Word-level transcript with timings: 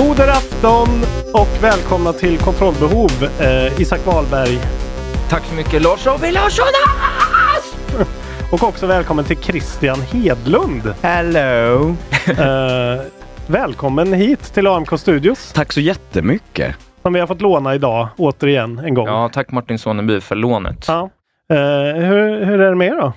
God 0.00 0.20
afton 0.20 0.88
och 1.32 1.62
välkomna 1.62 2.12
till 2.12 2.38
Kontrollbehov. 2.38 3.10
Eh, 3.40 3.80
Isak 3.80 4.06
Wahlberg. 4.06 4.58
Tack 5.30 5.42
så 5.42 5.54
mycket 5.54 5.82
Lars 5.82 6.06
Robin 6.06 6.32
Larsson! 6.32 6.66
Och 8.52 8.62
också 8.62 8.86
välkommen 8.86 9.24
till 9.24 9.36
Christian 9.36 10.00
Hedlund. 10.00 10.94
Hello! 11.02 11.96
Eh, 12.26 13.02
välkommen 13.46 14.12
hit 14.12 14.42
till 14.42 14.66
AMK 14.66 14.98
Studios 15.00 15.52
Tack 15.52 15.72
så 15.72 15.80
jättemycket! 15.80 16.76
som 17.02 17.12
vi 17.12 17.20
har 17.20 17.26
fått 17.26 17.40
låna 17.40 17.74
idag 17.74 18.08
återigen 18.16 18.78
en 18.78 18.94
gång. 18.94 19.06
Ja, 19.06 19.30
tack 19.32 19.50
Martin 19.50 19.78
Sonneby 19.78 20.20
för 20.20 20.34
lånet. 20.34 20.84
Ja. 20.88 21.10
Eh, 21.50 21.56
hur, 21.94 22.44
hur 22.44 22.60
är 22.60 22.70
det 22.70 22.76
med 22.76 22.88
er 22.88 22.96
då? 22.96 23.12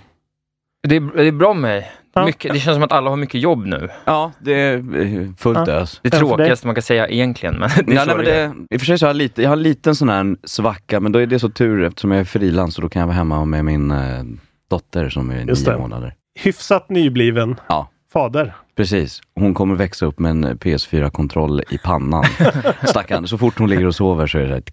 Det, 0.88 0.96
är, 0.96 1.18
det 1.18 1.28
är 1.28 1.32
bra 1.32 1.54
med 1.54 1.62
mig. 1.62 1.92
Ja. 2.16 2.26
Mycket, 2.26 2.54
det 2.54 2.60
känns 2.60 2.76
som 2.76 2.84
att 2.84 2.92
alla 2.92 3.10
har 3.10 3.18
mycket 3.18 3.42
jobb 3.42 3.66
nu. 3.66 3.90
Ja, 4.06 4.32
det 4.40 4.54
är 4.54 4.76
eh, 4.76 5.28
fullt 5.38 5.68
Ja. 5.68 5.74
ös. 5.74 6.00
Det 6.04 6.10
tråkigaste 6.10 6.68
man 6.68 6.76
kan 6.76 6.82
säga 6.82 7.08
egentligen, 7.08 7.56
men 7.60 7.70
det 7.86 7.92
är 7.92 7.96
Ja, 7.96 8.02
så 8.02 8.08
nej, 8.08 8.16
men 8.16 8.26
det 8.26 8.32
är. 8.36 8.48
det, 8.48 8.76
I 8.76 8.78
och 8.78 8.82
för 8.82 8.86
sig 8.86 8.98
så 9.00 9.06
har 9.06 9.10
jag, 9.10 9.16
lite, 9.16 9.42
jag 9.42 9.50
har 9.50 9.58
en 9.58 9.64
liten 9.64 9.96
sån 9.96 10.10
här 10.10 10.36
svacka, 10.44 11.00
men 11.00 11.12
då 11.12 11.20
är 11.20 11.26
det 11.26 11.40
så 11.40 11.50
tur 11.50 11.84
eftersom 11.84 12.12
jag 12.12 12.20
är 12.20 12.24
frilans 12.26 12.76
och 12.78 12.82
då 12.82 12.90
kan 12.90 13.00
jag 13.00 13.08
vara 13.08 13.18
hemma 13.18 13.46
med 13.46 13.66
min 13.66 13.92
eh, 13.92 14.24
dotter 14.70 15.10
som 15.10 15.32
är 15.32 15.46
Just 15.46 15.68
nio 15.68 15.74
det. 15.74 15.80
månader. 15.82 16.14
Hyfsat 16.40 16.90
nybliven 16.90 17.56
Ja. 17.68 17.90
fader. 18.14 18.54
Precis. 18.76 19.22
Hon 19.36 19.54
kommer 19.54 19.76
växa 19.76 20.06
upp 20.06 20.20
med 20.20 20.30
en 20.32 20.46
PS4-kontroll 20.46 21.62
i 21.70 21.78
pannan. 21.78 22.24
Stackarn. 22.88 23.28
Så 23.28 23.38
fort 23.38 23.60
hon 23.60 23.70
ligger 23.70 23.86
och 23.86 23.96
sover 23.96 24.28
så 24.28 24.38
är 24.38 24.42
det 24.42 24.48
så 24.48 24.54
här, 24.54 24.64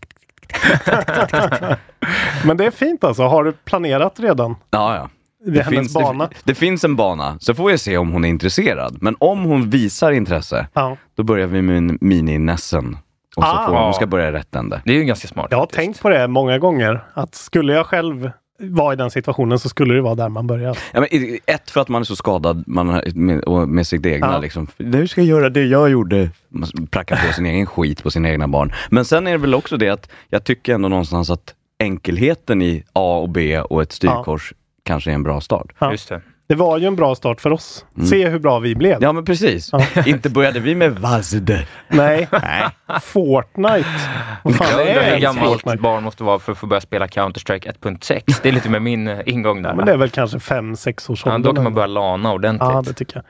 Men 2.47 2.57
det 2.57 2.65
är 2.67 2.71
fint 2.71 3.05
alltså. 3.05 3.23
Har 3.23 3.45
du 3.45 3.53
planerat 3.53 4.21
redan? 4.21 4.57
Ja, 4.71 4.97
ja. 4.97 5.09
Det 5.47 5.59
är 5.61 5.65
hennes 5.65 5.95
bana. 5.95 6.27
Det, 6.27 6.35
det 6.45 6.55
finns 6.55 6.85
en 6.85 6.97
bana, 6.97 7.37
så 7.41 7.55
får 7.55 7.71
jag 7.71 7.81
se 7.81 7.97
om 7.97 8.13
hon 8.13 8.25
är 8.25 8.29
intresserad. 8.29 8.99
Men 9.01 9.17
om 9.21 9.45
hon 9.45 9.71
visar 9.71 10.13
intresse, 10.13 10.67
Ja. 10.75 10.97
då 11.17 11.23
börjar 11.23 11.47
vi 11.47 11.63
med 11.63 11.77
en 11.77 11.99
mini-Nessen. 11.99 12.97
Och 13.37 13.43
så 13.45 13.49
Ah. 13.51 13.67
får 13.67 13.75
hon 13.77 13.95
ska 13.95 14.07
börja 14.07 14.29
i 14.29 14.33
rätt 14.33 14.55
ände. 14.55 14.83
Det 14.85 14.93
är 14.93 14.97
ju 14.97 15.05
ganska 15.05 15.29
smart. 15.29 15.47
Jag 15.51 15.59
har 15.59 15.63
faktiskt. 15.63 15.77
tänkt 15.77 16.03
på 16.03 16.09
det 16.09 16.29
många 16.29 16.59
gånger. 16.59 17.05
Att 17.15 17.35
skulle 17.35 17.73
jag 17.73 17.87
själv 17.87 18.31
vara 18.63 18.93
i 18.93 18.97
den 18.97 19.11
situationen 19.11 19.59
så 19.59 19.69
skulle 19.69 19.95
det 19.95 20.01
vara 20.01 20.15
där 20.15 20.29
man 20.29 20.47
börjar. 20.47 20.79
Ja, 20.93 21.01
men, 21.01 21.09
ett, 21.47 21.71
för 21.71 21.81
att 21.81 21.89
man 21.89 22.01
är 22.03 22.05
så 22.05 22.17
skadad 22.17 22.65
man 22.67 22.87
med, 23.15 23.69
med 23.69 23.87
sitt 23.87 24.07
egna. 24.07 24.33
Ja. 24.33 24.39
Liksom. 24.39 24.67
Du 24.77 25.09
ska 25.09 25.23
göra 25.23 25.49
det 25.51 25.65
jag 25.65 25.91
gjorde. 25.91 26.31
Man 26.49 26.87
prackar 26.91 27.27
på 27.27 27.33
sin 27.33 27.47
egen 27.47 27.67
skit 27.67 28.03
på 28.03 28.11
sina 28.11 28.29
egna 28.31 28.49
barn. 28.49 28.73
Men 28.91 29.05
sen 29.05 29.27
är 29.27 29.31
det 29.33 29.39
väl 29.39 29.55
också 29.55 29.77
det 29.77 29.89
att 29.89 30.11
jag 30.29 30.45
tycker 30.45 30.75
ändå 30.75 30.89
någonstans 30.89 31.31
att 31.31 31.55
enkelheten 31.79 32.63
i 32.63 32.85
A 32.93 33.19
och 33.23 33.29
B 33.29 33.61
och 33.61 33.83
ett 33.83 33.93
styrkors 33.93 34.53
kanske 34.83 35.11
är 35.11 35.15
en 35.15 35.23
bra 35.23 35.41
start. 35.41 35.67
Ja. 35.79 35.91
Just 35.91 36.09
det. 36.09 36.21
Det 36.49 36.55
var 36.55 36.79
ju 36.79 36.87
en 36.87 36.97
bra 36.97 37.15
start 37.15 37.41
för 37.41 37.53
oss. 37.53 37.85
Se 38.09 38.29
hur 38.29 38.39
bra 38.39 38.59
vi 38.59 38.75
blev. 38.75 38.93
Mm. 38.93 39.03
Ja 39.03 39.13
men 39.13 39.25
precis. 39.25 39.71
Inte 40.07 40.31
började 40.31 40.61
vi 40.61 40.75
med 40.75 40.99
Vazde. 40.99 41.67
Nej. 41.89 42.29
Fortnite. 43.03 43.85
Vad 44.45 44.57
fan 44.57 44.69
Jag 44.71 44.83
är 44.83 44.89
undrar 44.89 45.15
hur 45.15 45.21
gammalt 45.21 45.53
Fortnite? 45.53 45.83
barn 45.83 46.03
måste 46.03 46.25
vara 46.25 46.39
för 46.39 46.53
att 46.53 46.59
få 46.59 46.67
börja 46.67 46.81
spela 46.81 47.07
Counter-Strike 47.07 47.73
1.6. 47.83 48.41
Det 48.43 48.49
är 48.49 48.53
lite 48.53 48.71
med 48.71 48.83
min 48.83 49.09
eh, 49.09 49.21
ingång 49.27 49.63
där. 49.63 49.75
Men 49.75 49.87
det 49.87 49.93
är 49.93 49.97
väl 49.97 50.11
kanske 50.11 50.41
fem 50.41 50.77
sex 50.77 51.11
års 51.11 51.27
ja, 51.27 51.35
ålder. 51.35 51.49
då 51.49 51.55
kan 51.55 51.65
man 51.65 51.75
börja 51.75 51.87
lana 51.87 52.33
ordentligt. 52.33 52.71
Ja, 52.71 52.83
det 52.87 52.93
tycker 52.93 53.17
jag. 53.17 53.25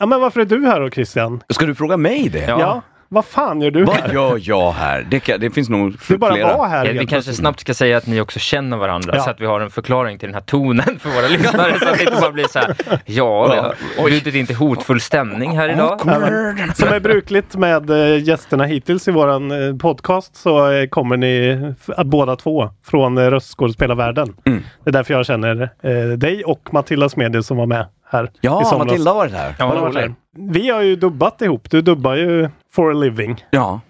Ja, 0.00 0.06
men 0.06 0.20
varför 0.20 0.40
är 0.40 0.44
du 0.44 0.66
här 0.66 0.80
då 0.80 0.90
Christian? 0.90 1.42
Ska 1.48 1.66
du 1.66 1.74
fråga 1.74 1.96
mig 1.96 2.28
det? 2.28 2.44
Ja. 2.44 2.60
Ja, 2.60 2.82
vad 3.10 3.24
fan 3.24 3.60
gör 3.60 3.70
du 3.70 3.84
Vad 3.84 3.96
här? 3.96 4.12
gör 4.14 4.38
jag 4.42 4.72
här? 4.72 5.06
Det, 5.10 5.20
kan, 5.20 5.40
det 5.40 5.50
finns 5.50 5.68
nog 5.68 5.96
Du 6.08 6.18
bara 6.18 6.34
flera. 6.34 6.56
var 6.56 6.68
här 6.68 6.84
Ja, 6.84 6.92
vi 6.92 6.98
kanske 6.98 7.14
plötsligt. 7.14 7.36
snabbt 7.36 7.60
ska 7.60 7.74
säga 7.74 7.96
att 7.96 8.06
ni 8.06 8.20
också 8.20 8.38
känner 8.38 8.76
varandra 8.76 9.12
Ja. 9.16 9.22
så 9.22 9.30
att 9.30 9.40
vi 9.40 9.46
har 9.46 9.60
en 9.60 9.70
förklaring 9.70 10.18
till 10.18 10.28
den 10.28 10.34
här 10.34 10.40
tonen 10.40 10.98
för 10.98 11.08
våra 11.10 11.28
lyssnare 11.28 11.78
så 11.78 11.88
att 11.88 11.98
det 11.98 12.04
inte 12.04 12.20
bara 12.20 12.32
blir 12.32 12.44
så 12.48 12.58
här. 12.58 12.74
Ja, 13.04 13.48
vi 13.96 14.00
har 14.02 14.08
bjudit 14.08 14.34
in 14.34 14.46
till 14.46 14.56
hotfull 14.56 15.00
stämning 15.00 15.56
här 15.58 15.68
idag. 15.68 16.00
Ja, 16.06 16.74
som 16.74 16.88
är 16.88 17.00
brukligt 17.00 17.56
med 17.56 17.90
eh, 17.90 18.22
gästerna 18.28 18.64
hittills 18.64 19.08
i 19.08 19.10
våran 19.10 19.50
eh, 19.68 19.76
podcast 19.76 20.36
så 20.36 20.70
eh, 20.72 20.86
kommer 20.88 21.16
ni 21.16 21.58
båda 22.04 22.36
två 22.36 22.70
från 22.86 23.18
röstskådespelarvärlden. 23.30 24.34
Mm. 24.46 24.62
Det 24.84 24.90
är 24.90 24.92
därför 24.92 25.14
jag 25.14 25.26
känner 25.26 25.70
eh, 25.82 25.92
dig 26.18 26.44
och 26.44 26.68
Matilda 26.72 27.08
Smedje 27.08 27.42
som 27.42 27.56
var 27.56 27.66
med 27.66 27.86
här 28.10 28.30
Ja. 28.40 28.74
Matilda 28.78 29.10
har 29.10 29.16
varit 29.16 29.32
här. 29.32 29.54
Ja, 29.58 29.64
Har 29.64 29.76
varit 29.80 29.96
här? 29.96 30.14
Vi 30.52 30.70
har 30.70 30.82
ju 30.82 30.96
dubbat 30.96 31.42
ihop. 31.42 31.70
Du 31.70 31.80
dubbar 31.82 32.14
ju 32.14 32.48
For 32.78 32.90
a 32.90 32.94
Living. 32.94 33.44
Ja. 33.50 33.80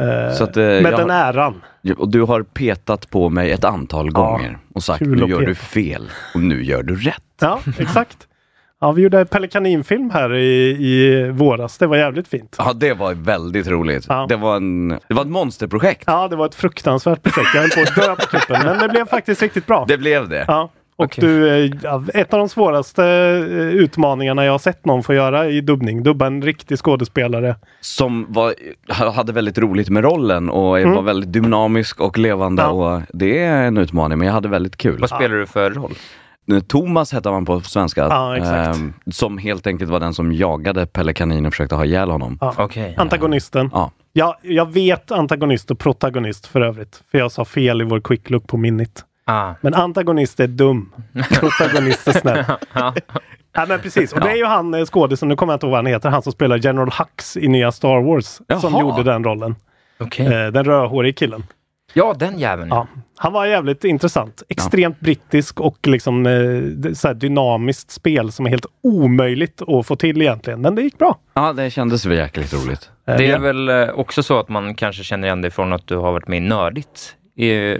Eh, 0.00 0.34
Så 0.34 0.44
att, 0.44 0.56
eh, 0.56 0.62
med 0.62 0.82
jag 0.84 0.98
den 0.98 1.10
har- 1.10 1.16
äran. 1.16 1.62
Och 1.98 2.08
du 2.08 2.22
har 2.22 2.42
petat 2.42 3.10
på 3.10 3.28
mig 3.28 3.50
ett 3.52 3.64
antal 3.64 4.10
gånger 4.10 4.58
och 4.74 4.82
sagt 4.82 4.98
kul 4.98 5.16
nu 5.16 5.22
att 5.22 5.28
gör 5.30 5.38
peta. 5.38 5.48
du 5.48 5.54
fel 5.54 6.10
och 6.34 6.40
nu 6.40 6.64
gör 6.64 6.82
du 6.82 6.96
rätt. 6.96 7.22
Ja, 7.40 7.60
exakt. 7.78 8.16
Ja, 8.80 8.92
vi 8.92 9.02
gjorde 9.02 9.20
en 9.20 9.26
Pelle 9.26 9.48
Kanin-film 9.48 10.10
här 10.10 10.34
i, 10.34 10.70
i 10.70 11.28
våras. 11.30 11.78
Det 11.78 11.86
var 11.86 11.96
jävligt 11.96 12.28
fint. 12.28 12.56
Ja, 12.58 12.72
det 12.72 12.92
var 12.94 13.14
väldigt 13.14 13.66
roligt. 13.66 14.06
Ja. 14.08 14.26
Det, 14.28 14.36
var 14.36 14.56
en, 14.56 14.88
det 14.88 15.14
var 15.14 15.22
ett 15.22 15.28
monsterprojekt. 15.28 16.04
Ja, 16.06 16.28
det 16.28 16.36
var 16.36 16.46
ett 16.46 16.54
fruktansvärt 16.54 17.22
projekt. 17.22 17.48
Jag 17.54 17.60
höll 17.62 17.70
på 17.70 17.80
att 17.80 17.94
dö 17.96 18.14
på 18.16 18.26
kuppen, 18.38 18.62
men 18.64 18.78
det 18.78 18.88
blev 18.88 19.06
faktiskt 19.06 19.42
riktigt 19.42 19.66
bra. 19.66 19.84
Det 19.88 19.98
blev 19.98 20.28
det. 20.28 20.44
Ja. 20.48 20.70
Och 20.98 21.04
Okej. 21.04 21.24
du, 21.24 21.48
eh, 21.64 21.70
ja, 21.82 22.04
ett 22.14 22.32
av 22.34 22.38
de 22.38 22.48
svåraste 22.48 23.04
eh, 23.04 23.68
utmaningarna 23.68 24.44
jag 24.44 24.52
har 24.52 24.58
sett 24.58 24.84
någon 24.86 25.02
få 25.02 25.14
göra 25.14 25.46
i 25.48 25.60
dubbning. 25.60 26.02
Dubba 26.02 26.26
en 26.26 26.42
riktig 26.42 26.78
skådespelare. 26.78 27.56
Som 27.80 28.26
var, 28.28 28.54
hade 29.12 29.32
väldigt 29.32 29.58
roligt 29.58 29.88
med 29.88 30.04
rollen 30.04 30.50
och 30.50 30.78
Mm. 30.80 30.94
var 30.94 31.02
väldigt 31.02 31.32
dynamisk 31.32 32.00
och 32.00 32.18
levande. 32.18 32.62
Ja. 32.62 32.68
Och 32.68 33.02
det 33.12 33.38
är 33.44 33.62
en 33.66 33.76
utmaning, 33.76 34.18
men 34.18 34.26
jag 34.26 34.34
hade 34.34 34.48
väldigt 34.48 34.76
kul. 34.76 35.00
Vad 35.00 35.10
spelar 35.10 35.36
du 35.36 35.46
för 35.46 35.70
roll? 35.70 35.92
Thomas 36.68 37.12
hette 37.12 37.28
han 37.28 37.44
på 37.44 37.60
svenska. 37.60 38.00
Ja, 38.00 38.36
exakt. 38.36 38.76
ehm, 38.76 38.92
som 39.10 39.38
helt 39.38 39.66
enkelt 39.66 39.90
var 39.90 40.00
den 40.00 40.14
som 40.14 40.32
jagade 40.32 40.86
Pelle 40.86 41.12
Kanin 41.12 41.46
och 41.46 41.52
försökte 41.52 41.74
ha 41.74 41.84
ihjäl 41.84 42.10
honom. 42.10 42.38
Ja. 42.40 42.54
Okej. 42.58 42.94
Antagonisten. 42.98 43.70
Ja. 43.72 43.90
Ja, 44.12 44.38
jag 44.42 44.72
vet 44.72 45.10
antagonist 45.10 45.70
och 45.70 45.78
protagonist 45.78 46.46
för 46.46 46.60
övrigt. 46.60 47.02
För 47.10 47.18
jag 47.18 47.32
sa 47.32 47.44
fel 47.44 47.80
i 47.80 47.84
vår 47.84 48.00
quick 48.00 48.30
look 48.30 48.46
på 48.46 48.56
minnet. 48.56 49.04
Ah. 49.30 49.54
Men 49.60 49.74
antagonist 49.74 50.40
är 50.40 50.46
dum. 50.46 50.92
Protagonist 51.40 52.08
är 52.08 52.12
snäll. 52.12 52.44
Ja. 52.72 52.94
Ja 53.52 53.66
men 53.68 53.80
precis. 53.80 54.12
Och 54.12 54.20
det 54.20 54.30
är 54.30 54.36
ju 54.36 54.44
han 54.44 54.74
eh, 54.74 54.84
skådisen, 54.84 55.28
nu 55.28 55.36
kommer 55.36 55.52
jag 55.52 55.56
inte 55.56 55.66
ihåg 55.66 55.70
vad 55.70 55.78
han 55.78 55.86
heter, 55.86 56.08
han 56.08 56.22
som 56.22 56.32
spelar 56.32 56.56
General 56.58 56.90
Hux 56.98 57.36
i 57.36 57.48
nya 57.48 57.72
Star 57.72 58.02
Wars. 58.02 58.24
Som 58.60 58.72
Jaha. 58.72 58.80
gjorde 58.80 59.02
den 59.02 59.24
rollen. 59.24 59.54
Okej. 60.00 60.26
Eh, 60.26 60.46
den 60.52 60.64
rödhårige 60.64 61.12
killen. 61.12 61.44
Ja, 61.92 62.14
den 62.18 62.38
jäveln. 62.38 62.68
Ja. 62.70 62.86
Han 63.16 63.32
var 63.32 63.46
jävligt 63.46 63.84
intressant. 63.84 64.42
Extremt 64.48 65.00
brittisk 65.00 65.60
och 65.60 65.86
liksom 65.86 66.26
eh, 66.26 66.92
så 66.92 67.12
dynamiskt 67.12 67.90
spel 67.90 68.32
som 68.32 68.46
är 68.46 68.50
helt 68.50 68.66
omöjligt 68.82 69.62
att 69.68 69.86
få 69.86 69.96
till 69.96 70.22
egentligen. 70.22 70.60
Men 70.60 70.74
det 70.74 70.82
gick 70.82 70.98
bra. 70.98 71.18
Ja, 71.34 71.52
det 71.52 71.70
kändes 71.70 72.06
väl 72.06 72.16
jäkligt 72.18 72.52
roligt. 72.54 72.90
Eh, 73.06 73.16
Det 73.16 73.26
är 73.26 73.30
ja. 73.30 73.38
väl 73.38 73.68
eh, 73.68 73.88
också 73.88 74.22
så 74.22 74.38
att 74.40 74.48
man 74.48 74.74
kanske 74.74 75.02
känner 75.04 75.28
igen 75.28 75.42
dig 75.42 75.50
från 75.50 75.72
att 75.72 75.86
du 75.86 75.96
har 75.96 76.12
varit 76.12 76.28
med 76.28 76.36
i 76.36 76.40
Nördigt 76.40 77.16
i 77.36 77.76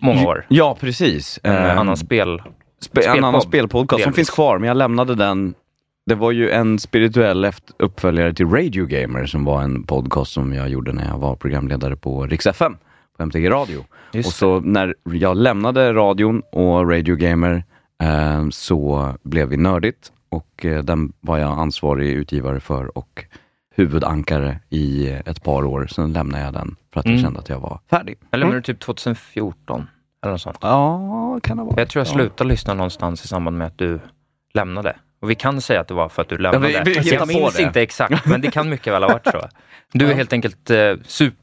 många 0.00 0.26
år. 0.28 0.46
Ja, 0.48 0.76
precis. 0.80 1.40
En 1.42 1.54
Ehm, 1.56 1.78
annan 1.78 1.96
spel. 1.96 2.42
Spe- 2.92 3.16
en 3.16 3.24
annan 3.24 3.40
spelpodcast 3.40 4.02
som 4.02 4.10
Delvis. 4.10 4.16
finns 4.16 4.30
kvar, 4.30 4.58
men 4.58 4.68
jag 4.68 4.76
lämnade 4.76 5.14
den 5.14 5.54
Det 6.06 6.14
var 6.14 6.30
ju 6.30 6.50
en 6.50 6.78
spirituell 6.78 7.52
uppföljare 7.78 8.34
till 8.34 8.46
Radio 8.48 8.86
Gamer 8.86 9.26
som 9.26 9.44
var 9.44 9.62
en 9.62 9.82
podcast 9.84 10.32
som 10.32 10.52
jag 10.52 10.68
gjorde 10.68 10.92
när 10.92 11.08
jag 11.08 11.18
var 11.18 11.36
programledare 11.36 11.96
på 11.96 12.26
Rix 12.26 12.46
FM, 12.46 12.76
på 13.16 13.22
MTG 13.22 13.50
Radio. 13.50 13.84
Just 14.12 14.26
och 14.26 14.32
så 14.32 14.60
när 14.60 14.94
jag 15.04 15.36
lämnade 15.36 15.92
radion 15.92 16.42
och 16.52 16.90
Radio 16.90 17.16
Gamer 17.16 17.64
eh, 18.02 18.48
så 18.50 19.08
blev 19.22 19.48
vi 19.48 19.56
nördigt 19.56 20.12
och 20.28 20.64
eh, 20.64 20.82
den 20.82 21.12
var 21.20 21.38
jag 21.38 21.58
ansvarig 21.58 22.10
utgivare 22.12 22.60
för 22.60 22.98
och 22.98 23.24
huvudankare 23.74 24.60
i 24.70 25.08
ett 25.26 25.42
par 25.42 25.64
år. 25.64 25.86
Sen 25.86 26.12
lämnade 26.12 26.44
jag 26.44 26.52
den 26.52 26.76
för 26.92 27.00
att 27.00 27.06
jag 27.06 27.12
Mm. 27.12 27.24
kände 27.24 27.40
att 27.40 27.48
jag 27.48 27.60
var 27.60 27.80
färdig. 27.90 28.18
Jag 28.30 28.38
lämnade 28.38 28.62
typ 28.62 28.80
2014. 28.80 29.86
Eller 30.22 30.32
något 30.32 30.40
sånt. 30.40 30.58
Ja, 30.60 31.40
kan 31.42 31.56
det 31.56 31.62
vara. 31.62 31.74
Jag 31.78 31.88
tror 31.88 32.00
jag 32.00 32.06
Ja. 32.08 32.12
slutade 32.12 32.48
lyssna 32.50 32.74
någonstans 32.74 33.24
i 33.24 33.28
samband 33.28 33.58
med 33.58 33.66
att 33.66 33.78
du 33.78 34.00
lämnade. 34.54 34.96
Och 35.22 35.30
vi 35.30 35.34
kan 35.34 35.60
säga 35.60 35.80
att 35.80 35.88
det 35.88 35.94
var 35.94 36.08
för 36.08 36.22
att 36.22 36.28
du 36.28 36.38
lämnade. 36.38 36.66
vi- 36.66 36.90
vi 36.90 36.98
hittar 37.00 37.16
jag 37.16 37.28
minns 37.28 37.54
det. 37.56 37.62
inte 37.62 37.82
exakt, 37.82 38.26
men 38.26 38.40
det 38.40 38.50
kan 38.50 38.68
mycket 38.68 38.92
väl 38.92 39.02
ha 39.02 39.08
varit 39.12 39.26
så. 39.26 39.40
Du 39.92 40.10
är 40.10 40.14
helt 40.14 40.32
enkelt 40.32 40.70
eh, 40.70 40.92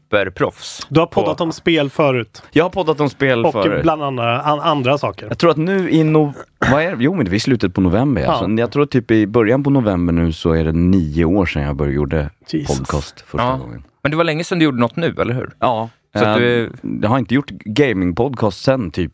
superproffs. 0.09 0.87
Du 0.89 0.99
har 0.99 1.07
poddat 1.07 1.41
om 1.41 1.51
spel 1.51 1.89
förut. 1.89 2.43
Jag 2.51 2.65
har 2.65 2.69
poddat 2.69 2.99
om 2.99 3.09
spel 3.09 3.45
Och 3.45 3.51
förut. 3.51 3.81
bland 3.83 4.03
andra, 4.03 4.41
an, 4.41 4.59
andra 4.59 4.97
saker. 4.97 5.27
Jag 5.27 5.37
tror 5.37 5.51
att 5.51 5.57
nu 5.57 5.89
i 5.91 6.03
no 6.03 6.33
vad 6.71 6.83
är 6.83 6.95
det? 6.95 7.03
Jo 7.03 7.13
men 7.13 7.25
det 7.25 7.35
är 7.35 7.39
slutet 7.39 7.73
på 7.73 7.81
november. 7.81 8.21
Ja. 8.21 8.31
Alltså. 8.31 8.49
Jag 8.51 8.71
tror 8.71 8.85
typ 8.85 9.11
i 9.11 9.27
början 9.27 9.63
på 9.63 9.69
november 9.69 10.13
nu 10.13 10.31
så 10.33 10.51
är 10.51 10.63
det 10.63 10.71
nio 10.71 11.25
år 11.25 11.45
sedan 11.45 11.63
jag 11.63 11.75
började 11.75 11.95
gjorde 11.95 12.29
Jesus. 12.49 12.77
podcast 12.79 13.21
första 13.21 13.47
Ja. 13.47 13.57
gången. 13.57 13.83
Men 14.03 14.11
det 14.11 14.17
var 14.17 14.23
länge 14.23 14.43
sedan 14.43 14.59
du 14.59 14.65
gjorde 14.65 14.79
något 14.79 14.95
nu, 14.95 15.15
eller 15.21 15.33
hur? 15.33 15.49
Ja. 15.59 15.89
Så 16.17 16.25
att 16.25 16.37
du 16.37 16.71
Jag 17.01 17.09
har 17.09 17.19
inte 17.19 17.35
gjort 17.35 17.51
gaming-podcast 17.51 18.51
sen 18.63 18.91
typ 18.91 19.11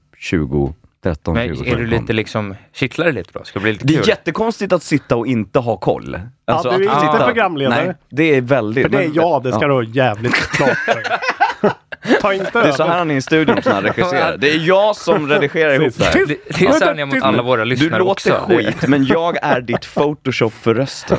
2013, 1.14 1.34
Men 1.34 1.48
2014. 1.48 1.74
är 1.80 1.84
du 1.86 2.00
lite 2.02 2.14
liksom, 2.14 2.56
kittlar 2.74 3.06
det 3.06 3.12
lite 3.12 3.30
då? 3.34 3.44
Ska 3.44 3.60
det 3.60 3.64
bli 3.64 3.72
lite 3.72 3.86
Det 3.86 3.94
kul? 3.94 4.02
är 4.04 4.08
jättekonstigt 4.08 4.74
att 4.74 4.84
sitta 4.84 5.16
och 5.16 5.28
inte 5.28 5.60
ha 5.60 5.78
koll. 5.78 6.20
Alltså, 6.48 6.70
du 6.70 6.76
är 6.86 6.90
att 6.90 7.04
inte 7.04 7.14
sitta- 7.14 7.26
programledare. 7.26 7.86
Nej, 7.86 7.96
det 8.10 8.24
är 8.36 8.42
väldigt... 8.42 8.84
För 8.84 8.90
det 8.90 9.04
är 9.04 9.12
jag, 9.14 9.44
det 9.44 9.52
ska 9.52 9.62
ja. 9.62 9.68
du 9.68 9.74
ha 9.74 9.84
jävligt 9.84 10.36
klart 10.36 10.78
för. 10.78 11.04
Ta 12.22 12.34
inte 12.34 12.50
Det 12.62 12.68
är 12.68 12.72
så 12.72 12.84
här 12.84 12.90
över. 12.90 12.98
han 13.00 13.12
är 13.12 13.16
i 13.16 13.22
studion 13.22 13.58
när 13.66 13.74
han 13.74 13.84
regisserar. 13.84 14.38
Det 14.38 14.50
är 14.52 14.68
jag 14.68 14.96
som 14.96 15.30
redigerar 15.30 15.74
ihop 15.82 15.94
det 15.98 16.06
här. 16.06 16.14
Det, 16.14 16.26
det 16.60 16.66
är 16.66 16.72
så 16.72 16.86
här 16.86 17.06
mot 17.06 17.22
alla 17.24 17.44
våra 17.44 17.64
Du 17.64 17.70
lyssnare 17.70 18.00
låter 18.00 18.32
också. 18.34 18.46
skit, 18.48 18.88
men 18.88 19.06
jag 19.06 19.38
är 19.42 19.62
ditt 19.62 19.86
photoshop 19.94 20.54
för 20.54 20.74
rösten. 20.74 21.18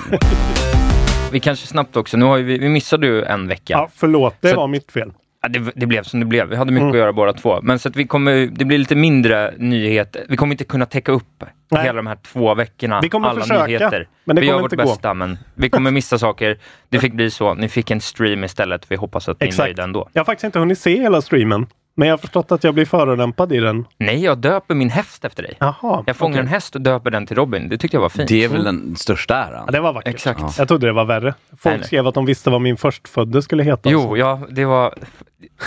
Vi 1.32 1.40
kanske 1.40 1.66
snabbt 1.66 1.96
också, 1.96 2.16
nu 2.16 2.24
har 2.24 2.38
vi, 2.38 2.58
vi 2.58 2.68
missade 2.68 3.06
ju 3.06 3.22
en 3.24 3.48
vecka. 3.48 3.72
Ja, 3.72 3.88
förlåt, 3.96 4.34
det 4.40 4.50
Så- 4.50 4.56
var 4.56 4.68
mitt 4.68 4.92
fel. 4.92 5.12
Det, 5.48 5.72
det 5.74 5.86
blev 5.86 6.02
som 6.02 6.20
det 6.20 6.26
blev. 6.26 6.48
Vi 6.48 6.56
hade 6.56 6.72
mycket 6.72 6.82
Mm. 6.82 6.92
att 6.92 6.98
göra 6.98 7.12
båda 7.12 7.32
två. 7.32 7.60
Men 7.62 7.78
så 7.78 7.88
att 7.88 7.96
vi 7.96 8.06
kommer, 8.06 8.46
det 8.52 8.64
blir 8.64 8.78
lite 8.78 8.94
mindre 8.94 9.54
nyheter. 9.58 10.24
Vi 10.28 10.36
kommer 10.36 10.54
inte 10.54 10.64
kunna 10.64 10.86
täcka 10.86 11.12
upp 11.12 11.44
Nej. 11.70 11.82
hela 11.82 11.96
de 11.96 12.06
här 12.06 12.16
två 12.16 12.54
veckorna. 12.54 13.00
Vi 13.00 13.08
kommer 13.08 13.28
alla 13.28 13.40
försöka, 13.40 13.66
nyheter. 13.66 14.08
men 14.24 14.36
det 14.36 14.40
vi 14.42 14.46
kommer 14.48 14.58
gör 14.58 14.62
vårt 14.62 14.70
gå. 14.70 14.76
bästa, 14.76 15.14
men 15.14 15.38
vi 15.54 15.70
kommer 15.70 15.90
missa 15.90 16.18
saker. 16.18 16.58
Det 16.88 16.98
fick 16.98 17.12
bli 17.12 17.30
så. 17.30 17.54
Ni 17.54 17.68
fick 17.68 17.90
en 17.90 18.00
stream 18.00 18.44
istället. 18.44 18.90
Vi 18.90 18.96
hoppas 18.96 19.28
att 19.28 19.40
ni 19.40 19.46
är 19.48 19.58
nöjda 19.58 19.82
ändå. 19.82 20.08
Jag 20.12 20.20
har 20.20 20.24
faktiskt 20.24 20.44
inte 20.44 20.58
hunnit 20.58 20.78
se 20.78 21.00
hela 21.00 21.20
streamen. 21.22 21.66
Men 21.98 22.08
jag 22.08 22.12
har 22.12 22.18
förstått 22.18 22.52
att 22.52 22.64
jag 22.64 22.74
blir 22.74 22.84
förolämpad 22.84 23.52
i 23.52 23.60
den. 23.60 23.84
Nej, 23.98 24.24
jag 24.24 24.38
döper 24.38 24.74
min 24.74 24.90
häst 24.90 25.24
efter 25.24 25.42
dig. 25.42 25.56
Jaha. 25.60 26.04
Jag 26.06 26.16
fångar 26.16 26.34
okej. 26.34 26.40
en 26.40 26.46
häst 26.46 26.74
och 26.74 26.80
döper 26.80 27.10
den 27.10 27.26
till 27.26 27.36
Robin. 27.36 27.68
Det 27.68 27.78
tyckte 27.78 27.96
jag 27.96 28.02
var 28.02 28.08
fint. 28.08 28.28
Det 28.28 28.44
är 28.44 28.48
väl 28.48 28.64
den 28.64 28.96
största 28.96 29.34
äran. 29.36 29.62
Ja, 29.66 29.72
det 29.72 29.80
var 29.80 29.92
vackert. 29.92 30.14
Exakt. 30.14 30.40
Ja. 30.40 30.50
Jag 30.58 30.68
trodde 30.68 30.86
det 30.86 30.92
var 30.92 31.04
värre. 31.04 31.34
Folk 31.50 31.64
Nej, 31.64 31.76
nej. 31.78 31.86
skrev 31.86 32.06
att 32.06 32.14
de 32.14 32.26
visste 32.26 32.50
vad 32.50 32.60
min 32.60 32.76
förstfödde 32.76 33.42
skulle 33.42 33.62
heta. 33.62 33.90
Jo, 33.90 34.16
ja, 34.16 34.40
det 34.50 34.64
var, 34.64 34.94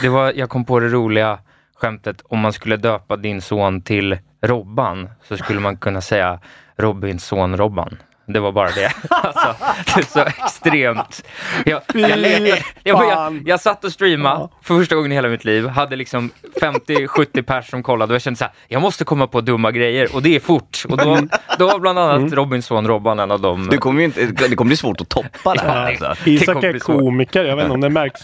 det 0.01 0.09
var, 0.09 0.33
jag 0.35 0.49
kom 0.49 0.65
på 0.65 0.79
det 0.79 0.87
roliga 0.87 1.39
skämtet. 1.75 2.21
Om 2.29 2.39
man 2.39 2.53
skulle 2.53 2.77
döpa 2.77 3.17
din 3.17 3.41
son 3.41 3.81
till 3.81 4.17
Robban 4.41 5.09
så 5.23 5.37
skulle 5.37 5.59
man 5.59 5.77
kunna 5.77 6.01
säga 6.01 6.39
Robins 6.77 7.25
son 7.25 7.57
Robban. 7.57 7.97
Det 8.33 8.39
var 8.39 8.51
bara 8.51 8.69
det. 8.69 8.91
Alltså, 9.09 9.55
det 9.95 9.99
är 9.99 10.05
så 10.05 10.19
extremt. 10.19 11.23
Jag, 11.65 11.81
jag, 11.93 12.09
jag, 12.09 12.61
jag, 12.83 13.41
jag, 13.45 13.59
satt 13.59 13.83
och 13.83 13.91
streamade 13.91 14.49
för 14.61 14.77
första 14.79 14.95
gången 14.95 15.11
i 15.11 15.15
hela 15.15 15.27
mitt 15.29 15.45
liv. 15.45 15.67
Hade 15.67 15.95
liksom 15.95 16.29
50-70 16.61 17.41
pers 17.41 17.69
som 17.69 17.83
kollade 17.83 18.11
och 18.11 18.15
jag 18.15 18.21
kände 18.21 18.37
så 18.37 18.43
här, 18.43 18.53
jag 18.67 18.81
måste 18.81 19.03
komma 19.05 19.27
på 19.27 19.41
dumma 19.41 19.71
grejer 19.71 20.15
och 20.15 20.21
det 20.21 20.35
är 20.35 20.39
fort. 20.39 20.83
Och 20.89 20.97
då, 20.97 21.17
då 21.59 21.67
var 21.67 21.79
bland 21.79 21.99
annat 21.99 22.33
Robins 22.33 22.65
son 22.65 22.87
Robban 22.87 23.19
en 23.19 23.31
av 23.31 23.41
dem. 23.41 23.67
Du 23.71 23.77
kommer 23.77 23.99
ju 23.99 24.05
inte, 24.05 24.25
det 24.25 24.55
kommer 24.55 24.69
bli 24.69 24.77
svårt 24.77 25.01
att 25.01 25.09
toppa 25.09 25.53
det 25.53 25.61
här. 25.61 25.97
Ja. 25.99 26.05
Alltså. 26.07 26.29
Isak 26.29 26.63
är 26.63 26.79
komiker. 26.79 27.43
Jag 27.45 27.55
vet 27.55 27.63
inte 27.63 27.73
om 27.73 27.81
det 27.81 27.89
märks. 27.89 28.21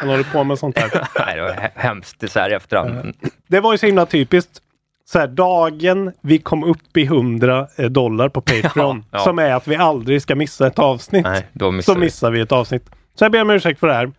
Han 0.00 0.08
håller 0.08 0.24
på 0.24 0.44
med 0.44 0.58
sånt 0.58 0.78
här. 0.78 0.90
Nej, 1.26 1.36
det 1.36 1.42
var 1.42 1.50
he- 1.50 1.70
hemskt 1.74 2.16
det 2.20 2.26
är 2.26 2.30
så 2.30 2.40
här 2.40 2.50
i 2.50 2.54
efterhand. 2.54 3.14
Det 3.46 3.60
var 3.60 3.72
ju 3.72 3.78
så 3.78 3.86
himla 3.86 4.06
typiskt. 4.06 4.62
Så 5.12 5.18
här, 5.18 5.26
dagen 5.26 6.12
vi 6.20 6.38
kom 6.38 6.64
upp 6.64 6.96
i 6.96 7.02
100 7.02 7.66
dollar 7.88 8.28
på 8.28 8.40
Patreon. 8.62 9.04
Ja, 9.10 9.18
ja. 9.18 9.24
Som 9.24 9.38
är 9.38 9.54
att 9.54 9.68
vi 9.68 9.76
aldrig 9.76 10.22
ska 10.22 10.34
missa 10.34 10.66
ett 10.66 10.78
avsnitt. 10.78 11.24
Nej, 11.24 11.46
då 11.52 11.70
missar 11.70 11.92
så 11.92 11.98
vi. 11.98 12.04
missar 12.06 12.30
vi 12.30 12.40
ett 12.40 12.52
avsnitt. 12.52 12.90
Så 13.14 13.24
jag 13.24 13.32
ber 13.32 13.42
om 13.42 13.50
ursäkt 13.50 13.80
för 13.80 13.86
det 13.86 13.94
här. 13.94 14.12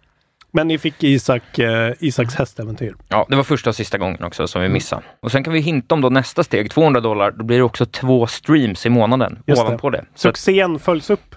Men 0.52 0.68
ni 0.68 0.78
fick 0.78 1.04
Isak, 1.04 1.60
eh, 1.60 1.94
Isaks 2.00 2.36
hästäventyr. 2.36 2.96
Ja, 3.10 3.26
det 3.30 3.36
var 3.36 3.44
första 3.44 3.70
och 3.70 3.76
sista 3.76 3.98
gången 3.98 4.24
också 4.24 4.48
som 4.48 4.62
vi 4.62 4.70
missade. 4.70 5.02
Och 5.22 5.32
sen 5.32 5.44
kan 5.44 5.54
vi 5.54 5.60
hinta 5.60 5.96
om 5.96 6.02
då 6.02 6.10
nästa 6.10 6.44
steg, 6.44 6.72
200 6.72 7.02
dollar, 7.02 7.32
då 7.32 7.44
blir 7.44 7.58
det 7.58 7.64
också 7.64 7.86
två 7.86 8.28
streams 8.28 8.86
i 8.86 8.90
månaden 8.90 9.40
Just 9.46 9.62
ovanpå 9.62 9.90
det. 9.90 10.06
Så 10.16 10.30
att, 10.30 10.38
Succén 10.38 10.80
följs 10.80 11.10
upp. 11.10 11.36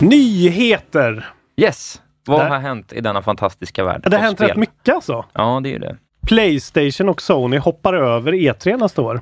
Nyheter! 0.00 1.28
yes, 1.56 2.00
vad 2.26 2.40
Där- 2.40 2.48
har 2.48 2.58
hänt 2.58 2.92
i 2.92 3.00
denna 3.00 3.22
fantastiska 3.22 3.84
värld 3.84 4.00
Det 4.06 4.16
har 4.16 4.22
hänt 4.22 4.38
spel? 4.38 4.48
rätt 4.48 4.56
mycket 4.56 4.94
alltså. 4.94 5.24
Ja, 5.32 5.60
det 5.62 5.68
är 5.68 5.72
ju 5.72 5.78
det. 5.78 5.96
Playstation 6.26 7.08
och 7.08 7.22
Sony 7.22 7.58
hoppar 7.58 7.94
över 7.94 8.32
E3 8.32 8.76
nästa 8.76 9.02
år. 9.02 9.20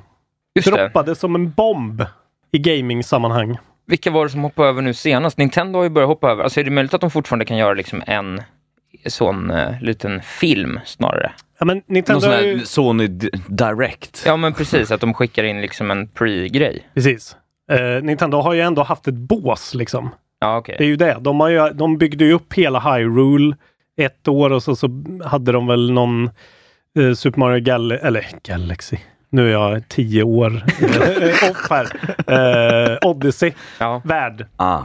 Just 0.55 0.71
det. 0.71 0.77
Droppade 0.77 1.15
som 1.15 1.35
en 1.35 1.51
bomb 1.51 2.05
i 2.51 2.59
gaming-sammanhang. 2.59 3.57
Vilka 3.87 4.11
var 4.11 4.23
det 4.23 4.29
som 4.29 4.43
hoppade 4.43 4.69
över 4.69 4.81
nu 4.81 4.93
senast? 4.93 5.37
Nintendo 5.37 5.79
har 5.79 5.83
ju 5.83 5.89
börjat 5.89 6.07
hoppa 6.07 6.31
över. 6.31 6.43
Alltså 6.43 6.59
är 6.59 6.63
det 6.63 6.71
möjligt 6.71 6.93
att 6.93 7.01
de 7.01 7.11
fortfarande 7.11 7.45
kan 7.45 7.57
göra 7.57 7.73
liksom 7.73 8.03
en 8.07 8.41
sån 9.05 9.51
eh, 9.51 9.81
liten 9.81 10.21
film 10.21 10.79
snarare? 10.85 11.31
Ja, 11.59 11.65
men 11.65 11.77
Någon 11.77 11.83
Nintendo 11.87 12.21
sån 12.21 12.29
har 12.29 12.37
här 12.37 12.45
ju... 12.45 12.59
Sony 12.59 13.07
Direct. 13.47 14.23
Ja, 14.25 14.37
men 14.37 14.53
precis. 14.53 14.91
Att 14.91 15.01
de 15.01 15.13
skickar 15.13 15.43
in 15.43 15.61
liksom 15.61 15.91
en 15.91 16.07
pre-grej. 16.07 16.87
Precis. 16.93 17.35
Eh, 17.71 18.03
Nintendo 18.03 18.37
har 18.37 18.53
ju 18.53 18.61
ändå 18.61 18.83
haft 18.83 19.07
ett 19.07 19.13
bås 19.13 19.73
liksom. 19.73 20.09
Ja, 20.39 20.57
okej. 20.57 20.75
Det 20.77 20.83
är 20.83 20.87
ju 20.87 20.95
det. 20.95 21.17
De, 21.21 21.39
har 21.39 21.49
ju, 21.49 21.69
de 21.69 21.97
byggde 21.97 22.25
ju 22.25 22.33
upp 22.33 22.53
hela 22.53 22.79
Hyrule 22.79 23.55
ett 23.97 24.27
år 24.27 24.49
och 24.49 24.63
så, 24.63 24.75
så 24.75 25.03
hade 25.25 25.51
de 25.51 25.67
väl 25.67 25.91
någon 25.91 26.29
eh, 26.99 27.13
Super 27.13 27.39
Mario 27.39 27.59
Gal 27.63 27.91
eller 27.91 28.27
Galaxy. 28.47 28.97
Nu 29.29 29.47
är 29.47 29.51
jag 29.51 29.87
tio 29.89 30.23
år 30.23 30.63
eh, 30.81 31.51
off 31.51 31.67
här. 31.69 31.87
Eh, 32.91 32.97
Odyssey, 33.09 33.51
Ja. 33.79 34.01
värld. 34.05 34.45
Ah. 34.55 34.79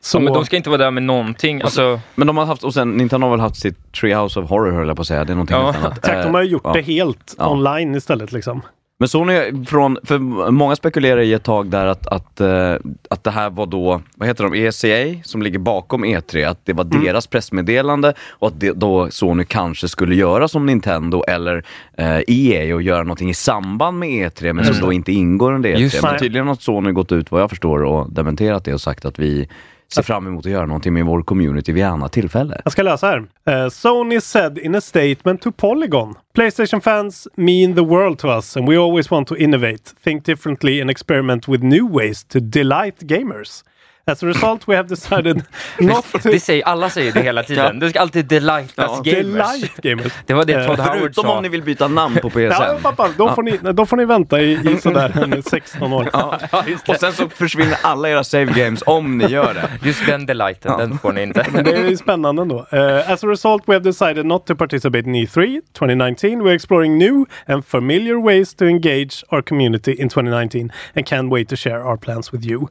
Så, 0.00 0.16
Ja, 0.18 0.20
men 0.22 0.32
de 0.32 0.44
ska 0.44 0.56
inte 0.56 0.70
vara 0.70 0.78
där 0.84 0.90
med 0.90 1.02
någonting. 1.02 1.62
Alltså, 1.62 2.00
Men 2.14 2.26
de 2.26 2.36
har 2.36 2.44
haft, 2.46 2.64
och 2.64 2.74
sen 2.74 2.90
Nintendo 2.90 3.26
har 3.26 3.30
väl 3.30 3.40
haft 3.40 3.56
sitt 3.56 3.92
Treehouse 3.92 4.40
of 4.40 4.50
Horror 4.50 4.72
höll 4.72 4.86
jag 4.88 4.96
på 4.96 5.00
att 5.00 5.06
säga. 5.08 5.24
Det 5.24 5.32
är 5.32 5.34
någonting 5.34 5.56
Ja, 5.56 5.70
helt 5.70 5.84
annat. 5.84 5.98
exakt, 5.98 6.22
de 6.22 6.34
har 6.34 6.42
ju 6.42 6.48
gjort 6.48 6.66
Eh, 6.66 6.72
det 6.72 6.78
ja. 6.80 6.84
helt 6.84 7.34
Ja. 7.38 7.48
online 7.48 7.94
istället 7.94 8.32
liksom. 8.32 8.62
Men 9.00 9.08
Sony, 9.08 9.64
från, 9.66 9.98
för 10.04 10.18
många 10.50 10.76
spekulerar 10.76 11.20
i 11.20 11.32
ett 11.32 11.42
tag 11.42 11.66
där 11.70 11.86
att, 11.86 12.06
att, 12.06 12.40
eh, 12.40 12.74
att 13.10 13.24
det 13.24 13.30
här 13.30 13.50
var 13.50 13.66
då, 13.66 14.00
vad 14.14 14.28
heter 14.28 14.44
de, 14.44 14.54
ECA 14.54 15.20
som 15.24 15.42
ligger 15.42 15.58
bakom 15.58 16.04
E3, 16.04 16.48
att 16.48 16.58
det 16.64 16.72
var 16.72 16.84
Mm. 16.84 17.04
deras 17.04 17.26
pressmeddelande 17.26 18.14
och 18.30 18.48
att 18.48 18.60
det, 18.60 18.72
då 18.72 19.10
Sony 19.10 19.44
kanske 19.44 19.88
skulle 19.88 20.14
göra 20.14 20.48
som 20.48 20.66
Nintendo 20.66 21.22
eller 21.28 21.64
eh, 21.98 22.18
EA 22.28 22.74
och 22.74 22.82
göra 22.82 23.02
någonting 23.02 23.30
i 23.30 23.34
samband 23.34 23.98
med 23.98 24.08
E3 24.08 24.52
men 24.52 24.64
som 24.64 24.86
då 24.86 24.92
inte 24.92 25.12
ingår 25.12 25.52
under 25.52 25.70
Just 25.70 25.96
E3. 25.96 26.00
det. 26.02 26.10
Men 26.10 26.18
tydligen 26.18 26.48
har 26.48 26.54
Sony 26.54 26.92
gått 26.92 27.12
ut 27.12 27.30
vad 27.30 27.40
jag 27.42 27.50
förstår 27.50 27.82
och 27.84 28.12
dementerat 28.12 28.64
det 28.64 28.74
och 28.74 28.80
sagt 28.80 29.04
att 29.04 29.18
vi 29.18 29.48
ser 29.92 30.02
fram 30.02 30.26
emot 30.26 30.46
att 30.46 30.52
göra 30.52 30.66
någonting 30.66 30.94
med 30.94 31.06
vår 31.06 31.22
community 31.22 31.72
vid 31.72 31.84
annat 31.84 32.12
tillfälle. 32.12 32.60
Jag 32.64 32.72
ska 32.72 32.82
läsa 32.82 33.06
här. 33.06 33.18
Uh, 33.64 33.68
Sony 33.68 34.20
said 34.20 34.58
in 34.58 34.74
a 34.74 34.80
statement 34.80 35.42
to 35.42 35.52
Polygon. 35.52 36.14
Playstation 36.34 36.80
fans 36.80 37.28
mean 37.34 37.74
the 37.74 37.84
world 37.84 38.18
to 38.18 38.28
us 38.28 38.56
and 38.56 38.68
we 38.68 38.76
always 38.76 39.10
want 39.10 39.28
to 39.28 39.36
innovate, 39.36 39.94
think 40.04 40.24
differently 40.24 40.80
and 40.80 40.90
experiment 40.90 41.48
with 41.48 41.64
new 41.64 41.88
ways 41.92 42.24
to 42.24 42.40
delight 42.40 42.98
gamers. 42.98 43.64
As 44.08 44.22
a 44.22 44.26
result 44.26 44.68
we 44.68 44.76
have 44.76 44.88
decided 44.88 45.36
not 45.78 46.04
to 46.22 46.28
det 46.30 46.40
säger, 46.40 46.64
alla 46.64 46.90
säger 46.90 47.12
det 47.12 47.20
hela 47.22 47.42
tiden. 47.42 47.78
Du 47.78 47.90
ska 47.90 48.00
alltid 48.00 48.26
delightas 48.26 48.72
Ja. 48.76 49.02
gamers. 49.04 49.24
delight 49.24 49.76
gamers. 49.76 50.12
Det 50.26 50.34
var 50.34 50.44
det 50.44 50.52
Eh, 50.54 50.66
Todd 50.66 50.78
Howard 50.80 50.98
Förutom 50.98 51.24
sa. 51.24 51.36
om 51.36 51.42
ni 51.42 51.48
vill 51.48 51.62
byta 51.62 51.88
namn 51.88 52.16
på 52.22 52.30
PSN. 52.30 52.38
Ja, 52.38 52.78
pappa, 52.82 53.08
då, 53.18 53.34
får 53.34 53.42
ni, 53.42 53.58
då 53.72 53.86
får 53.86 53.96
ni 53.96 54.04
vänta 54.04 54.40
i, 54.40 54.52
i 54.52 54.78
sådär 54.80 55.12
en 55.34 55.42
16 55.42 55.92
år. 55.92 56.08
Ja, 56.12 56.38
det. 56.66 56.88
Och 56.92 56.96
sen 57.00 57.12
så 57.12 57.28
försvinner 57.28 57.76
alla 57.82 58.08
era 58.08 58.24
save 58.24 58.44
games 58.44 58.82
om 58.86 59.18
ni 59.18 59.26
gör 59.26 59.54
det. 59.54 59.86
Just 59.88 60.06
den 60.06 60.26
delighten, 60.26 60.78
den 60.78 60.98
får 60.98 61.12
ni 61.12 61.22
inte. 61.22 61.46
Men 61.52 61.64
det 61.64 61.70
är 61.76 61.96
spännande 61.96 62.42
ändå. 62.42 62.66
Uh, 62.72 63.10
as 63.12 63.24
a 63.24 63.26
result 63.26 63.62
we 63.66 63.74
have 63.74 63.84
decided 63.84 64.26
not 64.26 64.46
to 64.46 64.54
participate 64.56 64.98
in 65.10 65.14
E3 65.14 65.60
2019. 65.78 66.42
We're 66.42 66.54
exploring 66.54 66.98
new 66.98 67.24
and 67.46 67.64
familiar 67.66 68.24
ways 68.24 68.54
to 68.54 68.64
engage 68.64 69.24
our 69.28 69.42
community 69.42 69.92
in 69.92 70.08
2019 70.08 70.70
and 70.96 71.06
can't 71.06 71.30
wait 71.30 71.48
to 71.48 71.56
share 71.56 71.82
our 71.84 71.96
plans 71.96 72.32
with 72.32 72.44
you. 72.46 72.68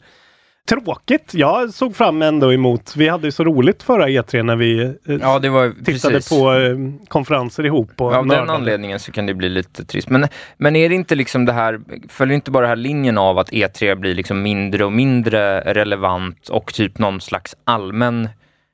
Tråkigt. 0.69 1.31
Jag 1.33 1.73
såg 1.73 1.95
fram 1.95 2.21
ändå 2.21 2.53
emot. 2.53 2.93
Vi 2.95 3.07
hade 3.09 3.27
ju 3.27 3.31
så 3.31 3.43
roligt 3.43 3.83
förra 3.83 4.07
E3 4.07 4.43
när 4.43 4.55
vi 4.55 4.81
eh, 4.83 4.91
Ja, 5.21 5.39
det 5.39 5.49
var 5.49 5.69
tittade 5.85 6.13
precis. 6.15 6.29
på 6.29 6.53
eh, 6.53 6.77
konferenser 7.07 7.65
ihop. 7.65 7.91
Och 8.01 8.07
Av 8.07 8.13
den 8.13 8.27
nördade. 8.27 8.51
anledningen 8.51 8.99
så 8.99 9.11
kan 9.11 9.25
det 9.25 9.33
bli 9.33 9.49
lite 9.49 9.85
trist. 9.85 10.09
Men, 10.09 10.27
men 10.57 10.75
är 10.75 10.89
det 10.89 10.95
inte 10.95 11.15
liksom 11.15 11.45
det 11.45 11.53
här, 11.53 11.79
följer 12.09 12.35
inte 12.35 12.51
bara 12.51 12.61
den 12.61 12.69
här 12.69 12.75
linjen 12.75 13.17
av 13.17 13.37
att 13.39 13.51
E3 13.51 13.95
blir 13.95 14.15
liksom 14.15 14.41
mindre 14.41 14.85
och 14.85 14.91
mindre 14.91 15.61
relevant 15.73 16.49
och 16.49 16.73
typ 16.73 16.99
någon 16.99 17.21
slags 17.21 17.55
allmän 17.63 18.29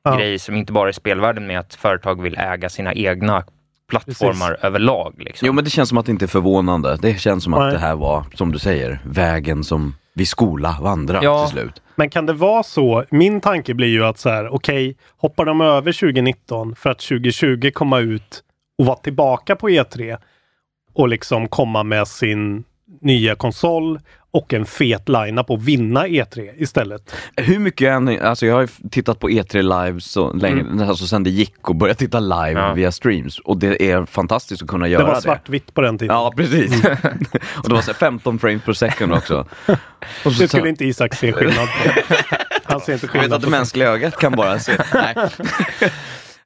Ja. 0.06 0.16
grej 0.18 0.40
som 0.40 0.56
inte 0.56 0.74
bara 0.74 0.88
är 0.90 0.92
spelvärlden 0.94 1.48
med 1.48 1.60
att 1.60 1.76
företag 1.76 2.22
vill 2.22 2.38
äga 2.38 2.70
sina 2.70 2.94
egna 2.94 3.44
plattformar 3.90 4.58
överlag. 4.62 5.14
Liksom. 5.18 5.46
Jo 5.46 5.54
men 5.54 5.64
det 5.64 5.70
känns 5.70 5.90
som 5.90 5.98
att 5.98 6.06
det 6.06 6.12
inte 6.12 6.26
är 6.26 6.28
förvånande. 6.28 6.98
Det 7.02 7.20
känns 7.20 7.44
som 7.44 7.52
Nej. 7.52 7.62
att 7.62 7.72
det 7.74 7.80
här 7.80 7.96
var, 7.96 8.24
som 8.34 8.52
du 8.52 8.60
säger, 8.60 9.00
vägen 9.06 9.64
som 9.64 9.96
vi 10.14 10.26
skola 10.26 10.78
vandra 10.82 11.20
Ja. 11.24 11.46
till 11.48 11.58
slut. 11.60 11.82
Men 11.96 12.10
kan 12.10 12.26
det 12.26 12.34
vara 12.34 12.64
så? 12.64 13.04
Min 13.12 13.42
tanke 13.42 13.74
blir 13.74 13.88
ju 13.88 14.06
att 14.06 14.18
så 14.20 14.30
här, 14.30 14.54
okej, 14.54 14.98
hoppar 15.18 15.46
de 15.46 15.62
över 15.62 15.92
2019 15.92 16.76
för 16.76 16.90
att 16.90 17.00
2020 17.00 17.72
komma 17.74 18.00
ut 18.00 18.44
och 18.78 18.86
vara 18.86 18.98
tillbaka 18.98 19.56
på 19.56 19.70
E3 19.70 20.18
och 20.94 21.08
liksom 21.08 21.48
komma 21.48 21.84
med 21.84 22.08
sin 22.08 22.64
nya 23.02 23.36
konsol 23.36 24.00
och 24.34 24.54
en 24.54 24.66
fet 24.66 25.10
line-up 25.10 25.50
och 25.50 25.68
vinna 25.68 26.08
E3 26.08 26.50
istället. 26.58 27.16
Hur 27.38 27.60
mycket 27.60 27.88
än, 27.90 28.22
alltså 28.22 28.46
jag 28.46 28.54
har 28.54 28.62
ju 28.62 28.68
tittat 28.92 29.20
på 29.20 29.30
E3 29.30 29.86
live 29.86 30.02
så 30.02 30.34
länge, 30.34 30.86
alltså 30.88 31.06
sen 31.08 31.24
det 31.24 31.30
gick 31.30 31.70
och 31.70 31.76
började 31.76 32.00
titta 32.00 32.20
live 32.20 32.52
Mm. 32.52 32.64
Ja. 32.64 32.74
via 32.74 32.92
streams 32.92 33.40
och 33.40 33.58
det 33.58 33.92
är 33.92 34.06
fantastiskt 34.06 34.62
att 34.62 34.68
kunna 34.68 34.88
göra 34.88 35.02
det 35.04 35.10
det. 35.10 35.14
var 35.14 35.22
svartvitt 35.22 35.74
på 35.74 35.82
den 35.82 35.98
tiden. 35.98 36.16
Ja 36.16 36.34
precis. 36.38 36.86
och 37.56 37.70
det 37.70 37.74
var 37.74 37.82
så 37.82 37.92
här 37.92 37.94
15 38.00 38.40
frames 38.40 38.64
per 38.64 38.74
second 38.74 39.14
också. 39.14 39.46
Och 40.26 40.34
så, 40.34 40.42
Det 40.42 40.48
skulle 40.48 40.70
inte 40.70 40.86
Isak 40.86 41.16
se 41.16 41.34
skillnad 41.34 41.68
på. 41.68 42.16
Han 42.64 42.82
ser 42.82 42.94
inte 42.94 43.06
jag 43.06 43.12
vet 43.14 43.22
skillnad 43.22 43.34
att 43.34 43.42
det 43.42 43.46
på 43.48 43.52
mänskliga 43.52 43.90
ögat 43.90 44.18
kan 44.18 44.32
bara 44.32 44.60
se. 44.60 44.72
Nej. 44.94 45.16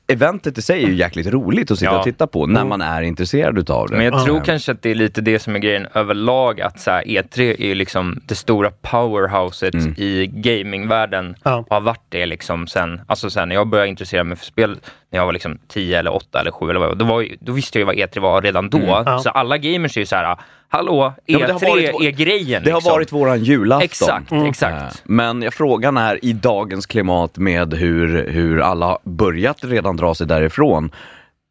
Eventet 0.09 0.57
i 0.57 0.61
sig 0.61 0.83
är 0.83 0.87
ju 0.87 0.95
jäkligt 0.95 1.27
roligt 1.27 1.71
att 1.71 1.79
sitta 1.79 1.91
Ja. 1.91 1.97
och 1.97 2.03
titta 2.03 2.27
på 2.27 2.45
när 2.45 2.65
man 2.65 2.81
är 2.81 3.01
intresserad 3.01 3.57
utav 3.57 3.87
det. 3.89 3.95
Men 3.95 4.05
jag 4.05 4.13
Ja. 4.13 4.25
tror 4.25 4.39
kanske 4.39 4.71
att 4.71 4.81
det 4.81 4.91
är 4.91 4.95
lite 4.95 5.21
det 5.21 5.39
som 5.39 5.55
är 5.55 5.59
grejen 5.59 5.87
överlag, 5.93 6.61
att 6.61 6.79
så 6.79 6.91
här, 6.91 7.03
E3 7.03 7.55
är 7.61 7.75
liksom 7.75 8.21
det 8.25 8.35
stora 8.35 8.71
powerhouset 8.81 9.75
i 9.99 10.27
gamingvärlden. 10.33 11.35
Ja. 11.43 11.65
Har 11.69 11.81
varit 11.81 12.03
det 12.09 12.25
liksom 12.25 12.67
sen, 12.67 13.01
alltså 13.07 13.29
sen 13.29 13.49
när 13.49 13.55
jag 13.55 13.67
började 13.67 13.89
intressera 13.89 14.23
mig 14.23 14.37
för 14.37 14.45
spel, 14.45 14.77
när 15.11 15.19
jag 15.19 15.25
var 15.25 15.33
liksom 15.33 15.57
10 15.67 15.99
eller 15.99 16.13
8 16.13 16.39
eller 16.39 16.51
7 16.51 16.69
eller 16.69 16.79
vad 16.79 16.89
det 16.97 17.03
var, 17.05 17.09
då, 17.09 17.13
var 17.15 17.27
då 17.39 17.51
visste 17.51 17.79
jag 17.79 17.81
ju 17.81 17.85
vad 18.01 18.09
E3 18.09 18.19
var 18.19 18.41
redan 18.41 18.69
då. 18.69 18.81
Ja. 19.05 19.19
Så 19.19 19.29
alla 19.29 19.57
gamers 19.57 19.97
är 19.97 20.01
ju 20.01 20.05
så 20.05 20.15
här, 20.15 20.37
hallå, 20.69 21.13
E3 21.27 21.39
Ja, 21.39 21.39
har 21.39 21.53
varit 21.53 21.93
vår- 21.93 22.03
är 22.03 22.11
grejen. 22.11 22.63
Det 22.63 22.71
har 22.71 22.77
liksom. 22.79 22.91
varit 22.91 23.11
våran 23.11 23.43
julafton. 23.43 23.83
Exakt, 23.85 24.31
Mm. 24.31 24.45
exakt. 24.45 24.95
Eh, 24.95 25.01
Men 25.03 25.41
ja, 25.41 25.51
frågan 25.51 25.97
är 25.97 26.25
i 26.25 26.33
dagens 26.33 26.85
klimat 26.85 27.37
med 27.37 27.73
hur, 27.73 28.27
hur 28.29 28.59
alla 28.61 28.97
börjat 29.03 29.57
redan 29.63 29.97
dra 29.97 30.15
sig 30.15 30.27
därifrån. 30.27 30.91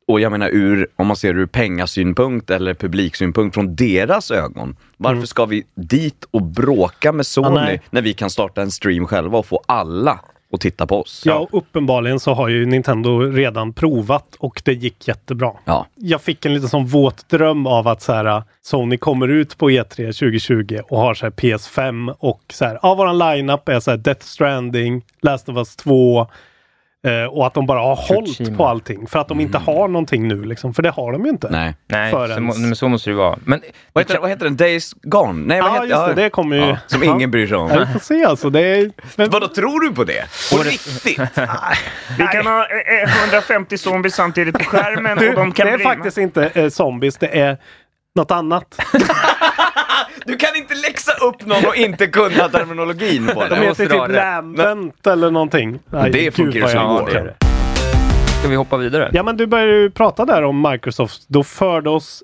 Och 0.08 0.20
jag 0.20 0.32
menar 0.32 0.48
ur, 0.48 0.88
om 0.96 1.06
man 1.06 1.16
ser 1.16 1.34
ur 1.38 1.46
pengasynpunkt 1.46 2.50
eller 2.50 2.74
publiksynpunkt 2.74 3.54
från 3.54 3.76
deras 3.76 4.30
ögon. 4.30 4.76
Varför 4.96 5.26
ska 5.26 5.44
vi 5.46 5.62
dit 5.74 6.24
och 6.30 6.42
bråka 6.42 7.12
med 7.12 7.26
Sony 7.26 7.46
Mm. 7.48 7.64
Nej. 7.64 7.80
när 7.90 8.02
vi 8.02 8.14
kan 8.14 8.30
starta 8.30 8.62
en 8.62 8.70
stream 8.70 9.06
själva 9.06 9.38
och 9.38 9.46
få 9.46 9.62
alla 9.66 10.20
att 10.52 10.60
titta 10.60 10.86
på 10.86 11.00
oss? 11.00 11.22
Ja, 11.26 11.34
och 11.34 11.48
uppenbarligen 11.58 12.20
så 12.20 12.34
har 12.34 12.48
ju 12.48 12.66
Nintendo 12.66 13.20
redan 13.20 13.72
provat 13.72 14.34
och 14.38 14.62
det 14.64 14.72
gick 14.72 15.08
jättebra. 15.08 15.52
Ja. 15.64 15.86
Jag 15.94 16.20
fick 16.20 16.46
en 16.46 16.54
liten 16.54 16.68
sån 16.68 16.86
våt 16.86 17.28
dröm 17.28 17.66
av 17.66 17.88
att 17.88 18.02
så 18.02 18.12
här, 18.12 18.42
Sony 18.62 18.98
kommer 18.98 19.28
ut 19.28 19.58
på 19.58 19.70
E 19.70 19.82
E3 19.82 19.96
2020 19.96 20.78
och 20.88 20.98
har 20.98 21.14
så 21.14 21.26
här 21.26 21.30
PS5 21.30 22.14
och 22.18 22.42
så 22.52 22.64
här, 22.64 22.78
ja, 22.82 22.94
våran 22.94 23.18
lineup 23.18 23.68
är 23.68 23.80
så 23.80 23.90
här 23.90 23.98
Death 23.98 24.26
Stranding, 24.26 25.02
Last 25.22 25.48
of 25.48 25.56
Us 25.56 25.76
2 25.76 26.20
eh, 26.20 26.26
och 27.30 27.46
att 27.46 27.54
de 27.54 27.66
bara 27.66 27.80
har 27.80 27.96
hållit 27.96 28.56
på 28.56 28.66
allting 28.66 29.06
för 29.06 29.18
att 29.18 29.28
de 29.28 29.40
inte 29.40 29.58
har 29.58 29.88
någonting 29.88 30.28
nu 30.28 30.44
liksom, 30.44 30.74
för 30.74 30.82
det 30.82 30.90
har 30.90 31.12
de 31.12 31.24
ju 31.24 31.30
inte. 31.30 31.48
Nej. 31.50 31.74
Nej, 31.88 32.12
Förrän- 32.12 32.52
så, 32.52 32.60
men 32.60 32.76
så 32.76 32.88
måste 32.88 33.10
det 33.10 33.16
vara. 33.16 33.38
Men 33.44 33.60
Vad 33.92 34.04
heter, 34.04 34.18
vad 34.18 34.30
heter 34.30 34.44
den? 34.44 34.56
Days 34.56 34.92
Gone? 35.02 35.46
Nej, 35.46 35.60
vad 35.60 35.70
Ja, 35.70 35.74
heter, 35.74 35.86
just 35.86 36.16
det, 36.16 36.22
det 36.22 36.30
kommer 36.30 36.56
ju- 36.56 36.62
Ja, 36.66 36.76
som 36.86 37.02
ingen 37.02 37.30
bryr 37.30 37.46
sig 37.46 37.56
om. 37.56 37.70
Ja, 37.70 37.78
vi 37.78 37.86
får 37.92 38.00
se 38.00 38.24
alltså. 38.24 38.50
Det 38.50 38.60
är, 38.60 38.90
men, 39.16 39.30
Vadå, 39.30 39.48
tror 39.48 39.80
du 39.80 39.92
på 39.94 40.04
det? 40.04 40.24
På 40.52 40.58
riktigt? 40.62 41.18
Vi 42.18 42.26
kan 42.32 42.46
ha 42.46 42.66
eh, 42.66 43.02
eh, 43.02 43.22
150 43.24 43.78
zombies 43.78 44.14
samtidigt 44.14 44.58
på 44.58 44.64
skärmen 44.64 45.18
du, 45.18 45.28
och 45.28 45.34
de 45.36 45.52
kan 45.52 45.66
det 45.66 45.72
är 45.72 45.76
brinna. 45.76 45.94
faktiskt 45.94 46.18
inte 46.18 46.50
eh, 46.54 46.68
zombies, 46.68 47.16
det 47.16 47.38
är 47.40 47.58
något 48.14 48.30
annat. 48.30 48.80
Du 50.26 50.36
kan 50.36 50.56
inte 50.56 50.74
läxa 50.74 51.12
upp 51.12 51.46
någon 51.46 51.64
och 51.66 51.76
inte 51.76 52.06
kunna 52.06 52.48
terminologin 52.48 53.26
på 53.34 53.40
De 53.44 53.48
det. 53.60 53.68
måste 53.68 53.82
heter 53.82 53.96
dra 53.96 54.06
typ 54.06 54.14
det. 54.14 54.20
Lambent 54.22 55.06
eller 55.06 55.30
någonting. 55.30 55.78
Nej, 55.90 56.10
Det 56.10 56.30
funkar 56.36 56.66
som 56.68 56.86
går. 56.88 57.34
ska 58.40 58.48
vi 58.48 58.54
hoppa 58.56 58.76
vidare? 58.76 59.10
Ja, 59.12 59.22
men 59.22 59.36
du 59.36 59.46
började 59.46 59.72
ju 59.72 59.90
prata 59.90 60.24
där 60.24 60.42
om 60.42 60.68
Microsoft. 60.70 61.24
Då 61.28 61.44
förde 61.44 61.90
oss 61.90 62.22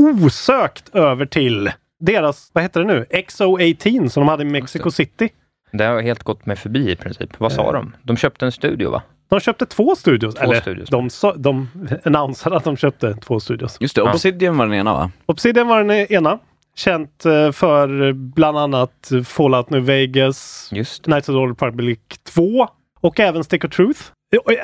osökt 0.00 0.94
över 0.94 1.26
till 1.26 1.70
deras, 2.00 2.50
vad 2.52 2.64
heter 2.64 2.80
det 2.80 2.86
nu, 2.86 3.06
XO18 3.10 4.08
som 4.08 4.20
de 4.20 4.28
hade 4.28 4.42
i 4.42 4.46
Mexico 4.46 4.90
City. 4.90 5.28
Det 5.72 5.84
har 5.84 6.02
helt 6.02 6.22
gått 6.22 6.46
mig 6.46 6.56
förbi 6.56 6.90
i 6.90 6.96
princip. 6.96 7.30
Vad 7.40 7.52
sa 7.52 7.72
de? 7.72 7.92
De 8.02 8.16
köpte 8.16 8.44
en 8.44 8.52
studio 8.52 8.90
va? 8.90 9.02
De 9.30 9.40
köpte 9.40 9.66
två 9.66 9.96
studios. 9.96 10.34
Två 10.34 10.42
eller 10.44 10.60
studios. 10.60 10.88
De, 10.88 11.10
sa- 11.10 11.34
de 11.36 11.68
annonserade 12.04 12.56
att 12.56 12.64
de 12.64 12.76
köpte 12.76 13.14
två 13.14 13.40
studios. 13.40 13.76
Just 13.80 13.94
det, 13.96 14.02
Obsidian 14.02 14.56
var 14.56 14.66
den 14.66 14.74
ena 14.74 14.92
va? 14.94 15.10
Obsidian 15.26 15.68
var 15.68 15.78
den 15.84 15.90
ena. 15.90 16.38
Känt 16.76 17.24
eh, 17.26 17.52
för 17.52 18.12
bland 18.12 18.58
annat 18.58 19.10
Fallout 19.24 19.70
New 19.70 19.82
Vegas, 19.84 20.68
Just 20.72 21.04
Knights 21.04 21.28
of 21.28 21.32
the 21.32 21.38
Old 21.38 21.50
Republic 21.50 21.98
2 22.34 22.68
och 23.00 23.20
även 23.20 23.44
Stick 23.44 23.64
of 23.64 23.70
Truth. 23.70 24.00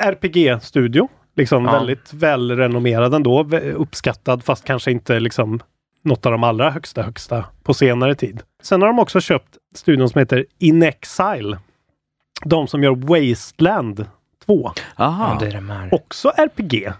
RPG-studio. 0.01 1.07
Liksom 1.35 1.65
Ja. 1.65 1.71
väldigt 1.71 2.13
välrenommerad 2.13 3.13
ändå. 3.13 3.43
Uppskattad 3.75 4.43
fast 4.43 4.65
kanske 4.65 4.91
inte 4.91 5.19
liksom 5.19 5.59
något 6.01 6.25
av 6.25 6.31
de 6.31 6.43
allra 6.43 6.69
högsta 6.69 7.01
högsta 7.01 7.45
på 7.63 7.73
senare 7.73 8.15
tid. 8.15 8.41
Sen 8.63 8.81
har 8.81 8.87
de 8.87 8.99
också 8.99 9.21
köpt 9.21 9.57
studion 9.75 10.09
som 10.09 10.19
heter 10.19 10.45
In 10.59 10.83
Exile. 10.83 11.57
De 12.45 12.67
som 12.67 12.83
gör 12.83 12.95
Wasteland 12.95 14.05
2. 14.45 14.71
Aha. 14.95 15.33
Ja, 15.33 15.39
det 15.39 15.47
är 15.47 15.51
de 15.53 15.69
här. 15.69 15.93
Också 15.93 16.29
RPG. 16.29 16.91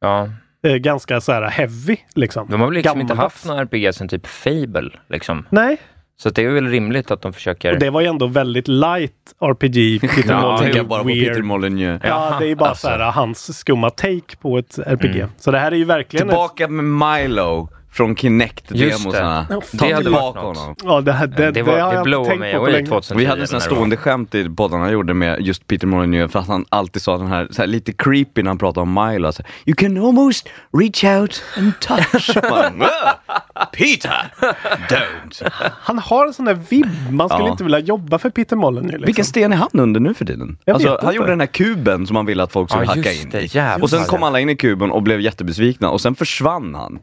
Ja. 0.00 0.28
Eh, 0.62 0.74
ganska 0.74 1.20
så 1.20 1.32
här 1.32 1.42
heavy 1.42 1.96
liksom. 2.14 2.46
De 2.50 2.60
har 2.60 2.68
väl 2.68 2.74
liksom 2.74 3.00
inte 3.00 3.14
haft 3.14 3.46
någon 3.46 3.58
RPG 3.58 3.94
sen 3.94 4.08
typ 4.08 4.26
Fable 4.26 4.90
liksom. 5.08 5.46
Nej, 5.50 5.76
Så 6.16 6.30
det 6.30 6.44
är 6.44 6.48
väl 6.48 6.68
rimligt 6.68 7.10
att 7.10 7.22
de 7.22 7.32
försöker... 7.32 7.72
och 7.72 7.78
det 7.78 7.90
var 7.90 8.00
ju 8.00 8.06
ändå 8.06 8.26
väldigt 8.26 8.68
light 8.68 9.12
RPG. 9.40 10.00
Peter 10.00 10.24
Ja, 10.28 10.40
Molyneux, 10.40 10.60
Tänker 10.60 10.82
bara 10.84 11.02
på 11.02 11.08
weird. 11.08 11.28
Peter 11.28 11.42
Molyneux. 11.42 12.00
Ja, 12.04 12.36
det 12.40 12.50
är 12.50 12.54
bara 12.54 12.68
Alltså. 12.68 12.86
så 12.86 12.92
här 12.92 12.98
hans 13.12 13.58
skumma 13.58 13.90
take 13.90 14.36
på 14.40 14.58
ett 14.58 14.78
RPG. 14.78 15.26
Så 15.36 15.50
det 15.50 15.58
här 15.58 15.72
är 15.72 15.76
ju 15.76 15.84
verkligen 15.84 16.28
Tillbaka 16.28 16.68
med 16.68 16.84
Milo 16.84 17.68
från 17.92 18.16
Kinect-demosarna. 18.16 19.46
det. 19.48 19.78
Ta 19.78 19.86
Det 19.86 19.92
hade 19.94 20.04
tillbaka 20.04 20.40
honom. 20.40 20.74
Ja, 20.84 21.00
det, 21.00 21.12
här, 21.12 21.26
det, 21.26 21.50
det, 21.50 21.62
var, 21.62 21.72
det 21.76 21.80
har 21.82 21.92
jag 21.94 22.06
inte 22.06 22.28
tänkt 22.28 22.40
mig 22.40 22.52
på 22.52 22.58
på 22.58 22.62
away 22.62 22.72
länge. 22.72 22.86
2010. 22.86 23.14
Vi 23.18 23.24
hade 23.26 23.40
här 23.40 23.52
var. 23.52 23.60
stående 23.60 23.96
skämt 23.96 24.34
i 24.34 24.48
poddarna 24.50 24.84
han 24.84 24.92
gjorde 24.92 25.14
med 25.14 25.40
just 25.40 25.66
Peter 25.66 25.86
Molyneux 25.86 26.32
för 26.32 26.38
att 26.38 26.46
han 26.48 26.64
alltid 26.68 27.02
sa 27.02 27.16
den 27.18 27.26
här, 27.26 27.48
så 27.50 27.62
här 27.62 27.66
lite 27.66 27.92
creepy 27.92 28.42
när 28.42 28.50
han 28.50 28.58
pratade 28.58 28.82
om 28.82 28.94
Milo. 29.06 29.26
Alltså, 29.26 29.42
you 29.66 29.74
can 29.76 29.96
almost 30.06 30.48
reach 30.78 31.04
out 31.04 31.42
and 31.58 31.72
touch. 31.80 32.36
Man, 32.50 32.78
"Wow, 32.78 32.88
Peter, 33.72 34.32
don't. 34.88 35.50
Han 35.80 35.98
har 35.98 36.26
en 36.26 36.32
sån 36.32 36.44
där 36.44 36.54
vibb. 36.70 36.86
Man 37.10 37.28
skulle 37.28 37.44
Ja. 37.44 37.50
inte 37.50 37.64
vilja 37.64 37.78
jobba 37.78 38.18
för 38.18 38.30
Peter 38.30 38.56
Molyneux. 38.56 38.92
Liksom. 38.92 39.06
Vilken 39.06 39.24
sten 39.24 39.52
är 39.52 39.56
han 39.56 39.68
under 39.72 40.00
nu 40.00 40.14
för 40.14 40.24
tiden? 40.24 40.58
Alltså, 40.66 40.88
han 40.88 40.98
inte. 41.04 41.16
gjorde 41.16 41.30
den 41.32 41.40
här 41.40 41.46
kuben 41.46 42.06
som 42.06 42.16
han 42.16 42.26
ville 42.26 42.42
att 42.42 42.52
folk 42.52 42.70
skulle 42.70 42.84
Ja, 42.84 42.90
hacka 42.94 43.12
in 43.12 43.30
det, 43.30 43.42
i. 43.56 43.82
Och 43.82 43.90
sen 43.90 44.04
kom 44.04 44.22
alla 44.22 44.40
in 44.40 44.48
i 44.48 44.56
kuben 44.56 44.90
och 44.90 45.02
blev 45.02 45.20
jättebesvikna 45.20 45.90
och 45.90 46.00
sen 46.00 46.14
försvann 46.14 46.74
han. 46.74 46.98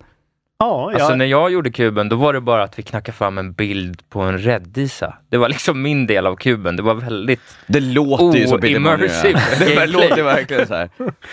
Ja, 0.60 0.92
Alltså 0.94 1.16
när 1.16 1.26
jag 1.26 1.52
gjorde 1.52 1.72
kuben, 1.72 2.10
då 2.10 2.16
var 2.16 2.34
det 2.34 2.42
bara 2.42 2.64
att 2.64 2.80
vi 2.80 2.84
knackade 2.84 3.18
fram 3.18 3.38
en 3.38 3.54
bild 3.54 4.10
på 4.10 4.22
en 4.22 4.38
räddisa. 4.38 5.14
Det 5.30 5.38
var 5.38 5.50
liksom 5.50 5.82
min 5.82 6.08
del 6.08 6.28
av 6.28 6.36
kuben. 6.36 6.76
Det 6.76 6.82
var 6.84 6.94
väldigt... 6.96 7.40
Det 7.68 7.80
låter 7.80 8.40
ju 8.40 8.48
som 8.48 8.62
Peter 8.62 8.80
Molyneux. 8.80 9.22
Det 9.22 9.32
gameplay. 9.60 9.88
låter 9.88 10.24
verkligen 10.24 10.68
så 10.68 10.76
här. 10.76 10.90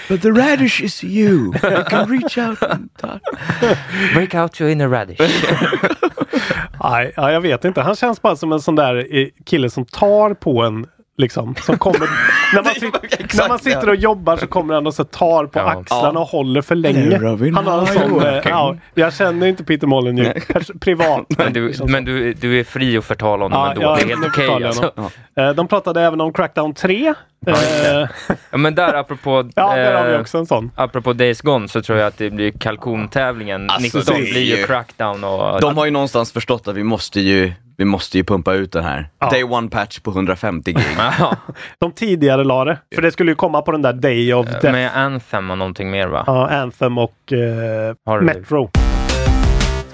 But 0.08 0.22
the 0.22 0.30
radish 0.30 0.82
is 0.82 1.04
you. 1.04 1.30
You 1.62 1.84
can 1.88 2.08
reach 2.20 2.38
out 2.38 2.62
and 2.62 2.88
touch. 2.96 3.22
Break 4.14 4.34
out 4.34 4.60
your 4.60 4.72
inner 4.72 4.88
radish. 4.88 5.20
Nej, 6.84 7.12
ja, 7.16 7.32
jag 7.32 7.40
vet 7.40 7.64
inte. 7.64 7.80
Han 7.82 7.96
känns 7.96 8.22
bara 8.22 8.36
som 8.36 8.52
en 8.52 8.60
sån 8.60 8.76
där 8.76 9.16
eh, 9.16 9.26
kille 9.46 9.70
som 9.70 9.84
tar 9.84 10.34
på 10.34 10.62
en. 10.62 10.86
Liksom, 11.16 11.54
som 11.54 11.78
kommer, 11.78 11.98
när, 12.54 12.62
man 12.62 12.74
sit, 12.74 13.34
när 13.38 13.48
man 13.48 13.58
sitter 13.58 13.88
och 13.88 13.96
jobbar 13.96 14.36
så 14.36 14.46
kommer 14.46 14.74
han 14.74 14.86
och 14.86 14.94
så 14.94 15.04
tar 15.04 15.46
på 15.46 15.58
Ja. 15.58 15.80
axlarna 15.80 16.20
och 16.20 16.26
håller 16.28 16.62
för 16.62 16.74
länge. 16.74 17.18
Robin. 17.18 17.54
Han 17.54 17.66
har 17.66 17.78
en 17.80 17.86
sån, 17.86 18.22
eh, 18.26 18.40
ja, 18.44 18.76
jag 18.94 19.14
känner 19.14 19.46
inte 19.46 19.64
Peter 19.64 19.86
Molyneux 19.86 20.70
privat. 20.80 21.26
Men, 21.38 21.52
du, 21.52 21.68
liksom 21.68 21.92
men 21.92 22.04
du, 22.04 22.32
du 22.34 22.60
är 22.60 22.64
fri 22.64 22.96
att 22.98 23.04
förtala 23.04 23.44
honom 23.44 23.58
Ja, 23.60 23.70
ändå. 23.70 23.82
ja, 23.82 23.96
det 23.96 24.02
är 24.02 24.06
helt 24.08 24.26
okej 24.26 24.44
jag 24.46 24.62
alltså. 24.62 24.92
honom. 24.96 25.10
Eh, 25.36 25.50
De 25.50 25.68
pratade 25.68 26.02
även 26.02 26.20
om 26.20 26.32
Crackdown 26.32 26.74
3. 26.74 27.14
Eh, 27.46 27.54
Ja, 28.50 28.56
men 28.58 28.74
där 28.74 28.94
apropå, 28.94 29.50
Ja, 29.54 29.76
där 29.76 29.94
har 29.94 30.08
vi 30.10 30.16
också 30.18 30.38
en 30.38 30.46
sån. 30.46 30.70
apropå 30.74 31.12
Days 31.12 31.40
Gone 31.40 31.68
så 31.68 31.82
tror 31.82 31.98
jag 31.98 32.06
att 32.06 32.18
det 32.18 32.30
blir 32.30 32.50
kalkontävlingen. 32.50 33.70
Alltså, 33.70 33.98
19 33.98 34.14
det 34.14 34.20
är 34.28 34.32
blir 34.32 34.42
ju 34.42 34.56
ju- 34.56 34.64
crackdown 34.66 35.24
och... 35.24 35.60
De 35.60 35.76
har 35.76 35.84
ju 35.84 35.90
någonstans 35.90 36.32
förstått 36.32 36.68
att 36.68 36.74
vi 36.76 36.82
måste 36.84 37.20
ju 37.20 37.52
Vi 37.76 37.84
måste 37.84 38.18
ju 38.18 38.24
pumpa 38.24 38.52
ut 38.54 38.72
den 38.72 38.84
här. 38.84 39.08
Ja. 39.18 39.30
Day 39.30 39.44
one 39.44 39.68
patch 39.68 39.98
på 39.98 40.10
150 40.10 40.72
gig. 40.72 40.84
Ja, 41.18 41.36
De 41.78 41.92
tidigare 41.92 42.44
la 42.44 42.64
det. 42.64 42.78
För 42.94 43.02
det 43.02 43.10
skulle 43.12 43.30
ju 43.30 43.34
komma 43.34 43.62
på 43.62 43.72
den 43.72 43.82
där 43.82 43.92
Day 43.92 44.34
of 44.34 44.46
Death. 44.46 44.72
med 44.72 44.90
Anthem 44.96 45.50
och 45.50 45.58
någonting 45.58 45.90
mer 45.90 46.06
va? 46.08 46.24
Ja, 46.26 46.48
Anthem 46.48 46.98
och 46.98 47.32
eh, 47.32 48.20
Metro. 48.22 48.70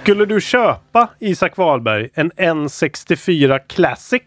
Skulle 0.03 0.25
du 0.25 0.41
köpa, 0.41 1.09
Isak 1.19 1.57
Wahlberg, 1.57 2.09
en 2.15 2.33
N64 2.33 3.61
Classic? 3.69 4.23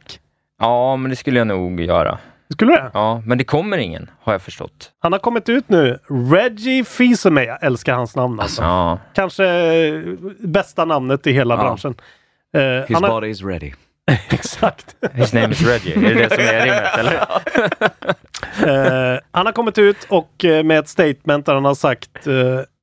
Ja, 0.59 0.95
men 0.95 1.09
det 1.09 1.15
skulle 1.15 1.39
jag 1.39 1.47
nog 1.47 1.81
göra. 1.81 2.17
Skulle 2.49 2.71
du 2.71 2.77
det? 2.77 2.91
Ja, 2.93 3.21
men 3.25 3.37
det 3.37 3.43
kommer 3.43 3.77
ingen, 3.77 4.09
har 4.23 4.33
jag 4.33 4.41
förstått. 4.41 4.91
Han 4.99 5.11
har 5.11 5.19
kommit 5.19 5.49
ut 5.49 5.69
nu. 5.69 5.99
Reggie 6.31 6.83
Fils-Aimé. 6.83 7.43
Jag 7.45 7.63
älskar 7.63 7.93
hans 7.93 8.15
namn 8.15 8.39
alltså. 8.39 8.61
Ja, 8.61 8.99
Kanske 9.13 9.45
eh, 9.47 10.01
bästa 10.39 10.85
namnet 10.85 11.27
i 11.27 11.31
hela 11.31 11.55
Ja. 11.55 11.61
branschen. 11.63 11.95
Eh, 12.53 12.61
His 12.61 12.93
han 12.93 13.03
har, 13.03 13.09
body 13.09 13.27
is 13.27 13.41
ready. 13.43 13.73
exakt. 14.29 14.95
his 15.13 15.33
name 15.33 15.51
is 15.51 15.61
Reggie. 15.61 15.95
Är 15.95 16.01
det 16.01 16.13
det 16.13 16.29
som 16.35 16.43
är 16.43 16.65
rimmet, 16.65 16.97
eller? 16.97 17.27
Eh, 18.67 19.19
han 19.31 19.45
har 19.45 19.53
kommit 19.53 19.77
ut 19.77 19.97
och 20.09 20.45
eh, 20.45 20.63
med 20.63 20.79
ett 20.79 20.87
statement 20.87 21.45
där 21.45 21.53
han 21.53 21.65
har 21.65 21.75
sagt 21.75 22.27
eh, 22.27 22.33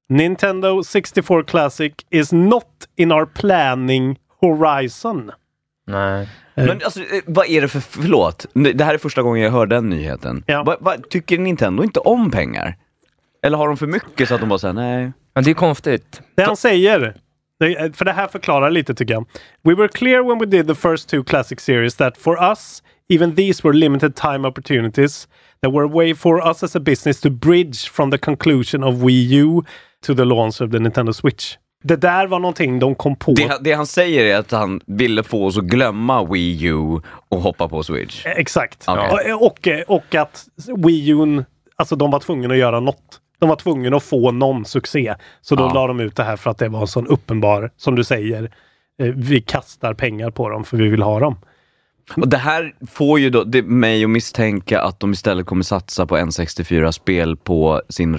Nintendo 0.08 0.82
64 0.82 1.42
Classic 1.42 1.92
is 2.10 2.32
not 2.32 2.64
in 2.96 3.12
our 3.12 3.26
planning 3.26 4.18
horizon. 4.40 5.30
Nej. 5.86 6.28
Men 6.54 6.70
alltså, 6.70 7.00
vad 7.26 7.46
är 7.48 7.60
det 7.60 7.68
för, 7.68 7.80
förlåt, 7.80 8.46
det 8.74 8.84
här 8.84 8.94
är 8.94 8.98
första 8.98 9.22
gången 9.22 9.42
jag 9.42 9.50
hör 9.50 9.66
den 9.66 9.88
nyheten. 9.88 10.44
Ja. 10.46 10.62
Va, 10.62 10.76
va, 10.80 10.96
tycker 11.10 11.38
Nintendo 11.38 11.82
inte 11.82 12.00
om 12.00 12.30
pengar? 12.30 12.76
Eller 13.42 13.58
har 13.58 13.66
de 13.66 13.76
för 13.76 13.86
mycket 13.86 14.28
så 14.28 14.34
att 14.34 14.40
de 14.40 14.48
bara 14.48 14.58
säger 14.58 14.74
nej? 14.74 15.12
Men 15.34 15.44
det 15.44 15.50
är 15.50 15.54
konstigt. 15.54 16.20
Det 16.34 16.42
han 16.42 16.56
säger, 16.56 17.14
för 17.94 18.04
det 18.04 18.12
här 18.12 18.26
förklarar 18.26 18.70
lite 18.70 18.94
tycker 18.94 19.14
jag. 19.14 19.26
We 19.62 19.74
were 19.74 19.88
clear 19.88 20.22
when 20.22 20.38
we 20.38 20.46
did 20.46 20.66
the 20.66 20.74
first 20.74 21.08
two 21.08 21.24
classic 21.24 21.60
series 21.60 21.94
that 21.94 22.16
for 22.16 22.50
us, 22.50 22.82
even 23.08 23.36
these 23.36 23.68
were 23.68 23.78
limited 23.78 24.16
time 24.16 24.48
opportunities 24.48 25.28
that 25.62 25.72
were 25.72 25.84
a 25.84 25.90
way 25.92 26.14
for 26.14 26.48
us 26.48 26.62
as 26.62 26.76
a 26.76 26.80
business 26.80 27.20
to 27.20 27.30
bridge 27.30 27.90
from 27.90 28.10
the 28.10 28.18
conclusion 28.18 28.84
of 28.84 28.94
Wii 28.94 29.28
U 29.28 29.62
to 30.02 30.14
the 30.14 30.24
launch 30.24 30.60
of 30.60 30.70
the 30.70 30.78
Nintendo 30.78 31.12
Switch. 31.12 31.56
Det 31.84 31.96
där 31.96 32.26
var 32.26 32.38
någonting 32.38 32.78
de 32.78 32.94
kom 32.94 33.16
på. 33.16 33.32
Det, 33.32 33.58
det 33.60 33.72
han 33.72 33.86
säger 33.86 34.24
är 34.24 34.38
att 34.38 34.50
han 34.50 34.80
ville 34.86 35.22
få 35.22 35.46
oss 35.46 35.58
att 35.58 35.64
glömma 35.64 36.24
Wii 36.24 36.64
U 36.66 37.00
och 37.28 37.38
hoppa 37.38 37.68
på 37.68 37.82
Switch. 37.82 38.26
Exakt. 38.26 38.84
Okej. 38.88 39.34
Och, 39.34 39.46
och, 39.46 39.68
och 39.96 40.14
att 40.14 40.46
Wii 40.76 41.08
U, 41.08 41.44
alltså 41.76 41.96
de 41.96 42.10
var 42.10 42.20
tvungna 42.20 42.54
att 42.54 42.60
göra 42.60 42.80
något. 42.80 43.19
De 43.40 43.48
var 43.48 43.56
tvungna 43.56 43.96
att 43.96 44.02
få 44.02 44.30
någon 44.32 44.64
succé. 44.64 45.14
Så 45.40 45.54
då 45.54 45.62
Ja. 45.62 45.72
la 45.74 45.86
de 45.86 46.00
ut 46.00 46.16
det 46.16 46.24
här 46.24 46.36
för 46.36 46.50
att 46.50 46.58
det 46.58 46.68
var 46.68 46.80
en 46.80 46.86
sån 46.86 47.06
uppenbar, 47.06 47.70
som 47.76 47.94
du 47.94 48.04
säger, 48.04 48.42
eh, 49.02 49.06
vi 49.16 49.40
kastar 49.40 49.94
pengar 49.94 50.30
på 50.30 50.48
dem 50.48 50.64
för 50.64 50.76
vi 50.76 50.88
vill 50.88 51.02
ha 51.02 51.20
dem. 51.20 51.36
Och 52.16 52.28
det 52.28 52.36
här 52.36 52.74
får 52.90 53.20
ju 53.20 53.30
då 53.30 53.44
det, 53.44 53.62
mig 53.62 54.04
att 54.04 54.10
misstänka 54.10 54.80
att 54.80 55.00
de 55.00 55.12
istället 55.12 55.46
kommer 55.46 55.62
satsa 55.62 56.06
på 56.06 56.16
N64-spel 56.16 57.36
på 57.36 57.82
sin 57.88 58.16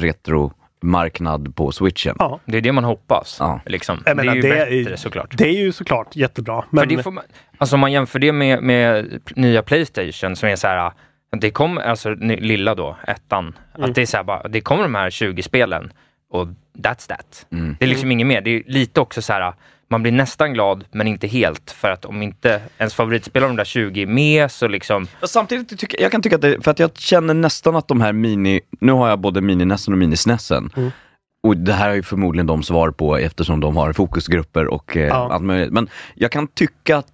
retromarknad 0.84 1.56
på 1.56 1.72
switchen. 1.72 2.16
Ja. 2.20 2.40
Det 2.46 2.58
är 2.58 2.62
det 2.62 2.72
man 2.72 2.84
hoppas. 2.84 3.38
Ja. 3.40 3.60
Liksom. 3.66 4.04
Jag 4.06 4.18
menar, 4.18 4.36
det 4.36 4.40
är 4.40 4.44
ju 4.44 4.52
det 4.52 4.80
är- 4.80 4.84
bättre 4.84 4.98
såklart. 4.98 5.38
Det 5.38 5.48
är 5.48 5.60
ju 5.64 5.72
såklart 5.72 6.16
jättebra. 6.16 6.64
Men 6.70 6.82
För 6.90 6.96
det 6.96 7.04
får 7.04 7.12
man, 7.12 7.24
alltså 7.58 7.76
om 7.76 7.80
man 7.80 7.92
jämför 7.92 8.20
det 8.20 8.32
med, 8.32 8.64
med 8.64 9.20
nya 9.36 9.64
Playstation 9.64 10.36
som 10.36 10.50
är 10.50 10.56
så 10.56 10.68
här, 10.68 10.92
det 11.40 11.52
kommer, 11.52 11.82
alltså 11.82 12.10
lilla 12.20 12.76
då, 12.76 12.98
ettan, 13.08 13.56
Mm. 13.76 13.90
att 13.90 13.96
det 13.96 14.02
är 14.02 14.06
så 14.06 14.18
här 14.18 14.24
bara, 14.24 14.48
det 14.48 14.62
kommer 14.62 14.84
de 14.84 14.96
här 14.96 15.10
20 15.10 15.44
spelen 15.44 15.92
och 16.30 16.48
that's 16.78 17.08
that. 17.08 17.46
Mm. 17.52 17.76
Det 17.80 17.86
är 17.86 17.90
liksom 17.90 18.12
inget 18.12 18.28
mer. 18.28 18.42
Det 18.42 18.50
är 18.56 18.64
lite 18.68 19.02
också 19.02 19.22
så 19.22 19.34
här, 19.34 19.54
man 19.90 20.02
blir 20.04 20.12
nästan 20.12 20.54
glad 20.54 20.84
men 20.92 21.08
inte 21.08 21.28
helt 21.28 21.72
för 21.72 21.92
att 21.92 22.06
om 22.06 22.22
inte 22.22 22.62
ens 22.78 22.94
favoritspel 22.94 23.44
av 23.44 23.50
de 23.50 23.56
där 23.56 23.64
20 23.66 24.02
är 24.02 24.08
med 24.08 24.52
så 24.52 24.68
liksom, 24.68 25.08
Och 25.22 25.30
Samtidigt 25.30 25.80
tycker 25.80 26.02
jag 26.02 26.12
kan 26.12 26.22
tycka 26.22 26.36
att 26.36 26.42
det, 26.42 26.62
för 26.64 26.72
att 26.72 26.80
jag 26.80 26.98
känner 26.98 27.34
nästan 27.34 27.76
att 27.76 27.88
de 27.88 28.02
här 28.02 28.14
mini, 28.14 28.62
nu 28.80 28.92
har 28.92 29.10
jag 29.10 29.20
både 29.20 29.42
mini-Nessen 29.42 29.92
och 29.94 29.98
mini-Snessen. 30.00 30.70
Mm. 30.78 30.92
Och 31.44 31.58
det 31.58 31.74
här 31.74 31.88
har 31.88 31.96
ju 31.96 32.04
förmodligen 32.04 32.48
de 32.48 32.64
svar 32.64 32.92
på 32.92 33.18
eftersom 33.18 33.60
de 33.60 33.78
har 33.78 33.94
fokusgrupper 33.94 34.68
och 34.68 34.98
eh, 34.98 35.08
Ja. 35.08 35.30
allt 35.34 35.44
möjligt. 35.44 35.74
Men 35.74 35.90
jag 36.16 36.32
kan 36.32 36.48
tycka 36.48 36.98
att, 36.98 37.08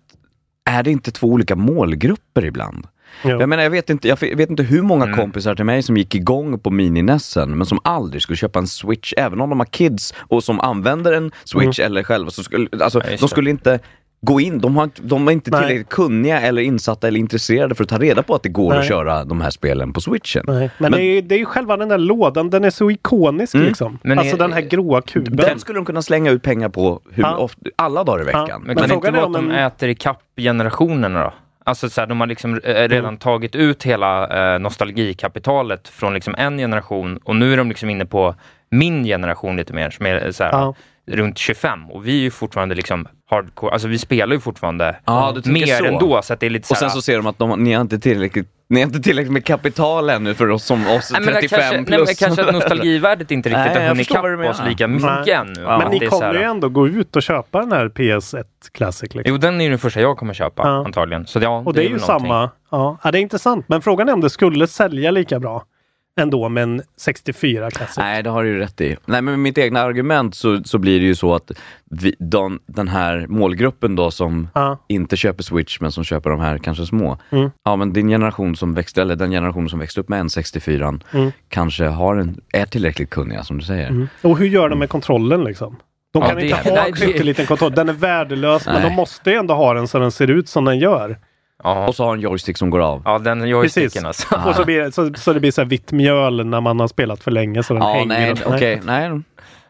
är 0.69 0.83
det 0.83 0.91
inte 0.91 1.11
två 1.11 1.27
olika 1.27 1.55
målgrupper 1.55 2.45
ibland? 2.45 2.87
Jo. 3.23 3.39
Jag 3.39 3.49
menar, 3.49 3.63
jag 3.63 3.69
vet 3.69 3.89
inte, 3.89 4.07
jag 4.07 4.17
vet 4.21 4.49
inte 4.49 4.63
hur 4.63 4.81
många 4.81 5.03
Mm. 5.05 5.17
kompisar 5.17 5.55
till 5.55 5.65
mig 5.65 5.83
som 5.83 5.97
gick 5.97 6.15
igång 6.15 6.59
på 6.59 6.69
mini-Nessen 6.69 7.55
men 7.55 7.65
som 7.65 7.79
aldrig 7.83 8.21
skulle 8.21 8.37
köpa 8.37 8.59
en 8.59 8.67
switch, 8.67 9.13
även 9.17 9.41
om 9.41 9.49
de 9.49 9.59
har 9.59 9.65
kids 9.65 10.13
och 10.17 10.43
som 10.43 10.59
använder 10.59 11.13
en 11.13 11.31
switch 11.43 11.79
eller 11.79 12.03
själva. 12.03 12.31
Så 12.31 12.43
skulle, 12.43 12.67
alltså, 12.81 13.01
Ja, 13.03 13.09
just 13.11 13.21
de 13.21 13.29
skulle 13.29 13.49
inte 13.49 13.79
gå 14.21 14.41
in, 14.41 14.59
de, 14.59 14.77
har, 14.77 14.83
inte- 14.83 15.01
de 15.01 15.27
är 15.27 15.31
inte 15.31 15.51
Nej. 15.51 15.59
tillräckligt 15.61 15.89
kunniga 15.89 16.41
eller 16.41 16.61
insatta 16.61 17.07
eller 17.07 17.19
intresserade 17.19 17.75
för 17.75 17.83
att 17.83 17.89
ta 17.89 17.97
reda 17.97 18.23
på 18.23 18.35
att 18.35 18.43
det 18.43 18.49
går 18.49 18.69
Nej. 18.69 18.79
att 18.79 18.87
köra 18.87 19.23
de 19.25 19.41
här 19.41 19.49
spelen 19.49 19.93
på 19.93 20.01
switchen. 20.01 20.43
Nej. 20.47 20.69
Men, 20.77 20.91
det, 20.91 20.97
är, 21.01 21.13
ju- 21.15 21.21
det 21.21 21.35
är 21.35 21.39
ju 21.39 21.45
själva 21.45 21.77
den 21.77 21.89
där 21.89 21.97
lådan, 21.97 22.49
den 22.49 22.63
är 22.63 22.69
så 22.69 22.91
ikonisk 22.91 23.55
Mm. 23.55 23.67
liksom. 23.67 23.99
Men 24.03 24.19
alltså 24.19 24.35
är- 24.35 24.39
den 24.39 24.53
här 24.53 24.61
gråa 24.61 25.01
kuben. 25.01 25.35
Den 25.35 25.59
skulle 25.59 25.77
de 25.79 25.85
kunna 25.85 26.01
slänga 26.01 26.31
ut 26.31 26.43
pengar 26.43 26.69
på 26.69 27.01
hur 27.11 27.23
Ja. 27.23 27.35
ofta, 27.37 27.61
alla 27.75 28.03
dagar 28.03 28.21
i 28.21 28.25
veckan. 28.25 28.45
Ja. 28.49 28.57
men, 28.57 28.65
Men 28.67 28.75
kan 28.75 28.89
det 28.89 28.95
inte 28.95 29.11
vara 29.11 29.25
att 29.25 29.33
de 29.33 29.49
en- 29.51 29.55
äter 29.55 29.89
ikapp 29.89 30.21
generationerna 30.37 31.23
då? 31.23 31.33
Alltså 31.67 31.89
så 31.89 32.01
här, 32.01 32.07
de 32.07 32.19
har 32.19 32.27
liksom 32.27 32.53
eh, 32.63 32.73
redan 32.73 32.97
Mm. 33.05 33.17
tagit 33.17 33.55
ut 33.55 33.83
hela 33.83 34.27
eh, 34.53 34.59
nostalgikapitalet 34.59 35.87
från 35.87 36.13
liksom 36.13 36.35
en 36.37 36.57
generation 36.57 37.17
och 37.23 37.35
nu 37.35 37.53
är 37.53 37.57
de 37.57 37.69
liksom 37.69 37.89
inne 37.89 38.05
på 38.05 38.35
min 38.71 39.03
generation 39.03 39.57
lite 39.57 39.73
mer 39.73 39.89
som 39.89 40.05
är 40.05 40.31
så 40.31 40.43
här, 40.43 40.51
Ja. 40.51 40.75
runt 41.11 41.37
25 41.37 41.91
och 41.91 42.07
vi 42.07 42.11
är 42.17 42.21
ju 42.21 42.31
fortfarande 42.31 42.75
liksom 42.75 43.07
hardcore, 43.29 43.71
alltså 43.73 43.87
vi 43.87 43.97
spelar 43.97 44.33
ju 44.35 44.39
fortfarande 44.39 44.95
Ja, 45.05 45.35
mer 45.45 45.65
så. 45.65 45.85
ändå 45.85 46.21
så 46.21 46.33
att 46.33 46.39
det 46.39 46.45
är 46.45 46.49
lite 46.49 46.67
så 46.67 46.73
Och 46.73 46.77
sen 46.77 46.87
här, 46.87 46.95
så 46.95 47.01
ser 47.01 47.17
de 47.17 47.27
att 47.27 47.37
de, 47.39 47.63
ni 47.63 47.73
har 47.73 47.81
inte 47.81 47.99
tillräckligt 47.99 48.47
Ni 48.69 48.79
har 48.79 48.87
inte 48.87 48.99
tillräckligt 48.99 49.33
med 49.33 49.45
kapital 49.45 50.09
ännu 50.09 50.33
för 50.33 50.49
oss 50.49 50.63
som 50.63 50.87
oss 50.87 51.11
Nej, 51.11 51.21
men 51.21 51.33
35 51.33 51.59
kanske, 51.59 51.83
plus. 51.83 51.89
nej, 51.89 51.99
men 52.05 52.15
kanske 52.15 52.45
att 52.45 52.53
nostalgivärdet 52.53 53.31
inte 53.31 53.49
riktigt 53.49 53.65
Nej, 53.65 53.81
har 53.81 53.89
hunnit 53.89 54.11
ikapp 54.11 54.49
oss 54.49 54.61
lika 54.67 54.87
mycket 54.87 55.05
Nej. 55.25 55.31
ännu. 55.31 55.61
Ja. 55.61 55.77
Men 55.77 55.91
ni 55.91 55.99
det 55.99 56.05
är 56.05 56.09
kommer 56.09 56.33
ju 56.33 56.41
ändå 56.41 56.69
gå 56.69 56.87
ut 56.87 57.15
och 57.15 57.21
köpa 57.23 57.59
den 57.59 57.71
här 57.71 57.89
PS1 57.89 58.43
Classic. 58.71 59.01
Liksom. 59.01 59.21
Jo, 59.25 59.37
den 59.37 59.61
är 59.61 59.63
ju 59.65 59.69
den 59.69 59.79
första 59.79 60.01
jag 60.01 60.17
kommer 60.17 60.33
köpa 60.33 60.63
Ja. 60.65 60.85
antagligen. 60.85 61.25
Så 61.27 61.39
ja, 61.39 61.63
och 61.65 61.73
det 61.73 61.79
är, 61.79 61.83
ju 61.83 61.89
väl 61.89 62.01
någonting. 62.01 62.27
samma. 62.27 62.49
Ja. 62.71 62.97
ja, 63.03 63.11
det 63.11 63.19
är 63.19 63.21
intressant. 63.21 63.65
Men 63.69 63.81
frågan 63.81 64.09
är 64.09 64.13
om 64.13 64.21
det 64.21 64.29
skulle 64.29 64.67
sälja 64.67 65.11
lika 65.11 65.39
bra 65.39 65.63
ändå 66.17 66.49
med 66.49 66.63
en 66.63 66.81
64 66.97 67.71
Classic. 67.71 67.97
Nej, 67.97 68.23
det 68.23 68.29
har 68.29 68.43
du 68.43 68.49
ju 68.49 68.57
rätt 68.57 68.81
i. 68.81 68.87
Nej, 69.05 69.21
men 69.21 69.25
med 69.25 69.39
mitt 69.39 69.57
egna 69.57 69.79
argument 69.81 70.35
så, 70.35 70.63
så 70.63 70.77
blir 70.77 70.99
det 70.99 71.05
ju 71.05 71.15
så 71.15 71.35
att 71.35 71.51
vi, 71.91 72.15
de, 72.19 72.59
den 72.65 72.87
här 72.87 73.25
målgruppen 73.27 73.95
då 73.95 74.11
som 74.11 74.47
Ja. 74.53 74.77
inte 74.87 75.17
köper 75.17 75.43
Switch 75.43 75.79
men 75.79 75.91
som 75.91 76.03
köper 76.03 76.29
de 76.29 76.39
här 76.39 76.57
kanske 76.57 76.85
små. 76.85 77.17
Mm. 77.29 77.49
Ja, 77.63 77.75
men 77.75 77.93
din 77.93 78.07
generation 78.07 78.55
som 78.55 78.73
växte, 78.73 79.01
eller 79.01 79.15
den 79.15 79.31
generation 79.31 79.69
som 79.69 79.79
växte 79.79 80.01
upp 80.01 80.09
med 80.09 80.19
en 80.19 80.29
64 80.29 80.93
Mm. 81.13 81.31
kanske 81.49 81.85
har 81.85 82.15
en, 82.15 82.41
är 82.53 82.65
tillräckligt 82.65 83.09
kunniga 83.09 83.43
som 83.43 83.57
du 83.57 83.63
säger. 83.65 83.87
Mm. 83.89 84.07
Och 84.21 84.37
hur 84.37 84.47
gör 84.47 84.69
de 84.69 84.79
med 84.79 84.89
kontrollen 84.89 85.43
liksom? 85.43 85.75
De 86.13 86.21
Ja, 86.21 86.27
kan 86.27 86.35
det- 86.37 86.43
inte 86.47 86.69
ha 86.69 86.85
en 86.87 86.93
pytteliten 86.93 87.45
kontroll. 87.45 87.71
Den 87.71 87.89
är 87.89 87.93
värdelös 87.93 88.65
men 88.65 88.75
Nej. 88.75 88.83
de 88.83 88.95
måste 88.95 89.31
ju 89.31 89.35
ändå 89.37 89.53
ha 89.53 89.73
den 89.73 89.87
så 89.87 89.99
den 89.99 90.11
ser 90.11 90.27
ut 90.29 90.49
som 90.49 90.65
den 90.65 90.79
gör. 90.79 91.17
Ja. 91.63 91.87
Och 91.87 91.95
så 91.95 92.03
har 92.05 92.13
en 92.13 92.19
joystick 92.21 92.57
som 92.57 92.69
går 92.69 92.79
av. 92.79 93.01
ja, 93.05 93.19
den 93.19 93.39
Precis. 93.39 93.51
joysticken 93.51 94.05
alltså. 94.05 94.35
Och 94.47 94.55
så, 94.55 94.65
blir, 94.65 94.81
det- 94.81 94.91
så, 94.91 95.13
så 95.13 95.33
det 95.33 95.39
blir 95.39 95.51
så 95.51 95.61
här 95.61 95.69
vitt 95.69 95.91
mjöl 95.91 96.45
när 96.45 96.61
man 96.61 96.79
har 96.79 96.87
spelat 96.87 97.23
för 97.23 97.31
länge 97.31 97.63
så 97.63 97.73
den 97.73 97.83
Ja, 97.83 97.93
hänger. 97.93 98.05
nej, 98.07 98.31
och- 98.31 98.53
okej, 98.53 98.81
nej. 98.85 99.21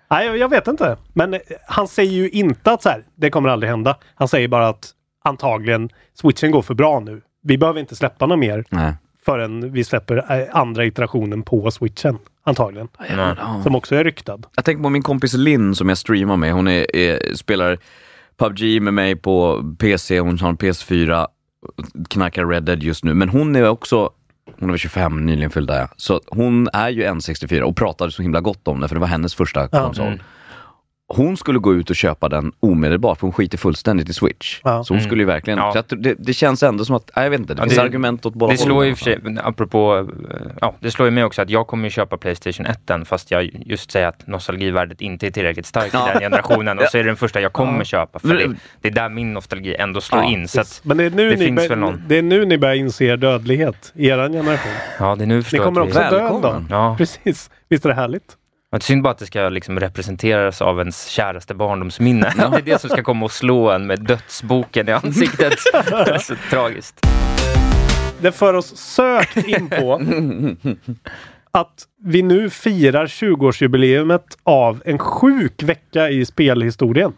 Nej, 0.09 0.37
jag- 0.37 0.49
vet 0.49 0.67
inte. 0.67 0.97
Men 1.13 1.33
eh, 1.33 1.39
han 1.67 1.87
säger 1.87 2.11
ju 2.11 2.29
inte 2.29 2.71
att 2.71 2.81
så 2.81 2.89
här, 2.89 3.03
det 3.15 3.29
kommer 3.29 3.49
aldrig 3.49 3.69
hända. 3.69 3.97
Han 4.15 4.27
säger 4.27 4.47
bara 4.47 4.67
att 4.67 4.89
antagligen 5.23 5.89
switchen 6.21 6.51
går 6.51 6.61
för 6.61 6.73
bra 6.73 6.99
nu. 6.99 7.21
Vi 7.43 7.57
behöver 7.57 7.79
inte 7.79 7.95
släppa 7.95 8.25
något 8.25 8.39
mer 8.39 8.63
nej. 8.69 8.93
förrän 9.25 9.71
vi 9.71 9.83
släpper 9.83 10.17
eh, 10.41 10.47
andra 10.57 10.85
iterationen 10.85 11.43
på 11.43 11.71
switchen. 11.71 12.17
Antagligen. 12.45 12.87
Nej. 13.15 13.35
Som 13.63 13.75
också 13.75 13.95
är 13.95 14.03
ryktad. 14.03 14.39
Jag 14.55 14.65
tänker 14.65 14.83
på 14.83 14.89
min 14.89 15.03
kompis 15.03 15.33
Linn 15.33 15.75
som 15.75 15.89
jag 15.89 15.97
streamar 15.97 16.37
med. 16.37 16.53
Hon 16.53 16.67
är, 16.67 16.95
är, 16.95 17.33
spelar 17.35 17.77
PubG 18.37 18.81
med 18.81 18.93
mig 18.93 19.15
på 19.15 19.63
PC, 19.79 20.19
hon 20.19 20.39
har 20.39 20.49
en 20.49 20.57
PS4, 20.57 21.27
knackar 22.09 22.45
Red 22.45 22.63
Dead 22.63 22.83
just 22.83 23.03
nu. 23.03 23.13
Men 23.13 23.29
hon 23.29 23.55
är 23.55 23.69
också, 23.69 24.09
hon 24.59 24.69
är 24.69 24.73
väl 24.73 24.79
25, 24.79 25.25
nyligen 25.25 25.49
fylld 25.49 25.69
är 25.69 25.79
jag. 25.79 25.89
Så 25.97 26.21
hon 26.27 26.67
är 26.73 26.89
ju 26.89 27.03
N64 27.03 27.61
och 27.61 27.75
pratade 27.75 28.11
så 28.11 28.21
himla 28.21 28.41
gott 28.41 28.67
om 28.67 28.79
det 28.79 28.87
för 28.87 28.95
det 28.95 29.01
var 29.01 29.07
hennes 29.07 29.35
första 29.35 29.67
konsol. 29.67 30.07
Mm. 30.07 30.19
Hon 31.09 31.37
skulle 31.37 31.59
gå 31.59 31.73
ut 31.73 31.89
och 31.89 31.95
köpa 31.95 32.29
den 32.29 32.51
omedelbart 32.59 33.19
för 33.19 33.27
hon 33.27 33.33
skiter 33.33 33.57
fullständigt 33.57 34.09
i 34.09 34.13
Switch. 34.13 34.61
Ja. 34.63 34.83
Så 34.83 34.93
hon 34.93 34.97
Mm. 34.99 35.07
skulle 35.09 35.21
ju 35.21 35.25
verkligen, 35.27 35.59
Ja. 35.59 35.73
så 35.73 35.79
att 35.79 35.89
det, 35.97 36.15
det 36.19 36.33
känns 36.33 36.63
ändå 36.63 36.85
som 36.85 36.95
att, 36.95 37.11
nej, 37.15 37.25
jag 37.25 37.29
vet 37.29 37.39
inte, 37.39 37.53
det 37.53 37.59
Ja, 37.59 37.63
finns 37.63 37.75
det- 37.75 37.81
argument 37.81 38.25
åt 38.25 38.33
båda 38.33 38.51
Det 38.51 38.57
slår 38.57 38.85
ju 38.85 38.95
för 38.95 39.03
sig, 39.03 39.19
apropå, 39.43 40.07
eh, 40.31 40.37
ja, 40.61 40.75
det 40.79 40.91
slår 40.91 41.07
ju 41.07 41.11
mig 41.11 41.23
också 41.23 41.41
att 41.41 41.49
jag 41.49 41.67
kommer 41.67 41.83
ju 41.83 41.89
köpa 41.89 42.17
Playstation 42.17 42.65
1 42.65 43.05
fast 43.07 43.31
jag 43.31 43.49
just 43.65 43.91
säger 43.91 44.07
att 44.07 44.27
nostalgivärdet 44.27 45.01
inte 45.01 45.27
är 45.27 45.31
tillräckligt 45.31 45.65
starkt 45.65 45.93
i 45.93 45.97
den 45.97 46.19
generationen 46.19 46.79
och 46.79 46.85
så 46.85 46.97
är 46.97 47.03
det 47.03 47.09
den 47.09 47.15
första 47.17 47.41
jag 47.41 47.53
kommer 47.53 47.77
Ja. 47.79 47.83
köpa 47.83 48.19
för 48.19 48.27
det, 48.33 48.55
det 48.81 48.87
är 48.87 48.91
där 48.93 49.09
min 49.09 49.33
nostalgi 49.33 49.75
ändå 49.75 50.01
slår 50.01 50.21
Ja, 50.23 50.29
in. 50.29 50.47
Så 50.47 50.61
att, 50.61 50.81
Men 50.83 50.97
det 50.97 51.03
är, 51.03 51.09
nu 51.09 51.29
det 51.29 51.35
ni 51.35 51.45
finns 51.45 51.55
bör- 51.61 51.69
väl 51.69 51.79
någon. 51.79 52.03
det 52.07 52.17
är 52.17 52.21
nu 52.21 52.45
ni 52.45 52.57
börjar 52.57 52.75
inse 52.75 53.05
er 53.05 53.17
dödlighet 53.17 53.91
i 53.95 54.07
er 54.07 54.17
generation. 54.29 54.71
ja, 54.99 55.15
det 55.15 55.23
är 55.23 55.27
nu 55.27 55.35
Ni 55.37 55.43
förstår 55.43 55.57
jag 55.57 55.65
kommer 55.65 55.81
att 55.81 55.87
också 55.87 55.99
vi- 56.03 56.09
dö 56.09 56.27
en 56.27 56.67
dag. 56.67 56.97
Precis. 56.97 57.49
Visst 57.69 57.85
är 57.85 57.89
det 57.89 57.95
härligt? 57.95 58.37
Det 58.71 58.77
är 58.77 58.79
synd 58.79 59.03
bara 59.03 59.09
att 59.09 59.17
det 59.17 59.25
ska 59.25 59.49
liksom 59.49 59.79
representeras 59.79 60.61
av 60.61 60.79
ens 60.79 61.07
käraste 61.07 61.53
barndomsminne. 61.53 62.33
Det 62.35 62.57
är 62.57 62.61
det 62.61 62.81
som 62.81 62.89
ska 62.89 63.03
komma 63.03 63.25
och 63.25 63.31
slå 63.31 63.71
en 63.71 63.87
med 63.87 63.99
dödsboken 63.99 64.89
i 64.89 64.91
ansiktet. 64.91 65.53
Det 65.73 66.11
är 66.13 66.17
så 66.17 66.35
tragiskt. 66.49 67.07
Det 68.21 68.31
för 68.31 68.53
oss 68.53 68.77
sökt 68.77 69.37
in 69.37 69.69
på 69.69 70.01
att 71.51 71.83
vi 72.03 72.21
nu 72.21 72.49
firar 72.49 73.05
20-årsjubileumet 73.05 74.37
av 74.43 74.81
en 74.85 74.99
sjuk 74.99 75.63
vecka 75.63 76.09
i 76.09 76.25
spelhistorien. 76.25 77.13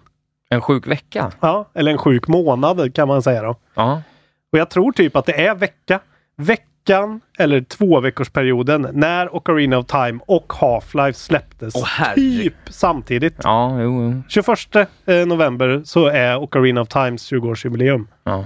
En 0.50 0.62
sjuk 0.62 0.88
vecka? 0.88 1.32
Ja, 1.40 1.70
eller 1.74 1.92
en 1.92 1.98
sjuk 1.98 2.28
månad 2.28 2.96
kan 2.96 3.08
man 3.08 3.22
säga 3.22 3.42
då. 3.42 3.56
Ja. 3.74 4.02
Och 4.52 4.60
jag 4.60 4.70
tror 4.70 4.92
typ 4.92 5.16
att 5.16 5.26
det 5.26 5.46
är 5.46 5.56
vecka. 5.56 6.00
Veckan 6.86 7.22
eller 7.38 7.62
två 7.62 8.00
veckorsperioden 8.00 8.88
när 8.94 9.36
Ocarina 9.36 9.78
of 9.78 9.86
Time 9.86 10.20
och 10.28 10.54
Half-Life 10.54 11.12
släpptes 11.13 11.74
herregud. 11.86 12.42
typ 12.42 12.54
samtidigt. 12.70 13.36
Ja, 13.44 13.82
jo, 13.82 14.04
jo. 14.04 14.22
21 14.30 14.89
eh, 15.06 15.26
november 15.28 15.82
så 15.86 16.08
är 16.08 16.38
Ocarina 16.38 16.82
of 16.82 16.88
Times 16.88 17.32
20-årsjubileum. 17.32 18.08
Ja. 18.24 18.46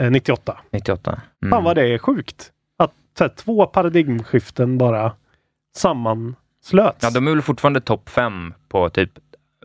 Eh, 0.00 0.10
98. 0.10 0.58
98. 0.72 1.20
Mm. 1.42 1.50
Fan 1.50 1.64
vad 1.64 1.76
det 1.76 1.86
är 1.94 1.98
sjukt. 1.98 2.50
Att 2.78 2.92
här, 3.20 3.28
två 3.28 3.66
paradigmskiften 3.66 4.78
bara 4.78 5.12
sammanslöts. 5.76 7.02
Ja, 7.02 7.10
de 7.10 7.26
är 7.26 7.30
väl 7.30 7.42
fortfarande 7.42 7.80
topp 7.80 8.08
fem 8.08 8.54
på 8.68 8.90
typ 8.90 9.10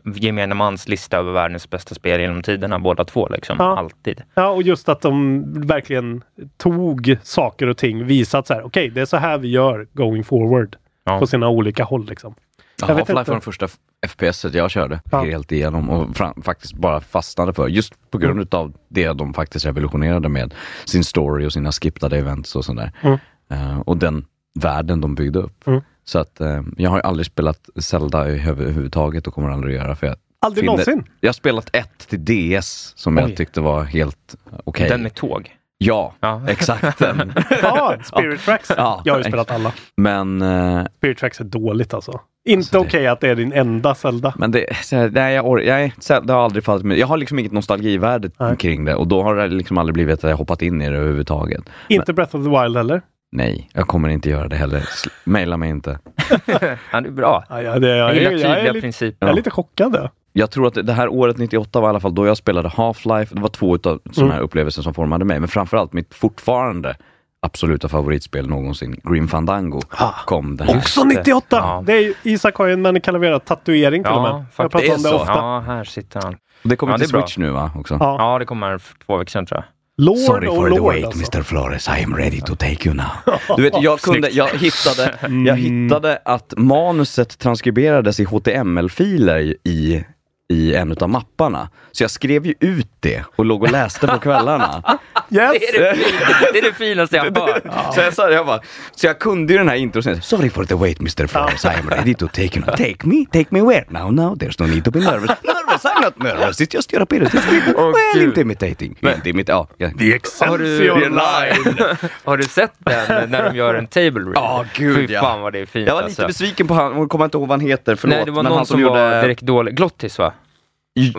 gemene 0.04 0.54
mans 0.54 0.88
lista 0.88 1.16
över 1.16 1.32
världens 1.32 1.70
bästa 1.70 1.94
spel 1.94 2.20
genom 2.20 2.42
tiderna, 2.42 2.78
båda 2.78 3.04
två 3.04 3.28
liksom. 3.28 3.56
Ja. 3.58 3.78
Alltid. 3.78 4.22
Ja, 4.34 4.48
och 4.48 4.62
just 4.62 4.88
att 4.88 5.00
de 5.00 5.44
verkligen 5.66 6.22
tog 6.56 7.16
saker 7.22 7.66
och 7.66 7.76
ting, 7.76 8.06
visat 8.06 8.46
så 8.46 8.54
här, 8.54 8.62
okej, 8.66 8.88
det 8.90 9.00
är 9.00 9.04
så 9.06 9.16
här 9.16 9.38
vi 9.38 9.48
gör 9.48 9.86
going 9.92 10.24
forward 10.24 10.76
Ja. 11.04 11.18
på 11.18 11.26
sina 11.26 11.48
olika 11.48 11.84
håll 11.84 12.06
liksom. 12.06 12.34
Ja, 12.80 12.88
Jag 12.88 12.94
vet 12.94 13.08
Half-Life 13.08 13.14
var 13.26 13.34
den 13.34 13.40
första 13.40 13.68
FPS 14.08 14.44
jag 14.52 14.70
körde 14.70 15.00
Ja. 15.10 15.22
helt 15.22 15.52
igenom 15.52 15.90
och 15.90 16.16
fram, 16.16 16.42
faktiskt 16.42 16.74
bara 16.74 17.00
fastnade 17.00 17.52
för. 17.52 17.68
Just 17.68 18.10
på 18.10 18.18
grund 18.18 18.30
Mm. 18.32 18.42
utav 18.42 18.72
det 18.88 19.12
de 19.12 19.34
faktiskt 19.34 19.66
revolutionerade 19.66 20.28
med 20.28 20.54
sin 20.84 21.04
story 21.04 21.46
och 21.46 21.52
sina 21.52 21.72
skippade 21.72 22.18
events 22.18 22.56
och 22.56 22.64
sådär. 22.64 22.92
Mm. 23.02 23.18
Eh, 23.50 23.80
och 23.80 23.96
den 23.96 24.24
världen 24.60 25.00
de 25.00 25.14
byggde 25.14 25.38
upp. 25.38 25.66
Mm. 25.66 25.80
Så 26.10 26.18
att 26.18 26.40
eh, 26.40 26.60
jag 26.76 26.90
har 26.90 26.96
ju 26.96 27.02
aldrig 27.02 27.26
spelat 27.26 27.68
Zelda 27.76 28.18
överhuvudtaget 28.28 29.26
och 29.26 29.34
kommer 29.34 29.50
aldrig 29.50 29.76
att 29.76 29.82
göra. 29.84 29.96
För 29.96 30.06
jag 30.06 30.16
Aldrig 30.42 30.62
finner- 30.62 30.72
någonsin? 30.72 31.04
Jag 31.20 31.28
har 31.28 31.32
spelat 31.32 31.76
ett 31.76 32.08
till 32.08 32.24
DS 32.24 32.92
som 32.96 33.18
Oj. 33.18 33.22
jag 33.22 33.36
tyckte 33.36 33.60
var 33.60 33.82
helt 33.82 34.36
okej. 34.64 34.88
Den 34.88 35.02
med 35.02 35.14
tåg. 35.14 35.50
Ja, 35.78 36.14
Ja. 36.20 36.42
exakt 36.48 36.98
den. 36.98 37.32
Ja, 37.62 37.96
Spirit 38.04 38.40
Tracks. 38.40 38.70
Ja, 38.76 39.02
jag 39.04 39.12
har 39.14 39.18
ju 39.18 39.24
spelat 39.24 39.50
alla. 39.50 39.72
Men 39.96 40.42
eh, 40.42 40.84
Spirit 40.96 41.18
Tracks 41.18 41.40
är 41.40 41.44
dåligt 41.44 41.94
alltså. 41.94 42.20
Inte 42.48 42.68
det- 42.72 42.78
okej 42.78 43.06
att 43.06 43.20
det 43.20 43.28
är 43.28 43.34
din 43.36 43.52
enda 43.52 43.94
Zelda. 43.94 44.34
Men 44.38 44.50
det, 44.50 44.66
nej, 45.12 45.34
jag, 45.34 45.92
så- 45.98 46.20
det 46.20 46.32
har 46.32 46.44
aldrig 46.44 46.64
fallit 46.64 46.84
mig. 46.84 46.98
Jag 46.98 47.06
har 47.06 47.16
liksom 47.16 47.38
inget 47.38 47.52
nostalgivärde 47.52 48.30
Nej. 48.38 48.56
kring 48.56 48.84
det 48.84 48.94
och 48.94 49.08
då 49.08 49.22
har 49.22 49.34
det 49.36 49.48
liksom 49.48 49.78
aldrig 49.78 49.94
blivit 49.94 50.24
att 50.24 50.30
jag 50.30 50.36
hoppat 50.36 50.62
in 50.62 50.82
i 50.82 50.88
det 50.90 50.96
överhuvudtaget. 50.96 51.62
Inte 51.88 52.12
Breath 52.12 52.36
of 52.36 52.44
the 52.44 52.50
Wild 52.62 52.76
heller. 52.76 53.02
Nej, 53.32 53.70
jag 53.72 53.86
kommer 53.88 54.08
inte 54.08 54.30
göra 54.30 54.48
det 54.48 54.56
heller. 54.56 54.88
Maila 55.24 55.56
mig 55.56 55.70
inte. 55.70 55.98
Ja, 56.92 57.00
det 57.00 57.08
är 57.08 57.10
bra. 57.10 57.44
Ja, 57.48 57.62
ja, 57.62 57.78
det, 57.78 57.88
jag, 57.88 58.08
Jag 58.08 58.14
gillar 58.14 58.30
jag, 58.30 58.30
tydliga 58.40 58.48
jag, 58.58 58.66
är 58.66 58.72
lite, 58.72 58.80
principer. 58.80 59.26
jag 59.26 59.30
är 59.30 59.34
lite 59.36 59.50
chockad. 59.50 59.94
Ja. 59.94 60.10
Jag 60.32 60.50
tror 60.50 60.66
att 60.66 60.86
det- 60.86 60.92
här 60.92 61.08
året 61.08 61.38
98 61.38 61.80
var 61.80 61.88
i 61.88 61.90
alla 61.90 62.00
fall 62.00 62.14
då 62.14 62.26
jag 62.26 62.36
spelade 62.36 62.68
Half-Life. 62.68 63.34
Det 63.34 63.40
var 63.40 63.48
två 63.48 63.74
utav 63.74 64.00
sådana 64.12 64.34
här 64.34 64.40
upplevelser 64.40 64.82
som 64.82 64.94
formade 64.94 65.24
mig. 65.24 65.40
Men 65.40 65.48
framförallt 65.48 65.92
mitt 65.92 66.14
fortfarande 66.14 66.96
absoluta 67.42 67.88
favoritspel 67.88 68.48
någonsin, 68.48 69.00
Grim 69.04 69.28
Fandango, 69.28 69.80
kom 70.26 70.56
det 70.56 70.64
här. 70.64 70.76
Också 70.76 71.00
det. 71.04 71.08
98! 71.14 71.56
Ja. 71.56 71.82
Det 71.86 71.92
är 71.92 72.14
Isak 72.22 72.54
har 72.56 72.66
ju 72.66 72.72
en 72.72 72.82
Manny 72.82 73.00
Calavera-tatuering 73.00 74.04
till 74.04 74.12
och 74.12 74.22
med. 74.22 74.30
Ja, 74.30 74.44
Jag 74.56 74.70
pratar 74.70 74.86
om 74.96 75.02
det 75.02 75.08
så. 75.08 75.16
ofta. 75.16 75.32
Ja, 75.32 75.60
här 75.66 75.84
sitter 75.84 76.20
han. 76.22 76.36
Det 76.62 76.76
kommer 76.76 76.92
Ja, 76.92 76.98
till 76.98 77.06
det 77.08 77.10
är 77.10 77.12
bra. 77.18 77.20
Switch 77.26 77.38
nu 77.38 77.50
va? 77.50 77.70
Också? 77.76 77.96
Ja. 78.00 78.16
Ja, 78.18 78.38
det 78.38 78.44
kommer 78.44 78.78
för 78.78 78.94
två 79.06 79.16
veckor 79.16 79.30
sedan 79.30 79.46
tror 79.46 79.58
jag. 79.58 79.64
Lord 80.00 80.18
Sorry 80.18 80.46
for 80.46 80.70
the 80.70 80.76
Lord 80.76 80.94
wait 80.94 81.04
alltså. 81.04 81.38
Mr 81.38 81.42
Flores, 81.42 81.88
I 81.88 82.02
am 82.04 82.16
ready 82.16 82.40
to 82.40 82.56
take 82.56 82.88
you 82.88 82.94
now. 82.94 83.06
Du 83.56 83.62
vet, 83.62 83.82
jag, 83.82 84.00
kunde, 84.00 84.28
jag, 84.28 84.48
hittade, 84.48 85.14
Mm. 85.22 85.46
jag 85.46 85.56
hittade 85.56 86.18
att 86.24 86.54
manuset 86.56 87.38
transkriberades 87.38 88.20
i 88.20 88.24
HTML-filer 88.24 89.56
i, 89.64 90.04
i 90.50 90.74
en 90.74 90.96
av 91.00 91.08
mapparna. 91.08 91.68
Så 91.92 92.02
jag 92.04 92.10
skrev 92.10 92.46
ju 92.46 92.54
ut 92.60 92.88
det 93.00 93.24
och 93.36 93.44
låg 93.44 93.62
och 93.62 93.70
läste 93.70 94.06
på 94.06 94.18
kvällarna. 94.18 94.98
Yes! 95.32 95.52
Det 95.60 95.66
är 95.68 95.80
det, 95.90 95.94
fin- 95.96 96.14
det, 96.52 96.58
är 96.58 96.62
det 96.62 96.72
finaste 96.72 97.16
jag 97.16 97.24
har 97.24 97.30
hört. 97.52 97.94
Så 97.94 98.00
jag, 98.00 98.14
sa, 98.14 98.30
jag, 98.30 98.46
bara, 98.46 98.60
så 98.96 99.06
jag 99.06 99.18
kunde 99.18 99.52
ju 99.52 99.58
den 99.58 99.68
här 99.68 99.76
introscenen. 99.76 100.22
Sorry 100.22 100.50
for 100.50 100.64
the 100.64 100.74
wait 100.74 101.00
Mr 101.00 101.26
Flores, 101.26 101.64
I 101.64 101.68
am 101.68 101.90
ready 101.90 102.14
to 102.14 102.26
take 102.28 102.56
you 102.58 102.66
now. 102.66 102.76
Take 102.76 102.96
me, 103.06 103.26
take 103.32 103.46
me 103.50 103.60
where? 103.62 103.84
Now, 103.88 104.10
now, 104.10 104.34
there's 104.34 104.60
no 104.62 104.66
need 104.74 104.84
to 104.84 104.90
be 104.90 104.98
nervous. 105.00 105.30
Nervous, 105.44 105.84
I'm 105.84 106.02
not 106.02 106.18
nervous, 106.18 106.60
it's 106.60 106.74
just 106.74 106.92
your 106.92 107.02
appearance. 107.02 107.34
It's 107.38 107.74
Åh, 107.76 107.84
well 107.92 108.14
Gud. 108.14 108.22
intimidating. 108.22 108.96
Intimit, 109.00 109.48
ja. 109.48 109.66
ja. 109.78 109.90
The 109.98 110.08
Har 110.10 110.16
Excelsior 110.16 110.94
du, 110.94 111.08
Line! 111.08 111.86
har 112.24 112.36
du 112.36 112.42
sett 112.44 112.72
den 112.78 113.30
när 113.30 113.44
de 113.50 113.56
gör 113.56 113.74
en 113.74 113.86
table 113.86 114.20
read? 114.20 114.32
Ja, 114.34 114.64
gud, 114.74 114.96
Fy 115.08 115.12
ja. 115.14 115.20
fan 115.20 115.40
vad 115.40 115.52
det 115.52 115.58
är 115.58 115.66
fint 115.66 115.88
Jag 115.88 115.94
var 115.94 116.02
lite 116.08 116.22
alltså. 116.24 116.26
besviken 116.26 116.66
på 116.68 116.74
han, 116.74 116.98
jag 116.98 117.08
kommer 117.10 117.24
inte 117.24 117.38
ihåg 117.38 117.48
vad 117.48 117.60
han 117.60 117.68
heter, 117.68 117.94
förlåt. 117.96 118.16
Nej, 118.16 118.24
det 118.24 118.30
var 118.30 118.42
men 118.42 118.50
någon 118.50 118.56
han 118.58 118.66
som, 118.66 118.82
var 118.82 119.22
direkt 119.22 119.42
dålig. 119.42 119.76
Glottis 119.76 120.18
va? 120.18 120.32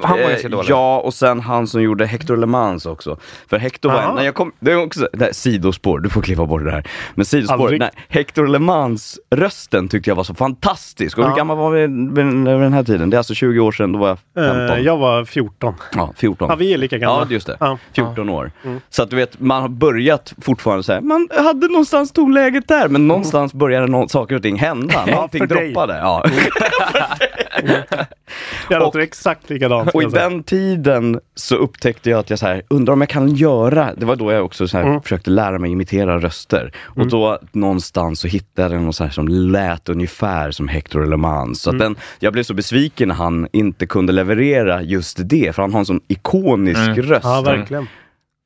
Han 0.04 0.20
var 0.20 0.30
ganska 0.30 0.48
Eh, 0.48 0.52
dålig. 0.52 0.70
Ja, 0.70 1.00
och 1.00 1.14
sen 1.14 1.40
han 1.40 1.68
som 1.68 1.82
gjorde 1.82 2.06
Hector 2.06 2.38
Le 2.38 2.46
Mans 2.46 2.86
också. 2.86 3.18
För 3.50 3.58
Hector 3.58 3.90
var, 3.90 4.00
Aha. 4.00 4.14
när 4.16 4.24
jag 4.24 4.36
kom, 4.36 4.52
det 4.60 4.72
är 4.72 4.84
också, 4.84 5.10
det 5.14 5.26
här, 5.26 5.32
sidospår, 5.34 6.00
du 6.00 6.10
får 6.10 6.22
klippa 6.22 6.46
bort 6.46 6.64
det 6.66 6.72
här. 6.72 6.88
Men 7.16 7.26
sidospår, 7.26 7.64
Aldrig. 7.64 7.84
Hector 8.10 8.48
Le 8.48 8.60
Mans 8.60 9.20
rösten 9.36 9.88
tyckte 9.88 10.10
jag 10.10 10.16
var 10.16 10.24
så 10.24 10.34
fantastisk. 10.34 11.18
Och 11.18 11.30
hur 11.30 11.36
gammal 11.36 11.58
var 11.58 11.72
vi 11.72 11.80
vid 11.82 12.46
den 12.62 12.74
här 12.74 12.84
tiden? 12.84 13.10
Det 13.10 13.16
är 13.16 13.18
alltså 13.18 13.34
20 13.34 13.60
år 13.60 13.72
sedan, 13.72 13.92
då 13.92 14.00
var 14.00 14.08
jag 14.08 14.18
15. 14.36 14.78
Eh, 14.78 14.84
jag 14.84 14.98
var 14.98 15.26
14. 15.26 15.74
Ja, 15.96 16.14
14. 16.18 16.48
Ja, 16.50 16.56
vi 16.56 16.74
är 16.74 16.78
lika 16.78 16.98
gamla. 16.98 17.26
Ja, 17.30 17.34
just 17.34 17.48
det. 17.48 17.58
Ja. 17.60 17.78
14 17.94 18.30
år. 18.30 18.52
Så 18.90 19.04
att 19.04 19.10
du 19.10 19.16
vet, 19.16 19.40
man 19.40 19.62
har 19.62 19.70
börjat 19.70 20.34
fortfarande 20.42 20.94
här, 20.94 21.02
man 21.02 21.28
hade 21.46 21.68
någonstans 21.68 22.12
tonläget 22.12 22.68
där, 22.68 22.88
men 22.88 23.08
någonstans 23.08 23.54
började 23.54 23.88
nå- 23.88 24.08
saker 24.08 24.36
och 24.36 24.42
ting 24.42 24.60
hända. 24.60 25.06
Någonting 25.12 25.48
droppade. 25.48 25.98
Ja. 25.98 26.26
Jag 28.70 28.80
låter 28.80 29.00
Och- 29.00 29.04
exakt 29.04 29.50
likadant. 29.50 29.90
Och 29.94 30.04
i 30.04 30.10
säga. 30.10 30.30
den 30.30 30.44
tiden 30.44 31.20
så 31.36 31.56
upptäckte 31.56 32.10
jag 32.10 32.20
att 32.20 32.30
jag 32.30 32.40
så 32.40 32.46
här, 32.46 32.62
undrar 32.68 32.94
om 32.94 33.02
jag 33.02 33.10
kan 33.10 33.36
göra, 33.36 33.94
det 33.98 34.06
var 34.06 34.16
då 34.16 34.32
jag 34.32 34.46
också 34.46 34.68
så 34.68 34.78
här, 34.78 34.84
Mm. 34.86 35.02
försökte 35.02 35.30
lära 35.30 35.60
mig 35.60 35.72
imitera 35.72 36.20
röster. 36.20 36.72
Och 36.80 37.08
då 37.08 37.40
någonstans 37.52 38.20
så 38.20 38.28
hittade 38.28 38.76
jag 38.76 38.84
någon 38.84 38.94
så 38.94 39.04
här 39.04 39.12
som 39.12 39.28
lät 39.28 39.90
ungefär 39.90 40.52
som 40.52 40.68
Hector 40.68 41.06
Le 41.06 41.18
Mans. 41.18 41.62
Så 41.62 41.70
Mm. 41.70 41.82
att 41.82 41.86
den, 41.88 41.96
jag 42.20 42.34
blev 42.34 42.44
så 42.44 42.54
besviken 42.54 43.08
när 43.08 43.16
han 43.16 43.48
inte 43.54 43.86
kunde 43.86 44.14
leverera 44.14 44.82
just 44.82 45.18
det, 45.30 45.56
för 45.56 45.62
han 45.62 45.72
har 45.72 45.80
en 45.80 45.86
sån 45.86 46.02
ikonisk 46.08 46.80
röst. 46.98 47.24
Ja, 47.24 47.42
verkligen. 47.42 47.88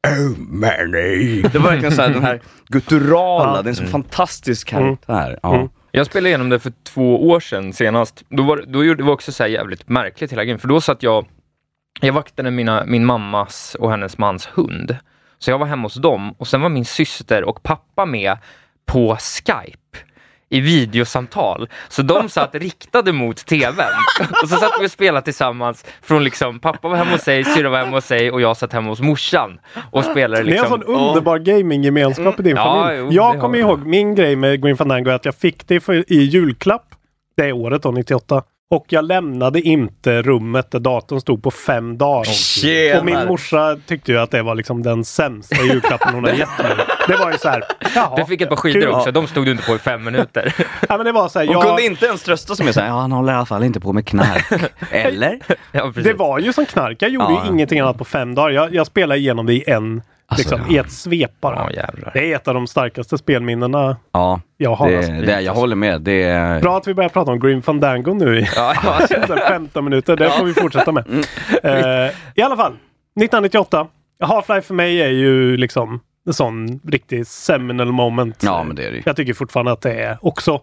Oh 0.08 0.39
Manny! 0.39 1.41
Det 1.41 1.60
var 1.60 1.70
verkligen 1.70 1.96
så 1.96 2.02
här, 2.02 2.10
den 2.10 2.24
här 2.24 2.41
gutturala, 2.68 3.56
Ja. 3.56 3.62
det 3.62 3.68
är 3.68 3.72
en 3.72 3.76
så 3.76 3.86
fantastisk 3.86 4.68
karaktär. 4.68 5.39
Ja. 5.44 5.70
Jag 5.96 6.06
spelade 6.06 6.30
igenom 6.30 6.50
det 6.50 6.60
för 6.60 6.74
två 6.84 7.30
år 7.30 7.40
sedan 7.40 7.74
senast. 7.74 8.24
Då 8.30 8.44
var, 8.44 8.64
då 8.68 8.84
gjorde, 8.84 8.98
det 8.98 9.04
var 9.04 9.14
också 9.14 9.32
så 9.32 9.44
här 9.44 9.50
jävligt 9.50 9.90
märkligt 9.90 10.32
hela 10.32 10.44
grejen, 10.44 10.60
för 10.60 10.68
då 10.68 10.82
satt 10.82 11.04
jag, 11.04 11.26
jag 12.02 12.14
vaktade 12.14 12.52
mina, 12.52 12.86
min 12.86 13.06
mammas 13.06 13.76
och 13.80 13.92
hennes 13.92 14.18
mans 14.18 14.50
hund. 14.54 14.98
Så 15.38 15.52
jag 15.52 15.58
var 15.58 15.66
hemma 15.66 15.84
hos 15.84 15.94
dem 15.94 16.32
och 16.32 16.48
sen 16.48 16.62
var 16.62 16.70
min 16.70 16.86
syster 16.86 17.44
och 17.44 17.64
pappa 17.64 18.06
med 18.06 18.38
på 18.86 19.18
Skype 19.20 19.98
i 20.56 20.62
videosamtal. 20.62 21.70
Så 21.89 22.02
de 22.02 22.30
satt 22.30 22.50
riktade 22.56 23.12
mot 23.13 23.38
tvn. 23.46 23.86
Och 24.44 24.50
så 24.50 24.56
satt 24.56 24.72
vi 24.82 24.86
och 24.88 24.91
spelade 24.91 25.26
tillsammans 25.26 25.86
från 26.02 26.24
liksom, 26.24 26.60
pappa 26.60 26.88
var 26.88 26.96
hemma 26.98 27.12
hos 27.12 27.22
sig, 27.22 27.44
syrran 27.44 27.72
var 27.72 27.80
hemma 27.80 27.98
hos 27.98 28.06
sig 28.06 28.32
och 28.32 28.41
jag 28.41 28.58
satt 28.58 28.74
hemma 28.74 28.89
hos 28.89 29.02
morsan 29.02 29.60
och 29.91 30.04
spelade 30.04 30.44
Ni 30.44 30.58
har 30.58 30.62
liksom. 30.63 30.82
en 30.82 30.86
sån 30.88 30.96
underbar 30.96 31.38
gaminggemenskap 31.39 32.39
i 32.39 32.44
din 32.44 32.56
Ja, 32.56 32.63
familj. 32.84 33.00
jo, 33.02 33.10
det 33.10 33.15
jag 33.15 33.39
kommer 33.41 33.58
ihåg, 33.58 33.86
min 33.86 34.15
grej 34.15 34.36
med 34.36 34.63
Green 34.63 34.78
Fandango 34.78 35.10
är 35.10 35.13
att 35.13 35.26
jag 35.26 35.36
fick 35.36 35.68
det 35.68 35.80
för, 35.80 36.12
i 36.13 36.24
julklapp 36.24 36.86
det 37.38 37.52
året 37.52 37.84
då, 37.84 37.91
98. 37.91 38.44
Och 38.71 38.86
jag 38.89 39.06
lämnade 39.06 39.62
inte 39.62 40.21
rummet 40.21 40.71
där 40.71 40.80
datorn 40.80 41.21
stod 41.21 41.43
på 41.43 41.51
fem 41.51 41.97
dagar. 41.97 42.23
Tjenare. 42.23 42.99
och 42.99 43.06
min 43.06 43.25
morsa 43.28 43.78
tyckte 43.88 44.12
ju 44.12 44.17
att 44.19 44.32
det 44.32 44.41
var 44.41 44.56
liksom 44.56 44.84
den 44.84 45.06
sämsta 45.06 45.56
julklappen 45.63 46.13
hon 46.13 46.23
hade 46.23 46.38
gett 46.38 46.58
mig. 46.60 46.71
Det 47.08 47.15
var 47.17 47.32
ju 47.32 47.38
så 47.38 47.49
här, 47.49 47.63
jaha. 47.95 48.15
Du 48.17 48.25
fick 48.25 48.41
ett 48.41 48.49
par 48.49 48.56
skidor 48.56 48.82
kul. 48.82 48.89
också, 48.91 49.12
de 49.12 49.28
stod 49.28 49.45
du 49.45 49.51
inte 49.51 49.63
på 49.63 49.75
i 49.75 49.80
fem 49.80 50.04
minuter. 50.04 50.54
Ja, 50.89 50.97
men 50.97 51.06
det 51.06 51.12
var 51.12 51.30
så 51.30 51.39
här, 51.39 51.45
Hon 51.47 51.54
jag, 51.54 51.63
kunde 51.63 51.86
inte 51.86 52.06
ens 52.06 52.23
trösta 52.23 52.56
sig 52.56 52.65
med 52.65 52.73
såhär, 52.73 52.88
ja 52.88 52.93
han 52.99 53.12
håller 53.12 53.34
i 53.34 53.36
alla 53.36 53.45
fall 53.45 53.63
inte 53.63 53.80
på 53.80 53.93
med 53.93 54.08
knark. 54.08 54.45
Eller? 54.91 55.39
Ja, 55.71 55.82
precis. 55.82 56.04
det 56.04 56.13
var 56.13 56.39
ju 56.39 56.54
som 56.54 56.65
knark. 56.65 56.97
Jag 57.01 57.12
gjorde 57.12 57.25
Ja. 57.34 57.43
ju 57.45 57.51
ingenting 57.51 57.80
annat 57.80 57.97
på 57.97 58.06
fem 58.06 58.36
dagar. 58.36 58.49
Jag, 58.49 58.73
jag 58.75 58.88
spelade 58.88 59.19
igenom 59.19 59.45
det 59.45 59.54
i 59.54 59.63
en, 59.67 60.01
Alltså, 60.28 60.56
liksom, 60.56 60.76
i 60.76 60.78
ett 60.78 60.92
svep 60.92 61.32
bara. 61.42 61.70
Ja, 61.76 62.10
det 62.14 62.32
är 62.32 62.36
ett 62.36 62.48
av 62.48 62.54
de 62.54 62.68
starkaste 62.68 63.18
spelminnena 63.18 63.98
Ja, 64.12 64.42
jag 64.58 64.76
har. 64.76 64.90
det, 64.90 64.98
alltså. 64.98 65.12
det, 65.12 65.42
jag 65.42 65.54
håller 65.54 65.76
med. 65.76 66.02
Det 66.02 66.24
är... 66.24 66.62
Bra 66.62 66.78
att 66.78 66.88
vi 66.88 66.94
börjar 66.94 67.10
prata 67.10 67.32
om 67.32 67.40
Grim 67.40 67.62
Fandango 67.62 68.14
nu 68.14 68.40
i 68.40 68.48
Ja, 68.56 68.74
ja. 68.84 69.08
så 69.28 69.34
här 69.36 69.48
15 69.50 69.84
minuter. 69.84 70.16
Det 70.16 70.30
får 70.30 70.46
vi 70.46 70.54
fortsätta 70.54 70.92
med. 70.92 71.06
Mm. 71.64 72.06
Eh, 72.08 72.12
I 72.36 72.42
alla 72.42 72.56
fall, 72.56 72.72
1998. 72.72 73.88
Half-Life 74.24 74.62
för 74.62 74.74
mig 74.74 75.02
är 75.02 75.10
ju 75.10 75.58
liksom 75.58 76.00
en 76.28 76.34
sån 76.34 76.80
riktig 76.88 77.28
seminal 77.28 77.92
moment. 77.92 78.44
Ja, 78.44 78.64
men 78.64 78.76
det 78.76 78.88
är 78.88 78.92
det. 78.92 79.02
Jag 79.06 79.16
tycker 79.16 79.34
fortfarande 79.34 79.72
att 79.72 79.82
det 79.82 79.94
är 79.94 80.18
också 80.22 80.62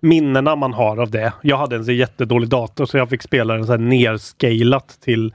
minnena 0.00 0.56
man 0.56 0.72
har 0.74 0.96
av 0.96 1.10
det. 1.10 1.32
Jag 1.42 1.56
hade 1.56 1.76
en 1.76 1.84
så 1.84 1.92
jättedålig 1.92 2.48
dator 2.48 2.86
så 2.86 2.98
jag 2.98 3.08
fick 3.08 3.22
spela 3.22 3.54
den 3.54 3.66
så 3.66 3.72
här 3.72 3.78
nerscalat 3.78 4.98
till 5.04 5.34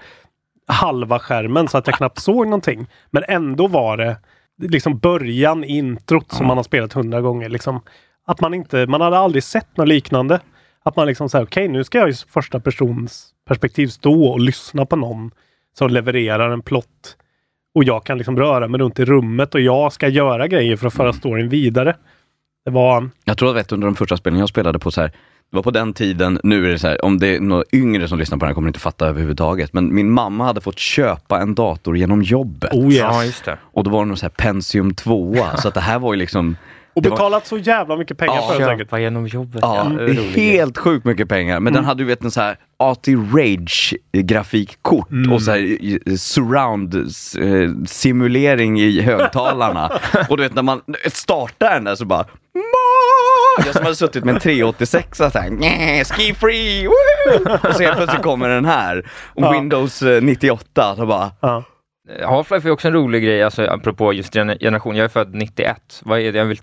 halva 0.67 1.19
skärmen 1.19 1.67
så 1.67 1.78
att 1.78 1.88
jag 1.88 1.95
knappt 1.95 2.19
såg 2.19 2.45
någonting. 2.45 2.88
Men 3.12 3.23
ändå 3.28 3.67
var 3.67 3.97
det 3.97 4.17
liksom 4.62 4.97
början, 4.97 5.63
introt 5.63 6.32
som 6.32 6.47
man 6.47 6.58
har 6.58 6.63
spelat 6.63 6.93
hundra 6.93 7.21
gånger. 7.21 7.49
Liksom, 7.49 7.82
att 8.26 8.41
man 8.41 8.54
inte, 8.54 8.88
man 8.88 9.02
hade 9.02 9.17
aldrig 9.17 9.43
sett 9.43 9.78
något 9.78 9.88
liknande. 9.88 10.39
Att 10.84 10.95
man 10.95 11.08
liksom 11.08 11.30
säger 11.30 11.45
okej 11.45 11.67
nu 11.67 11.84
ska 11.84 11.97
jag 11.97 12.10
i 12.10 12.13
första 12.13 12.60
persons 12.60 13.30
perspektiv 13.47 13.88
stå 13.88 14.26
och 14.26 14.39
lyssna 14.39 14.86
på 14.86 14.95
någon 14.95 15.32
som 15.78 15.89
levererar 15.89 16.49
en 16.49 16.62
plott. 16.62 17.17
Och 17.76 17.84
jag 17.84 18.04
kan 18.04 18.17
liksom 18.17 18.38
röra 18.38 18.67
mig 18.67 18.80
runt 18.80 18.99
i 18.99 19.06
rummet 19.06 19.56
och 19.56 19.62
jag 19.62 19.93
ska 19.93 20.08
göra 20.08 20.47
grejer 20.47 20.76
för 20.76 20.88
att 20.88 20.93
föra 20.93 21.13
storyn 21.13 21.49
vidare. 21.49 21.95
Det 22.65 22.71
var... 22.71 23.10
Jag 23.26 23.38
tror 23.38 23.49
att 23.49 23.56
vet, 23.56 23.71
under 23.71 23.88
de 23.88 23.95
första 23.95 24.17
spelen 24.17 24.39
jag 24.39 24.49
spelade 24.49 24.80
på 24.80 24.91
så 24.91 25.02
här, 25.02 25.12
det 25.54 25.58
var 25.58 25.63
på 25.63 25.72
den 25.72 25.94
tiden, 25.94 26.39
nu 26.44 26.66
är 26.68 26.70
det 26.72 26.80
så 26.80 26.88
här, 26.88 27.06
om 27.06 27.20
det 27.20 27.28
är 27.36 27.39
några 27.39 27.63
yngre 27.74 28.08
som 28.08 28.20
lyssnar 28.20 28.38
på 28.38 28.46
den 28.46 28.50
här 28.50 28.54
kommer 28.56 28.68
inte 28.70 28.80
fatta 28.80 29.08
överhuvudtaget, 29.08 29.74
men 29.74 29.96
min 29.96 30.12
mamma 30.12 30.46
hade 30.46 30.62
fått 30.62 30.80
köpa 30.80 31.39
en 31.42 31.56
dator 31.56 31.98
genom 31.98 32.22
jobbet. 32.24 32.74
Oh 32.74 32.86
yes. 32.86 32.98
Ja, 32.98 33.26
just 33.26 33.46
det. 33.46 33.58
Och 33.74 33.84
då 33.84 33.89
var 33.92 34.00
det 34.00 34.06
någon 34.06 34.18
så 34.18 34.26
här 34.26 34.30
Pentium 34.30 34.94
2 34.96 35.36
så 35.58 35.68
att 35.68 35.74
det 35.74 35.80
här 35.82 36.00
var 36.00 36.13
ju 36.13 36.20
liksom 36.20 36.56
Och 36.94 37.02
det 37.02 37.10
var- 37.10 37.18
betalat 37.18 37.48
så 37.48 37.58
jävla 37.58 37.98
mycket 37.98 38.18
pengar 38.18 38.34
Ja, 38.36 38.48
för 38.54 38.60
det 38.60 38.66
säkert. 38.66 39.00
Genom 39.00 39.28
jobbet. 39.28 39.60
Ja, 39.62 39.92
det 39.98 40.04
är 40.04 40.08
roligt. 40.08 40.36
helt 40.36 40.78
sjukt 40.78 41.06
mycket 41.06 41.30
pengar. 41.30 41.60
Men 41.60 41.74
den 41.74 41.86
hade 41.86 42.02
ju 42.04 42.08
vet 42.08 42.24
en 42.24 42.32
så 42.32 42.42
här 42.42 42.58
AT 42.78 43.08
Rage 43.34 43.96
grafikkort 44.18 45.08
och 45.34 45.42
så 45.42 45.52
här 45.52 46.18
surround 46.18 46.96
simulering 47.88 48.80
i 48.80 49.02
högtalarna. 49.02 49.92
och 50.30 50.38
du 50.38 50.44
vet 50.44 50.56
när 50.56 50.63
man 50.63 50.82
startar 51.12 51.74
den 51.74 51.84
där 51.84 51.96
så 51.96 52.06
bara! 52.06 52.26
Jag 53.66 53.74
som 53.76 53.84
hade 53.84 53.96
suttit 53.96 54.24
med 54.24 54.36
en 54.36 54.42
386 54.42 55.18
så 55.18 55.24
här, 55.24 55.50
"Nä, 55.50 56.04
ski 56.06 56.34
free, 56.34 56.88
woohoo!" 56.88 57.58
och 57.70 57.76
så 57.76 57.84
helt 57.84 57.98
plötsligt 57.98 58.24
kommer 58.24 58.50
den 58.50 58.66
här. 58.66 59.10
Och. 59.36 59.54
Windows 59.54 60.02
eh, 60.02 60.22
98, 60.22 60.96
så 60.96 61.06
bara, 61.06 61.32
Ja. 61.39 61.63
Half-Life 62.10 62.68
är 62.68 62.72
också 62.72 62.88
en 62.88 62.94
rolig 62.94 63.24
grej, 63.24 63.44
alltså, 63.44 63.63
apropå 63.66 64.13
just 64.13 64.34
gener- 64.36 64.58
generation. 64.60 64.96
Jag 64.96 65.04
är 65.06 65.10
född 65.10 65.36
91. 65.36 66.02
Vad 66.04 66.20
är 66.20 66.32
det? 66.32 66.38
Jag 66.38 66.46
är 66.46 66.48
väl 66.48 66.58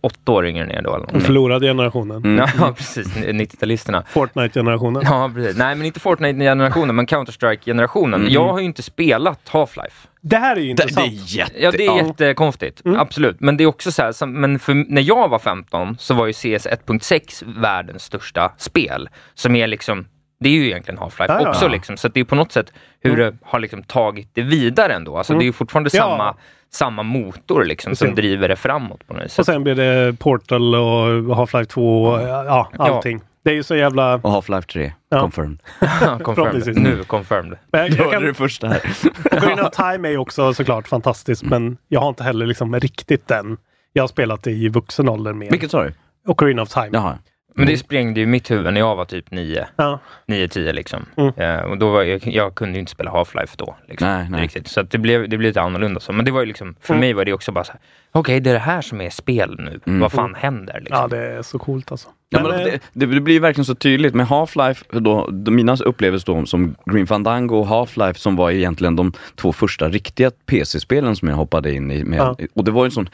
åtta 0.00 0.32
år 0.32 0.46
yngre 0.46 0.64
än 0.64 0.70
er 0.70 0.82
då? 0.82 0.90
Eller 0.90 0.98
någonting. 0.98 1.20
förlorade 1.20 1.66
generationen. 1.66 2.40
Ja, 2.58 2.72
precis. 2.76 3.16
90-talisterna. 3.16 4.02
Fortnite-generationen. 4.08 5.02
Ja, 5.04 5.30
precis. 5.34 5.56
Nej, 5.56 5.74
men 5.74 5.86
inte 5.86 6.00
Fortnite-generationen, 6.00 6.96
men 6.96 7.06
Counter-Strike-generationen. 7.06 8.26
Jag 8.30 8.48
har 8.52 8.58
ju 8.58 8.64
inte 8.64 8.82
spelat 8.82 9.48
Half-Life. 9.48 10.06
Det 10.20 10.36
här 10.36 10.56
är 10.56 10.60
ju 10.60 10.66
det, 10.66 10.70
intressant. 10.70 11.06
det 11.10 11.16
är 11.16 11.38
jätte... 11.38 11.62
Ja, 11.62 11.70
det 11.70 11.86
är 11.86 12.06
jättekonstigt. 12.06 12.82
Absolut. 12.96 13.40
Men 13.40 13.56
det 13.56 13.64
är 13.64 13.68
också 13.68 13.92
så 13.92 14.02
här, 14.02 14.12
som, 14.12 14.32
men 14.40 14.58
för, 14.58 14.74
när 14.74 15.02
jag 15.02 15.28
var 15.28 15.38
15 15.38 15.96
så 15.98 16.14
var 16.14 16.26
ju 16.26 16.32
CS 16.32 16.66
1.6 16.66 17.60
världens 17.60 18.02
största 18.04 18.52
spel. 18.58 19.08
Som 19.34 19.56
är 19.56 19.66
liksom, 19.66 20.06
det 20.40 20.48
är 20.48 20.52
ju 20.52 20.66
egentligen 20.66 20.98
Half-Life 21.00 21.26
Ja, 21.28 21.40
ja. 21.42 21.48
också 21.48 21.68
liksom. 21.68 21.96
Så 21.96 22.06
att 22.06 22.14
det 22.14 22.20
är 22.20 22.24
på 22.24 22.34
något 22.34 22.52
sätt 22.52 22.72
hur 23.00 23.16
det 23.16 23.34
har 23.42 23.58
liksom 23.60 23.82
tagit 23.82 24.30
det 24.34 24.42
vidare 24.42 24.94
ändå. 24.94 25.16
Alltså 25.18 25.34
det 25.34 25.42
är 25.42 25.46
ju 25.46 25.52
fortfarande 25.52 25.90
Ja. 25.92 26.02
samma, 26.02 26.36
samma 26.72 27.02
motor 27.02 27.64
liksom 27.64 27.96
som 27.96 28.14
driver 28.14 28.48
det 28.48 28.56
framåt 28.56 29.06
på 29.06 29.14
något 29.14 29.24
vis. 29.24 29.38
Och 29.38 29.46
sen 29.46 29.62
blir 29.64 29.74
det 29.74 30.18
Portal 30.18 30.74
och 30.74 31.36
Half-Life 31.36 31.64
2 31.64 32.02
och 32.04 32.20
ja, 32.22 32.70
allting. 32.78 33.20
Det 33.44 33.50
är 33.50 33.54
ju 33.54 33.62
så 33.62 33.76
jävla... 33.76 34.14
Och 34.14 34.30
Half-Life 34.30 34.66
3, 34.72 34.92
Ja. 35.08 35.20
confirmed. 35.20 35.58
confirmed. 36.22 36.76
Nu 36.78 37.04
confirmed. 37.04 37.58
Men 37.72 37.80
jag, 37.80 37.90
jag 37.90 38.12
kan, 38.12 38.22
det 38.22 38.34
första 38.34 38.68
här. 38.68 38.80
Ocarina 39.32 39.66
of 39.68 39.70
Time 39.74 40.08
är 40.08 40.12
ju 40.12 40.18
också 40.18 40.54
såklart 40.54 40.88
fantastiskt 40.88 41.42
men 41.42 41.76
jag 41.88 42.00
har 42.00 42.08
inte 42.08 42.22
heller 42.24 42.46
liksom 42.46 42.80
riktigt 42.80 43.28
den. 43.28 43.56
Jag 43.92 44.02
har 44.02 44.08
spelat 44.08 44.42
det 44.42 44.50
i 44.50 44.68
vuxen 44.68 45.08
ålder 45.08 45.32
mer. 45.32 45.50
Vilket 45.50 45.70
sa 45.70 45.82
du? 45.84 45.92
Ocarina 46.26 46.62
of 46.62 46.68
Time. 46.68 46.88
Jaha. 46.92 47.18
Men 47.60 47.68
det 47.74 47.78
sprängde 47.78 48.20
ju 48.20 48.26
mitt 48.26 48.50
huvud 48.50 48.72
när 48.74 48.80
jag 48.80 48.96
var 48.96 49.04
typ 49.04 49.30
9. 49.30 49.66
Ja. 49.76 49.98
9-10 50.26 50.72
liksom. 50.72 51.06
Mm. 51.16 51.32
Eh, 51.36 51.60
och 51.60 51.78
då 51.78 51.90
var 51.90 52.02
jag, 52.02 52.26
jag 52.26 52.54
kunde 52.54 52.74
ju 52.74 52.80
inte 52.80 52.92
spela 52.92 53.10
Half-Life 53.10 53.54
då. 53.56 53.76
Liksom, 53.88 54.08
Nej, 54.08 54.26
nej. 54.30 54.42
Riktigt. 54.42 54.68
Så 54.68 54.80
att 54.80 54.90
det, 54.90 54.98
blev, 54.98 55.20
det 55.28 55.28
blev 55.28 55.40
lite 55.40 55.60
annorlunda. 55.60 56.00
Så. 56.00 56.12
Men 56.12 56.24
det 56.24 56.30
var 56.30 56.40
ju 56.40 56.46
liksom, 56.46 56.74
för 56.80 56.94
Mm. 56.94 57.00
mig 57.00 57.12
var 57.12 57.24
det 57.24 57.32
också 57.32 57.52
bara 57.52 57.64
så 57.64 57.72
här, 57.72 57.80
okej 58.12 58.40
det 58.40 58.50
är 58.50 58.54
det 58.54 58.60
här 58.60 58.80
som 58.80 59.00
är 59.00 59.10
spel 59.10 59.56
nu. 59.58 59.80
Mm. 59.86 60.00
Vad 60.00 60.12
fan 60.12 60.34
händer? 60.34 60.80
Liksom. 60.80 60.96
ja, 60.96 61.08
det 61.08 61.18
är 61.18 61.42
så 61.42 61.58
coolt 61.58 61.90
alltså. 61.90 62.08
Ja, 62.28 62.42
Men, 62.42 62.50
men 62.50 62.60
eh, 62.60 62.64
det, 62.66 62.80
det 62.92 63.06
det 63.06 63.20
blir 63.20 63.40
verkligen 63.40 63.64
så 63.64 63.74
tydligt 63.74 64.14
med 64.14 64.26
Half-Life, 64.26 64.84
då, 65.00 65.28
då, 65.30 65.50
mina 65.50 65.76
upplevelser 65.76 66.34
då 66.34 66.46
som 66.46 66.76
Green 66.86 67.06
Fandango 67.06 67.56
och 67.56 67.66
Half-Life 67.66 68.14
som 68.14 68.36
var 68.36 68.50
egentligen 68.50 68.96
de 68.96 69.12
två 69.36 69.52
första 69.52 69.88
riktiga 69.88 70.30
PC-spelen 70.46 71.16
som 71.16 71.28
jag 71.28 71.36
hoppade 71.36 71.74
in 71.74 71.90
i. 71.90 72.04
Med, 72.04 72.18
Ja. 72.18 72.36
Och 72.54 72.64
det 72.64 72.70
var 72.70 72.84
ju 72.84 72.86
en 72.86 72.90
sån, 72.90 73.08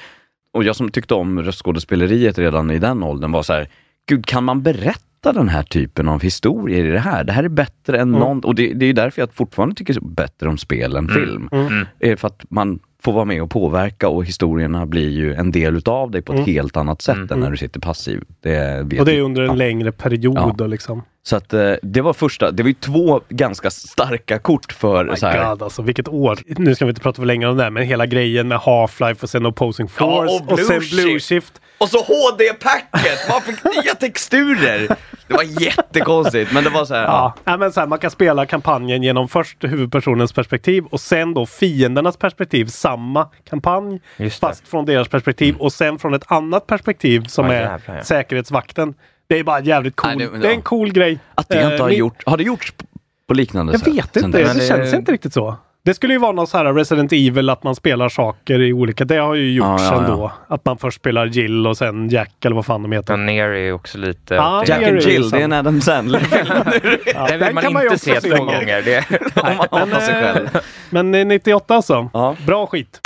och 0.52 0.64
jag 0.64 0.76
som 0.76 0.90
tyckte 0.90 1.14
om 1.14 1.42
röstskådespeleriet 1.42 2.38
redan 2.38 2.70
i 2.70 2.78
den 2.78 3.02
åldern 3.02 3.32
var 3.32 3.42
så 3.42 3.52
här, 3.52 3.68
gud 4.06 4.26
kan 4.26 4.44
man 4.44 4.62
berätta 4.62 5.32
den 5.32 5.48
här 5.48 5.62
typen 5.62 6.08
av 6.08 6.22
historier 6.22 6.84
i 6.84 6.90
det 6.90 6.98
här? 7.00 7.24
Det 7.24 7.32
här 7.32 7.44
är 7.44 7.48
bättre 7.48 7.96
än 8.00 8.08
Mm. 8.08 8.20
någon, 8.20 8.40
och 8.40 8.54
det, 8.54 8.72
det 8.74 8.86
är 8.86 8.92
därför 8.92 9.22
jag 9.22 9.34
fortfarande 9.34 9.74
tycker 9.74 10.00
bättre 10.00 10.48
om 10.48 10.58
spel 10.58 10.96
än 10.96 11.08
film. 11.08 11.48
Mm. 11.52 11.86
Är 12.00 12.16
för 12.16 12.26
att 12.28 12.42
man 12.48 12.78
får 13.02 13.12
vara 13.12 13.24
med 13.24 13.42
och 13.42 13.50
påverka 13.50 14.08
och 14.08 14.24
historierna 14.24 14.86
blir 14.86 15.10
ju 15.10 15.34
en 15.34 15.50
del 15.50 15.76
utav 15.76 16.10
dig 16.10 16.22
på 16.22 16.32
ett 16.32 16.38
Mm. 16.38 16.50
helt 16.54 16.76
annat 16.76 17.02
sätt 17.02 17.16
Mm. 17.16 17.28
än 17.32 17.40
när 17.40 17.50
du 17.50 17.56
sitter 17.56 17.80
passiv. 17.80 18.22
Det 18.40 18.80
och 18.98 19.04
det 19.06 19.16
är 19.16 19.20
under 19.20 19.42
en 19.42 19.58
längre 19.58 19.92
period 19.92 20.54
Ja. 20.58 20.66
liksom. 20.66 21.02
Så 21.26 21.36
att 21.36 21.52
eh, 21.52 21.72
det 21.82 22.00
var 22.00 22.12
första, 22.12 22.50
det 22.50 22.62
var 22.62 22.68
ju 22.68 22.74
två 22.74 23.20
ganska 23.28 23.70
starka 23.70 24.38
kort 24.38 24.72
för 24.72 25.04
My 25.04 25.16
så 25.16 25.26
här. 25.26 25.48
God, 25.50 25.62
alltså 25.62 25.82
vilket 25.82 26.08
år. 26.08 26.38
Nu 26.46 26.74
ska 26.74 26.84
vi 26.84 26.88
inte 26.88 27.00
prata 27.00 27.16
för 27.16 27.26
länge 27.26 27.46
om 27.46 27.56
det 27.56 27.62
här, 27.62 27.70
men 27.70 27.82
hela 27.82 28.06
grejen 28.06 28.48
med 28.48 28.58
Half-Life 28.58 29.22
och 29.22 29.30
sen 29.30 29.46
Opposing 29.46 29.88
Force 29.88 30.44
och 30.44 30.52
och, 30.52 30.58
sen 30.58 30.80
Blue 30.90 31.20
Shift. 31.20 31.60
Och 31.78 31.88
så 31.88 31.98
HD-packet! 31.98 33.28
Man 33.28 33.42
fick 33.42 33.64
nya 33.84 33.94
texturer! 33.94 34.96
Det 35.28 35.34
var 35.34 35.62
jättekonstigt, 35.62 36.52
men 36.52 36.64
det 36.64 36.70
var 36.70 36.84
så 36.84 36.94
här. 36.94 37.02
Ja, 37.04 37.34
ja, 37.44 37.56
men 37.56 37.72
så 37.72 37.80
här, 37.80 37.86
man 37.86 37.98
kan 37.98 38.10
spela 38.10 38.46
kampanjen 38.46 39.02
genom 39.02 39.28
först 39.28 39.64
huvudpersonens 39.64 40.32
perspektiv 40.32 40.84
och 40.84 41.00
sen 41.00 41.34
då 41.34 41.46
fiendernas 41.46 42.16
perspektiv. 42.16 42.66
Samma 42.66 43.28
kampanj 43.48 44.00
fast 44.40 44.68
från 44.68 44.84
deras 44.84 45.08
perspektiv 45.08 45.56
och 45.56 45.72
sen 45.72 45.98
från 45.98 46.14
ett 46.14 46.32
annat 46.32 46.66
perspektiv 46.66 47.24
som 47.24 47.46
Ja, 47.46 47.52
är 47.52 47.80
ja. 47.86 48.02
säkerhetsvakten. 48.02 48.94
Det 49.28 49.38
är 49.38 49.44
bara 49.44 49.60
jävligt 49.60 49.96
cool. 49.96 50.10
Nej, 50.16 50.28
det, 50.32 50.38
det- 50.38 50.48
är 50.48 50.52
en 50.52 50.62
cool 50.62 50.92
grej. 50.92 51.18
Att 51.34 51.48
det 51.48 51.58
Eh, 51.60 51.70
inte 51.72 51.82
har 51.82 51.90
min- 51.90 51.98
gjort, 51.98 52.22
har 52.26 52.36
det 52.36 52.42
gjorts 52.44 52.72
på- 53.28 53.34
liknande 53.34 53.72
Jag 53.72 53.80
sätt? 53.80 53.94
vet 53.94 54.08
sen 54.14 54.24
inte, 54.24 54.38
det, 54.38 54.52
det- 54.54 54.68
känns 54.68 54.94
inte 54.94 55.12
riktigt 55.12 55.32
så. 55.32 55.56
Det 55.84 55.94
skulle 55.94 56.12
ju 56.12 56.18
vara 56.18 56.32
någon 56.32 56.46
så 56.46 56.56
här 56.58 56.74
Resident 56.74 57.12
Evil 57.12 57.50
att 57.50 57.62
man 57.62 57.74
spelar 57.74 58.08
saker 58.08 58.60
i 58.62 58.72
olika. 58.72 59.04
Det 59.04 59.16
har 59.16 59.34
ju 59.34 59.52
gjorts 59.52 59.82
Ja, 59.82 59.84
ja, 59.84 59.92
ja. 59.94 59.98
ändå. 60.04 60.32
Att 60.48 60.64
man 60.64 60.78
först 60.78 60.96
spelar 61.00 61.26
Jill 61.26 61.66
och 61.66 61.76
sen 61.76 62.08
Jack 62.08 62.44
eller 62.44 62.56
vad 62.56 62.66
fan 62.66 62.82
de 62.82 62.92
heter. 62.92 63.12
Ja, 63.12 63.16
Ner 63.16 63.48
är 63.48 63.72
också 63.72 63.98
lite... 63.98 64.34
Ja, 64.34 64.62
det, 64.66 64.70
Jack 64.72 64.80
det 64.80 64.86
är 64.86 64.90
and 64.92 65.00
Jill, 65.02 65.30
det 65.30 65.38
är 65.38 65.42
en. 65.44 65.52
Adam 65.52 65.80
Sandler-film. 65.80 66.46
Ja, 67.14 67.26
den 67.28 67.38
vill 67.44 67.54
man 67.54 67.62
kan 67.62 67.82
inte 67.82 67.98
se 67.98 68.20
två 68.20 68.44
gånger. 68.44 68.82
Det, 68.82 69.04
Om 69.40 69.42
man 69.44 69.56
hatar 69.92 70.00
sig 70.00 70.14
själv. 70.14 70.48
eh, 70.54 70.60
Men 70.90 71.14
eh, 71.14 71.26
98 71.26 71.74
alltså. 71.74 72.10
Ja. 72.12 72.36
Bra 72.46 72.66
skit. 72.66 73.00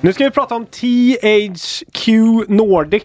Nu 0.00 0.12
ska 0.12 0.24
vi 0.24 0.30
prata 0.30 0.54
om 0.54 0.66
THQ 0.66 2.08
Nordic. 2.48 3.02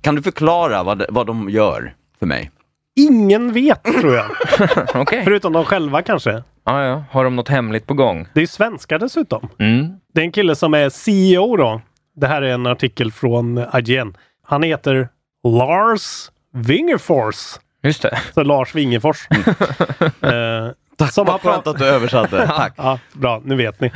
Kan 0.00 0.14
du 0.14 0.22
förklara 0.22 0.82
vad, 0.82 0.98
de- 0.98 1.06
vad 1.08 1.26
de 1.26 1.50
gör 1.50 1.94
för 2.18 2.26
mig? 2.26 2.50
Ingen 2.96 3.52
vet 3.52 3.82
tror 3.84 4.14
jag. 4.14 4.26
Okej. 4.94 5.24
Förutom 5.24 5.52
de 5.52 5.64
själva 5.64 6.02
kanske. 6.02 6.42
Ja, 6.64 6.84
ja. 6.84 7.04
Har 7.10 7.24
de 7.24 7.36
något 7.36 7.48
hemligt 7.48 7.86
på 7.86 7.94
gång? 7.94 8.26
Det 8.34 8.42
är 8.42 8.46
svenskar 8.46 8.98
dessutom. 8.98 9.48
Mm. 9.58 9.88
Det 10.14 10.20
är 10.20 10.24
en 10.24 10.32
kille 10.32 10.54
som 10.54 10.74
är 10.74 10.88
CEO 10.90 11.56
då. 11.56 11.80
Det 12.16 12.26
här 12.26 12.42
är 12.42 12.52
en 12.54 12.66
artikel 12.66 13.12
från 13.12 13.64
IGN. 13.74 14.16
Han 14.46 14.62
heter 14.62 15.08
Lars 15.44 16.30
Wingefors. 16.54 17.58
Just 17.82 18.02
det. 18.02 18.18
Så 18.34 18.42
Lars 18.42 18.74
Wingefors. 18.74 19.28
eh, 20.20 20.70
Tack, 20.96 21.12
Som 21.12 21.26
vad 21.26 21.40
har 21.40 21.52
skönt 21.52 21.66
att 21.66 21.78
du 21.78 21.84
översatte. 21.86 22.46
Tack. 22.56 22.74
ja, 22.76 22.98
bra, 23.12 23.40
nu 23.44 23.54
vet 23.56 23.80
ni. 23.80 23.92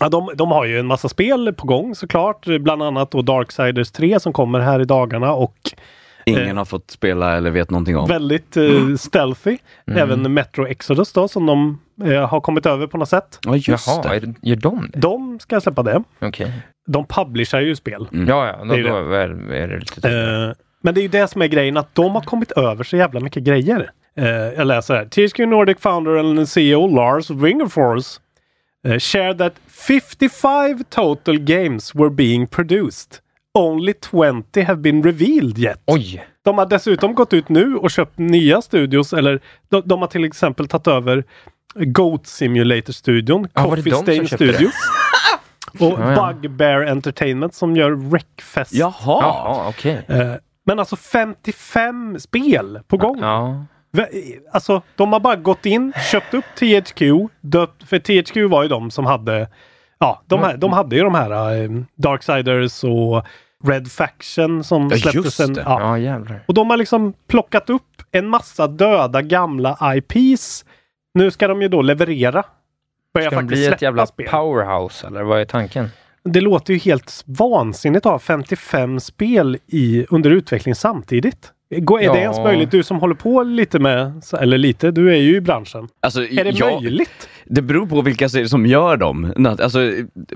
Ja, 0.00 0.08
de, 0.08 0.30
de 0.34 0.50
har 0.50 0.64
ju 0.64 0.78
en 0.78 0.86
massa 0.86 1.08
spel 1.08 1.54
på 1.56 1.66
gång 1.66 1.94
såklart. 1.94 2.46
Bland 2.60 2.82
annat 2.82 3.10
då 3.10 3.22
Darksiders 3.22 3.90
3 3.90 4.20
som 4.20 4.32
kommer 4.32 4.60
här 4.60 4.80
i 4.80 4.84
dagarna 4.84 5.32
och 5.32 5.56
Ingen 6.24 6.56
har 6.56 6.64
fått 6.64 6.90
spela 6.90 7.36
eller 7.36 7.50
vet 7.50 7.70
någonting 7.70 7.96
om. 7.96 8.08
väldigt 8.08 8.56
eh, 8.56 8.94
stealthy. 8.98 9.58
Även 9.86 10.34
Metro 10.34 10.66
Exodus 10.66 11.12
då 11.12 11.28
som 11.28 11.46
de 11.46 11.78
eh, 12.12 12.28
har 12.28 12.40
kommit 12.40 12.66
över 12.66 12.86
på 12.86 12.98
något 12.98 13.08
sätt. 13.08 13.38
Ja, 13.46 13.56
just 13.56 13.86
Jaha, 13.86 14.02
det. 14.02 14.08
är, 14.16 14.34
gör 14.42 14.56
de 14.56 14.90
det? 14.92 14.98
De 14.98 15.38
ska 15.40 15.60
släppa 15.60 15.82
det. 15.82 16.02
Okej. 16.20 16.52
De 16.86 17.06
publicerar 17.06 17.60
ju 17.62 17.76
spel. 17.76 18.08
Mm. 18.12 18.28
Ja, 18.28 18.46
ja. 18.46 18.64
Då, 18.64 18.74
Det 18.74 18.80
är 18.80 18.82
då 18.84 18.96
är, 19.14 19.52
är 19.52 19.68
det 19.68 19.78
lite... 19.78 20.08
Eh, 20.10 20.52
men 20.82 20.94
det 20.94 21.00
är 21.00 21.02
ju 21.02 21.08
det 21.08 21.28
som 21.28 21.42
är 21.42 21.46
grejen, 21.46 21.76
att 21.76 21.94
de 21.94 22.14
har 22.14 22.22
kommit 22.22 22.52
över 22.52 22.84
så 22.84 22.96
jävla 22.96 23.20
mycket 23.20 23.42
grejer. 23.42 23.90
Eh, 24.16 24.26
jag 24.28 24.66
läser 24.66 24.94
här. 24.94 25.04
THQ 25.04 25.38
Nordic 25.38 25.78
founder 25.80 26.16
and 26.16 26.48
CEO 26.48 26.86
Lars 26.86 27.30
Wingerfors 27.30 28.20
uh, 28.88 28.98
shared 28.98 29.38
that 29.38 29.52
55 29.86 30.84
total 30.90 31.38
games 31.38 31.94
were 31.94 32.10
being 32.10 32.46
produced. 32.46 33.20
Only 33.54 33.94
20 34.10 34.62
have 34.62 34.76
been 34.80 35.02
revealed 35.02 35.58
yet. 35.58 35.82
Oj! 35.86 36.24
De 36.44 36.58
har 36.58 36.66
dessutom 36.66 37.14
gått 37.14 37.32
ut 37.32 37.48
nu 37.48 37.76
och 37.76 37.90
köpt 37.90 38.18
nya 38.18 38.62
studios, 38.62 39.12
eller 39.12 39.40
de, 39.68 39.82
de 39.84 40.00
har 40.00 40.08
till 40.08 40.24
exempel 40.24 40.68
tagit 40.68 40.86
över 40.86 41.24
Goat 41.74 42.26
Simulator-studion, 42.26 43.42
det 43.42 43.48
Coffee 43.60 43.92
Stain? 43.94 44.26
Studios 44.28 44.72
och 45.80 46.00
Ja, 46.00 46.12
ja. 46.12 46.32
Bugbear 46.32 46.82
Entertainment 46.86 47.54
som 47.54 47.76
gör 47.76 47.90
Wreckfest. 47.90 48.72
Jaha. 48.74 48.92
Jaha, 49.06 49.68
okej. 49.68 50.04
Eh, 50.08 50.32
Men 50.64 50.78
alltså 50.78 50.96
55 50.96 52.20
spel 52.20 52.80
på 52.88 52.96
gång. 52.96 53.18
Ja. 53.20 53.64
Alltså, 54.52 54.82
de 54.96 55.12
har 55.12 55.20
bara 55.20 55.36
gått 55.36 55.66
in, 55.66 55.92
köpt 56.10 56.34
upp 56.34 56.44
THQ. 56.58 57.02
Dött, 57.40 57.74
för 57.86 57.98
THQ 57.98 58.50
var 58.50 58.62
ju 58.62 58.68
de 58.68 58.90
som 58.90 59.06
hade 59.06 59.48
Ja, 59.98 60.22
de, 60.26 60.40
här, 60.40 60.56
de 60.56 60.72
hade 60.72 60.96
ju 60.96 61.02
de 61.02 61.14
här 61.14 61.62
eh, 61.62 61.70
Darksiders 61.96 62.84
och 62.84 63.26
Red 63.64 63.92
Faction 63.92 64.64
som 64.64 64.88
Ja, 64.92 64.96
släpptes 64.98 65.34
sen. 65.34 65.52
det. 65.54 65.62
Ja. 65.66 65.80
Ja, 65.80 65.98
jävlar. 65.98 66.44
Och 66.48 66.54
de 66.54 66.70
har 66.70 66.76
liksom 66.76 67.12
plockat 67.28 67.70
upp 67.70 68.02
en 68.10 68.28
massa 68.28 68.66
döda 68.66 69.22
gamla 69.22 69.78
IPs. 69.94 70.64
Nu 71.14 71.30
ska 71.30 71.48
de 71.48 71.62
ju 71.62 71.68
då 71.68 71.82
leverera. 71.82 72.44
Börja 73.14 73.30
Ska 73.30 73.36
de 73.36 73.46
bli 73.46 73.66
ett 73.66 73.82
jävla 73.82 74.06
spel. 74.06 74.28
powerhouse 74.30 75.06
eller 75.06 75.22
vad 75.22 75.40
är 75.40 75.44
tanken? 75.44 75.88
Det 76.24 76.40
låter 76.40 76.72
ju 76.72 76.78
helt 76.78 77.22
vansinnigt 77.26 78.06
att 78.06 78.12
ha 78.12 78.18
55 78.18 79.00
spel 79.00 79.58
i, 79.66 80.06
under 80.10 80.30
utveckling 80.30 80.74
samtidigt. 80.74 81.52
Går, 81.76 82.00
är 82.00 82.04
Ja. 82.04 82.12
det 82.12 82.18
ens 82.20 82.38
möjligt? 82.38 82.70
Du 82.70 82.82
som 82.82 82.96
håller 83.00 83.14
på 83.14 83.42
lite 83.42 83.78
med, 83.78 84.22
eller 84.40 84.58
lite, 84.58 84.90
du 84.90 85.10
är 85.12 85.16
ju 85.16 85.36
i 85.36 85.40
branschen. 85.40 85.88
Alltså, 86.00 86.22
Är 86.22 86.44
det 86.44 86.50
ja, 86.50 86.80
möjligt? 86.80 87.28
Det 87.44 87.62
beror 87.62 87.86
på 87.86 88.02
vilka 88.02 88.28
som 88.28 88.66
gör 88.66 88.96
dem. 88.96 89.32
Alltså, 89.46 89.78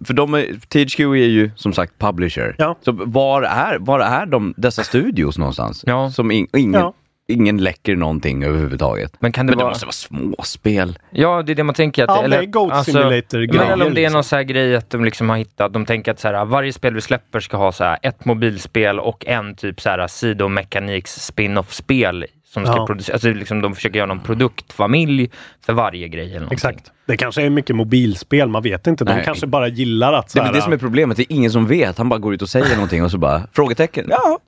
för 0.04 0.14
de 0.14 0.34
är, 0.34 0.42
THQ 0.68 1.00
är 1.00 1.04
ju 1.14 1.50
som 1.56 1.72
sagt 1.72 1.98
publisher. 1.98 2.54
Ja. 2.58 2.78
Så 2.82 2.92
var 2.92 3.42
är, 3.42 3.78
var 3.78 4.00
är 4.00 4.26
de, 4.26 4.54
dessa 4.56 4.82
studios 4.82 5.38
någonstans? 5.38 5.84
Ja. 5.86 6.10
Som 6.10 6.30
in, 6.30 6.46
ingen, 6.56 6.80
Ja. 6.80 6.94
Ingen 7.28 7.58
läcker 7.58 7.96
någonting 7.96 8.44
överhuvudtaget. 8.44 9.12
Men 9.20 9.32
kan 9.32 9.46
det 9.46 9.50
Men 9.50 9.58
det 9.58 9.64
vara... 9.64 9.70
måste 9.72 9.86
vara 9.86 9.92
småspel. 9.92 10.98
Ja, 11.10 11.42
det 11.42 11.52
är 11.52 11.54
det 11.56 11.64
man 11.64 11.74
tänker. 11.74 12.02
Att, 12.04 12.08
Ja, 12.10 12.22
eller, 12.22 12.38
det 12.38 12.44
är 12.44 12.46
Goat 12.46 12.84
Simulator-grejer, 12.84 13.62
Men 13.64 13.72
eller 13.72 13.86
om 13.86 13.94
det 13.94 14.00
är 14.00 14.02
liksom. 14.02 14.12
någon 14.14 14.24
så 14.24 14.36
här 14.36 14.42
grej 14.42 14.76
att 14.76 14.90
de 14.90 15.04
liksom 15.04 15.30
har 15.30 15.36
hittat, 15.36 15.72
de 15.72 15.86
tänker 15.86 16.12
att 16.12 16.20
så 16.20 16.28
här, 16.28 16.44
varje 16.44 16.72
spel 16.72 16.94
vi 16.94 17.00
släpper 17.00 17.40
ska 17.40 17.56
ha 17.56 17.72
så 17.72 17.84
här, 17.84 17.98
ett 18.02 18.24
mobilspel 18.24 19.00
och 19.00 19.26
en 19.26 19.54
typ 19.54 19.80
så 19.80 19.88
här 19.88 20.06
sidomekaniks 20.06 21.26
spin-off-spel 21.26 22.26
som 22.44 22.66
ska 22.66 22.76
Ja. 22.76 22.86
produceras. 22.86 23.14
Alltså 23.14 23.28
liksom 23.28 23.60
de 23.60 23.74
försöker 23.74 23.96
göra 23.98 24.06
någon 24.06 24.20
produktfamilj 24.20 25.30
för 25.66 25.72
varje 25.72 26.08
grej 26.08 26.24
eller 26.24 26.34
någonting. 26.34 26.54
Exakt. 26.54 26.92
Det 27.06 27.16
kanske 27.16 27.42
är 27.42 27.50
mycket 27.50 27.76
mobilspel, 27.76 28.48
man 28.48 28.62
vet 28.62 28.86
inte. 28.86 29.04
De 29.04 29.14
Nej. 29.14 29.24
kanske 29.24 29.46
bara 29.46 29.68
gillar 29.68 30.12
att 30.12 30.30
så 30.30 30.38
Det 30.38 30.44
är 30.48 30.52
det 30.52 30.62
som 30.62 30.72
är 30.72 30.76
problemet, 30.76 31.16
det 31.16 31.22
är 31.22 31.36
ingen 31.36 31.50
som 31.50 31.66
vet. 31.66 31.98
Han 31.98 32.08
bara 32.08 32.18
går 32.18 32.34
ut 32.34 32.42
och 32.42 32.48
säger 32.48 32.74
någonting 32.74 33.04
och 33.04 33.10
så 33.10 33.18
bara, 33.18 33.42
frågetecken. 33.52 34.06
Ja, 34.10 34.38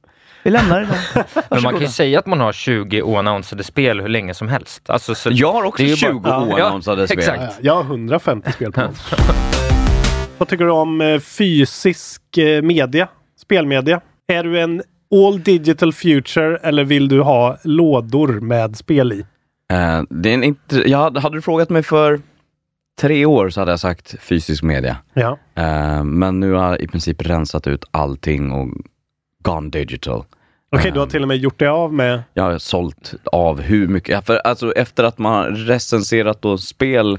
vi 0.44 0.50
lämnar 0.50 0.80
det 0.80 0.86
där. 0.86 1.24
Men 1.50 1.62
man 1.62 1.72
kan 1.72 1.82
ju 1.82 1.88
säga 1.88 2.18
att 2.18 2.26
man 2.26 2.40
har 2.40 2.52
20 2.52 3.02
oannonsade 3.02 3.64
spel 3.64 4.00
hur 4.00 4.08
länge 4.08 4.34
som 4.34 4.48
helst. 4.48 4.90
Alltså, 4.90 5.14
så 5.14 5.30
Jag 5.32 5.52
har 5.52 5.64
också 5.64 5.82
det 5.82 5.86
är 5.88 5.90
ju 5.90 5.96
20 5.96 6.20
bara- 6.20 6.40
oannonsade 6.44 7.06
spel. 7.08 7.18
Exakt. 7.18 7.40
Ja, 7.42 7.52
Jag 7.60 7.74
har 7.74 7.82
150 7.84 8.52
spel 8.52 8.72
på. 8.72 8.82
Vad 10.38 10.48
tycker 10.48 10.64
du 10.64 10.70
om 10.70 11.00
eh, 11.00 11.18
fysisk 11.20 12.38
eh, 12.38 12.62
media? 12.62 13.08
Spelmedia? 13.40 14.00
Är 14.32 14.44
du 14.44 14.60
en 14.60 14.82
all 15.14 15.42
digital 15.42 15.92
future 15.92 16.56
eller 16.62 16.84
vill 16.84 17.08
du 17.08 17.20
ha 17.20 17.56
lådor 17.64 18.28
med 18.40 18.76
spel 18.76 19.12
i? 19.12 19.20
Eh, 19.72 20.02
det 20.10 20.30
är 20.30 20.34
en 20.34 20.44
inte, 20.44 20.76
jag 20.90 20.98
hade, 20.98 21.30
du 21.36 21.42
frågat 21.42 21.70
mig 21.70 21.82
för 21.82 22.20
tre 23.00 23.26
år 23.26 23.50
så 23.50 23.60
hade 23.60 23.72
jag 23.72 23.80
sagt 23.80 24.14
fysisk 24.20 24.62
media. 24.62 24.96
Ja. 25.14 25.38
Eh, 25.54 26.04
men 26.04 26.40
nu 26.40 26.52
har 26.52 26.68
jag 26.68 26.80
i 26.80 26.88
princip 26.88 27.22
rensat 27.26 27.66
ut 27.66 27.84
allting 27.90 28.52
och 28.52 28.68
gone 29.44 29.70
digital. 29.70 30.24
Okej, 30.76 30.90
du 30.90 30.98
har 30.98 31.06
till 31.06 31.22
och 31.22 31.28
med 31.28 31.36
gjort 31.36 31.58
det 31.58 31.66
av 31.66 31.92
med... 31.92 32.22
Jag 32.34 32.42
har 32.42 32.58
sålt 32.58 33.14
av 33.24 33.60
hur 33.60 33.88
mycket, 33.88 34.26
för 34.26 34.36
alltså 34.36 34.72
efter 34.72 35.04
att 35.04 35.18
man 35.18 35.56
recenserat 35.56 36.42
då 36.42 36.58
spel 36.58 37.18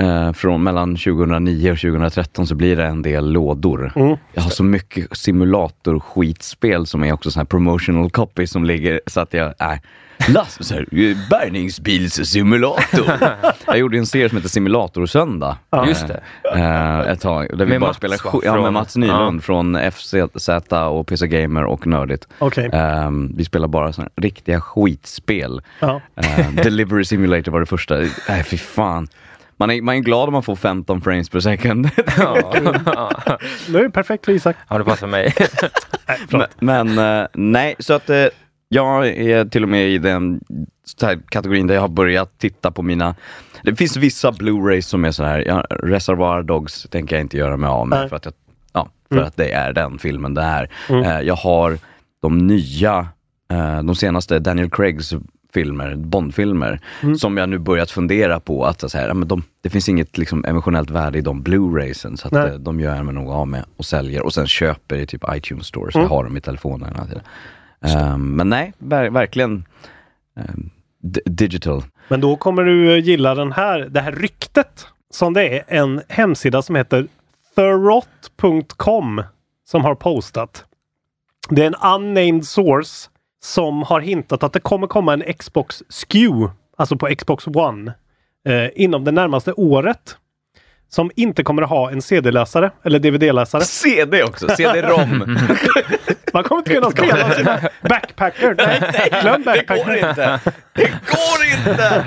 eh, 0.00 0.32
från 0.32 0.62
mellan 0.62 0.96
2009 0.96 1.72
och 1.72 1.78
2013 1.78 2.46
så 2.46 2.54
blir 2.54 2.76
det 2.76 2.86
en 2.86 3.02
del 3.02 3.32
lådor. 3.32 3.92
Mm. 3.96 4.16
Jag 4.32 4.42
har 4.42 4.50
så 4.50 4.64
mycket 4.64 5.16
simulator-skitspel 5.16 6.86
som 6.86 7.04
är 7.04 7.12
också 7.12 7.30
sån 7.30 7.40
här 7.40 7.44
promotional 7.44 8.10
copy 8.10 8.46
som 8.46 8.64
ligger 8.64 9.00
så 9.06 9.20
att 9.20 9.34
jag, 9.34 9.54
nej. 9.60 9.82
Last, 10.28 10.64
så 10.64 10.74
här, 10.74 10.80
eh, 10.92 11.16
bärgningsbilssimulator. 11.30 13.12
jag 13.66 13.78
gjorde 13.78 13.98
en 13.98 14.06
serie 14.06 14.28
som 14.28 14.38
heter 14.38 14.48
Simulator 14.48 15.06
Söndag. 15.06 15.56
Ja. 15.70 15.86
Just 15.88 16.06
det. 16.08 16.22
Eh, 16.54 16.98
ett 17.00 17.20
tag. 17.20 17.58
Där 17.58 17.64
vi 17.64 17.70
Med 17.70 17.80
bara 17.80 17.86
Mats, 17.88 17.96
spelar 17.96 18.18
va? 18.24 18.40
ja, 18.44 18.52
med 18.54 18.62
Från- 18.62 18.72
Mats 18.72 18.96
Nylund 18.96 19.44
från 19.44 19.78
FZ 19.92 20.14
och 20.90 21.06
PC 21.06 21.26
Gamer 21.26 21.64
och 21.64 21.86
Nördigt. 21.86 22.28
Okej. 22.38 22.70
Ehm, 22.72 23.32
vi 23.36 23.44
spelar 23.44 23.68
bara 23.68 23.92
såna 23.92 24.08
riktiga 24.16 24.60
skitspel. 24.60 25.62
Ja. 25.80 26.00
Ehm, 26.16 26.56
Delivery 26.56 27.04
Simulator 27.04 27.52
var 27.52 27.60
det 27.60 27.66
första. 27.66 27.94
Nej, 28.28 28.44
fy 28.44 28.58
fan. 28.58 29.08
Man 29.56 29.70
är, 29.70 29.82
man 29.82 29.94
är 29.94 29.98
glad 30.00 30.28
om 30.28 30.32
man 30.32 30.42
får 30.42 30.56
15 30.56 31.00
frames 31.00 31.28
per 31.28 31.40
second. 31.40 31.90
Ja. 32.18 32.52
Det 33.68 33.78
är 33.78 33.88
perfekt 33.88 34.24
för 34.24 34.32
Isak. 34.32 34.56
ja, 34.68 34.78
det 34.78 34.84
passar 34.84 35.06
mig. 35.06 35.34
men 36.28 36.46
men, 36.96 37.20
eh, 37.22 37.26
nej, 37.34 37.74
så 37.78 37.92
att 37.94 38.10
eh, 38.10 38.24
jag 38.74 39.08
är 39.08 39.44
till 39.44 39.62
och 39.62 39.68
med 39.68 39.88
i 39.90 39.98
den 39.98 40.40
kategorin 41.28 41.66
där 41.66 41.74
jag 41.74 41.80
har 41.82 41.88
börjat 41.88 42.38
titta 42.38 42.70
på 42.70 42.82
mina 42.82 43.14
Det 43.64 43.76
finns 43.76 43.96
vissa 43.96 44.30
Blu-rays 44.32 44.80
som 44.88 45.04
är 45.04 45.10
så 45.10 45.24
här, 45.24 45.44
ja, 45.46 45.64
Reservoir 45.70 46.42
Dogs 46.42 46.86
tänker 46.90 47.16
jag 47.16 47.20
inte 47.20 47.36
göra 47.36 47.56
mig 47.56 47.68
av 47.68 47.88
med 47.88 47.98
Nej. 47.98 48.08
för 48.08 48.16
att 48.16 48.24
jag, 48.24 48.34
ja, 48.72 48.88
för 49.08 49.16
Mm. 49.16 49.26
att 49.28 49.36
det 49.36 49.52
är 49.52 49.72
den 49.72 49.98
filmen 49.98 50.34
det 50.34 50.42
är. 50.42 50.70
Mm. 50.88 51.02
Eh, 51.04 51.20
jag 51.20 51.34
har 51.36 51.78
de 52.22 52.38
nya, 52.38 53.08
eh, 53.50 53.82
de 53.82 53.94
senaste 53.94 54.38
Daniel 54.38 54.70
Craigs 54.70 55.14
filmer, 55.54 55.94
Bondfilmer, 55.96 56.80
Mm. 57.02 57.16
som 57.16 57.36
jag 57.36 57.48
nu 57.48 57.58
börjat 57.58 57.90
fundera 57.90 58.40
på 58.40 58.64
att 58.64 58.90
så 58.90 58.98
här, 58.98 59.14
men 59.14 59.28
de, 59.28 59.42
det 59.62 59.70
finns 59.70 59.88
inget 59.88 60.18
liksom, 60.18 60.44
emotionellt 60.44 60.90
värde 60.90 61.18
i 61.18 61.20
de 61.20 61.42
Blu-raysen 61.42 62.16
så 62.16 62.26
att 62.26 62.32
Nej. 62.32 62.48
eh, 62.48 62.54
de 62.54 62.80
gör 62.80 62.96
jag 62.96 63.04
mig 63.04 63.14
nog 63.14 63.30
av 63.30 63.48
med 63.48 63.64
och 63.76 63.84
säljer 63.84 64.22
och 64.22 64.34
sen 64.34 64.46
köper 64.46 64.96
i 64.96 65.06
typ 65.06 65.24
iTunes 65.34 65.66
store 65.66 65.92
så 65.92 65.98
Mm. 65.98 66.10
jag 66.10 66.16
har 66.16 66.24
dem 66.24 66.36
i 66.36 66.40
telefonen 66.40 66.88
hela 66.94 67.06
tiden. 67.06 67.22
Ehm, 67.82 68.36
men 68.36 68.48
nej, 68.48 68.72
ver- 68.78 69.10
verkligen 69.10 69.64
d- 71.00 71.20
digital. 71.24 71.82
Men 72.08 72.20
då 72.20 72.36
kommer 72.36 72.62
du 72.64 72.98
gilla 73.00 73.34
den 73.34 73.52
här, 73.52 73.78
det 73.80 74.00
här 74.00 74.12
ryktet 74.12 74.86
som 75.10 75.32
det 75.32 75.58
är 75.58 75.64
en 75.68 76.02
hemsida 76.08 76.62
som 76.62 76.76
heter 76.76 77.06
thurrot.com 77.54 79.22
som 79.64 79.84
har 79.84 79.94
postat. 79.94 80.64
Det 81.48 81.62
är 81.62 81.66
en 81.66 81.74
unnamed 82.02 82.44
source 82.46 83.08
som 83.42 83.82
har 83.82 84.00
hintat 84.00 84.42
att 84.42 84.52
det 84.52 84.60
kommer 84.60 84.86
komma 84.86 85.12
en 85.12 85.22
Xbox 85.34 85.82
SKU, 85.88 86.48
alltså 86.76 86.96
på 86.96 87.06
Xbox 87.18 87.46
One, 87.46 87.94
eh, 88.48 88.68
inom 88.74 89.04
det 89.04 89.10
närmaste 89.12 89.52
året. 89.52 90.16
Som 90.94 91.10
inte 91.16 91.42
kommer 91.42 91.62
att 91.62 91.68
ha 91.68 91.90
en 91.90 92.02
CD-läsare 92.02 92.70
eller 92.84 92.98
DVD-läsare. 92.98 93.60
CD 93.60 94.22
också, 94.22 94.48
CD-ROM. 94.48 95.18
Man 96.32 96.44
kommer 96.44 96.60
inte 96.60 96.74
kunna 96.74 96.90
spela 96.90 97.30
sina 97.30 97.60
backpacker. 97.88 98.54
Nej, 98.58 99.20
glöm 99.22 99.42
backpacker. 99.42 99.94
inte! 99.94 100.40
Det 100.72 100.88
går 100.88 101.68
inte! 101.68 102.04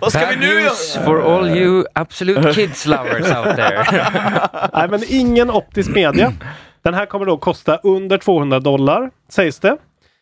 Vad 0.00 0.12
ska 0.12 0.20
vi 0.20 0.26
Bad 0.26 0.38
nu 0.38 0.54
news 0.62 0.94
göra? 0.96 1.04
for 1.04 1.36
all 1.38 1.48
you 1.48 1.84
absolute 1.94 2.54
kids 2.54 2.86
lovers 2.86 3.32
out 3.32 3.56
there. 3.56 3.86
Nej, 4.72 4.88
men 4.88 5.00
ingen 5.08 5.50
optisk 5.50 5.90
media. 5.90 6.32
Den 6.82 6.94
här 6.94 7.06
kommer 7.06 7.26
då 7.26 7.36
kosta 7.36 7.76
under 7.76 8.18
200 8.18 8.60
dollar, 8.60 9.10
sägs 9.30 9.58
det. 9.58 9.76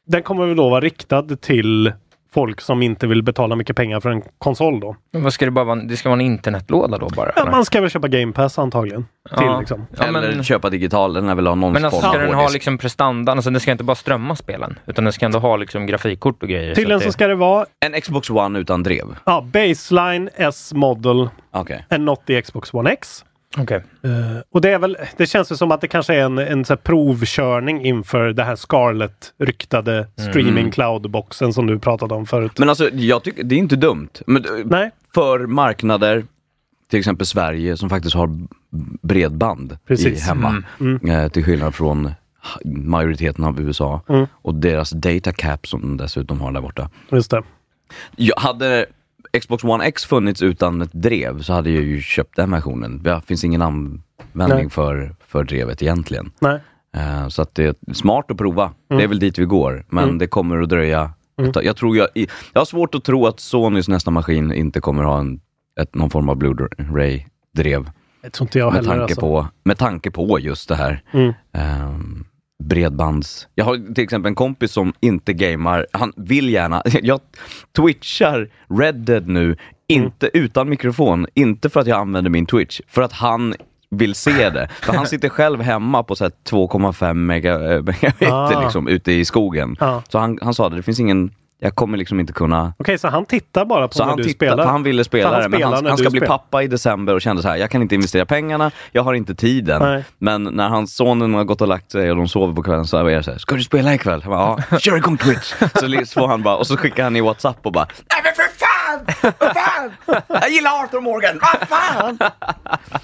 Den 0.06 0.22
kommer 0.22 0.46
väl 0.46 0.56
då 0.56 0.68
vara 0.68 0.80
riktad 0.80 1.22
till 1.40 1.92
folk 2.34 2.60
som 2.60 2.82
inte 2.82 3.06
vill 3.06 3.22
betala 3.22 3.56
mycket 3.56 3.76
pengar 3.76 4.00
för 4.00 4.10
en 4.10 4.22
konsol 4.38 4.80
då. 4.80 4.96
Men 5.12 5.22
vad 5.22 5.32
ska 5.32 5.44
det 5.44 5.50
bara 5.50 5.64
vara? 5.64 5.76
Det 5.76 5.96
ska 5.96 6.08
vara 6.08 6.20
en 6.20 6.26
internetlåda 6.26 6.98
då 6.98 7.08
bara? 7.08 7.32
Ja, 7.36 7.42
eller? 7.42 7.50
man 7.50 7.64
ska 7.64 7.80
väl 7.80 7.90
köpa 7.90 8.08
Game 8.08 8.32
Pass 8.32 8.58
antagligen. 8.58 9.06
Till, 9.36 9.46
Ja. 9.46 9.58
liksom. 9.60 9.86
Ja, 9.98 10.04
Eller 10.04 10.20
men, 10.34 10.44
köpa 10.44 10.70
digital, 10.70 11.12
den 11.12 11.36
väl 11.36 11.46
ha 11.46 11.54
någon 11.54 11.72
men 11.72 11.84
alltså, 11.84 12.00
ska 12.00 12.18
den 12.18 12.34
ha 12.34 12.48
liksom 12.48 12.78
prestandan? 12.78 13.38
Alltså, 13.38 13.50
den 13.50 13.60
ska 13.60 13.72
inte 13.72 13.84
bara 13.84 13.94
strömma 13.94 14.36
spelen, 14.36 14.78
utan 14.86 15.04
den 15.04 15.12
ska 15.12 15.26
ändå 15.26 15.38
ha 15.38 15.56
liksom 15.56 15.86
grafikkort 15.86 16.42
och 16.42 16.48
grejer. 16.48 16.74
Tydligen 16.74 17.00
så 17.00 17.02
så 17.04 17.08
att 17.08 17.12
ska 17.14 17.26
det 17.26 17.34
vara 17.34 17.66
En 17.80 18.00
Xbox 18.00 18.30
One 18.30 18.58
utan 18.58 18.82
drev? 18.82 19.04
ja, 19.26 19.44
baseline 19.52 20.28
S-model 20.34 21.28
Okej. 21.50 21.86
and 21.90 22.04
not 22.04 22.26
the 22.26 22.42
Xbox 22.42 22.74
One 22.74 22.90
X. 22.90 23.24
det... 23.56 23.62
Okej. 23.62 23.82
Eh, 24.02 24.40
och 24.50 24.60
det 24.60 24.70
är 24.70 24.78
väl, 24.78 24.96
det 25.16 25.26
känns 25.26 25.52
ju 25.52 25.56
som 25.56 25.72
att 25.72 25.80
det 25.80 25.88
kanske 25.88 26.14
är 26.14 26.24
en, 26.24 26.38
en 26.38 26.64
så 26.64 26.76
provkörning 26.76 27.84
inför 27.84 28.32
det 28.32 28.44
här 28.44 28.56
Scarlett-ryktade 28.56 30.06
streaming 30.16 30.70
cloud-boxen 30.70 31.52
som 31.52 31.66
du 31.66 31.78
pratade 31.78 32.14
om 32.14 32.26
förut. 32.26 32.58
Men 32.58 32.68
alltså, 32.68 32.88
jag 32.92 33.22
tycker, 33.22 33.44
det 33.44 33.54
är 33.54 33.58
inte 33.58 33.76
dumt. 33.76 34.08
Men, 34.26 34.44
eh, 34.44 34.50
Nej, 34.64 34.90
för 35.14 35.46
marknader, 35.46 36.24
till 36.90 36.98
exempel 36.98 37.26
Sverige, 37.26 37.76
som 37.76 37.90
faktiskt 37.90 38.14
har 38.14 38.30
bredband 39.02 39.78
i, 39.88 40.14
hemma. 40.18 40.62
Mm. 40.80 41.10
Eh, 41.10 41.28
till 41.28 41.44
skillnad 41.44 41.74
från 41.74 42.12
majoriteten 42.64 43.44
av 43.44 43.60
USA. 43.60 44.00
Mm. 44.08 44.26
Och 44.32 44.54
deras 44.54 44.90
data 44.90 45.32
cap 45.32 45.66
som 45.66 45.80
de 45.80 45.96
dessutom 45.96 46.40
har 46.40 46.52
där 46.52 46.60
borta. 46.60 46.90
just 47.10 47.30
det. 47.30 47.42
Jag 48.16 48.36
hade 48.40 48.86
Xbox 49.40 49.64
One 49.64 49.84
X 49.84 50.04
funnits 50.04 50.42
utan 50.42 50.82
ett 50.82 50.92
drev 50.92 51.42
så 51.42 51.52
hade 51.52 51.70
jag 51.70 51.82
ju 51.82 52.00
köpt 52.00 52.36
den 52.36 52.50
versionen. 52.50 53.02
Det 53.02 53.20
finns 53.26 53.44
ingen 53.44 53.62
användning 53.62 54.02
Nej. 54.48 54.70
för, 54.70 55.14
för 55.26 55.44
drevet 55.44 55.82
egentligen. 55.82 56.30
Nej. 56.40 56.60
Eh, 56.96 57.28
så 57.28 57.42
att 57.42 57.54
det 57.54 57.64
är 57.64 57.94
smart 57.94 58.30
att 58.30 58.36
prova. 58.36 58.62
Mm. 58.64 58.98
Det 58.98 59.02
är 59.04 59.08
väl 59.08 59.18
dit 59.18 59.38
vi 59.38 59.44
går. 59.44 59.84
Men 59.88 60.04
Mm. 60.04 60.18
det 60.18 60.26
kommer 60.26 60.60
att 60.62 60.68
dröja. 60.68 61.10
tag. 61.52 61.64
Jag, 61.64 61.76
tror 61.76 61.96
jag, 61.96 62.08
jag 62.52 62.60
har 62.60 62.64
svårt 62.64 62.94
att 62.94 63.04
tro 63.04 63.26
att 63.26 63.40
Sonys 63.40 63.88
nästa 63.88 64.10
maskin 64.10 64.52
inte 64.52 64.80
kommer 64.80 65.02
ha 65.04 65.18
en, 65.20 65.40
ett, 65.80 65.94
någon 65.94 66.10
form 66.10 66.28
av 66.28 66.36
Blu-ray-drev. 66.36 67.90
Det 68.22 68.30
tror 68.30 68.46
inte 68.46 68.58
jag 68.58 68.66
Med 68.72 68.74
heller. 68.74 68.88
tanke, 68.88 69.02
Alltså. 69.02 69.20
på, 69.20 69.46
med 69.64 69.78
tanke 69.78 70.10
på 70.10 70.38
just 70.40 70.68
det 70.68 70.74
här. 70.76 71.02
Mm. 71.12 72.24
Bredbands... 72.62 73.48
Jag 73.54 73.64
har 73.64 73.94
till 73.94 74.04
exempel 74.04 74.28
en 74.28 74.34
kompis 74.34 74.72
som 74.72 74.92
inte 75.00 75.32
gamar, 75.32 75.86
han 75.92 76.12
vill 76.16 76.48
gärna, 76.48 76.82
jag 77.02 77.20
twitchar 77.76 78.48
Red 78.78 78.94
Dead 78.94 79.28
nu, 79.28 79.56
inte 79.88 80.30
utan 80.34 80.68
mikrofon, 80.68 81.26
inte 81.34 81.70
för 81.70 81.80
att 81.80 81.86
jag 81.86 81.98
använder 82.00 82.30
min 82.30 82.46
Twitch, 82.46 82.80
för 82.88 83.02
att 83.02 83.12
han 83.12 83.54
vill 83.90 84.14
se 84.14 84.50
det. 84.50 84.68
För 84.82 84.92
han 84.92 85.06
sitter 85.06 85.28
själv 85.28 85.60
hemma 85.60 86.02
på 86.02 86.16
så 86.16 86.24
här 86.24 86.32
2,5 86.50 87.14
mega, 87.14 87.74
eh, 87.74 87.82
megabit 87.82 88.28
Ah. 88.32 88.62
liksom, 88.62 88.88
ute 88.88 89.12
i 89.12 89.24
skogen. 89.24 89.76
Ja. 89.80 90.02
Så 90.08 90.18
han, 90.18 90.38
han 90.42 90.54
sa 90.54 90.68
det, 90.68 90.76
det 90.76 90.82
finns 90.82 91.00
ingen, 91.00 91.30
jag 91.64 91.74
kommer 91.74 91.98
liksom 91.98 92.20
inte 92.20 92.32
kunna 92.32 92.74
Okej, 92.78 92.98
så 92.98 93.08
han 93.08 93.24
tittar 93.24 93.64
bara 93.64 93.88
på 93.88 93.94
så 93.94 94.02
när 94.02 94.08
han, 94.08 94.16
du 94.16 94.24
tittar, 94.24 94.46
spelar? 94.46 94.66
han 94.66 94.82
ville 94.82 95.04
spela 95.04 95.28
Så 95.28 95.34
han 95.34 95.42
det, 95.42 95.48
men 95.48 95.62
han, 95.62 95.86
han 95.86 95.98
ska 95.98 96.10
bli 96.10 96.20
spelar? 96.20 96.38
pappa 96.38 96.62
i 96.62 96.66
december 96.66 97.14
och 97.14 97.22
kände 97.22 97.42
så 97.42 97.48
här, 97.48 97.56
jag 97.56 97.70
kan 97.70 97.82
inte 97.82 97.94
investera 97.94 98.26
pengarna, 98.26 98.70
jag 98.92 99.02
har 99.02 99.14
inte 99.14 99.34
tiden. 99.34 99.82
Nej. 99.82 100.04
Men 100.18 100.42
när 100.42 100.68
hans 100.68 100.96
sonen 100.96 101.34
har 101.34 101.44
gått 101.44 101.60
och 101.60 101.68
lagt 101.68 101.92
sig 101.92 102.10
och 102.10 102.16
de 102.16 102.28
sover 102.28 102.54
på 102.54 102.62
kvällen 102.62 102.84
så 102.84 102.96
är 102.96 103.04
det 103.04 103.22
så 103.22 103.30
här, 103.30 103.38
ska 103.38 103.54
du 103.54 103.62
spela 103.62 103.94
ikväll? 103.94 104.20
Jag 104.22 104.30
bara, 104.30 104.62
ja, 104.70 104.78
kör 104.78 104.96
igång 104.96 105.16
Twitch! 105.16 105.54
Så 106.04 106.20
får 106.20 106.28
han 106.28 106.42
bara, 106.42 106.56
och 106.56 106.66
så 106.66 106.76
skickar 106.76 107.04
han 107.04 107.16
i 107.16 107.20
WhatsApp 107.20 107.66
och 107.66 107.72
bara, 107.72 107.86
nej 107.86 108.20
men 108.24 108.34
för 108.34 108.61
fan! 108.98 109.32
Vad 109.38 109.54
fan! 109.56 109.90
Jag 110.28 110.50
gillar 110.50 110.70
Arthur 110.84 111.00
Morgan, 111.00 111.40
vad 111.42 111.68
fan! 111.68 112.18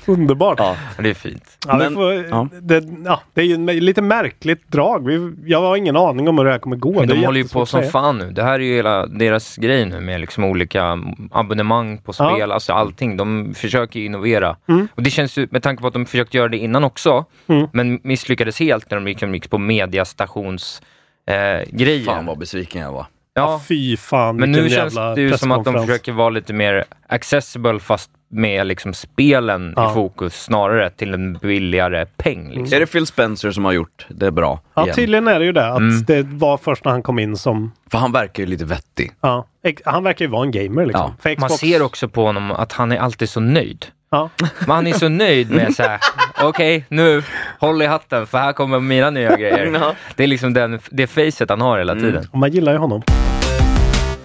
Underbart! 0.06 0.58
Ja. 0.58 0.76
Det 0.98 1.10
är 1.10 1.14
fint. 1.14 1.58
Ja, 1.66 1.76
Men- 1.76 1.94
får, 1.94 2.12
ja. 2.14 2.48
Det, 2.60 2.84
ja, 3.04 3.20
det 3.34 3.40
är 3.40 3.44
ju 3.44 3.54
en 3.54 3.66
lite 3.66 4.02
märkligt 4.02 4.68
drag. 4.68 5.06
Vi, 5.06 5.34
jag 5.46 5.60
har 5.60 5.76
ingen 5.76 5.96
aning 5.96 6.28
om 6.28 6.38
hur 6.38 6.44
det 6.44 6.50
här 6.50 6.58
kommer 6.58 6.76
gå. 6.76 6.92
Men 6.92 7.08
de 7.08 7.24
håller 7.24 7.40
ju 7.40 7.48
på 7.48 7.66
som 7.66 7.82
fan 7.82 8.18
nu. 8.18 8.30
Det 8.30 8.42
här 8.42 8.54
är 8.54 8.58
ju 8.58 8.74
hela 8.74 9.06
deras 9.06 9.56
grej 9.56 9.86
nu 9.86 10.00
med 10.00 10.20
liksom 10.20 10.44
olika 10.44 10.98
abonnemang 11.30 11.98
på 11.98 12.12
Ja. 12.18 12.34
spel, 12.34 12.52
alltså 12.52 12.72
allting. 12.72 13.16
De 13.16 13.54
försöker 13.54 14.00
ju 14.00 14.06
innovera. 14.06 14.56
Mm. 14.68 14.88
Och 14.94 15.02
det 15.02 15.10
känns 15.10 15.36
ju, 15.38 15.48
med 15.50 15.62
tanke 15.62 15.80
på 15.80 15.86
att 15.86 15.94
de 15.94 16.06
försökte 16.06 16.36
göra 16.36 16.48
det 16.48 16.58
innan 16.58 16.84
också, 16.84 17.24
Mm. 17.46 17.66
men 17.72 18.00
misslyckades 18.02 18.60
helt 18.60 18.90
när 18.90 18.98
de 19.00 19.08
gick, 19.08 19.22
gick 19.22 19.50
på 19.50 19.58
mediastations 19.58 20.82
eh, 21.26 21.68
grejen. 21.70 22.04
Fan 22.04 22.26
vad 22.26 22.38
besviken 22.38 22.82
jag 22.82 22.92
var. 22.92 23.06
Ja, 23.38 23.60
Fy 23.68 23.96
fan 23.96 24.36
men 24.36 24.52
nu 24.52 24.70
känns 24.70 24.94
det 24.94 25.20
ju 25.20 25.38
som 25.38 25.52
att 25.52 25.64
de 25.64 25.74
försöker 25.74 26.12
vara 26.12 26.30
lite 26.30 26.52
mer 26.52 26.84
accessible 27.08 27.78
fast 27.80 28.10
med 28.30 28.66
liksom 28.66 28.94
spelen 28.94 29.72
Ja. 29.76 29.90
i 29.90 29.94
fokus 29.94 30.42
snarare 30.42 30.90
till 30.90 31.14
en 31.14 31.32
billigare 31.34 32.06
peng. 32.06 32.50
Liksom. 32.50 32.76
Är 32.76 32.80
det 32.80 32.86
Phil 32.86 33.06
Spencer 33.06 33.50
som 33.50 33.64
har 33.64 33.72
gjort 33.72 34.06
det 34.08 34.30
bra? 34.30 34.60
Ja, 34.74 34.82
igen? 34.82 34.94
tydligen 34.96 35.28
är 35.28 35.38
det 35.38 35.44
ju 35.44 35.52
det. 35.52 35.68
Att 35.72 35.78
Mm. 35.78 36.04
det 36.04 36.22
var 36.22 36.56
först 36.56 36.84
när 36.84 36.92
han 36.92 37.02
kom 37.02 37.18
in 37.18 37.36
som... 37.36 37.72
För 37.90 37.98
han 37.98 38.12
verkar 38.12 38.42
ju 38.42 38.46
lite 38.48 38.64
vettig. 38.64 39.12
Ja, 39.20 39.46
han 39.84 40.04
verkar 40.04 40.24
ju 40.24 40.30
vara 40.30 40.42
en 40.44 40.50
gamer 40.50 40.86
liksom. 40.86 41.04
Ja. 41.10 41.14
För 41.22 41.40
Man 41.40 41.48
Xbox- 41.48 41.58
ser 41.60 41.82
också 41.82 42.08
på 42.08 42.24
honom 42.26 42.50
att 42.50 42.72
han 42.72 42.92
är 42.92 42.98
alltid 42.98 43.28
så 43.28 43.40
nöjd. 43.40 43.86
Ja. 44.10 44.30
Men 44.66 44.70
han 44.76 44.86
är 44.86 44.92
så 44.92 45.08
nöjd 45.08 45.50
med 45.50 45.74
så 45.74 45.82
här. 45.82 46.00
okej 46.42 46.84
nu, 46.88 47.22
håll 47.60 47.82
i 47.82 47.86
hatten 47.86 48.26
för 48.26 48.38
här 48.38 48.52
kommer 48.52 48.80
mina 48.80 49.10
nya 49.10 49.36
grejer. 49.36 49.70
Ja. 49.74 49.94
Det 50.16 50.22
är 50.22 50.26
liksom 50.26 50.52
den, 50.54 50.80
det 50.90 51.06
facet 51.06 51.50
han 51.50 51.60
har 51.60 51.78
hela 51.78 51.94
tiden. 51.94 52.26
Och 52.32 52.38
man 52.38 52.50
gillar 52.52 52.72
ju 52.72 52.78
honom. 52.78 53.02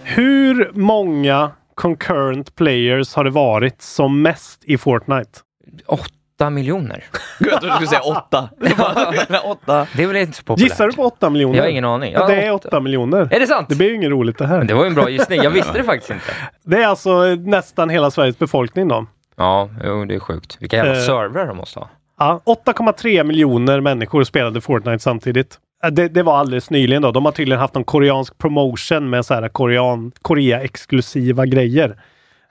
Hur 0.04 0.72
många 0.74 1.52
concurrent 1.76 2.56
players 2.56 3.16
har 3.16 3.24
det 3.24 3.30
varit 3.30 3.82
som 3.82 4.22
mest 4.22 4.64
i 4.64 4.78
Fortnite? 4.78 5.40
Åtta 5.86 6.50
miljoner. 6.50 7.04
Gud, 7.40 7.52
jag 7.52 7.62
trodde 7.62 7.74
du 7.74 7.76
skulle 7.76 7.88
säga 7.88 8.02
åtta. 8.02 8.50
åtta. 9.44 9.88
Det 9.96 10.04
är 10.04 10.08
väl 10.08 10.16
inte 10.16 10.38
så 10.38 10.44
populärt? 10.44 10.70
Gissar 10.70 10.88
du 10.88 10.94
på 10.94 11.04
8 11.04 11.30
miljoner? 11.30 11.56
Jag 11.58 11.64
har 11.64 11.70
ingen 11.70 11.86
aning. 11.86 12.14
Ja, 12.14 12.28
det 12.28 12.42
är 12.42 12.52
åtta. 12.54 12.68
8 12.68 12.80
miljoner. 12.80 13.28
Är 13.32 13.40
det 13.40 13.48
sant? 13.48 13.70
Det 13.70 13.76
blir 13.76 13.88
ju 13.90 13.96
inget 13.96 14.10
roligt 14.10 14.38
det 14.38 14.48
här. 14.48 14.58
Men 14.58 14.68
det 14.68 14.74
var 14.74 14.84
ju 14.84 14.88
en 14.88 14.94
bra 14.96 15.10
gissning. 15.10 15.42
Jag 15.44 15.52
visste 15.52 15.72
det 15.78 15.84
faktiskt 15.84 16.12
inte. 16.12 16.26
Det 16.64 16.84
är 16.84 16.88
alltså 16.88 17.24
nästan 17.36 17.90
hela 17.90 18.12
Sveriges 18.12 18.40
befolkning 18.40 18.88
då. 18.88 19.06
Ja, 19.38 19.70
jo, 19.84 20.06
det 20.06 20.16
är 20.16 20.20
sjukt. 20.20 20.58
Vilka 20.60 20.76
jävla 20.78 20.92
Eh. 20.94 21.00
servrar 21.00 21.48
de 21.48 21.58
måste 21.58 21.80
ha. 21.80 21.90
Ja, 22.20 22.42
8,3 22.46 23.24
miljoner 23.24 23.82
människor 23.82 24.24
spelade 24.24 24.62
Fortnite 24.62 25.00
samtidigt. 25.00 25.58
Det, 25.92 26.08
det 26.08 26.24
var 26.24 26.38
alldeles 26.38 26.70
nyligen 26.70 27.02
då. 27.02 27.12
De 27.12 27.26
har 27.26 27.32
tydligen 27.32 27.60
haft 27.60 27.74
någon 27.74 27.84
koreansk 27.84 28.38
promotion 28.38 29.10
med 29.10 29.26
så 29.26 29.34
här 29.34 29.48
korean, 29.50 30.12
Korea-exklusiva 30.22 31.46
grejer. 31.46 31.98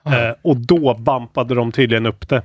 Eh, 0.05 0.35
och 0.41 0.57
då 0.57 0.93
bampade 0.93 1.55
de 1.55 1.71
tydligen 1.71 2.05
upp 2.05 2.29
det 2.29 2.41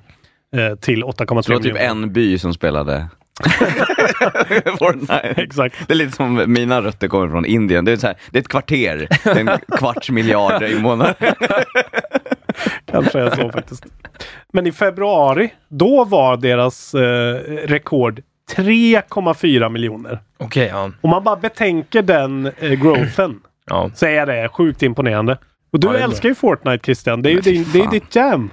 eh, 0.56 0.74
till 0.76 1.04
8,3 1.04 1.42
Så 1.42 1.48
det 1.50 1.54
var 1.54 1.62
typ 1.62 1.72
miljoner. 1.74 1.90
en 1.90 2.12
by 2.12 2.38
som 2.38 2.54
spelade 2.54 3.08
Fortnite. 4.78 5.14
Exakt. 5.36 5.76
Det 5.88 5.92
är 5.92 5.96
lite 5.96 6.12
som 6.16 6.44
mina 6.46 6.82
rötter 6.82 7.08
kommer 7.08 7.28
från 7.28 7.44
Indien. 7.44 7.84
Det 7.84 7.92
är, 7.92 7.96
så 7.96 8.06
här, 8.06 8.16
det 8.30 8.38
är 8.38 8.40
ett 8.42 8.48
kvarter, 8.48 9.08
Det 9.24 9.30
är 9.30 9.40
en 9.40 9.58
kvarts 9.78 10.10
miljard 10.10 10.62
i 10.62 10.78
månaden. 10.78 11.14
Kanske 12.90 13.20
är 13.20 13.30
så 13.36 13.50
faktiskt. 13.52 13.86
Men 14.52 14.66
i 14.66 14.72
februari, 14.72 15.50
då 15.68 16.04
var 16.04 16.36
deras 16.36 16.94
eh, 16.94 17.34
rekord 17.66 18.20
3,4 18.56 19.68
miljoner. 19.68 20.18
Okej, 20.38 20.68
ja. 20.72 20.90
Om 21.00 21.10
man 21.10 21.24
bara 21.24 21.36
betänker 21.36 22.02
den 22.02 22.46
eh, 22.46 22.70
growthen 22.70 23.40
ja. 23.66 23.90
så 23.94 24.06
är 24.06 24.26
det 24.26 24.48
sjukt 24.48 24.82
imponerande. 24.82 25.38
Och 25.70 25.80
du 25.80 25.86
Ja, 25.86 25.94
älskar 25.96 26.28
ju 26.28 26.34
Fortnite 26.34 26.84
Christian. 26.84 27.22
Det 27.22 27.30
är 27.30 27.32
ju 27.32 27.40
din, 27.40 27.66
det 27.72 27.80
är 27.80 27.90
ditt 27.90 28.14
jam. 28.14 28.50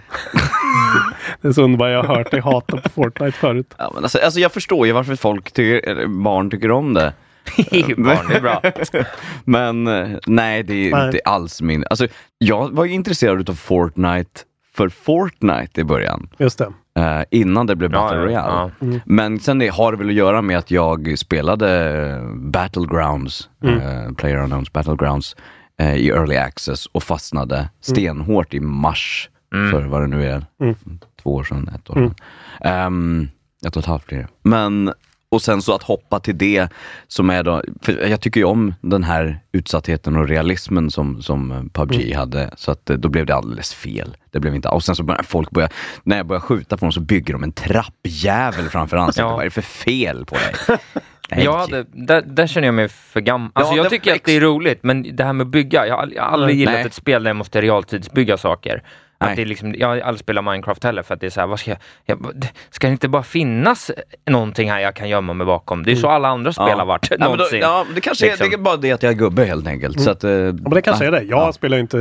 det 1.41 1.47
är 1.47 1.51
så 1.51 1.63
underbart. 1.63 1.89
Jag 1.89 2.03
har 2.03 2.15
hört 2.15 2.31
dig 2.31 2.39
hata 2.39 2.77
på 2.77 2.89
Fortnite 2.89 3.37
förut. 3.37 3.73
Ja, 3.77 3.91
men 3.93 4.03
alltså, 4.03 4.19
alltså 4.23 4.39
jag 4.39 4.51
förstår 4.51 4.87
ju 4.87 4.93
varför 4.93 5.15
folk 5.15 5.51
tycker, 5.51 5.89
eller 5.89 6.07
barn 6.07 6.49
tycker 6.49 6.71
om 6.71 6.93
det. 6.93 7.13
Barn, 7.97 8.27
det 8.29 8.35
är 8.35 8.41
bra. 8.41 8.61
Men 9.45 9.87
eh, 9.87 10.07
nej, 10.25 10.63
det 10.63 10.73
är 10.73 10.91
Nej. 10.91 11.05
inte 11.05 11.19
alls 11.25 11.61
min... 11.61 11.85
Alltså, 11.89 12.07
jag 12.37 12.69
var 12.75 12.85
ju 12.85 12.91
intresserad 12.93 13.49
av 13.49 13.53
Fortnite 13.53 14.41
för 14.73 14.89
Fortnite 14.89 15.81
i 15.81 15.83
början. 15.83 16.29
Just 16.37 16.57
det. 16.57 16.73
Eh, 16.99 17.21
innan 17.31 17.67
det 17.67 17.75
blev 17.75 17.91
Ja, 17.93 18.01
Battle 18.01 18.17
Royale. 18.19 18.71
ja. 18.79 18.85
Mm. 18.85 18.99
Men 19.05 19.39
sen 19.39 19.59
det 19.59 19.67
har 19.67 19.91
det 19.91 19.97
väl 19.97 20.07
att 20.09 20.13
göra 20.13 20.41
med 20.41 20.57
att 20.57 20.71
jag 20.71 21.17
spelade 21.17 22.21
Battlegrounds, 22.35 23.49
Mm. 23.63 23.79
eh, 23.79 24.11
Player 24.13 24.37
Battlegrounds 24.73 25.35
eh, 25.79 25.95
i 25.95 26.09
Early 26.09 26.35
Access 26.35 26.85
och 26.85 27.03
fastnade 27.03 27.69
stenhårt 27.81 28.53
i 28.53 28.59
mars 28.59 29.29
för 29.71 29.81
vad 29.83 30.01
det 30.01 30.07
nu 30.07 30.25
är, 30.25 30.45
Mm. 30.61 30.75
två 31.23 31.33
år 31.35 31.43
sedan, 31.43 31.69
ett 31.75 31.89
år 31.89 31.93
sedan. 31.95 32.15
Ehm, 32.61 33.27
ett 33.67 33.75
och 33.75 33.81
ett 33.83 33.87
halvt 33.87 34.05
blir 34.07 34.17
det. 34.17 34.27
Men, 34.43 34.93
och 35.35 35.41
sen 35.41 35.61
så 35.61 35.75
att 35.75 35.83
hoppa 35.83 36.19
till 36.19 36.37
det 36.37 36.67
som 37.07 37.29
är 37.29 37.43
då, 37.43 37.61
för 37.81 38.07
jag 38.07 38.21
tycker 38.21 38.39
ju 38.39 38.45
om 38.45 38.73
den 38.81 39.03
här 39.03 39.39
utsattheten 39.51 40.15
och 40.15 40.27
realismen 40.27 40.91
som, 40.91 41.21
som 41.21 41.69
PubG 41.73 42.13
hade, 42.15 42.49
så 42.57 42.71
att 42.71 42.89
eh, 42.89 42.97
då 42.97 43.09
blev 43.09 43.25
det 43.25 43.35
alldeles 43.35 43.73
fel. 43.73 44.17
Det 44.31 44.39
blev 44.39 44.55
inte, 44.55 44.69
och 44.69 44.83
sen 44.83 44.95
så 44.95 45.03
började 45.03 45.23
folk 45.23 45.51
börja, 45.51 45.69
när 46.03 46.17
jag 46.17 46.25
började 46.25 46.45
skjuta 46.45 46.77
på 46.77 46.85
dem 46.85 46.91
så 46.91 46.99
bygger 46.99 47.33
de 47.33 47.43
en 47.43 47.51
trappjävel 47.51 48.69
framför 48.69 48.97
ansiktet. 48.97 49.21
Ja. 49.21 49.31
Vad 49.31 49.39
är 49.39 49.43
det 49.45 49.51
för 49.51 49.61
fel 49.61 50.25
på 50.25 50.35
dig? 50.35 50.77
Nej. 51.31 51.43
Jag 51.43 51.57
hade, 51.57 51.85
där, 51.91 52.21
där 52.21 52.47
känner 52.47 52.67
jag 52.67 52.73
mig 52.73 52.87
för 52.89 53.21
gammal. 53.21 53.51
Alltså 53.53 53.73
Ja, 53.75 53.77
jag 53.83 53.89
tycker 53.89 54.15
att 54.15 54.23
det 54.23 54.35
är 54.35 54.41
roligt, 54.41 54.79
men 54.83 55.15
det 55.15 55.23
här 55.23 55.33
med 55.33 55.45
att 55.45 55.51
bygga. 55.51 55.87
Jag 55.87 55.95
har 55.95 56.01
aldrig- 56.01 56.17
jag 56.17 56.23
har 56.23 56.29
aldrig 56.31 56.57
gillat 56.59 56.73
Nej. 56.73 56.85
ett 56.85 56.93
spel 56.93 57.23
där 57.23 57.29
jag 57.29 57.35
måste 57.35 57.61
realtidsbygga 57.61 58.37
saker. 58.37 58.83
Att 59.17 59.27
Nej. 59.27 59.35
det 59.35 59.41
är 59.41 59.45
liksom, 59.45 59.75
jag 59.77 59.87
har 59.87 59.97
aldrig 59.99 60.19
spelat 60.19 60.43
Minecraft 60.43 60.83
heller 60.83 61.03
för 61.03 61.13
att 61.13 61.19
det 61.19 61.25
är 61.25 61.29
så 61.29 61.39
här, 61.39 61.47
vad 61.47 61.59
ska 61.59 61.71
jag, 61.71 61.79
jag, 62.05 62.31
det- 62.35 62.51
ska 62.69 62.87
det 62.87 62.91
inte 62.91 63.07
bara 63.09 63.23
finnas 63.23 63.91
någonting 64.29 64.71
här 64.71 64.79
jag 64.79 64.95
kan 64.95 65.09
gömma 65.09 65.33
mig 65.33 65.45
bakom? 65.47 65.83
Det 65.83 65.91
är 65.91 65.95
så 65.95 66.07
alla 66.09 66.27
andra 66.27 66.53
spel 66.53 66.79
har 66.79 66.85
varit 66.85 67.07
ja, 67.11 67.15
men 67.19 67.27
då, 67.29 67.35
någonsin. 67.35 67.59
ja, 67.59 67.85
det 67.95 68.01
kanske 68.01 68.25
liksom. 68.25 68.45
är, 68.45 68.49
det 68.49 68.55
är 68.55 68.57
bara 68.57 68.77
det 68.77 68.91
att 68.91 69.03
jag 69.03 69.09
är 69.11 69.15
gubbe 69.17 69.45
helt 69.45 69.67
enkelt. 69.67 70.01
Så 70.01 70.11
att, 70.11 70.23
eh, 70.23 70.31
Ja, 70.31 70.51
men 70.51 70.69
det 70.69 70.81
kanske 70.81 71.03
ja, 71.05 71.07
är 71.07 71.11
det. 71.11 71.21
Jag 71.21 71.39
ja. 71.47 71.53
spelar 71.53 71.77
ju 71.77 71.81
inte 71.81 71.97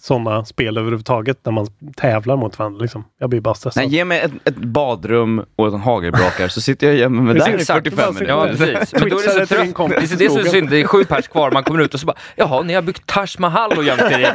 sådana 0.00 0.44
spel 0.44 0.78
överhuvudtaget 0.78 1.38
när 1.44 1.52
man 1.52 1.66
tävlar 1.96 2.36
mot 2.36 2.58
varandra. 2.58 2.82
Liksom. 2.82 3.04
Jag 3.20 3.30
blir 3.30 3.40
bara 3.40 3.54
stressad. 3.54 3.82
Nej, 3.82 3.92
ge 3.92 4.04
mig 4.04 4.20
ett, 4.20 4.32
ett 4.44 4.56
badrum 4.56 5.44
och 5.56 5.66
en 5.66 5.80
hagelbrakare 5.80 6.48
så 6.48 6.60
sitter 6.60 6.86
jag 6.86 6.94
och 6.94 7.00
gömmer 7.00 7.22
mig 7.22 7.34
där 7.34 7.50
i 7.50 7.54
Exakt. 7.54 7.84
45 7.88 8.10
Exakt. 8.10 8.28
Ja, 8.28 8.44
minuter. 8.44 8.74
precis. 8.74 9.00
Men 9.00 9.08
då 9.10 9.18
är 9.18 9.22
det 9.22 9.30
så 9.30 9.54
trött. 9.54 9.90
Det 10.08 10.16
det 10.18 10.30
som 10.30 10.38
är 10.38 10.44
synd, 10.44 10.70
det 10.70 10.80
är 10.80 10.84
sju 10.86 11.04
pers 11.04 11.28
kvar, 11.28 11.50
man 11.50 11.64
kommer 11.64 11.80
ut 11.80 11.94
och 11.94 12.00
så 12.00 12.06
bara 12.06 12.16
Jaha, 12.36 12.62
ni 12.62 12.74
har 12.74 12.82
byggt 12.82 13.06
Taj 13.06 13.26
Mahal 13.38 13.72
och 13.78 13.84
gömt 13.84 14.00
er 14.02 14.18
i. 14.18 14.26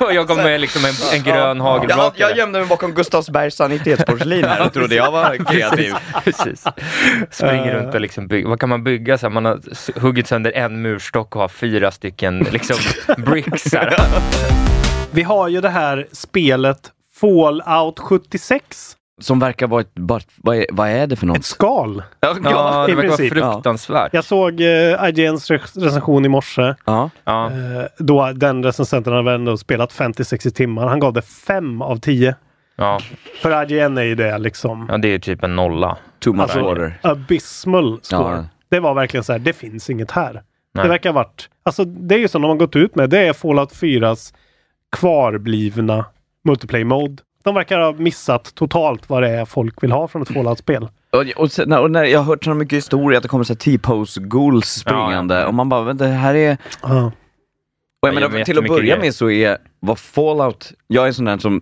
Och 0.04 0.14
jag 0.14 0.28
kommer 0.28 0.44
med 0.44 0.60
liksom 0.60 0.82
en, 0.84 1.18
en 1.18 1.24
grön 1.24 1.56
Jag, 1.56 1.64
hagelbrakare. 1.64 2.12
jag 2.16 2.36
gömde 2.36 2.58
mig 2.58 2.68
bakom 2.68 2.92
Gustavsbergs 2.92 3.54
sanitetsporslin 3.56 4.44
här 4.44 4.66
och 4.66 4.72
trodde 4.72 4.94
jag 4.94 5.12
var 5.12 5.36
kreativ. 5.52 5.94
Precis. 6.24 6.64
Springer 7.30 7.74
runt 7.74 7.94
och 7.94 8.00
liksom 8.00 8.26
bygger. 8.28 8.48
Vad 8.48 8.60
kan 8.60 8.68
man 8.68 8.84
bygga? 8.84 9.18
Så 9.18 9.26
här, 9.26 9.30
man 9.30 9.44
har 9.44 9.60
huggit 10.00 10.26
sönder 10.26 10.52
en 10.52 10.82
murstock 10.82 11.36
och 11.36 11.40
har 11.42 11.48
fyra 11.48 11.90
stycken 11.90 12.38
liksom 12.38 12.76
bricks. 13.16 13.72
Här. 13.74 13.96
Vi 15.14 15.22
har 15.22 15.48
ju 15.48 15.60
det 15.60 15.68
här 15.68 16.06
spelet 16.12 16.92
Fallout 17.20 17.98
76. 17.98 18.96
Som 19.20 19.38
verkar 19.38 19.66
vara 19.66 19.80
ett, 19.80 19.94
bara, 19.94 20.20
vad, 20.36 20.56
är, 20.56 20.66
vad 20.72 20.88
är 20.88 21.06
det 21.06 21.16
för 21.16 21.26
något? 21.26 21.36
Ett 21.38 21.44
skal. 21.44 22.02
Ja, 22.20 22.34
det 22.34 22.92
i 22.92 22.94
verkar 22.94 23.08
vara 23.08 23.52
fruktansvärt. 23.52 24.14
Jag 24.14 24.24
såg 24.24 24.60
eh, 24.60 25.08
IGNs 25.08 25.50
re- 25.50 25.80
recension 25.84 26.24
i 26.24 26.28
morse. 26.28 26.74
Ja. 26.84 27.10
Ja. 27.24 27.46
Eh, 27.50 27.84
då 27.98 28.32
den 28.32 28.64
recensenten 28.64 29.12
hade 29.12 29.32
ändå 29.32 29.56
spelat 29.56 29.92
50-60 29.92 30.50
timmar. 30.50 30.86
Han 30.86 31.00
gav 31.00 31.12
det 31.12 31.22
5 31.22 31.82
av 31.82 31.96
10. 31.96 32.34
Ja. 32.76 33.00
För 33.42 33.62
IGN 33.72 33.98
är 33.98 34.02
ju 34.02 34.14
det 34.14 34.38
liksom. 34.38 34.86
ja, 34.90 34.98
det 34.98 35.08
är 35.08 35.18
typ 35.18 35.42
en 35.44 35.56
nolla. 35.56 35.96
Too 36.18 36.32
much 36.32 36.42
Alltså, 36.42 36.60
water. 36.62 36.98
abysmal 37.02 37.98
score. 38.02 38.36
Ja. 38.36 38.44
Det 38.70 38.80
var 38.80 38.94
verkligen 38.94 39.24
så 39.24 39.32
här, 39.32 39.38
det 39.38 39.52
finns 39.52 39.90
inget 39.90 40.10
här. 40.10 40.32
Nej. 40.74 40.82
Det 40.84 40.88
verkar 40.88 41.10
ha 41.10 41.14
varit, 41.14 41.48
alltså 41.62 41.84
det 41.84 42.14
är 42.14 42.18
ju 42.18 42.28
som 42.28 42.42
de 42.42 42.48
har 42.48 42.56
gått 42.56 42.76
ut 42.76 42.94
med, 42.94 43.10
det 43.10 43.18
är 43.18 43.32
Fallout 43.32 43.72
4s 43.72 44.34
kvarblivna 44.92 46.04
multiplayer 46.44 46.84
mode. 46.84 47.22
De 47.44 47.54
verkar 47.54 47.78
ha 47.80 47.92
missat 47.92 48.54
totalt 48.54 49.08
vad 49.08 49.22
det 49.22 49.28
är 49.28 49.44
folk 49.44 49.82
vill 49.82 49.92
ha 49.92 50.08
från 50.08 50.22
ett 50.22 50.32
Fallout-spel. 50.32 50.88
Och, 51.10 51.42
och, 51.42 51.52
sen, 51.52 51.72
och 51.72 51.90
när 51.90 52.04
jag 52.04 52.18
har 52.18 52.24
hört 52.24 52.44
så 52.44 52.54
mycket 52.54 52.76
historier 52.76 53.16
att 53.16 53.22
det 53.22 53.28
kommer 53.28 53.44
så 53.44 53.54
T-pose 53.54 54.20
ghouls 54.20 54.68
springande 54.68 55.46
och 55.46 55.54
man 55.54 55.68
bara, 55.68 55.82
vänta, 55.82 56.04
det 56.04 56.10
här 56.10 56.34
är... 56.34 56.56
Ja. 56.82 57.12
Och 58.02 58.08
jag 58.08 58.14
Ja, 58.14 58.20
jag 58.20 58.32
menar, 58.32 58.44
till 58.44 58.58
att 58.58 58.66
börja 58.66 58.98
med 58.98 59.14
så 59.14 59.30
är 59.30 59.58
vad 59.80 59.98
Fallout, 59.98 60.72
jag 60.86 61.04
är 61.04 61.08
en 61.08 61.14
sån 61.14 61.24
där 61.24 61.38
som, 61.38 61.60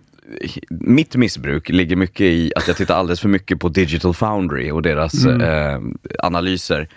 mitt 0.69 1.15
missbruk 1.15 1.69
ligger 1.69 1.95
mycket 1.95 2.21
i 2.21 2.51
att 2.55 2.67
jag 2.67 2.77
tittar 2.77 2.95
alldeles 2.95 3.21
för 3.21 3.29
mycket 3.29 3.59
på 3.59 3.69
Digital 3.69 4.13
Foundry 4.13 4.71
och 4.71 4.81
deras 4.81 5.25
eh, 5.25 5.81
analyser. 6.19 6.87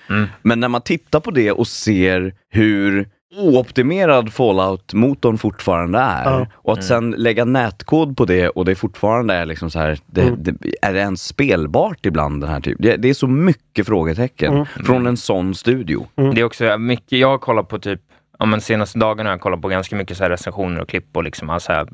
Men 0.42 0.60
när 0.60 0.68
man 0.68 0.80
tittar 0.80 1.20
på 1.20 1.30
det 1.30 1.52
och 1.52 1.66
ser 1.66 2.34
hur 2.48 3.08
ooptimerad 3.38 4.32
Fallout-motorn 4.32 5.38
fortfarande 5.38 5.98
är 5.98 6.24
Ja. 6.24 6.46
och 6.54 6.72
att 6.72 6.84
sen 6.84 7.10
lägga 7.10 7.44
nätkod 7.44 8.16
på 8.16 8.24
det 8.24 8.48
och 8.48 8.64
det 8.64 8.74
fortfarande 8.74 9.34
är 9.34 9.46
liksom 9.46 9.70
så 9.70 9.78
här, 9.78 9.98
det, 10.06 10.34
det, 10.38 10.54
är 10.82 10.92
det 10.92 10.98
ens 11.00 11.22
spelbart 11.26 12.06
ibland 12.06 12.40
den 12.40 12.50
här 12.50 12.60
typen? 12.60 12.82
Det, 12.86 12.96
det 12.96 13.08
är 13.10 13.14
så 13.14 13.26
mycket 13.26 13.86
frågetecken 13.86 14.66
från 14.84 15.06
en 15.06 15.16
sån 15.16 15.54
studio. 15.54 16.06
Det 16.14 16.40
är 16.40 16.44
också 16.44 16.78
mycket, 16.78 17.18
jag 17.18 17.28
har 17.28 17.38
kollat 17.38 17.68
på 17.68 17.78
typ 17.78 18.00
Ja, 18.38 18.46
men 18.46 18.60
senaste 18.60 18.98
dagarna 18.98 19.30
har 19.30 19.32
jag 19.34 19.40
kollat 19.40 19.62
på 19.62 19.68
ganska 19.68 19.96
mycket 19.96 20.16
så 20.16 20.24
recensioner 20.28 20.80
och 20.80 20.88
klipp 20.88 21.16
och 21.16 21.24
liksom, 21.24 21.50
alltså, 21.50 21.72
här, 21.72 21.86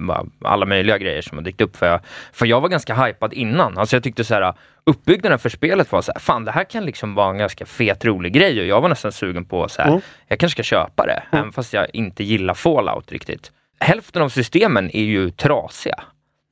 alla 0.44 0.66
möjliga 0.66 0.98
grejer 0.98 1.22
som 1.22 1.38
har 1.38 1.42
dykt 1.44 1.60
upp. 1.60 1.76
För 1.76 1.86
jag, 1.86 2.00
för 2.32 2.46
jag 2.46 2.60
var 2.60 2.68
ganska 2.68 2.94
hypad 3.04 3.32
innan. 3.32 3.78
Alltså, 3.78 3.96
jag 3.96 4.02
tyckte 4.02 4.24
så 4.24 4.34
här, 4.34 4.54
uppbyggnaden 4.86 5.38
för 5.38 5.48
spelet 5.48 5.92
var 5.92 6.02
så 6.02 6.12
här, 6.12 6.20
fan 6.20 6.44
det 6.44 6.52
här 6.52 6.64
kan 6.64 6.84
liksom 6.84 7.14
vara 7.14 7.30
en 7.30 7.38
ganska 7.38 7.66
fet 7.66 8.04
rolig 8.04 8.32
grej 8.32 8.60
och 8.60 8.66
jag 8.66 8.80
var 8.80 8.88
nästan 8.88 9.12
sugen 9.12 9.44
på 9.44 9.68
så 9.68 9.82
här, 9.82 9.88
Mm. 9.88 10.00
jag 10.28 10.38
kanske 10.38 10.54
ska 10.54 10.76
köpa 10.76 11.06
det, 11.06 11.22
även 11.32 11.52
fast 11.52 11.72
jag 11.72 11.86
inte 11.92 12.24
gillar 12.24 12.54
Fallout 12.54 13.12
riktigt. 13.12 13.52
Hälften 13.80 14.22
av 14.22 14.28
systemen 14.28 14.90
är 14.96 15.02
ju 15.04 15.30
trasiga. 15.30 16.00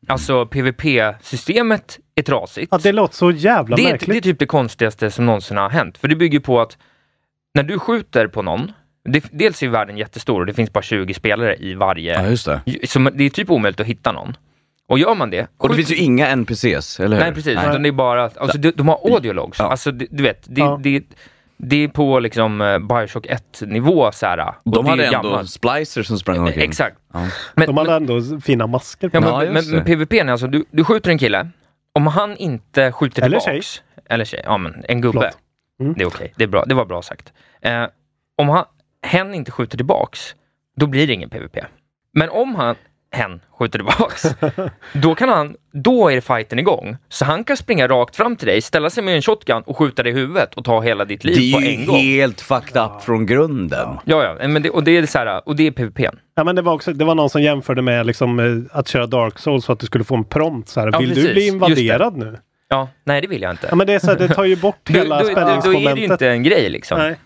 Alltså 0.09 0.47
PVP-systemet 0.47 1.99
är 2.15 2.23
trasigt. 2.23 2.69
Ja, 2.73 2.79
det 2.83 2.93
låter 2.93 3.15
så 3.15 3.31
jävla 3.31 3.77
Det 3.77 3.83
är, 3.83 3.91
märkligt. 3.93 4.11
det 4.11 4.17
är 4.17 4.33
typ 4.33 4.39
det 4.39 4.47
konstigaste 4.47 5.11
som 5.11 5.27
någonsin 5.27 5.57
har 5.57 5.71
hänt. 5.71 5.99
För 5.99 6.09
det 6.09 6.17
bygger 6.17 6.41
på 6.41 6.61
att 6.61 6.79
när 7.55 7.63
du 7.63 7.79
skjuter 7.79 8.27
på 8.27 8.43
någon, 8.43 8.73
det, 9.13 9.25
dels 9.33 9.63
är 9.63 9.69
världen 9.69 9.97
jättestor 9.99 10.41
och 10.41 10.47
det 10.47 10.55
finns 10.55 10.73
bara 10.73 10.83
20 10.83 11.15
spelare 11.15 11.57
i 11.57 11.75
varje. 11.75 12.15
Ja, 12.23 12.27
just 12.29 12.47
det. 12.47 12.61
Så 12.89 12.99
det 12.99 13.25
är 13.25 13.31
typ 13.31 13.51
omöjligt 13.51 13.81
att 13.81 13.87
hitta 13.87 14.13
någon. 14.13 14.37
Och 14.89 14.99
gör 14.99 15.15
man 15.15 15.31
det... 15.31 15.47
Och 15.57 15.69
det 15.69 15.75
finns 15.75 15.91
ju 15.91 15.97
inga 15.97 16.27
NPCs, 16.29 17.01
eller 17.01 17.17
hur? 17.17 17.23
Nej 17.25 17.35
precis, 17.35 17.53
utan 17.53 17.83
det 17.83 17.89
är 17.89 17.93
bara, 17.93 18.23
alltså 18.25 18.59
de, 18.59 18.71
de 18.71 18.89
har 18.89 19.01
audiologs. 19.15 19.59
Ja. 19.59 19.65
Alltså 19.71 19.91
du, 19.91 20.23
vet, 20.23 20.47
det, 20.49 20.61
Ja. 20.61 20.81
det, 20.83 21.05
det 21.57 21.85
är 21.85 21.89
på 21.89 22.21
liksom 22.21 22.61
eh, 22.61 22.79
Bioshock 22.79 23.27
1 23.27 23.63
nivå 23.67 24.13
så 24.13 24.27
här. 24.27 24.55
och 24.65 24.73
De 24.73 24.87
hade 24.87 25.03
ju 25.03 25.07
ändå 25.07 25.23
gammalt. 25.29 25.51
splicers 25.51 26.07
som 26.07 26.19
sprang 26.19 26.39
omkring. 26.39 26.69
Exakt. 26.69 26.97
Ja. 27.13 27.27
Men, 27.55 27.67
De 27.67 27.77
hade 27.77 27.95
ändå 27.95 28.21
fina 28.45 28.67
masker 28.67 29.09
på 29.09 29.17
Ja, 29.17 29.21
men, 29.21 29.55
just 29.55 29.71
men, 29.71 29.77
men 29.77 29.85
PVP, 29.85 30.13
är 30.13 30.27
alltså, 30.27 30.47
du, 30.47 30.65
du 30.71 30.85
skjuter 30.85 31.11
en 31.11 31.19
kille, 31.19 31.49
om 31.93 32.07
han 32.07 32.37
inte 32.37 32.93
skjuter 32.93 33.23
Eller 33.23 33.41
tillbaks, 33.41 33.83
eller 34.11 34.25
tjej, 34.25 34.43
ja 34.45 34.59
men 34.59 34.85
en 34.89 35.01
gubbe. 35.01 35.31
Mm. 35.81 35.95
det 35.95 36.03
är 36.03 36.07
okej, 36.09 36.33
det, 36.37 36.45
är 36.45 36.49
bra, 36.49 36.65
det 36.65 36.75
var 36.75 36.85
bra 36.85 37.03
sagt. 37.03 37.33
Eh, 37.63 37.85
om 38.37 38.49
han, 38.49 38.65
hen 39.07 39.35
inte 39.35 39.51
skjuter 39.51 39.77
tillbaks, 39.77 40.35
då 40.77 40.87
blir 40.87 41.07
det 41.07 41.13
ingen 41.13 41.31
PVP. 41.31 41.57
Men 42.13 42.29
om 42.31 42.55
han, 42.55 42.75
hen 43.13 43.41
skjuter 43.59 43.79
tillbaks, 43.79 44.23
då 44.93 45.15
kan 45.15 45.29
han, 45.29 45.57
då 45.73 46.11
är 46.11 46.21
fighten 46.21 46.59
igång. 46.59 46.97
Så 47.09 47.25
han 47.25 47.45
kan 47.45 47.57
springa 47.57 47.89
rakt 47.89 48.17
fram 48.17 48.37
till 48.37 48.47
dig, 48.49 48.61
ställa 48.63 48.91
sig 48.91 49.03
med 49.05 49.17
en 49.17 49.23
shotgun 49.23 49.63
och 49.67 49.77
skjuta 49.79 50.03
dig 50.03 50.13
i 50.13 50.15
huvudet 50.15 50.55
och 50.55 50.65
ta 50.65 50.81
hela 50.81 51.05
ditt 51.05 51.25
liv 51.25 51.37
Det 51.37 51.53
på 51.53 51.61
är 51.61 51.75
en 51.75 51.81
ju 51.81 51.87
gång. 51.87 51.97
helt 51.97 52.41
fucked 52.41 52.83
up 52.83 53.03
från 53.03 53.27
grunden. 53.27 53.89
Ja, 54.05 54.37
ja, 54.41 54.49
men 54.49 54.63
det, 54.63 54.71
och 54.71 54.85
det 54.85 54.97
är 54.97 55.07
så 55.07 55.19
här, 55.19 55.49
och 55.49 55.57
det 55.57 55.67
är 55.67 55.71
PVP. 55.71 56.01
Ja, 56.35 56.45
men 56.45 56.57
det, 56.57 56.63
var 56.63 56.73
också, 56.75 56.93
det 56.93 57.05
var 57.05 57.15
någon 57.15 57.31
som 57.31 57.43
jämförde 57.43 57.83
med 57.83 58.07
liksom, 58.07 58.39
eh, 58.41 58.79
att 58.79 58.89
köra 58.89 59.07
Dark 59.07 59.39
Souls 59.39 59.65
så 59.65 59.73
att 59.73 59.79
du 59.81 59.87
skulle 59.87 60.05
få 60.05 60.15
en 60.17 60.25
prompt. 60.25 60.69
Så 60.69 60.81
här, 60.81 60.91
Ja, 60.93 60.99
Vill 60.99 61.09
precis. 61.09 61.25
du 61.27 61.33
bli 61.33 61.47
invaderad 61.49 62.17
nu? 62.17 62.39
Ja, 62.71 62.89
nej 63.05 63.21
det 63.21 63.27
vill 63.27 63.43
jag 63.43 63.51
inte. 63.51 63.67
Ja, 63.71 63.77
men 63.77 63.87
det, 63.87 63.93
är 63.93 63.99
så 63.99 64.07
här, 64.07 64.17
det 64.19 64.29
tar 64.29 64.45
ju 64.45 64.57
bort 64.57 64.77
Då, 64.85 64.93
då, 64.93 64.99
hela 64.99 65.19
då, 65.19 65.25
då 65.25 65.31
är 65.31 65.35
det 65.35 65.41
ju 65.41 65.45
spänningsmomentet. 65.63 66.11
inte 66.11 66.29
en 66.31 66.43
grej 66.43 66.69
liksom. 66.71 66.99
Nej. 66.99 67.17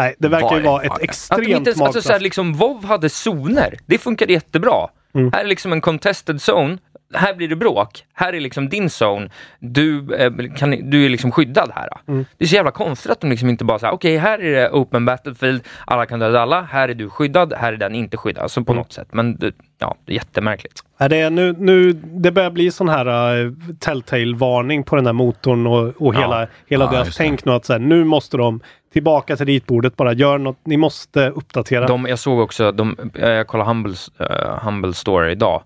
Nej, 0.00 0.14
det 0.18 0.28
verkar 0.28 0.56
ju 0.56 0.62
Var- 0.62 0.70
vara 0.70 0.82
ett 0.82 0.88
var- 0.88 0.94
Att 0.96 1.00
de 1.00 1.04
extremt 1.04 1.68
inte, 1.68 1.84
alltså, 1.84 2.02
så 2.02 2.12
här, 2.12 2.20
liksom, 2.20 2.52
WoW 2.54 2.84
hade 2.84 3.08
zoner. 3.08 3.78
Det 3.86 3.98
funkade 3.98 4.32
jättebra. 4.32 4.88
Mm. 5.14 5.32
Här 5.32 5.40
är 5.44 5.46
liksom 5.48 5.72
en 5.72 5.80
contested 5.80 6.36
zone. 6.36 6.78
Här 7.14 7.34
blir 7.34 7.48
det 7.48 7.56
bråk. 7.56 8.04
Här 8.14 8.32
är 8.32 8.40
liksom 8.40 8.68
din 8.68 8.88
zone. 9.02 9.28
Du, 9.58 10.14
eh, 10.14 10.32
kan, 10.56 10.90
du 10.90 11.04
är 11.04 11.08
liksom 11.08 11.32
skyddad 11.32 11.70
här. 11.74 11.88
Mm. 12.08 12.24
Det 12.38 12.44
är 12.44 12.48
så 12.48 12.54
jävla 12.54 12.70
konstigt 12.70 13.12
att 13.12 13.20
de 13.20 13.30
liksom 13.30 13.48
inte 13.48 13.64
bara 13.64 13.78
säger 13.78 13.94
okej 13.94 14.16
här 14.16 14.38
är 14.38 14.50
det 14.60 14.70
open 14.70 15.04
battlefield, 15.04 15.62
alla 15.86 16.06
kan 16.06 16.18
döda 16.18 16.40
alla, 16.40 16.62
här 16.62 16.88
är 16.88 16.94
du 16.94 17.10
skyddad, 17.10 17.52
här 17.52 17.72
är 17.72 17.76
den 17.76 17.94
inte 17.94 18.16
skyddad. 18.16 18.42
Alltså 18.42 18.60
Mm. 18.60 18.64
på 18.66 18.74
något 18.74 18.92
sätt. 18.92 19.08
Men 19.12 19.36
det, 19.36 19.52
ja, 19.78 19.96
det 20.04 20.12
är 20.12 20.14
jättemärkligt. 20.14 20.80
Det, 21.08 21.20
är 21.20 21.30
nu, 21.30 21.54
nu, 21.58 21.92
det 21.92 22.30
börjar 22.32 22.50
bli 22.50 22.70
sån 22.70 22.88
här 22.88 23.36
uh, 23.36 23.52
telltale-varning 23.78 24.82
på 24.84 24.96
den 24.96 25.06
här 25.06 25.12
motorn 25.12 25.66
och, 25.66 25.78
och 26.06 26.14
Ja. 26.14 26.20
hela, 26.20 26.46
hela 26.66 26.84
Ja, 26.84 26.90
deras 26.90 27.16
tänk 27.16 27.44
nu 27.44 27.52
att 27.52 27.64
så 27.64 27.72
här, 27.72 27.80
nu 27.80 28.04
måste 28.04 28.36
de 28.36 28.60
tillbaka 28.92 29.36
till 29.36 29.46
ritbordet, 29.46 29.96
bara 29.96 30.12
gör 30.12 30.38
något, 30.38 30.58
ni 30.64 30.76
måste 30.76 31.28
uppdatera. 31.30 31.86
De, 31.86 32.06
jag 32.06 32.18
såg 32.18 32.38
också, 32.40 32.72
de, 32.72 32.96
eh, 33.14 33.28
jag 33.30 33.46
kollade 33.46 33.70
Humble, 33.70 33.94
uh, 34.20 34.58
Humble 34.64 34.92
Store 34.94 35.32
idag. 35.32 35.62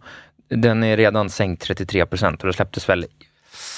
Den 0.48 0.84
är 0.84 0.96
redan 0.96 1.30
sänkt 1.30 1.62
33 1.62 2.06
procent 2.06 2.40
och 2.40 2.46
det 2.46 2.52
släpptes 2.52 2.88
väl 2.88 3.06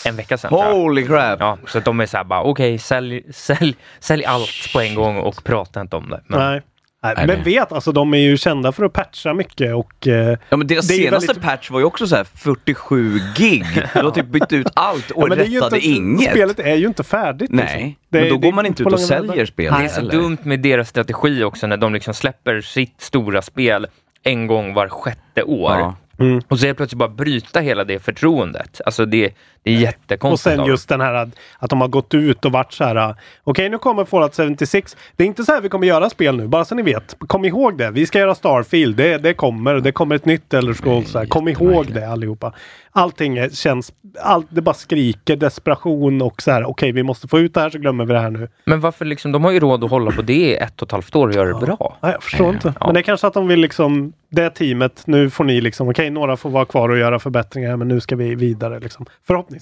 en 0.06 0.16
vecka 0.16 0.38
sedan. 0.38 0.52
Holy 0.52 1.06
crap! 1.06 1.40
Ja, 1.40 1.58
så 1.66 1.78
att 1.78 1.84
de 1.84 2.00
är 2.00 2.06
så 2.06 2.16
här 2.16 2.24
bara, 2.24 2.42
okej, 2.42 2.78
sälj, 2.78 3.22
sälj, 3.32 3.76
sälj 4.00 4.24
allt 4.24 4.72
på 4.72 4.80
en 4.80 4.94
gång 4.94 5.16
och 5.16 5.44
prata 5.44 5.80
inte 5.80 5.96
om 5.96 6.08
det. 6.10 6.20
Men, 6.26 6.40
Nej. 6.40 6.62
Nej, 7.02 7.26
men 7.26 7.42
vet, 7.42 7.72
alltså 7.72 7.92
de 7.92 8.14
är 8.14 8.18
ju 8.18 8.36
kända 8.36 8.72
för 8.72 8.84
att 8.84 8.92
patcha 8.92 9.34
mycket 9.34 9.74
och 9.74 10.06
eh, 10.06 10.38
Ja 10.48 10.56
men 10.56 10.66
deras 10.66 10.86
senaste 10.86 11.26
väldigt- 11.26 11.44
patch 11.44 11.70
var 11.70 11.78
ju 11.78 11.84
också 11.84 12.06
så 12.06 12.16
här 12.16 12.24
47 12.24 13.20
gig. 13.36 13.64
De 13.94 13.98
har 14.00 14.10
typ 14.10 14.26
bytt 14.26 14.52
ut 14.52 14.66
allt 14.74 15.10
och 15.10 15.22
ja, 15.22 15.26
men 15.28 15.38
det 15.38 15.44
är 15.44 15.48
ju 15.48 15.56
rättade 15.60 15.80
inte, 15.80 15.88
inget. 15.88 16.30
Spelet 16.30 16.58
är 16.60 16.74
ju 16.74 16.86
inte 16.86 17.04
färdigt. 17.04 17.50
Nej, 17.52 17.64
liksom. 17.64 17.94
Det- 18.08 18.20
men 18.20 18.28
då 18.28 18.34
det 18.36 18.46
går 18.48 18.52
man 18.52 18.66
inte 18.66 18.82
ut 18.82 18.92
och 18.92 19.00
säljer 19.00 19.46
spelet 19.46 19.78
det 19.78 19.84
är 19.84 19.88
så 19.88 19.94
heller. 19.94 20.12
dumt 20.12 20.38
med 20.42 20.60
deras 20.60 20.88
strategi 20.88 21.44
också 21.44 21.66
när 21.66 21.76
de 21.76 21.94
liksom 21.94 22.14
släpper 22.14 22.60
sitt 22.60 23.00
stora 23.00 23.42
spel 23.42 23.86
en 24.22 24.46
gång 24.46 24.74
var 24.74 24.88
sjätte 24.88 25.42
år. 25.42 25.70
Ja. 25.72 25.94
Mm. 26.18 26.40
Och 26.48 26.58
så 26.58 26.66
är 26.66 26.68
det 26.68 26.74
plötsligt 26.74 26.98
bara 26.98 27.08
bryta 27.08 27.60
hela 27.60 27.84
det 27.84 27.98
förtroendet. 27.98 28.80
Alltså 28.86 29.06
det, 29.06 29.34
det 29.66 29.72
är 29.72 29.76
Och 29.76 29.82
jättekonstigt. 29.82 30.56
sen 30.56 30.64
just 30.64 30.88
den 30.88 31.00
här 31.00 31.14
att, 31.14 31.28
att 31.58 31.70
de 31.70 31.80
har 31.80 31.88
gått 31.88 32.14
ut 32.14 32.44
och 32.44 32.52
varit 32.52 32.72
så 32.72 32.84
här. 32.84 33.14
Okej, 33.44 33.68
nu 33.68 33.78
kommer 33.78 34.04
Fallout 34.04 34.36
76. 34.36 34.96
Det 35.16 35.24
är 35.24 35.26
inte 35.26 35.44
så 35.44 35.52
här 35.52 35.60
vi 35.60 35.68
kommer 35.68 35.86
göra 35.86 36.10
spel 36.10 36.36
nu, 36.36 36.48
bara 36.48 36.64
så 36.64 36.74
ni 36.74 36.82
vet. 36.82 37.16
Kom 37.18 37.44
ihåg 37.44 37.78
det. 37.78 37.90
Vi 37.90 38.06
ska 38.06 38.18
göra 38.18 38.34
Starfield. 38.34 38.96
Det, 38.96 39.18
det 39.18 39.34
kommer. 39.34 39.74
Det 39.74 39.92
kommer 39.92 40.14
ett 40.14 40.24
nytt 40.24 40.54
Elder 40.54 40.74
Scrolls. 40.74 41.10
Så 41.10 41.18
här. 41.18 41.26
Kom 41.26 41.48
ihåg 41.48 41.86
det 41.92 42.08
allihopa. 42.08 42.52
Allting 42.92 43.50
känns... 43.50 43.92
Allt, 44.20 44.46
det 44.48 44.60
bara 44.60 44.74
skriker 44.74 45.36
desperation 45.36 46.22
och 46.22 46.42
så 46.42 46.50
här. 46.50 46.64
Okej, 46.64 46.92
vi 46.92 47.02
måste 47.02 47.28
få 47.28 47.38
ut 47.38 47.54
det 47.54 47.60
här 47.60 47.70
så 47.70 47.78
glömmer 47.78 48.04
vi 48.04 48.12
det 48.12 48.20
här 48.20 48.30
nu. 48.30 48.48
Men 48.64 48.80
varför 48.80 49.04
liksom, 49.04 49.32
de 49.32 49.44
har 49.44 49.50
ju 49.50 49.60
råd 49.60 49.84
att 49.84 49.90
hålla 49.90 50.10
på 50.10 50.22
det 50.22 50.32
i 50.32 50.54
ett 50.54 50.82
och 50.82 50.88
ett 50.88 50.92
halvt 50.92 51.16
år 51.16 51.28
och 51.28 51.34
göra 51.34 51.58
det 51.58 51.66
bra. 51.66 51.96
Nej, 52.00 52.12
jag 52.12 52.22
förstår 52.22 52.54
inte. 52.54 52.74
Ja. 52.80 52.86
Men 52.86 52.94
det 52.94 53.00
är 53.00 53.02
kanske 53.02 53.26
att 53.26 53.34
de 53.34 53.48
vill 53.48 53.60
liksom, 53.60 54.12
det 54.28 54.50
teamet, 54.50 55.02
nu 55.06 55.30
får 55.30 55.44
ni 55.44 55.60
liksom, 55.60 55.88
okej 55.88 56.10
några 56.10 56.36
får 56.36 56.50
vara 56.50 56.64
kvar 56.64 56.88
och 56.88 56.98
göra 56.98 57.18
förbättringar 57.18 57.76
men 57.76 57.88
nu 57.88 58.00
ska 58.00 58.16
vi 58.16 58.34
vidare 58.34 58.80
liksom. 58.80 59.06
Förhoppningsvis. 59.26 59.55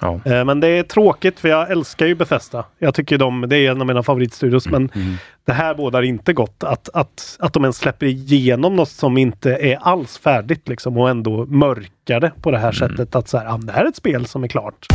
Ja. 0.00 0.20
Eh, 0.24 0.44
men 0.44 0.60
det 0.60 0.68
är 0.68 0.82
tråkigt 0.82 1.40
för 1.40 1.48
jag 1.48 1.70
älskar 1.70 2.06
ju 2.06 2.14
Bethesda. 2.14 2.64
Jag 2.78 2.94
tycker 2.94 3.18
de, 3.18 3.44
det 3.48 3.56
är 3.56 3.70
en 3.70 3.80
av 3.80 3.86
mina 3.86 4.02
favoritstudios 4.02 4.66
men 4.66 4.90
det 5.44 5.52
här 5.52 5.74
bådar 5.74 6.02
inte 6.02 6.32
gott. 6.32 6.64
Att, 6.64 6.88
att, 6.94 7.36
att 7.40 7.52
de 7.52 7.64
ens 7.64 7.76
släpper 7.76 8.06
igenom 8.06 8.76
något 8.76 8.88
som 8.88 9.18
inte 9.18 9.50
är 9.50 9.76
alls 9.76 10.18
färdigt 10.18 10.68
liksom 10.68 10.98
och 10.98 11.10
ändå 11.10 11.46
mörkar 11.46 12.20
det 12.20 12.32
på 12.42 12.50
det 12.50 12.58
här 12.58 12.72
sättet. 12.72 13.14
Att 13.14 13.28
så 13.28 13.38
här, 13.38 13.46
ah, 13.46 13.58
det 13.58 13.72
här 13.72 13.84
är 13.84 13.88
ett 13.88 13.96
spel 13.96 14.26
som 14.26 14.44
är 14.44 14.48
klart. 14.48 14.86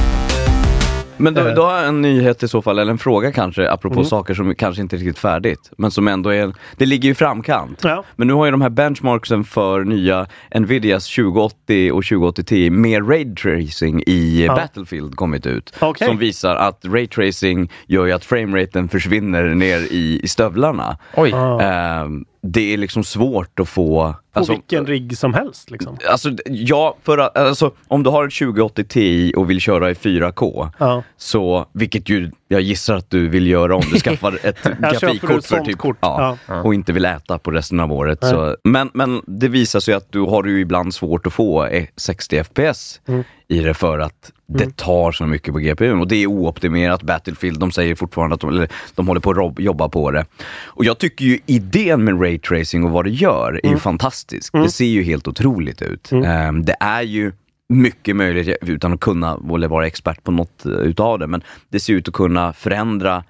Men 1.20 1.34
då, 1.34 1.42
Eh. 1.48 1.54
då 1.56 1.64
har 1.66 1.78
jag 1.78 1.88
en 1.88 2.02
nyhet 2.02 2.44
i 2.44 2.48
så 2.48 2.62
fall, 2.62 2.80
eller 2.80 2.92
en 2.92 2.98
fråga 2.98 3.32
kanske, 3.32 3.70
apropå 3.72 3.94
Mm. 3.96 4.06
saker 4.06 4.34
som 4.34 4.56
kanske 4.56 4.82
inte 4.82 4.96
är 4.96 4.98
riktigt 4.98 5.20
färdigt. 5.20 5.72
Men 5.78 5.92
som 5.92 6.08
ändå 6.08 6.30
är, 6.34 6.54
det 6.78 6.86
ligger 6.86 7.06
ju 7.06 7.12
i 7.12 7.16
framkant. 7.16 7.80
Ja. 7.84 8.04
Men 8.16 8.28
nu 8.28 8.34
har 8.34 8.46
ju 8.46 8.52
de 8.52 8.62
här 8.62 8.70
benchmarksen 8.70 9.44
för 9.44 9.84
nya 9.84 10.28
Nvidias 10.56 11.08
2080 11.16 11.92
och 11.92 12.04
2080 12.06 12.44
Ti 12.44 12.70
med 12.70 13.10
raytracing 13.10 14.04
i 14.08 14.46
Ja. 14.46 14.56
Battlefield 14.56 15.16
kommit 15.16 15.46
ut. 15.46 15.74
Okej. 15.80 16.08
Som 16.08 16.18
visar 16.18 16.56
att 16.56 16.86
raytracing 16.86 17.72
gör 17.88 18.06
ju 18.06 18.12
att 18.12 18.26
frameraten 18.26 18.90
försvinner 18.90 19.44
ner 19.56 19.78
i, 19.80 20.20
i 20.24 20.28
stövlarna. 20.28 20.98
Oj. 21.16 21.34
Ah. 21.34 21.62
Ehm, 21.62 22.26
det 22.42 22.74
är 22.74 22.78
liksom 22.78 23.04
svårt 23.04 23.60
att 23.60 23.70
få... 23.70 24.16
På 24.34 24.40
alltså- 24.40 24.54
vilken 24.54 24.86
rigg 24.86 25.18
som 25.18 25.34
helst 25.34 25.72
liksom. 25.72 25.98
Alltså, 26.10 26.32
ja, 26.46 26.96
för 27.04 27.18
att, 27.18 27.38
alltså, 27.38 27.72
om 27.88 28.04
du 28.04 28.10
har 28.10 28.28
ett 28.28 28.34
2080 28.40 28.84
Ti 28.84 29.34
och 29.36 29.50
vill 29.50 29.62
köra 29.62 29.92
i 29.92 29.94
4K, 29.94 30.70
Ja. 30.78 31.04
så, 31.18 31.66
vilket 31.74 32.10
ju 32.10 32.32
jag 32.52 32.62
gissar 32.62 32.96
att 32.96 33.10
du 33.10 33.30
vill 33.30 33.48
göra 33.48 33.76
om 33.76 33.84
du 33.94 34.00
skaffar 34.00 34.40
ett 34.44 34.64
grafikkort 34.80 35.46
för 35.46 35.60
typ, 35.60 35.78
kort. 35.78 35.98
ja, 36.02 36.38
Ja. 36.48 36.62
och 36.62 36.74
inte 36.74 36.94
vill 36.94 37.06
äta 37.06 37.38
på 37.40 37.52
resten 37.52 37.80
av 37.80 37.92
året. 37.94 38.20
Nej. 38.22 38.32
Så, 38.32 38.56
men, 38.64 38.90
men 38.94 39.22
det 39.28 39.48
visar 39.48 39.80
sig 39.80 39.94
att 39.94 40.12
du 40.12 40.20
har 40.22 40.46
ju 40.46 40.60
ibland 40.60 40.94
svårt 40.94 41.28
att 41.28 41.34
få 41.34 41.66
eh, 41.66 41.86
60 41.96 42.44
FPS 42.44 43.02
Mm. 43.08 43.24
i 43.48 43.60
det 43.60 43.74
för 43.74 44.00
att 44.00 44.32
det 44.48 44.78
tar 44.78 45.12
så 45.12 45.26
mycket 45.26 45.54
på 45.54 45.60
GPUn 45.60 46.00
och 46.00 46.08
det 46.08 46.16
är 46.16 46.28
ooptimerat. 46.28 47.04
Battlefield, 47.04 47.60
de 47.60 47.72
säger 47.72 47.96
fortfarande 47.96 48.34
att 48.36 48.42
de, 48.42 48.50
eller, 48.50 48.68
de 48.96 49.08
håller 49.08 49.22
på 49.22 49.32
att 49.32 49.60
jobba 49.64 49.90
på 49.90 50.12
det. 50.12 50.26
Och 50.66 50.86
jag 50.86 50.98
tycker 50.98 51.26
ju 51.26 51.40
idén 51.46 52.04
med 52.04 52.22
raytracing 52.22 52.84
och 52.84 52.92
vad 52.92 53.06
det 53.06 53.12
gör 53.12 53.60
är 53.64 53.70
ju 53.70 53.78
fantastisk. 53.78 54.54
Det 54.54 54.70
ser 54.72 54.86
ju 54.86 55.04
helt 55.04 55.28
otroligt 55.28 55.82
ut. 55.82 56.12
Ehm, 56.12 56.66
det 56.66 56.76
är 56.80 57.02
ju 57.02 57.32
mycket 57.70 58.16
möjligt 58.16 58.58
utan 58.62 58.94
att 58.94 59.00
kunna 59.00 59.40
eller 59.56 59.68
vara 59.68 59.88
expert 59.88 60.24
på 60.24 60.32
något 60.32 60.66
eh, 60.66 60.72
utav 60.72 61.20
det. 61.20 61.28
Men 61.28 61.44
det 61.70 61.80
ser 61.80 61.94
ut 61.94 62.08
att 62.08 62.14
kunna 62.14 62.54
förändra 62.54 63.24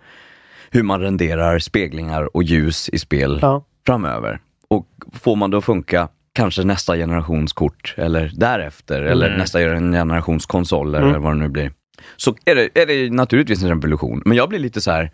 hur 0.72 0.84
man 0.84 1.02
renderar 1.02 1.60
speglingar 1.60 2.36
och 2.36 2.44
ljus 2.44 2.90
i 2.90 3.00
spel 3.00 3.40
Ja. 3.42 3.64
framöver. 3.86 4.40
Och 4.68 4.88
får 5.14 5.36
man 5.36 5.52
det 5.52 5.58
att 5.58 5.66
funka 5.66 6.08
kanske 6.34 6.64
nästa 6.64 6.96
generations 6.96 7.54
kort 7.54 7.94
eller 7.98 8.32
därefter 8.36 9.02
eller 9.02 9.28
Mm. 9.28 9.40
nästa 9.40 9.60
generations 9.60 10.46
konsoler 10.46 11.00
Mm. 11.00 11.10
eller 11.10 11.20
vad 11.20 11.32
det 11.34 11.40
nu 11.40 11.50
blir. 11.50 11.72
Så 12.18 12.36
är 12.46 12.56
det, 12.56 12.70
är 12.82 12.86
det 12.86 13.10
naturligtvis 13.14 13.64
en 13.64 13.70
revolution. 13.70 14.22
Men 14.26 14.38
jag 14.38 14.50
blir 14.50 14.60
lite 14.60 14.82
så 14.82 14.92
här. 14.92 15.12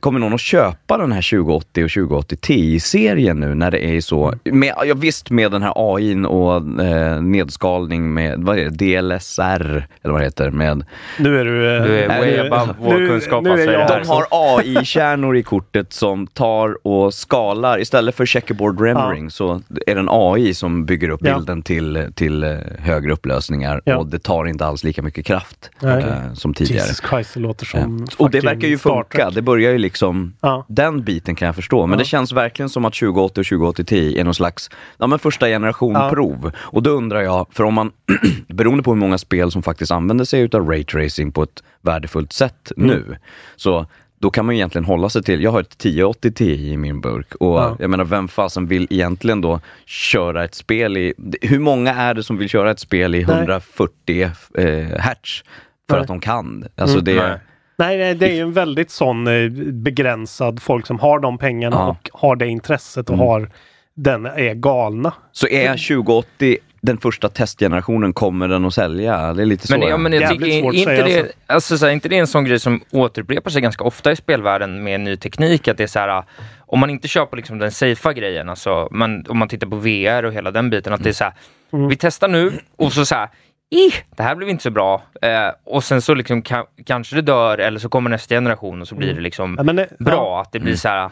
Kommer 0.00 0.20
någon 0.20 0.34
att 0.34 0.40
köpa 0.40 0.98
den 0.98 1.12
här 1.12 1.30
2080 1.30 1.84
och 1.84 1.90
2080 1.90 2.36
Ti-serien 2.36 3.40
nu 3.40 3.54
när 3.54 3.70
det 3.70 3.84
är 3.96 4.00
så, 4.00 4.34
med, 4.44 4.72
ja, 4.84 4.94
visst 4.94 5.30
med 5.30 5.50
den 5.52 5.62
här 5.62 5.72
AI 5.76 6.24
och 6.26 6.56
eh, 6.84 7.22
nedskalning 7.22 8.14
med, 8.14 8.38
vad 8.38 8.58
är 8.58 8.64
det, 8.70 8.70
DLSR 9.00 9.86
eller 10.02 10.12
vad 10.12 10.20
det 10.20 10.24
heter 10.24 10.50
med 10.50 10.84
Nu 11.18 11.40
är 11.40 11.44
du... 11.44 11.76
eh, 11.76 11.82
Du 11.82 11.98
är 11.98 12.08
way 12.08 12.30
nu- 12.36 12.40
above 12.52 12.74
vår 12.80 12.94
nu- 12.98 13.08
kunskap, 13.08 13.44
Nu 13.44 13.50
är 13.50 13.72
jag. 13.72 13.88
De 14.02 14.08
har 14.08 14.26
AI-kärnor 14.30 15.36
i 15.36 15.42
kortet 15.42 15.92
som 15.92 16.26
tar 16.26 16.86
och 16.86 17.14
skalar, 17.14 17.80
istället 17.80 18.14
för 18.14 18.26
checkerboard 18.26 18.80
rendering 18.80 19.30
så 19.30 19.62
är 19.86 19.94
det 19.94 20.00
en 20.00 20.08
AI 20.10 20.54
som 20.54 20.84
bygger 20.84 21.08
upp 21.08 21.20
Ja. 21.24 21.34
bilden 21.36 21.62
till, 21.62 22.12
till 22.14 22.42
eh, 22.44 22.50
högre 22.78 23.12
upplösningar 23.12 23.80
Ja. 23.84 23.96
och 23.96 24.06
det 24.06 24.18
tar 24.18 24.44
inte 24.46 24.66
alls 24.66 24.84
lika 24.84 25.02
mycket 25.02 25.26
kraft 25.26 25.70
eh, 25.82 26.32
som 26.34 26.54
tidigare. 26.54 26.82
Jesus 26.82 27.02
Christ, 27.10 27.34
det 27.34 27.40
låter 27.40 27.66
som 27.66 28.06
Ja. 28.10 28.24
Och 28.24 28.30
det 28.30 28.40
verkar 28.40 28.68
ju 28.68 28.78
funka, 28.78 29.30
det 29.30 29.42
börjar 29.42 29.72
ju 29.72 29.78
liksom, 29.86 30.32
Ja. 30.40 30.64
den 30.68 31.02
biten 31.04 31.34
kan 31.34 31.46
jag 31.46 31.54
förstå. 31.54 31.86
Men 31.86 31.98
Ja. 31.98 31.98
det 31.98 32.04
känns 32.04 32.32
verkligen 32.32 32.68
som 32.68 32.84
att 32.84 32.94
2080 32.94 33.40
och 33.40 33.46
2080 33.46 33.84
Ti 33.84 34.20
är 34.20 34.24
någon 34.24 34.34
slags, 34.34 34.70
ja 34.98 35.06
men 35.06 35.18
första 35.18 35.46
generation 35.46 35.92
Ja. 35.94 36.10
prov. 36.10 36.50
Och 36.56 36.82
då 36.82 36.90
undrar 36.90 37.20
jag, 37.22 37.46
för 37.52 37.64
om 37.64 37.74
man, 37.74 37.90
beroende 38.48 38.82
på 38.82 38.90
hur 38.90 38.98
många 39.00 39.18
spel 39.18 39.50
som 39.50 39.62
faktiskt 39.62 39.92
använder 39.92 40.24
sig 40.24 40.40
utav 40.40 40.68
raytracing 40.68 41.32
på 41.32 41.42
ett 41.42 41.62
värdefullt 41.80 42.32
sätt 42.32 42.72
Mm. 42.76 42.86
nu, 42.88 43.16
så 43.56 43.86
då 44.18 44.30
kan 44.30 44.46
man 44.46 44.54
egentligen 44.54 44.84
hålla 44.84 45.08
sig 45.08 45.22
till, 45.22 45.42
jag 45.42 45.50
har 45.50 45.60
ett 45.60 45.72
1080 45.72 46.30
Ti 46.32 46.70
i 46.72 46.76
min 46.76 47.00
burk 47.00 47.34
och 47.34 47.56
Ja. 47.58 47.76
jag 47.80 47.90
menar 47.90 48.04
vem 48.04 48.28
fasen 48.28 48.66
vill 48.66 48.86
egentligen 48.90 49.40
då 49.40 49.60
köra 49.86 50.44
ett 50.44 50.54
spel 50.54 50.96
i, 50.96 51.14
hur 51.42 51.58
många 51.58 51.94
är 51.94 52.14
det 52.14 52.22
som 52.22 52.36
vill 52.38 52.48
köra 52.48 52.70
ett 52.70 52.80
spel 52.80 53.14
i 53.14 53.24
Nej. 53.24 53.36
140 53.36 54.30
eh, 54.58 54.64
hertz 55.00 55.42
för 55.88 55.96
Nej. 55.96 56.00
att 56.00 56.08
de 56.08 56.20
kan? 56.20 56.64
Alltså 56.76 56.98
Mm. 56.98 57.04
det, 57.04 57.28
Nej. 57.28 57.38
Nej, 57.78 57.98
nej, 57.98 58.14
det 58.14 58.26
är 58.26 58.32
ju 58.34 58.40
en 58.40 58.52
väldigt 58.52 58.90
sån 58.90 59.26
eh, 59.26 59.48
begränsad 59.72 60.62
folk 60.62 60.86
som 60.86 60.98
har 60.98 61.18
de 61.18 61.38
pengarna 61.38 61.76
Ja. 61.76 61.88
och 61.88 62.20
har 62.20 62.36
det 62.36 62.46
intresset 62.46 63.08
och 63.10 63.14
Mm. 63.14 63.26
har 63.26 63.50
den 63.94 64.26
är 64.26 64.54
galna. 64.54 65.12
Så 65.32 65.48
är 65.48 65.76
2080 65.76 66.56
den 66.80 66.98
första 66.98 67.28
testgenerationen, 67.28 68.12
kommer 68.12 68.48
den 68.48 68.64
att 68.64 68.74
sälja? 68.74 69.32
Det 69.34 69.42
är 69.42 69.46
lite 69.46 69.66
så. 69.66 69.78
Men, 69.78 69.88
ja, 69.88 69.96
men 69.96 70.12
jag 70.12 70.22
Jävligt 70.22 70.40
tycker 70.42 70.60
svårt 70.60 70.70
att 70.70 70.74
inte 70.78 70.96
säga, 70.96 71.22
det, 71.22 71.32
alltså, 71.46 71.78
så 71.78 71.86
här, 71.86 71.92
inte 71.92 72.08
det 72.08 72.16
är 72.16 72.20
en 72.20 72.26
sån 72.26 72.44
grej 72.44 72.60
som 72.60 72.80
återupprepar 72.90 73.50
sig 73.50 73.62
ganska 73.62 73.84
ofta 73.84 74.12
i 74.12 74.16
spelvärlden 74.16 74.82
med 74.84 75.00
ny 75.00 75.16
teknik. 75.16 75.68
Att 75.68 75.76
det 75.76 75.82
är 75.82 75.86
så 75.86 75.98
här, 75.98 76.24
om 76.58 76.78
man 76.80 76.90
inte 76.90 77.08
på 77.30 77.36
liksom 77.36 77.58
den 77.58 77.70
safea 77.72 78.12
grejen, 78.12 78.48
alltså, 78.48 78.88
men 78.90 79.24
om 79.28 79.38
man 79.38 79.48
tittar 79.48 79.66
på 79.66 79.76
VR 79.76 80.22
och 80.24 80.32
hela 80.32 80.50
den 80.50 80.70
biten, 80.70 80.92
att 80.92 81.02
det 81.02 81.08
är 81.08 81.12
så 81.12 81.24
här, 81.24 81.32
Mm. 81.72 81.88
vi 81.88 81.96
testar 81.96 82.28
nu 82.28 82.52
och 82.76 82.92
så 82.92 83.04
så 83.06 83.14
här, 83.14 83.28
Ih, 83.70 83.94
det 84.16 84.22
här 84.22 84.34
blev 84.34 84.48
inte 84.48 84.62
så 84.62 84.70
bra. 84.70 85.02
Eh, 85.22 85.48
och 85.64 85.84
sen 85.84 86.02
så 86.02 86.14
liksom 86.14 86.42
ka- 86.42 86.66
kanske 86.86 87.16
det 87.16 87.22
dör 87.22 87.58
eller 87.58 87.78
så 87.78 87.88
kommer 87.88 88.10
nästa 88.10 88.34
generation 88.34 88.80
och 88.80 88.88
så 88.88 88.94
blir 88.94 89.14
det 89.14 89.20
liksom 89.20 89.54
Ja, 89.66 89.72
det, 89.72 89.88
bra. 89.98 90.14
Ja, 90.14 90.40
Att 90.42 90.52
det 90.52 90.58
blir 90.60 90.76
så 90.76 90.88
här, 90.88 91.10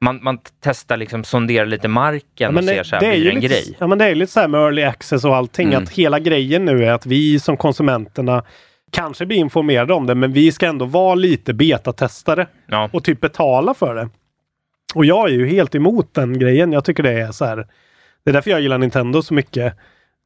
man, 0.00 0.18
man 0.22 0.38
testar 0.64 0.96
liksom, 0.96 1.24
sonderar 1.24 1.66
lite 1.66 1.88
marken 1.88 2.52
ja, 2.54 2.58
och 2.58 2.64
ser 2.64 2.82
så 2.84 2.96
här, 2.96 3.00
det 3.02 3.10
blir 3.10 3.24
det 3.24 3.30
en 3.30 3.34
lite, 3.34 3.46
grej? 3.46 3.76
Ja, 3.78 3.86
men 3.86 3.98
det 3.98 4.04
är 4.04 4.14
lite 4.14 4.32
så 4.32 4.40
här 4.40 4.48
med 4.48 4.60
early 4.60 4.82
access 4.82 5.24
och 5.24 5.36
allting. 5.36 5.68
Mm. 5.68 5.82
Att 5.82 5.90
hela 5.90 6.18
grejen 6.18 6.64
nu 6.64 6.84
är 6.84 6.92
att 6.92 7.06
vi 7.06 7.40
som 7.40 7.56
konsumenterna 7.56 8.42
kanske 8.90 9.26
blir 9.26 9.36
informerade 9.38 9.94
om 9.94 10.06
det, 10.06 10.14
men 10.14 10.32
vi 10.32 10.52
ska 10.52 10.66
ändå 10.66 10.84
vara 10.84 11.14
lite 11.14 11.54
betatestare 11.54 12.46
Ja. 12.66 12.90
och 12.92 13.04
typ 13.04 13.20
betala 13.20 13.74
för 13.74 13.94
det. 13.94 14.08
Och 14.94 15.04
jag 15.04 15.28
är 15.28 15.32
ju 15.34 15.46
helt 15.46 15.74
emot 15.74 16.14
den 16.14 16.38
grejen. 16.38 16.72
Jag 16.72 16.84
tycker 16.84 17.02
det 17.02 17.12
är 17.12 17.32
så 17.32 17.44
här. 17.44 17.56
Det 18.24 18.30
är 18.30 18.32
därför 18.32 18.50
jag 18.50 18.60
gillar 18.60 18.78
Nintendo 18.78 19.22
så 19.22 19.34
mycket 19.34 19.74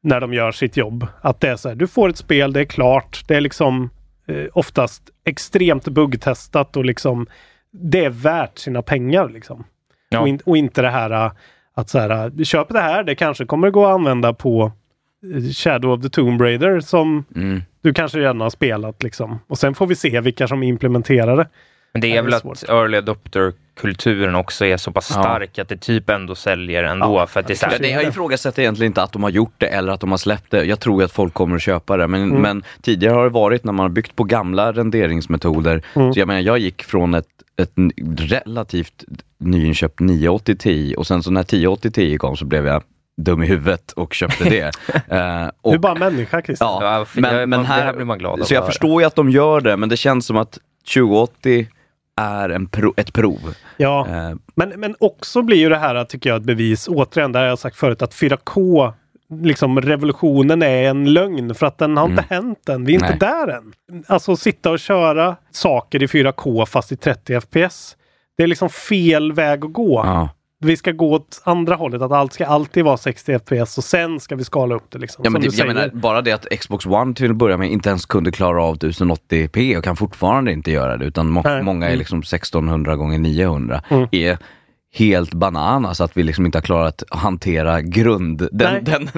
när 0.02 0.20
de 0.20 0.34
gör 0.34 0.52
sitt 0.52 0.76
jobb. 0.76 1.06
Att 1.20 1.40
det 1.40 1.48
är 1.48 1.56
så 1.56 1.68
här, 1.68 1.76
du 1.76 1.86
får 1.86 2.08
ett 2.08 2.16
spel, 2.16 2.52
det 2.52 2.60
är 2.60 2.64
klart. 2.64 3.22
Det 3.28 3.34
är 3.36 3.40
liksom 3.40 3.90
eh, 4.26 4.44
oftast 4.52 5.02
extremt 5.24 5.88
buggtestat 5.88 6.76
och 6.76 6.84
liksom 6.84 7.26
det 7.70 8.04
är 8.04 8.10
värt 8.10 8.58
sina 8.58 8.82
pengar 8.82 9.28
liksom. 9.28 9.64
Ja. 10.08 10.20
Och, 10.20 10.28
in, 10.28 10.40
och 10.44 10.56
inte 10.56 10.82
det 10.82 10.90
här 10.90 11.10
eh, 11.26 11.32
att 11.74 11.88
så 11.88 11.98
här, 11.98 12.30
du 12.30 12.44
köper 12.44 12.74
det 12.74 12.80
här, 12.80 13.04
det 13.04 13.14
kanske 13.14 13.44
kommer 13.46 13.70
gå 13.70 13.86
att 13.86 13.94
använda 13.94 14.32
på 14.32 14.72
eh, 15.34 15.42
Shadow 15.52 15.92
of 15.92 16.02
the 16.02 16.08
Tomb 16.08 16.40
Raider 16.40 16.80
som 16.80 17.24
Mm. 17.36 17.62
du 17.82 17.94
kanske 17.94 18.18
redan 18.18 18.40
har 18.40 18.50
spelat 18.50 19.02
liksom. 19.02 19.38
Och 19.46 19.58
sen 19.58 19.74
får 19.74 19.86
vi 19.86 19.94
se 19.94 20.20
vilka 20.20 20.48
som 20.48 20.62
implementerar 20.62 21.36
det. 21.36 21.48
Men 21.98 22.10
det 22.10 22.12
är 22.12 22.16
Ja, 22.16 22.22
väl 22.22 22.30
det 22.30 22.34
är 22.46 22.50
att 22.50 22.58
svårt. 22.58 22.68
early 22.70 22.96
adopter-kulturen 22.98 24.34
också 24.34 24.64
är 24.64 24.76
så 24.76 24.92
pass 24.92 25.12
Ja. 25.14 25.22
stark 25.22 25.58
att 25.58 25.68
det 25.68 25.76
typ 25.76 26.10
ändå 26.10 26.34
säljer 26.34 26.84
ändå. 26.84 27.06
Ja, 27.18 27.26
för 27.26 27.40
att 27.40 27.46
det 27.46 27.52
är 27.52 27.54
så 27.54 27.66
Ja, 27.66 27.70
här, 27.70 27.78
det, 27.78 27.88
jag 27.88 28.02
ifrågasätter 28.04 28.62
egentligen 28.62 28.90
inte 28.90 29.02
att 29.02 29.12
de 29.12 29.22
har 29.22 29.30
gjort 29.30 29.54
det 29.58 29.66
eller 29.66 29.92
att 29.92 30.00
de 30.00 30.10
har 30.10 30.18
släppt 30.18 30.50
det. 30.50 30.64
Jag 30.64 30.80
tror 30.80 31.02
att 31.02 31.12
folk 31.12 31.34
kommer 31.34 31.56
att 31.56 31.62
köpa 31.62 31.96
det. 31.96 32.06
Men, 32.08 32.22
Mm. 32.22 32.42
men 32.42 32.62
tidigare 32.82 33.14
har 33.14 33.24
det 33.24 33.30
varit 33.30 33.64
när 33.64 33.72
man 33.72 33.84
har 33.84 33.90
byggt 33.90 34.16
på 34.16 34.24
gamla 34.24 34.72
renderingsmetoder. 34.72 35.82
Mm. 35.94 36.12
Så 36.12 36.20
jag 36.20 36.26
menar, 36.26 36.40
jag 36.40 36.58
gick 36.58 36.82
från 36.82 37.14
ett, 37.14 37.26
ett 37.56 37.72
relativt 38.18 39.04
nyinköpt 39.38 40.00
980 40.00 40.56
Ti 40.58 40.94
och 40.98 41.06
sen 41.06 41.22
så 41.22 41.30
när 41.30 41.40
1080 41.40 41.90
Ti 41.90 42.18
kom 42.18 42.36
så 42.36 42.44
blev 42.44 42.66
jag 42.66 42.82
dum 43.16 43.42
i 43.42 43.46
huvudet 43.46 43.92
och 43.92 44.14
köpte 44.14 44.44
det. 44.44 44.70
Eh, 45.08 45.50
och, 45.62 45.70
Du 45.72 45.76
är 45.76 45.78
bara 45.78 45.94
människa 45.94 46.42
Christian. 46.42 46.78
ja, 46.82 46.98
Ja, 46.98 47.06
men, 47.20 47.34
jag- 47.36 47.48
men 47.48 47.64
här, 47.64 47.82
här 47.84 47.92
blir 47.92 48.04
man 48.04 48.18
glad 48.18 48.46
Så 48.46 48.54
jag 48.54 48.66
förstår 48.66 49.00
ju 49.02 49.06
att 49.06 49.14
de 49.14 49.30
gör 49.30 49.60
det, 49.60 49.76
men 49.76 49.88
det 49.88 49.96
känns 49.96 50.26
som 50.26 50.36
att 50.36 50.58
2080 50.94 51.66
är 52.18 52.48
en 52.48 52.66
pro, 52.68 52.94
ett 52.96 53.12
prov. 53.12 53.54
Ja. 53.76 54.06
Eh, 54.08 54.36
Men, 54.54 54.68
men 54.76 54.94
också 55.00 55.42
blir 55.42 55.56
ju 55.56 55.68
det 55.68 55.78
här 55.78 56.04
tycker 56.04 56.30
jag 56.30 56.36
ett 56.36 56.42
bevis, 56.46 56.88
återigen, 56.88 57.34
har 57.34 57.42
jag 57.42 57.58
sagt 57.58 57.76
förut, 57.76 58.02
att 58.02 58.14
4K 58.14 58.92
liksom 59.42 59.80
revolutionen 59.80 60.62
är 60.62 60.82
en 60.90 61.12
lögn 61.12 61.54
för 61.54 61.66
att 61.66 61.78
den 61.78 61.96
har 61.96 62.08
inte 62.08 62.24
hänt 62.30 62.68
än. 62.68 62.84
Vi 62.84 62.94
är 62.94 63.00
Nej. 63.00 63.12
inte 63.12 63.26
där 63.26 63.48
än. 63.48 63.72
Alltså 64.06 64.36
sitta 64.36 64.70
och 64.70 64.78
köra 64.78 65.36
saker 65.50 66.02
i 66.02 66.06
4K 66.06 66.66
fast 66.66 66.92
i 66.92 66.96
30 66.96 67.40
FPS. 67.40 67.96
Det 68.36 68.42
är 68.42 68.46
liksom 68.46 68.68
fel 68.70 69.32
väg 69.32 69.64
att 69.64 69.72
gå. 69.72 70.02
ja. 70.04 70.28
Vi 70.60 70.76
ska 70.76 70.92
gå 70.92 71.12
åt 71.12 71.42
andra 71.44 71.74
hållet, 71.74 72.02
att 72.02 72.12
allt 72.12 72.32
ska 72.32 72.46
alltid 72.46 72.84
vara 72.84 72.96
60 72.96 73.38
FPS 73.38 73.78
och 73.78 73.84
sen 73.84 74.20
ska 74.20 74.36
vi 74.36 74.44
skala 74.44 74.74
upp 74.74 74.90
det. 74.90 74.98
Liksom, 74.98 75.24
Ja, 75.24 75.30
men 75.30 75.42
det, 75.42 75.64
menar, 75.66 75.90
bara 75.94 76.22
det 76.22 76.32
att 76.32 76.46
Xbox 76.60 76.86
One 76.86 77.14
till 77.14 77.30
att 77.30 77.36
börja 77.36 77.56
med 77.56 77.70
inte 77.70 77.88
ens 77.88 78.06
kunde 78.06 78.32
klara 78.32 78.62
av 78.62 78.78
1080p 78.78 79.76
och 79.78 79.84
kan 79.84 79.96
fortfarande 79.96 80.52
inte 80.52 80.70
göra 80.70 80.96
det 80.96 81.04
utan 81.04 81.28
må, 81.30 81.42
Nej. 81.44 81.62
många 81.62 81.86
är 81.86 81.90
Mm. 81.90 81.98
liksom 81.98 82.18
1600 82.18 82.96
gånger 82.96 83.18
900 83.18 83.82
Mm. 83.88 84.08
är 84.12 84.38
helt 84.94 85.34
bananas 85.34 86.00
att 86.00 86.16
vi 86.16 86.22
liksom 86.22 86.46
inte 86.46 86.58
har 86.58 86.62
klarat 86.62 87.02
att 87.10 87.18
hantera 87.18 87.80
grund, 87.80 88.48
den, 88.52 88.84
den 88.84 89.08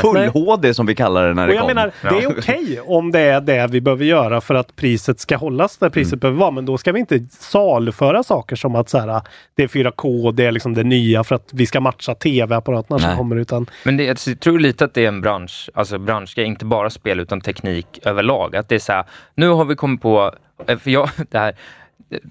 full-HD 0.00 0.74
som 0.74 0.86
vi 0.86 0.94
kallar 0.94 1.28
det 1.28 1.34
när 1.34 1.42
Och 1.42 1.48
det 1.48 1.54
jag 1.54 1.60
kom. 1.62 1.66
menar, 1.74 1.92
det 2.02 2.24
är 2.24 2.38
okej 2.38 2.80
om 2.84 3.12
det 3.12 3.20
är 3.20 3.40
det 3.40 3.66
vi 3.70 3.80
behöver 3.80 4.04
göra 4.04 4.40
för 4.40 4.54
att 4.54 4.76
priset 4.76 5.20
ska 5.20 5.36
hållas 5.36 5.78
där 5.78 5.90
priset 5.90 6.12
Mm. 6.12 6.20
behöver 6.20 6.38
vara. 6.38 6.50
Men 6.50 6.66
då 6.66 6.78
ska 6.78 6.92
vi 6.92 7.00
inte 7.00 7.26
saluföra 7.30 8.22
saker 8.22 8.56
som 8.56 8.74
att 8.74 8.88
så 8.88 8.98
här, 8.98 9.20
det 9.56 9.62
är 9.62 9.68
4K, 9.68 10.32
det 10.32 10.44
är 10.44 10.52
liksom 10.52 10.74
det 10.74 10.84
nya 10.84 11.24
för 11.24 11.34
att 11.34 11.48
vi 11.52 11.66
ska 11.66 11.80
matcha 11.80 12.14
tv-apparaterna 12.14 12.98
som 12.98 13.16
kommer. 13.16 13.36
Utan, 13.36 13.66
Men 13.84 13.96
det, 13.96 14.04
jag 14.04 14.40
tror 14.40 14.58
lite 14.58 14.84
att 14.84 14.94
det 14.94 15.04
är 15.04 15.08
en 15.08 15.20
bransch, 15.20 15.70
alltså 15.74 15.98
branschgrej, 15.98 16.46
inte 16.46 16.64
bara 16.64 16.90
spel 16.90 17.20
utan 17.20 17.40
teknik 17.40 17.98
överlag. 18.04 18.56
Att 18.56 18.68
det 18.68 18.74
är 18.74 18.78
så 18.78 18.92
här, 18.92 19.04
nu 19.34 19.48
har 19.48 19.64
vi 19.64 19.74
kommit 19.76 20.02
på, 20.02 20.34
eh, 20.66 20.78
för 20.78 20.90
jag, 20.90 21.08
det 21.30 21.38
här, 21.38 21.54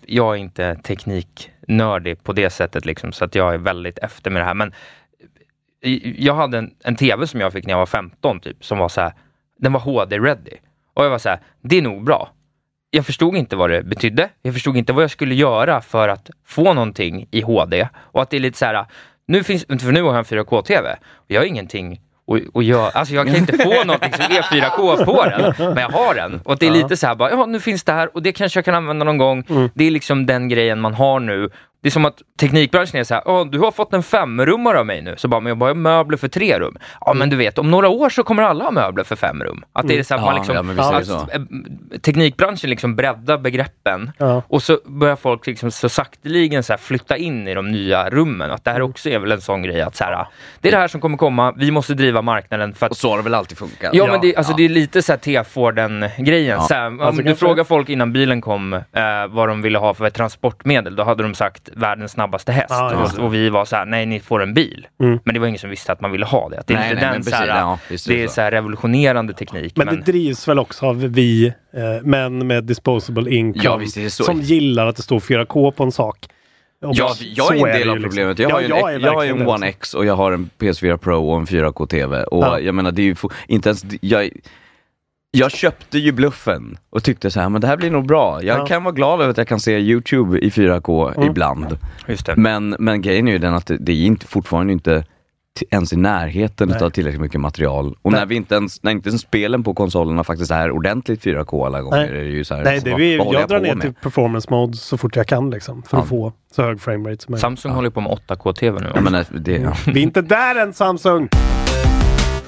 jag 0.05 0.35
är 0.35 0.39
inte 0.39 0.75
tekniknördig 0.75 2.23
på 2.23 2.33
det 2.33 2.49
sättet 2.49 2.85
liksom, 2.85 3.11
så 3.11 3.25
att 3.25 3.35
jag 3.35 3.53
är 3.53 3.57
väldigt 3.57 3.99
efter 3.99 4.31
med 4.31 4.41
det 4.41 4.45
här. 4.45 4.53
Men 4.53 4.73
eh, 5.81 6.21
jag 6.21 6.35
hade 6.35 6.57
en, 6.57 6.75
en 6.83 6.95
tv 6.95 7.27
som 7.27 7.39
jag 7.39 7.53
fick 7.53 7.65
när 7.65 7.73
jag 7.73 7.79
var 7.79 7.85
15 7.85 8.39
typ, 8.39 8.65
som 8.65 8.77
var 8.77 8.89
så 8.89 9.01
här, 9.01 9.13
den 9.57 9.73
var 9.73 9.79
HD-ready. 9.79 10.57
Och 10.93 11.05
jag 11.05 11.09
var 11.09 11.17
så 11.17 11.29
här, 11.29 11.39
det 11.61 11.77
är 11.77 11.81
nog 11.81 12.03
bra. 12.03 12.29
Jag 12.89 13.05
förstod 13.05 13.35
inte 13.35 13.55
vad 13.55 13.69
det 13.69 13.83
betydde. 13.83 14.29
Jag 14.41 14.53
förstod 14.53 14.77
inte 14.77 14.93
vad 14.93 15.03
jag 15.03 15.11
skulle 15.11 15.35
göra 15.35 15.81
för 15.81 16.09
att 16.09 16.29
få 16.45 16.73
någonting 16.73 17.27
i 17.31 17.41
HD. 17.41 17.87
Och 17.95 18.21
att 18.21 18.29
det 18.29 18.37
är 18.37 18.41
lite 18.41 18.57
så 18.57 18.65
här, 18.65 18.85
nu 19.27 19.43
finns, 19.43 19.65
för 19.65 19.91
nu 19.91 20.01
har 20.01 20.09
jag 20.09 20.17
en 20.17 20.23
4K-TV. 20.23 20.95
Och 21.13 21.31
jag 21.31 21.41
har 21.41 21.45
ingenting 21.45 22.01
och, 22.27 22.39
och 22.53 22.63
jag, 22.63 22.91
alltså 22.93 23.13
jag 23.13 23.27
kan 23.27 23.35
inte 23.35 23.57
få 23.57 23.69
någonting 23.85 24.13
som 24.13 24.23
är 24.25 24.41
4K 24.41 25.05
på 25.05 25.23
den, 25.23 25.53
men 25.73 25.77
jag 25.77 25.89
har 25.89 26.15
den. 26.15 26.41
Och 26.45 26.57
det 26.57 26.67
är 26.67 26.71
lite 26.71 26.97
så 26.97 27.07
här 27.07 27.15
bara, 27.15 27.29
ja 27.29 27.45
nu 27.45 27.59
finns 27.59 27.83
det 27.83 27.91
här 27.91 28.09
och 28.15 28.21
det 28.23 28.31
kanske 28.31 28.57
jag 28.57 28.65
kan 28.65 28.75
använda 28.75 29.05
någon 29.05 29.17
gång. 29.17 29.43
Det 29.73 29.83
är 29.87 29.91
liksom 29.91 30.25
den 30.25 30.49
grejen 30.49 30.81
man 30.81 30.93
har 30.93 31.19
nu. 31.19 31.49
Det 31.85 31.89
är 31.89 31.91
som 31.91 32.05
att 32.05 32.21
teknikbranschen 32.39 32.99
är 32.99 33.03
så 33.03 33.13
här, 33.13 33.23
"Åh, 33.25 33.45
du 33.45 33.59
har 33.59 33.71
fått 33.71 33.93
en 33.93 34.03
femrummare 34.03 34.79
av 34.79 34.85
mig 34.85 35.01
nu. 35.01 35.13
Så 35.17 35.27
bara, 35.27 35.39
men 35.39 35.49
jag 35.49 35.57
bara 35.57 35.69
har 35.69 35.75
möbler 35.75 36.17
för 36.17 36.27
tre 36.27 36.59
rum. 36.59 36.77
Ja 37.01 37.13
men 37.13 37.29
du 37.29 37.35
vet, 37.35 37.57
om 37.57 37.71
några 37.71 37.89
år 37.89 38.09
så 38.09 38.23
kommer 38.23 38.43
alla 38.43 38.63
ha 38.63 38.71
möbler 38.71 39.03
för 39.03 39.15
fem 39.15 39.43
rum. 39.43 39.63
Att 39.73 39.87
det 39.87 39.99
är 39.99 40.03
så 40.03 40.13
att 40.13 40.19
Mm. 40.21 40.25
man 40.25 40.35
Ja, 40.35 40.39
liksom, 40.57 40.77
ja, 40.77 40.97
att, 40.99 41.05
så. 41.05 41.13
eh, 41.93 41.99
teknikbranschen 42.01 42.69
liksom 42.69 42.95
breddar 42.95 43.37
begreppen. 43.37 44.11
Ja. 44.17 44.41
Och 44.47 44.63
så 44.63 44.79
börjar 44.85 45.15
folk 45.15 45.47
liksom 45.47 45.71
så 45.71 45.89
sakteligen 45.89 46.63
så 46.63 46.73
här 46.73 46.77
flytta 46.77 47.17
in 47.17 47.47
i 47.47 47.53
de 47.53 47.71
nya 47.71 48.09
rummen. 48.09 48.51
Att 48.51 48.63
det 48.63 48.71
här 48.71 48.81
också 48.81 49.09
är 49.09 49.19
väl 49.19 49.31
en 49.31 49.41
sån 49.41 49.61
grej 49.63 49.81
att 49.81 49.95
så 49.95 50.03
här, 50.03 50.27
det 50.61 50.67
är 50.67 50.71
det 50.71 50.77
här 50.77 50.87
som 50.87 51.01
kommer 51.01 51.17
komma, 51.17 51.53
vi 51.57 51.71
måste 51.71 51.93
driva 51.93 52.21
marknaden 52.21 52.73
för 52.73 52.85
att 52.85 52.91
Och 52.91 52.97
så 52.97 53.09
har 53.09 53.17
det 53.17 53.23
väl 53.23 53.33
alltid 53.33 53.57
funkat? 53.57 53.89
Ja, 53.93 54.07
men 54.11 54.21
det, 54.21 54.35
alltså, 54.35 54.53
det 54.53 54.65
är 54.65 54.69
lite 54.69 55.01
så 55.01 55.11
här 55.11 55.19
T-Forden-grejen. 55.19 56.57
Ja. 56.59 56.61
Så 56.67 56.73
här, 56.73 56.87
om 56.87 57.01
Alltså, 57.01 57.21
du 57.21 57.27
kanske- 57.27 57.45
frågar 57.45 57.63
folk 57.63 57.89
innan 57.89 58.13
bilen 58.13 58.41
kom 58.41 58.73
eh, 58.73 58.81
vad 59.29 59.47
de 59.49 59.61
ville 59.61 59.77
ha 59.77 59.93
för 59.93 60.05
ett 60.05 60.13
transportmedel, 60.13 60.95
då 60.95 61.03
hade 61.03 61.23
de 61.23 61.33
sagt 61.35 61.69
världens 61.75 62.11
snabbaste 62.11 62.51
häst. 62.51 62.69
Det. 62.69 62.95
och, 62.95 63.25
och 63.25 63.33
vi 63.33 63.49
var 63.49 63.65
så 63.65 63.75
här, 63.75 63.85
nej 63.85 64.05
ni 64.05 64.19
får 64.19 64.43
en 64.43 64.53
bil. 64.53 64.87
Mm. 64.99 65.19
Men 65.23 65.33
det 65.33 65.39
var 65.39 65.47
ingen 65.47 65.59
som 65.59 65.69
visste 65.69 65.91
att 65.91 66.01
man 66.01 66.11
ville 66.11 66.25
ha 66.25 66.49
det. 66.49 66.63
Det 66.67 66.73
är 66.73 66.77
Nej, 66.77 66.91
inte 66.91 67.01
nej, 67.05 67.13
den 67.13 67.21
men 67.25 67.33
här, 67.33 67.47
ja, 67.47 67.79
det 67.89 68.05
det 68.07 68.23
är 68.23 68.27
så. 68.27 68.41
här 68.41 68.51
revolutionerande 68.51 69.33
teknik. 69.33 69.73
Men, 69.77 69.87
det 69.87 69.95
drivs 70.11 70.47
väl 70.47 70.59
också 70.59 70.85
av 70.85 70.99
vi, 71.01 71.45
eh, 71.47 71.83
män 72.03 72.47
med 72.47 72.63
disposable 72.63 73.31
income, 73.35 73.63
Ja, 73.65 73.75
visst 73.77 73.97
är 73.97 74.01
det 74.03 74.09
så. 74.09 74.23
som 74.23 74.41
gillar 74.41 74.87
att 74.87 74.95
det 74.95 75.01
står 75.03 75.19
4K 75.19 75.71
på 75.71 75.83
en 75.83 75.91
sak. 75.91 76.17
Och 76.85 76.95
Ja, 76.95 77.13
jag 77.19 77.57
är 77.57 77.67
en 77.67 77.79
del 77.79 77.89
av 77.89 77.95
liksom. 77.95 78.09
problemet. 78.09 78.39
Jag 78.39 78.49
har 78.49 78.61
ju 78.61 78.67
Ja, 78.67 78.91
en, 78.91 79.01
jag 79.01 79.13
har 79.13 79.25
en 79.25 79.47
One. 79.47 79.67
X 79.67 79.93
och 79.93 80.05
jag 80.05 80.15
har 80.15 80.31
en 80.31 80.49
PS4 80.59 80.97
Pro 80.97 81.29
och 81.31 81.37
en 81.39 81.45
4K-TV. 81.45 82.23
Och 82.23 82.43
Ja. 82.43 82.59
jag 82.59 82.75
menar, 82.75 82.91
det 82.91 83.01
är 83.01 83.03
ju 83.03 83.15
inte 83.47 83.69
ens, 83.69 83.85
jag, 84.01 84.29
jag 85.35 85.51
köpte 85.51 85.97
ju 85.99 86.11
bluffen 86.11 86.77
och 86.89 87.03
tyckte 87.03 87.31
så 87.31 87.39
här, 87.39 87.49
men 87.49 87.61
det 87.61 87.67
här 87.67 87.77
blir 87.77 87.91
nog 87.91 88.05
bra. 88.07 88.43
Jag 88.43 88.59
Ja. 88.59 88.65
kan 88.65 88.83
vara 88.83 88.93
glad 88.95 89.21
över 89.21 89.31
att 89.31 89.37
jag 89.37 89.47
kan 89.47 89.59
se 89.59 89.77
YouTube 89.79 90.39
i 90.39 90.49
4K 90.49 91.13
Mm. 91.15 91.29
ibland. 91.29 91.77
Just 92.07 92.25
det. 92.25 92.35
Men, 92.35 92.75
men 92.79 93.01
grejen 93.01 93.27
är 93.27 93.31
ju 93.31 93.37
den 93.37 93.53
att 93.53 93.65
det, 93.65 93.77
det 93.77 93.91
är 93.91 94.05
inte, 94.05 94.27
fortfarande 94.27 94.73
inte 94.73 95.03
ens 95.71 95.93
i 95.93 95.95
närheten 95.95 96.69
Nej. 96.69 96.83
av 96.83 96.89
tillräckligt 96.89 97.21
mycket 97.21 97.41
material. 97.41 97.95
Och 98.01 98.11
Nej. 98.11 98.19
när 98.21 98.25
vi 98.25 98.35
inte 98.35 98.55
ens, 98.55 98.83
när 98.83 98.91
inte 98.91 99.09
ens 99.09 99.21
spelen 99.21 99.63
på 99.63 99.73
konsolerna 99.73 100.23
faktiskt 100.23 100.51
är 100.51 100.71
ordentligt 100.71 101.21
4K 101.25 101.65
alla 101.65 101.81
gånger, 101.81 101.97
Nej. 101.97 102.09
är 102.09 102.13
det 102.13 102.23
ju 102.29 102.43
så 102.43 102.55
här, 102.55 102.63
Nej, 102.63 102.79
det 102.83 102.91
vad, 102.91 102.99
vi, 102.99 103.17
vad 103.17 103.27
håller 103.27 103.39
jag 103.39 103.49
drar 103.49 103.59
ner 103.59 103.73
med? 103.75 103.81
till 103.81 103.93
performance 103.93 104.47
mode 104.51 104.77
så 104.77 104.97
fort 104.97 105.15
jag 105.15 105.27
kan 105.27 105.49
liksom, 105.49 105.83
för 105.83 105.97
att 105.97 106.03
Ja. 106.03 106.07
få 106.07 106.33
så 106.55 106.63
hög 106.63 106.81
framerate 106.81 107.23
som 107.23 107.31
möjligt. 107.31 107.41
Samsung 107.41 107.71
håller 107.71 107.89
på 107.89 108.01
med 108.01 108.11
8K-TV 108.27 108.79
nu. 108.81 108.91
Jag 108.95 109.03
menar, 109.03 109.25
det, 109.39 109.51
ja. 109.57 109.73
Vi 109.87 109.99
är 109.99 110.03
inte 110.03 110.21
där 110.21 110.55
än 110.55 110.73
Samsung! 110.73 111.27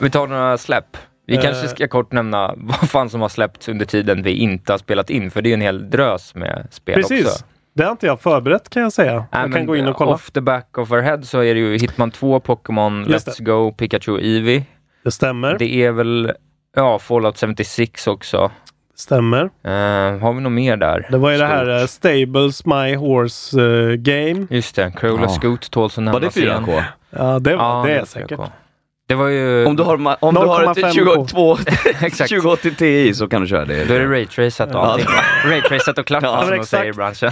Vi 0.01 0.09
tar 0.09 0.27
några 0.27 0.57
släpp. 0.57 0.97
Vi 1.27 1.35
Eh. 1.35 1.41
kanske 1.41 1.67
ska 1.67 1.87
kort 1.87 2.11
nämna 2.11 2.53
vad 2.57 2.89
fan 2.89 3.09
som 3.09 3.21
har 3.21 3.29
släppts 3.29 3.69
under 3.69 3.85
tiden 3.85 4.23
vi 4.23 4.31
inte 4.31 4.73
har 4.73 4.77
spelat 4.77 5.09
in, 5.09 5.31
för 5.31 5.41
det 5.41 5.49
är 5.49 5.53
en 5.53 5.61
hel 5.61 5.89
drös 5.89 6.35
med 6.35 6.67
spel 6.71 6.95
Precis. 6.95 7.25
också. 7.25 7.45
Det 7.75 7.83
har 7.83 7.91
inte 7.91 8.05
jag 8.05 8.21
förberett 8.21 8.69
kan 8.69 8.83
jag 8.83 8.93
säga. 8.93 9.13
Nej, 9.31 9.41
jag 9.41 9.53
kan 9.53 9.65
gå 9.65 9.75
in 9.75 9.87
och 9.87 9.95
kolla. 9.95 10.11
Off 10.11 10.31
the 10.31 10.41
back 10.41 10.77
of 10.77 10.91
our 10.91 11.01
head 11.01 11.21
så 11.21 11.39
är 11.43 11.53
det 11.55 11.59
ju 11.59 11.77
Hitman 11.77 12.11
2, 12.11 12.39
Pokémon, 12.39 13.05
Let's 13.05 13.43
Go, 13.43 13.71
Pikachu 13.71 14.19
Eevee. 14.19 14.63
Det 15.03 15.11
stämmer. 15.11 15.57
Det 15.59 15.83
är 15.83 15.91
väl, 15.91 16.31
ja, 16.75 16.99
Fallout 16.99 17.39
76 17.39 18.07
också. 18.07 18.51
stämmer. 18.95 19.43
Eh, 19.63 20.19
har 20.19 20.33
vi 20.33 20.41
något 20.41 20.51
mer 20.51 20.77
där? 20.77 21.07
Det 21.11 21.17
var 21.17 21.31
ju 21.31 21.37
det 21.37 21.45
Stort. 21.47 21.55
här 21.57 21.79
eh, 21.81 21.85
Stables 21.85 22.65
My 22.65 22.95
Horse 22.95 23.61
eh, 23.61 23.95
Game. 23.95 24.47
Just 24.49 24.75
det, 24.75 24.91
Cruella 24.97 25.21
Ja. 25.21 25.29
Scoot 25.29 25.71
tåls 25.71 25.97
att 25.97 26.03
Var 26.05 26.11
det 26.13 26.19
nämnas 26.19 26.37
igen. 26.37 26.65
4K? 26.65 26.83
Ja, 27.09 27.39
det 27.39 27.55
var 27.55 27.63
Ja, 27.63 27.83
det 27.87 27.93
är 27.93 27.99
är 28.01 28.05
säkert. 28.05 28.31
4K. 28.39 28.49
Det 29.07 29.15
var 29.15 29.27
ju... 29.27 29.65
Om 29.65 29.75
du 29.75 29.83
har, 29.83 30.17
om 30.23 30.33
du 30.35 30.41
har 30.41 30.71
ett 30.71 30.77
0,5 30.77 30.91
22, 30.93 31.57
Exakt. 32.05 32.29
2080 32.29 32.71
Ti 32.77 33.13
så 33.13 33.27
kan 33.27 33.41
du 33.41 33.47
köra 33.47 33.65
det. 33.65 33.85
Då 33.85 33.93
är 33.93 33.99
det 33.99 34.05
raytracat 34.11 34.75
och 34.75 34.85
allting. 34.85 35.07
Raytracat 35.45 35.97
och 35.97 36.05
klart 36.07 36.23
Ja, 36.23 36.41
som 36.47 36.57
de 36.57 36.65
säger 36.65 36.85
i 36.85 36.93
branschen. 36.93 37.31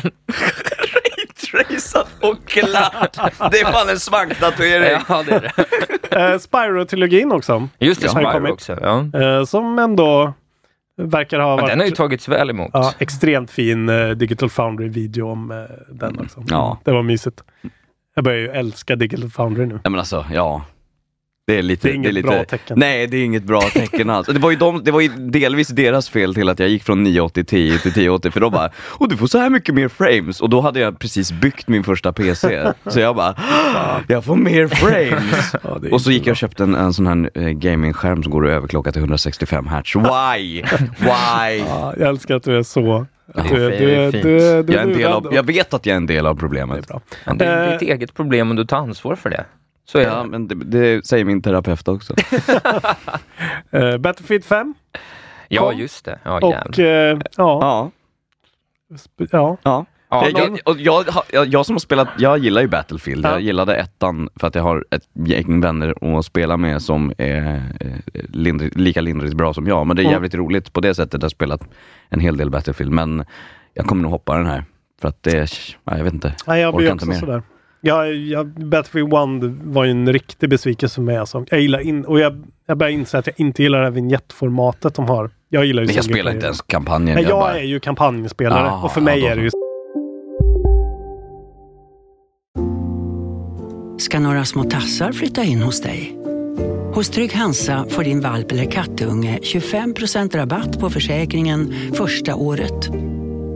Traceat 1.52 2.08
och 2.22 2.38
klart! 2.48 3.18
Det 3.52 3.60
är 3.60 3.72
fan 3.72 3.90
en 3.90 4.00
svanktatuering! 4.00 5.00
ja, 5.10 5.24
det 5.28 5.32
är 5.32 5.42
det. 5.42 6.16
Eh, 6.34 6.38
Spyro-trilogin 6.40 7.32
också. 7.34 7.68
Just 7.80 8.02
det, 8.02 8.10
Spyro 8.10 8.32
kommit. 8.32 8.52
också. 8.52 8.78
Ja. 8.82 9.20
Eh, 9.22 9.44
som 9.46 9.80
ändå 9.80 10.34
verkar 10.98 11.40
ha 11.40 11.50
Ja, 11.50 11.56
varit 11.56 11.68
den 11.70 11.80
har 11.80 11.86
ju 11.86 11.92
tagits 11.92 12.28
väl 12.28 12.50
emot. 12.50 12.70
ja, 12.74 12.94
extremt 13.00 13.52
fin 13.52 13.90
eh, 13.90 14.10
Digital 14.10 14.50
Foundry-video 14.50 15.32
om 15.32 15.68
den 15.90 16.20
också. 16.20 16.44
Ja. 16.48 16.80
Det 16.84 16.92
var 16.92 17.04
mysigt. 17.04 17.44
Jag 18.16 18.24
börjar 18.24 18.40
ju 18.40 18.50
älska 18.50 18.96
Digital 18.96 19.30
Foundry 19.30 19.66
nu. 19.66 19.80
Ja 19.84 19.90
men 19.90 20.00
alltså, 20.00 20.26
ja. 20.34 20.66
Det 21.48 21.58
är 21.58 21.62
lite... 21.62 21.88
Det 21.88 21.92
är 21.92 21.96
inget 21.96 22.14
lite, 22.14 22.28
bra 22.28 22.44
tecken. 22.44 22.80
Nej, 22.80 23.08
det 23.08 23.18
är 23.18 23.24
inget 23.26 23.44
bra 23.44 23.62
tecken 23.74 24.10
alls. 24.10 24.28
Det 24.28 24.40
var, 24.40 24.52
ju 24.52 24.58
de, 24.58 24.84
det 24.84 24.92
var 24.92 25.02
ju 25.02 25.08
delvis 25.08 25.68
deras 25.68 26.10
fel 26.10 26.34
till 26.36 26.50
att 26.50 26.60
jag 26.60 26.70
gick 26.70 26.84
från 26.84 27.04
980 27.04 27.44
Ti 27.44 27.70
till 27.80 27.92
1080 27.92 28.32
för 28.32 28.40
då 28.40 28.50
bara, 28.50 28.70
och 28.78 29.10
du 29.10 29.18
får 29.18 29.28
så 29.28 29.38
här 29.38 29.50
mycket 29.50 29.76
mer 29.76 29.88
frames 29.88 30.42
och 30.42 30.50
då 30.50 30.62
hade 30.62 30.80
jag 30.80 31.00
precis 31.00 31.32
byggt 31.32 31.68
min 31.68 31.84
första 31.84 32.14
PC. 32.14 32.68
Så 32.88 33.00
jag 33.00 33.16
bara, 33.16 33.36
jag 34.08 34.26
får 34.26 34.36
mer 34.36 34.68
frames! 34.68 35.56
Ja, 35.64 35.78
det 35.82 35.88
är 35.88 35.94
och 35.94 36.02
så 36.02 36.12
gick 36.12 36.20
jag 36.22 36.26
bra. 36.26 36.32
och 36.32 36.38
köpte 36.38 36.64
en, 36.64 36.76
en 36.76 36.94
sån 36.94 37.08
här 37.08 37.30
eh, 37.34 37.50
gamingskärm 37.50 38.24
som 38.24 38.32
går 38.32 38.46
att 38.46 38.52
överklocka 38.52 38.92
till 38.92 39.00
165 39.02 39.68
Hz. 39.68 39.96
Why? 39.96 40.62
Why? 41.00 41.58
Ja, 41.68 41.94
jag 42.00 42.10
älskar 42.10 42.36
att 42.36 42.44
du 42.44 42.58
är 42.58 42.64
så... 42.64 43.06
Du, 43.50 43.66
är- 43.66 43.70
det 43.70 43.78
du, 43.78 43.92
är 43.92 44.00
är- 44.00 44.12
du, 44.24 44.42
är- 44.42 44.56
Jag, 44.56 44.70
är 44.70 44.78
en 44.80 44.88
del 44.90 44.98
lurad 44.98 45.14
av, 45.28 45.34
jag 45.34 45.44
vet 45.46 45.74
att 45.74 45.86
jag 45.86 45.94
är 45.94 45.98
en 45.98 46.06
del 46.06 46.26
av 46.26 46.36
Det 46.36 46.40
är 46.40 46.40
problemet. 46.40 46.88
bra. 46.88 47.02
Men 47.26 47.38
det 47.38 47.46
är 47.46 47.66
Eh, 47.74 47.80
ditt 47.80 47.90
eget 47.90 48.14
problem 48.14 48.50
och 48.50 48.56
du 48.56 48.66
tar 48.66 48.78
ansvar 48.78 49.16
för 49.16 49.30
det. 49.30 49.46
Så 49.86 50.00
Ja, 50.02 50.24
det. 50.24 50.30
men 50.30 50.48
det, 50.48 50.56
det 50.56 51.06
säger 51.08 51.26
min 51.26 51.42
terapeut 51.42 51.88
också. 51.88 52.14
Eh, 53.72 53.98
Battlefield 53.98 54.46
5 54.46 54.74
Ja, 55.48 55.70
kom. 55.70 55.80
just 55.80 56.06
det. 56.06 56.20
Ja, 56.24 56.40
och 56.42 56.80
eh, 56.80 57.20
ja, 57.38 57.92
Ja, 57.92 57.92
ja. 59.32 59.58
ja. 59.64 59.86
Ja, 60.10 60.28
jag, 60.30 60.40
jag, 60.42 60.60
och 60.66 60.80
jag, 60.80 61.06
jag, 61.32 61.48
jag 61.48 61.66
som 61.66 61.76
har 61.76 61.80
spelat, 61.80 62.08
jag 62.18 62.38
gillar 62.38 62.62
ju 62.62 62.68
Battlefield. 62.68 63.26
Ja. 63.26 63.32
Jag 63.32 63.42
gillade 63.42 63.76
ettan 63.76 64.30
för 64.36 64.48
att 64.48 64.56
jag 64.56 64.64
har 64.64 64.86
ett 64.92 65.04
gäng 65.14 65.62
vänner 65.62 66.18
att 66.20 66.26
spela 66.26 66.58
med 66.58 66.82
som 66.82 67.14
är 67.18 67.62
eh, 67.80 67.92
lindrig, 68.30 68.80
lika 68.80 69.02
lindrigt 69.02 69.34
bra 69.34 69.54
som 69.54 69.68
jag. 69.68 69.88
Men 69.88 69.96
det 69.96 70.02
är 70.02 70.04
Mm. 70.04 70.12
jävligt 70.14 70.36
roligt 70.36 70.74
på 70.74 70.82
det 70.82 70.96
sättet. 70.96 71.14
Jag 71.14 71.26
har 71.26 71.30
spelat 71.30 71.62
en 72.10 72.20
hel 72.20 72.38
del 72.38 72.50
Battlefield. 72.50 72.92
Men 72.92 73.26
jag 73.74 73.86
kommer 73.86 74.02
nog 74.04 74.12
hoppa 74.12 74.38
den 74.38 74.46
här. 74.46 74.64
För 75.02 75.08
att 75.08 75.24
det 75.24 75.32
är, 75.38 75.50
ja, 75.84 75.98
jag 75.98 76.04
vet 76.04 76.14
inte. 76.14 76.34
Nej, 76.48 76.62
jag 76.62 76.76
blir 76.76 76.86
inte 76.92 76.96
också 76.96 77.08
mer. 77.10 77.20
sådär. 77.20 77.42
Jag, 77.86 78.16
jag, 78.16 78.48
Battlefield 78.48 79.14
1 79.14 79.14
var 79.64 79.84
ju 79.84 79.92
en 79.92 80.14
riktig 80.14 80.50
besvikelse 80.50 80.96
för 80.96 81.02
mig. 81.02 81.18
Alltså. 81.18 81.46
Jag 81.50 81.62
gillar 81.62 81.80
in, 81.80 82.06
och 82.06 82.20
jag, 82.20 82.44
jag 82.66 82.78
börjar 82.78 82.92
inse 82.92 83.18
att 83.18 83.28
jag 83.28 83.40
inte 83.40 83.64
gillar 83.64 83.80
det 83.80 83.86
här 83.86 83.92
vignettformatet 83.92 84.96
de 84.96 85.06
har. 85.06 85.30
Jag 85.50 85.66
gillar 85.66 85.82
ju 85.82 85.86
Men 85.86 85.96
jag 85.96 86.06
spelar 86.06 86.32
inte 86.32 86.46
ens 86.46 86.62
kampanjen. 86.62 87.16
Nej, 87.16 87.24
jag 87.30 87.40
bara, 87.40 87.60
är 87.60 87.64
ju 87.64 87.80
kampanjspelare 87.80 88.70
Ah, 88.70 88.84
och 88.84 88.92
för 88.92 89.02
mig 89.02 89.20
ja, 89.20 89.32
är 89.32 89.36
det 89.36 89.42
ju 89.42 89.50
ska 93.98 94.20
några 94.20 94.46
små 94.46 94.64
tassar 94.64 95.12
flytta 95.12 95.44
in 95.44 95.62
hos 95.62 95.82
dig. 95.82 96.18
Hos 96.94 97.10
Trygg 97.10 97.34
Hansa 97.34 97.86
får 97.90 98.04
din 98.04 98.22
valp 98.22 98.52
eller 98.52 98.72
kattunge 98.72 99.40
25% 99.42 100.38
rabatt 100.38 100.80
på 100.80 100.90
försäkringen 100.90 101.74
första 101.94 102.36
året. 102.36 102.90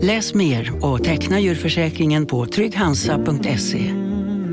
Läs 0.02 0.34
mer 0.34 0.86
och 0.86 1.04
teckna 1.04 1.40
djurförsäkringen 1.40 2.26
på 2.26 2.46
trygghansa.se. 2.46 4.09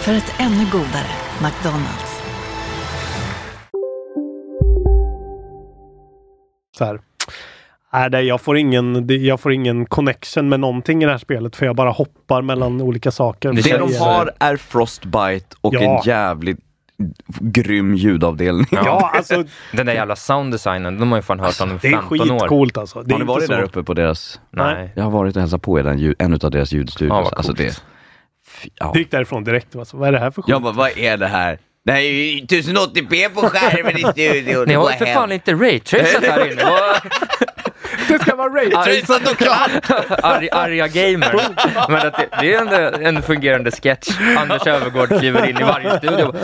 För 0.00 0.12
ett 0.14 0.34
ännu 0.38 0.64
godare 0.72 1.10
McDonalds. 1.42 2.22
så 6.78 6.84
här. 6.84 7.00
Nej, 7.92 8.10
det, 8.10 8.22
jag, 8.22 8.40
får 8.40 8.56
ingen, 8.56 9.06
det, 9.06 9.16
jag 9.16 9.40
får 9.40 9.52
ingen 9.52 9.86
connection 9.86 10.48
med 10.48 10.60
någonting 10.60 11.02
i 11.02 11.06
det 11.06 11.10
här 11.12 11.18
spelet 11.18 11.56
för 11.56 11.66
jag 11.66 11.76
bara 11.76 11.90
hoppar 11.90 12.42
mellan 12.42 12.80
olika 12.80 13.10
saker. 13.10 13.52
Det 13.52 13.62
För 13.62 13.78
de 13.78 13.94
är- 13.94 13.98
har 13.98 14.32
är 14.38 14.56
Frostbite 14.56 15.56
och 15.60 15.74
Ja. 15.74 15.80
en 15.80 16.02
jävligt 16.06 16.58
grym 17.40 17.94
ljudavdelning. 17.94 18.66
Ja, 18.70 19.10
alltså 19.14 19.44
Den 19.72 19.86
där 19.86 19.92
jävla 19.94 20.16
sounddesignen, 20.16 20.98
de 21.00 21.10
har 21.12 21.18
ju 21.18 21.22
fan 21.22 21.40
hört 21.40 21.60
om 21.60 21.70
i 21.70 21.78
det 21.82 21.88
är 21.88 21.92
15 21.92 22.30
år. 22.30 22.38
skitcoolt 22.38 22.78
alltså. 22.78 23.02
Det 23.02 23.10
är 23.10 23.12
Har 23.12 23.18
ni 23.18 23.24
varit 23.24 23.46
så- 23.46 23.52
där 23.52 23.62
uppe 23.62 23.82
på 23.82 23.94
deras... 23.94 24.40
Nej. 24.50 24.92
Jag 24.96 25.04
har 25.04 25.10
varit 25.10 25.36
och 25.36 25.40
hälsat 25.42 25.62
på 25.62 25.80
i 25.80 25.82
den, 25.82 26.14
en 26.18 26.32
av 26.32 26.50
deras 26.50 26.72
ljudstudios. 26.72 27.16
Ja, 27.16 27.22
vad 27.22 27.34
alltså 27.34 27.52
det, 27.52 27.82
ja. 28.74 28.90
Du 28.94 28.98
gick 29.00 29.10
därifrån 29.10 29.44
direkt. 29.44 29.76
Alltså. 29.76 29.96
Vad 29.96 30.08
är 30.08 30.12
det 30.12 30.18
här 30.18 30.30
för 30.30 30.42
skit? 30.42 30.48
Jag 30.50 30.62
bara, 30.62 30.72
vad 30.72 30.98
är 30.98 31.16
det 31.16 31.26
här? 31.26 31.58
Det 31.84 31.92
här 31.92 31.98
är 32.00 32.10
ju 32.10 32.40
1080p 32.40 33.28
på 33.34 33.40
skärmen 33.40 33.96
i 33.98 34.00
studion. 34.00 34.64
Ni 34.66 34.72
Det 34.72 34.78
har 34.78 34.90
ju 34.90 34.96
för 34.96 35.04
hem. 35.04 35.14
fan 35.14 35.32
inte 35.32 35.52
raytracat 35.52 36.24
här 36.24 36.52
inne. 36.52 36.62
Det 38.08 38.18
ska 38.18 38.36
vara 38.36 38.48
raytracat 38.54 39.30
och 39.32 39.36
klart! 39.38 39.70
Arg, 40.22 40.48
arga 40.52 40.88
gamer. 40.88 41.40
Men 41.88 42.06
att 42.06 42.16
det, 42.16 42.28
det 42.40 42.54
är 42.54 42.94
en, 42.94 43.06
en 43.16 43.22
fungerande 43.22 43.70
sketch. 43.70 44.08
Anders 44.38 44.66
Öfvergård 44.66 45.08
kliver 45.18 45.48
in 45.50 45.58
i 45.58 45.62
varje 45.62 45.98
studio. 45.98 46.34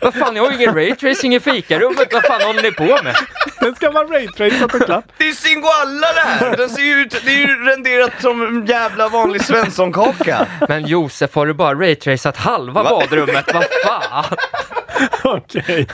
Vad 0.00 0.14
fan, 0.14 0.36
jag 0.36 0.42
har 0.44 0.50
ju 0.50 0.56
ingen 0.56 0.74
raytracing 0.74 1.34
i 1.34 1.40
fikarummet. 1.40 2.12
Vad 2.12 2.24
fan 2.24 2.42
håller 2.42 2.62
ni 2.62 2.72
på 2.72 2.84
med? 3.04 3.16
Det 3.60 3.76
ska 3.76 3.90
vara 3.90 4.04
raytracat 4.06 4.74
och 4.74 4.82
klart. 4.86 5.04
Det 5.18 5.28
är 5.28 5.32
Singoalla 5.32 6.06
det 6.14 6.20
här! 6.20 6.56
Den 6.56 6.68
ser 6.70 6.82
ju 6.82 6.94
ut, 6.94 7.22
det 7.24 7.30
är 7.34 7.38
ju 7.38 7.64
renderat 7.64 8.12
som 8.20 8.42
en 8.42 8.66
jävla 8.66 9.08
vanlig 9.08 9.44
Svensson-kaka. 9.44 10.46
Men 10.68 10.86
Josef, 10.86 11.34
har 11.34 11.46
du 11.46 11.54
bara 11.54 11.74
raytracat 11.74 12.36
halva 12.36 12.84
badrummet? 12.84 13.54
Vad 13.54 13.64
fan? 13.84 14.24
Okej. 15.24 15.86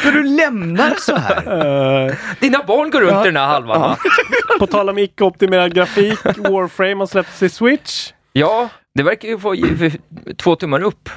Ska 0.00 0.10
du 0.10 0.22
lämna 0.22 0.88
det 0.88 1.00
så 1.00 1.16
här? 1.16 2.06
Eh, 2.08 2.14
Dina 2.40 2.62
barn 2.66 2.90
går 2.90 3.00
runt 3.00 3.26
i 3.26 3.28
den 3.28 3.36
här 3.36 3.46
halvan 3.46 3.80
va? 3.80 3.96
på 4.58 4.66
tal 4.66 4.88
om 4.88 4.98
icke-optimerad 4.98 5.74
grafik, 5.74 6.18
Warframe 6.24 6.94
har 6.94 7.06
släppts 7.06 7.38
till 7.38 7.50
Switch. 7.50 8.12
Ja, 8.32 8.68
det 8.94 9.02
verkar 9.02 9.28
ju 9.28 9.38
få 9.38 9.56
två 10.36 10.56
tummar 10.56 10.82
upp 10.82 11.10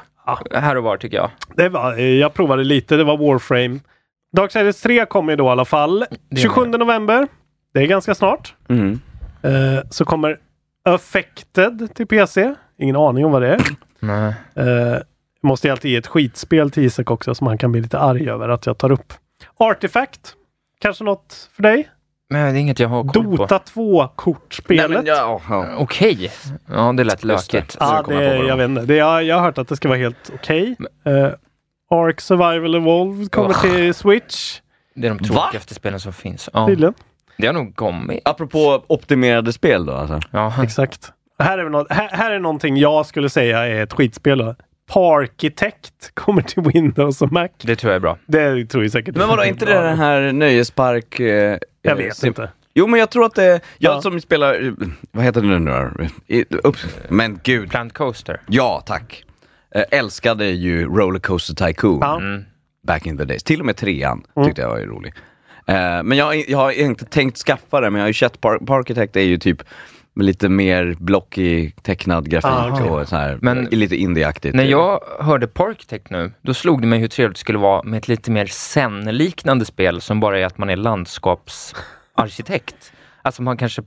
här 0.52 0.76
och 0.76 0.84
var 0.84 0.98
tycker 0.98 1.18
jag. 1.18 1.30
Det 1.56 1.70
var, 1.70 1.98
eh, 1.98 2.04
jag 2.04 2.34
provade 2.34 2.64
lite, 2.64 2.96
det 2.96 3.04
var 3.04 3.18
Warframe. 3.18 3.80
Darksiders 4.32 4.82
3 4.82 5.06
kommer 5.06 5.34
ju 5.34 5.36
då 5.36 5.46
i 5.46 5.50
alla 5.50 5.66
fall. 5.66 6.06
är 6.30 6.36
27 6.36 6.66
november. 6.66 7.28
Det 7.74 7.80
är 7.80 7.88
ganska 7.88 8.16
snart. 8.16 8.56
Mm. 8.70 9.00
Eh, 9.42 9.84
så 9.90 10.06
kommer 10.06 10.40
Affected 10.84 11.90
till 11.96 12.08
PC. 12.08 12.56
Ingen 12.78 12.96
aning 12.96 13.26
om 13.26 13.32
vad 13.32 13.42
det 13.42 13.48
är. 13.48 13.62
Nej. 14.00 14.34
Uh, 14.58 14.98
måste 15.42 15.68
jag 15.68 15.74
alltid 15.74 15.92
ge 15.92 15.98
ett 15.98 16.08
skitspel 16.08 16.72
till 16.72 16.84
Isak 16.84 17.12
också 17.12 17.36
som 17.36 17.48
han 17.48 17.58
kan 17.58 17.72
bli 17.72 17.82
lite 17.82 18.00
arg 18.00 18.30
över 18.30 18.50
att 18.50 18.66
jag 18.66 18.78
tar 18.78 18.92
upp. 18.92 19.14
Artifact. 19.58 20.34
Kanske 20.80 21.04
något 21.04 21.50
för 21.54 21.64
dig? 21.64 21.90
Men 22.30 22.54
det 22.54 22.60
är 22.60 22.62
inget 22.62 22.80
jag 22.80 22.90
har 22.90 23.04
koll 23.04 23.24
på. 23.24 23.36
Dota 23.36 23.58
2-kortspelet. 23.74 25.02
ja, 25.06 25.42
ja. 25.50 25.66
Okej. 25.78 26.32
Ja, 26.70 26.94
det 26.98 27.04
lät 27.04 27.24
lökigt. 27.24 27.78
Ja, 27.80 28.04
det, 28.08 28.38
de- 28.38 28.48
jag 28.48 28.58
vet 28.58 28.70
inte. 28.70 28.82
Det, 28.82 28.96
jag, 28.96 29.24
jag 29.24 29.36
har 29.36 29.42
hört 29.44 29.58
att 29.58 29.68
det 29.68 29.76
ska 29.76 29.88
vara 29.88 29.98
helt 30.00 30.32
okej. 30.34 30.76
Eh, 31.06 31.28
Ark 31.92 32.22
Survival 32.22 32.76
Evolved 32.76 33.32
kommer 33.32 33.50
Ugh. 33.50 33.62
till 33.62 33.94
Switch. 33.94 34.60
Det 34.96 35.08
är 35.08 35.14
de 35.16 35.24
tråkigaste 35.24 35.74
spelen 35.74 36.00
som 36.00 36.14
finns. 36.14 36.50
Ja. 36.54 36.68
Tydligen. 36.68 36.94
Det 37.38 37.48
har 37.48 37.54
nog 37.54 37.76
kommit. 37.76 38.22
Apropå 38.26 38.84
optimerade 38.88 39.54
spel 39.54 39.86
då 39.86 39.94
alltså. 39.94 40.20
Ja. 40.32 40.54
Exakt. 40.64 41.12
Här 41.40 41.58
är, 41.58 41.70
något, 41.70 41.88
här, 41.92 42.10
här 42.12 42.32
är 42.32 42.40
någonting 42.40 42.78
jag 42.78 43.06
skulle 43.06 43.30
säga 43.30 43.66
är 43.68 43.84
ett 43.84 43.94
skitspel. 43.94 44.38
då. 44.38 44.56
Parkitect 44.90 46.12
kommer 46.14 46.42
till 46.42 46.64
Windows 46.64 47.22
och 47.22 47.32
Mac. 47.32 47.48
Det 47.64 47.76
tror 47.76 47.92
jag 47.92 47.96
är 47.96 48.00
bra. 48.00 48.18
Det 48.26 48.66
tror 48.66 48.84
jag 48.84 48.92
säkert. 48.92 49.16
Men 49.16 49.28
vadå, 49.28 49.44
inte 49.46 49.66
det 49.66 49.74
den 49.74 49.98
här 49.98 50.32
nöjespark... 50.32 51.20
Eh, 51.20 51.58
Jag 51.82 51.96
vet 51.96 52.24
inte. 52.24 52.50
Jo 52.74 52.88
men 52.88 53.00
jag 53.00 53.10
tror 53.10 53.26
att 53.26 53.36
det, 53.36 53.60
jag 53.78 53.96
Ja. 53.96 54.02
som 54.02 54.22
spelar, 54.22 54.74
vad 55.12 55.26
heter 55.26 55.42
det 55.42 55.60
nu 55.60 55.72
då? 55.72 56.06
I- 56.28 56.46
Upp, 56.64 56.76
men 57.10 57.40
gud. 57.44 57.70
Plant 57.70 57.94
Coaster. 57.94 58.42
Ja, 58.48 58.84
tack. 58.86 59.24
Eh, 59.76 59.84
älskade 60.00 60.46
ju 60.46 60.86
Rollercoaster 60.86 61.54
Tycoon 61.68 62.00
Ja. 62.02 62.18
Mm. 62.20 62.44
back 62.88 63.06
in 63.06 63.18
the 63.18 63.26
days. 63.26 63.44
Till 63.44 63.60
och 63.60 63.66
med 63.66 63.76
trean 63.78 64.24
tyckte 64.46 64.62
jag 64.62 64.70
var 64.70 64.80
ju 64.80 64.86
rolig. 64.86 65.14
Eh, 65.68 66.04
men 66.04 66.12
jag, 66.18 66.26
har- 66.26 66.50
jag 66.52 66.58
har 66.58 66.72
inte 66.72 67.06
tänkt 67.06 67.38
skaffa 67.38 67.82
det, 67.82 67.90
men 67.90 68.00
jag 68.00 68.04
har 68.04 68.10
ju 68.10 68.14
sett 68.14 68.42
Park, 68.42 68.68
Parkitect 68.68 69.16
är 69.16 69.22
ju 69.22 69.38
typ 69.38 69.62
med 70.20 70.26
lite 70.26 70.50
mer 70.50 70.96
blockig 71.00 71.76
tecknad 71.84 72.30
grafik 72.30 72.52
Ah, 72.52 72.70
okej. 72.74 72.90
och 72.90 73.08
så 73.08 73.16
här, 73.16 73.40
Men 73.42 73.66
lite 73.66 73.96
indieaktigt. 73.96 74.56
När 74.56 74.64
jag 74.64 75.00
hörde 75.20 75.48
Parktech 75.48 76.02
nu, 76.10 76.32
då 76.42 76.54
slog 76.54 76.82
det 76.82 76.88
mig 76.88 77.00
hur 77.00 77.08
trevligt 77.08 77.36
det 77.38 77.40
skulle 77.40 77.60
vara 77.60 77.84
med 77.84 77.98
ett 77.98 78.08
lite 78.08 78.32
mer 78.32 78.46
Zen-liknande 78.46 79.66
spel 79.66 80.02
som 80.02 80.20
bara 80.20 80.40
är 80.40 80.46
att 80.46 80.58
man 80.58 80.70
är 80.70 80.76
landskapsarkitekt. 80.76 82.94
Alltså 83.22 83.42
man 83.42 83.58
kanske 83.58 83.82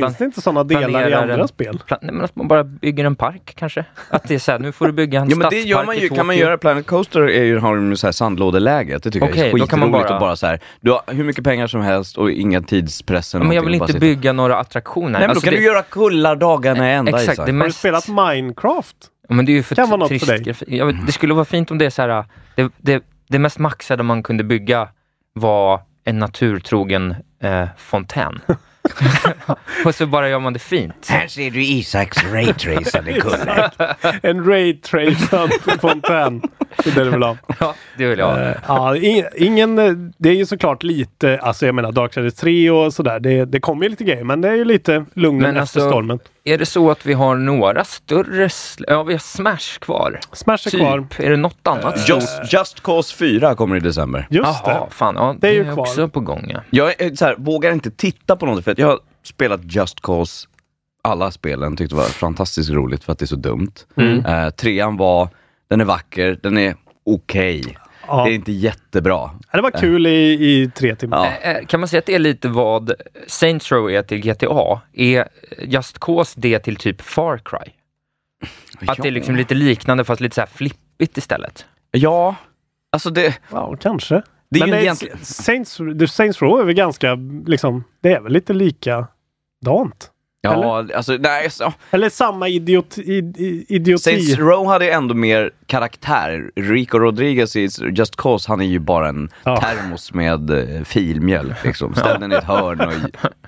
Finns 0.00 0.16
det 0.16 0.24
inte 0.24 0.40
sådana 0.40 0.64
delar 0.64 1.08
i 1.08 1.14
andra 1.14 1.34
en- 1.34 1.48
spel? 1.48 1.78
Plan, 1.86 1.98
nej, 2.02 2.14
men 2.14 2.24
att 2.24 2.36
man 2.36 2.48
bara 2.48 2.64
bygger 2.64 3.04
en 3.04 3.16
park 3.16 3.52
kanske? 3.56 3.84
Att 4.10 4.28
det 4.28 4.34
är 4.34 4.38
såhär, 4.38 4.58
nu 4.58 4.72
får 4.72 4.86
du 4.86 4.92
bygga 4.92 5.20
en 5.20 5.28
Ja 5.30 5.36
men 5.36 5.38
det 5.38 5.56
stadspark 5.56 5.66
gör 5.66 5.84
man 5.84 5.98
ju, 5.98 6.08
kan 6.08 6.26
man 6.26 6.36
göra. 6.36 6.58
Planet 6.58 6.86
Coaster 6.86 7.20
är 7.30 7.44
ju, 7.44 7.58
har 7.58 7.76
ju 7.76 7.96
så 7.96 8.06
här 8.06 8.12
sandlådeläget. 8.12 9.02
Det 9.02 9.10
tycker 9.10 9.26
jag 9.26 9.32
Okej, 9.32 9.50
är 9.50 9.58
då 9.58 9.66
kan 9.66 9.78
man 9.80 9.88
skitroligt 9.88 10.08
bara- 10.08 10.14
och 10.16 10.20
bara 10.20 10.36
så 10.36 10.46
här. 10.46 10.60
Du 10.80 10.90
har 10.90 11.00
hur 11.06 11.24
mycket 11.24 11.44
pengar 11.44 11.66
som 11.66 11.80
helst 11.80 12.18
och 12.18 12.30
inga 12.30 12.62
tidspress 12.62 13.34
eller 13.34 13.44
Ja, 13.44 13.48
men 13.48 13.56
jag 13.56 13.64
vill 13.64 13.74
inte 13.74 13.86
sitta- 13.86 13.98
bygga 13.98 14.32
några 14.32 14.56
attraktioner. 14.56 15.10
Nej 15.10 15.20
men 15.20 15.30
Alltså 15.30 15.44
då 15.44 15.50
kan 15.50 15.54
det, 15.54 15.60
du 15.60 15.66
göra 15.66 15.82
kullar 15.82 16.36
dagarna 16.36 16.90
i 16.90 16.94
ända 16.94 17.10
Exakt, 17.10 17.24
Isak. 17.32 17.36
det 17.36 17.42
Har 17.42 17.46
du 17.46 17.52
mest... 17.52 17.78
spelat 17.78 18.08
Minecraft? 18.08 18.96
Ja, 19.28 19.34
men 19.34 19.44
det 19.46 19.52
är 19.52 19.54
ju 19.54 19.62
för 19.62 19.74
Kan 19.74 19.88
vara 19.88 19.96
något 19.96 20.08
för 20.08 20.14
trist 20.18 20.26
dig. 20.28 20.42
grafik. 20.42 20.68
Jag 20.68 20.86
vet, 20.86 21.06
det 21.06 21.12
skulle 21.12 21.34
vara 21.34 21.44
fint 21.44 21.70
om 21.70 21.78
det 21.78 21.86
är 21.86 21.90
så 21.90 22.02
här, 22.02 22.24
det, 22.54 22.72
det, 22.78 23.02
det 23.28 23.38
mest 23.38 23.58
maxade 23.58 24.02
man 24.02 24.22
kunde 24.22 24.44
bygga 24.44 24.88
var 25.32 25.80
en 26.04 26.18
naturtrogen 26.18 27.14
eh, 27.42 27.64
fontän. 27.78 28.40
Och 29.84 29.94
så 29.94 30.06
bara 30.06 30.28
gör 30.28 30.38
man 30.38 30.52
det 30.52 30.58
fint. 30.58 31.06
Här 31.08 31.26
ser 31.26 31.50
du 31.50 31.64
Isaks 31.64 32.24
raytracade 32.32 33.12
kullar. 33.12 33.70
En 34.26 34.44
raytracad 34.46 35.50
fontän. 35.80 36.42
Det 36.84 36.90
är 36.90 36.94
det 36.94 37.04
du 37.04 37.10
vill 37.10 37.22
ha. 37.22 37.36
Ja, 37.60 37.74
det 37.98 38.06
vill 38.06 38.18
jag 38.18 38.26
ha. 38.26 38.40
Eh, 38.40 38.56
ja, 38.68 38.96
ingen, 39.36 39.76
det 40.18 40.28
är 40.28 40.34
ju 40.34 40.46
såklart 40.46 40.82
lite, 40.82 41.38
alltså 41.42 41.66
jag 41.66 41.74
menar 41.74 41.92
Darksiders 41.92 42.34
3 42.34 42.70
och 42.70 42.94
sådär. 42.94 43.20
Det, 43.20 43.44
det 43.44 43.60
kommer 43.60 43.82
ju 43.84 43.88
lite 43.90 44.04
grejer 44.04 44.24
men 44.24 44.40
det 44.40 44.48
är 44.48 44.54
ju 44.54 44.64
lite 44.64 45.04
lugnen 45.14 45.42
Men 45.42 45.50
efter 45.50 45.60
alltså- 45.80 45.90
stormen. 45.90 46.18
Är 46.46 46.58
det 46.58 46.66
så 46.66 46.90
att 46.90 47.06
vi 47.06 47.12
har 47.12 47.36
några 47.36 47.84
större... 47.84 48.48
Ja, 48.86 49.02
vi 49.02 49.12
har 49.12 49.18
Smash 49.18 49.78
kvar. 49.80 50.20
Smash 50.32 50.52
är 50.66 50.70
Typ. 50.70 50.80
kvar. 50.80 51.06
Är 51.18 51.30
det 51.30 51.36
något 51.36 51.66
annat 51.66 51.98
stort? 52.00 52.08
Just, 52.16 52.52
Just 52.52 52.80
Cause 52.82 53.14
4 53.16 53.54
kommer 53.54 53.76
i 53.76 53.80
december. 53.80 54.26
Just 54.30 54.48
Jaha, 54.64 54.84
det. 54.88 54.94
fan. 54.94 55.14
Ja, 55.16 55.36
Det 55.40 55.48
är 55.48 55.50
det 55.50 55.56
ju 55.56 55.68
är, 55.68 55.72
kvar. 55.72 55.82
också 55.82 56.08
på 56.08 56.20
gång. 56.20 56.46
Ja. 56.54 56.60
Jag 56.70 57.00
är, 57.02 57.14
så 57.16 57.24
här, 57.24 57.34
vågar 57.38 57.72
inte 57.72 57.90
titta 57.90 58.36
på 58.36 58.46
något 58.46 58.64
för 58.64 58.72
att 58.72 58.78
jag 58.78 58.86
har 58.86 58.98
spelat 59.22 59.60
Just 59.64 60.00
Cause 60.00 60.48
alla 61.02 61.30
spelen, 61.30 61.76
tyckte 61.76 61.94
det 61.94 62.00
var 62.00 62.08
fantastiskt 62.08 62.70
roligt 62.70 63.04
för 63.04 63.12
att 63.12 63.18
det 63.18 63.24
är 63.24 63.26
så 63.26 63.36
dumt. 63.36 63.72
Mm. 63.96 64.24
Eh, 64.26 64.50
trean 64.50 64.96
var, 64.96 65.28
den 65.70 65.80
är 65.80 65.84
vacker, 65.84 66.38
den 66.42 66.58
är 66.58 66.74
okej. 67.06 67.76
Ja. 68.06 68.24
Det 68.24 68.30
är 68.30 68.34
inte 68.34 68.52
jättebra. 68.52 69.30
Det 69.52 69.60
var 69.60 69.70
kul 69.70 70.06
i, 70.06 70.10
i 70.32 70.70
tre 70.74 70.94
timmar. 70.96 71.38
Ja. 71.42 71.50
Eh, 71.50 71.66
Kan 71.66 71.80
man 71.80 71.88
säga 71.88 71.98
att 71.98 72.06
det 72.06 72.14
är 72.14 72.18
lite 72.18 72.48
vad 72.48 72.92
Saints 73.26 73.72
Row 73.72 73.90
är 73.90 74.02
till 74.02 74.18
GTA? 74.20 74.80
Är 74.92 75.28
Just 75.58 75.98
Cause 75.98 76.34
det 76.40 76.58
till 76.58 76.76
typ 76.76 77.00
Far 77.00 77.38
Cry? 77.44 77.72
Att 78.86 78.98
det 79.02 79.08
är 79.08 79.12
liksom 79.12 79.36
lite 79.36 79.54
liknande 79.54 80.04
fast 80.04 80.20
lite 80.20 80.34
så 80.34 80.40
här 80.40 80.48
flippigt 80.48 81.16
istället? 81.18 81.66
Ja, 81.90 82.36
alltså 82.92 83.10
det... 83.10 83.38
Ja, 83.50 83.76
kanske. 83.80 84.22
Det 84.50 84.60
är 84.60 84.66
men 84.66 84.78
ju 84.78 84.82
egentligen- 84.84 85.18
Saints, 85.18 85.80
Saints 86.14 86.42
Row 86.42 86.60
är 86.60 86.64
väl 86.64 86.74
ganska, 86.74 87.14
liksom, 87.46 87.84
det 88.00 88.12
är 88.12 88.20
väl 88.20 88.32
lite 88.32 88.52
likadant? 88.52 90.10
Ja, 90.52 90.86
alltså 90.94 91.12
nej, 91.20 91.50
så, 91.50 91.72
Eller 91.90 92.08
samma 92.10 92.48
idiot, 92.48 92.98
id, 92.98 93.36
idioti? 93.68 94.02
Saints 94.02 94.38
Row 94.38 94.66
hade 94.66 94.90
ändå 94.90 95.14
mer 95.14 95.50
karaktär. 95.66 96.50
Rico 96.56 96.98
Rodriguez 96.98 97.56
i 97.56 97.68
Just 97.92 98.16
Cause, 98.16 98.48
han 98.48 98.60
är 98.60 98.64
ju 98.66 98.78
bara 98.78 99.08
en 99.08 99.28
Ja. 99.44 99.60
termos 99.60 100.14
med 100.14 100.50
eh, 100.50 100.84
filmjölk 100.84 101.64
liksom. 101.64 101.94
Ställ 101.94 102.20
den 102.20 102.32
i 102.32 102.34
ett 102.34 102.44
hörn 102.44 102.80
och 102.80 102.92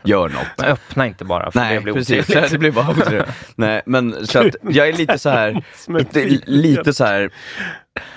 gör 0.05 0.29
något. 0.29 0.47
Men 0.59 0.67
öppna 0.67 1.07
inte 1.07 1.25
bara 1.25 1.51
för 1.51 1.61
Nej, 1.61 1.75
det 1.75 1.81
blir 1.81 1.93
precis. 1.93 2.29
otrevligt. 2.31 2.51
Det 2.57 2.59
blir 2.59 2.73
bara 2.73 2.91
otrevligt. 2.91 3.29
Nej, 3.55 3.83
men 3.87 4.27
så 4.27 4.39
att 4.39 4.57
jag 4.71 4.89
är 4.89 4.93
lite 4.93 5.19
så 5.19 5.29
här, 5.31 5.63
lite 6.47 6.93
så 6.93 7.05
här. 7.05 7.31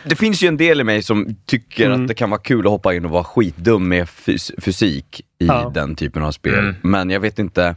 Det 0.03 0.15
finns 0.15 0.43
ju 0.43 0.47
en 0.47 0.57
del 0.57 0.81
i 0.81 0.83
mig 0.83 1.03
som 1.03 1.35
tycker 1.45 1.85
Mm. 1.85 2.01
att 2.01 2.07
det 2.07 2.13
kan 2.13 2.29
vara 2.29 2.41
kul 2.41 2.65
att 2.65 2.71
hoppa 2.71 2.93
in 2.93 3.05
och 3.05 3.11
vara 3.11 3.23
skitdum 3.23 3.87
med 3.89 4.05
fys- 4.07 4.51
fysik 4.61 5.21
i 5.39 5.45
Ja. 5.47 5.71
den 5.73 5.95
typen 5.95 6.23
av 6.23 6.31
spel. 6.31 6.53
Mm. 6.59 6.75
Men 6.81 7.09
jag 7.09 7.19
vet 7.19 7.39
inte, 7.39 7.75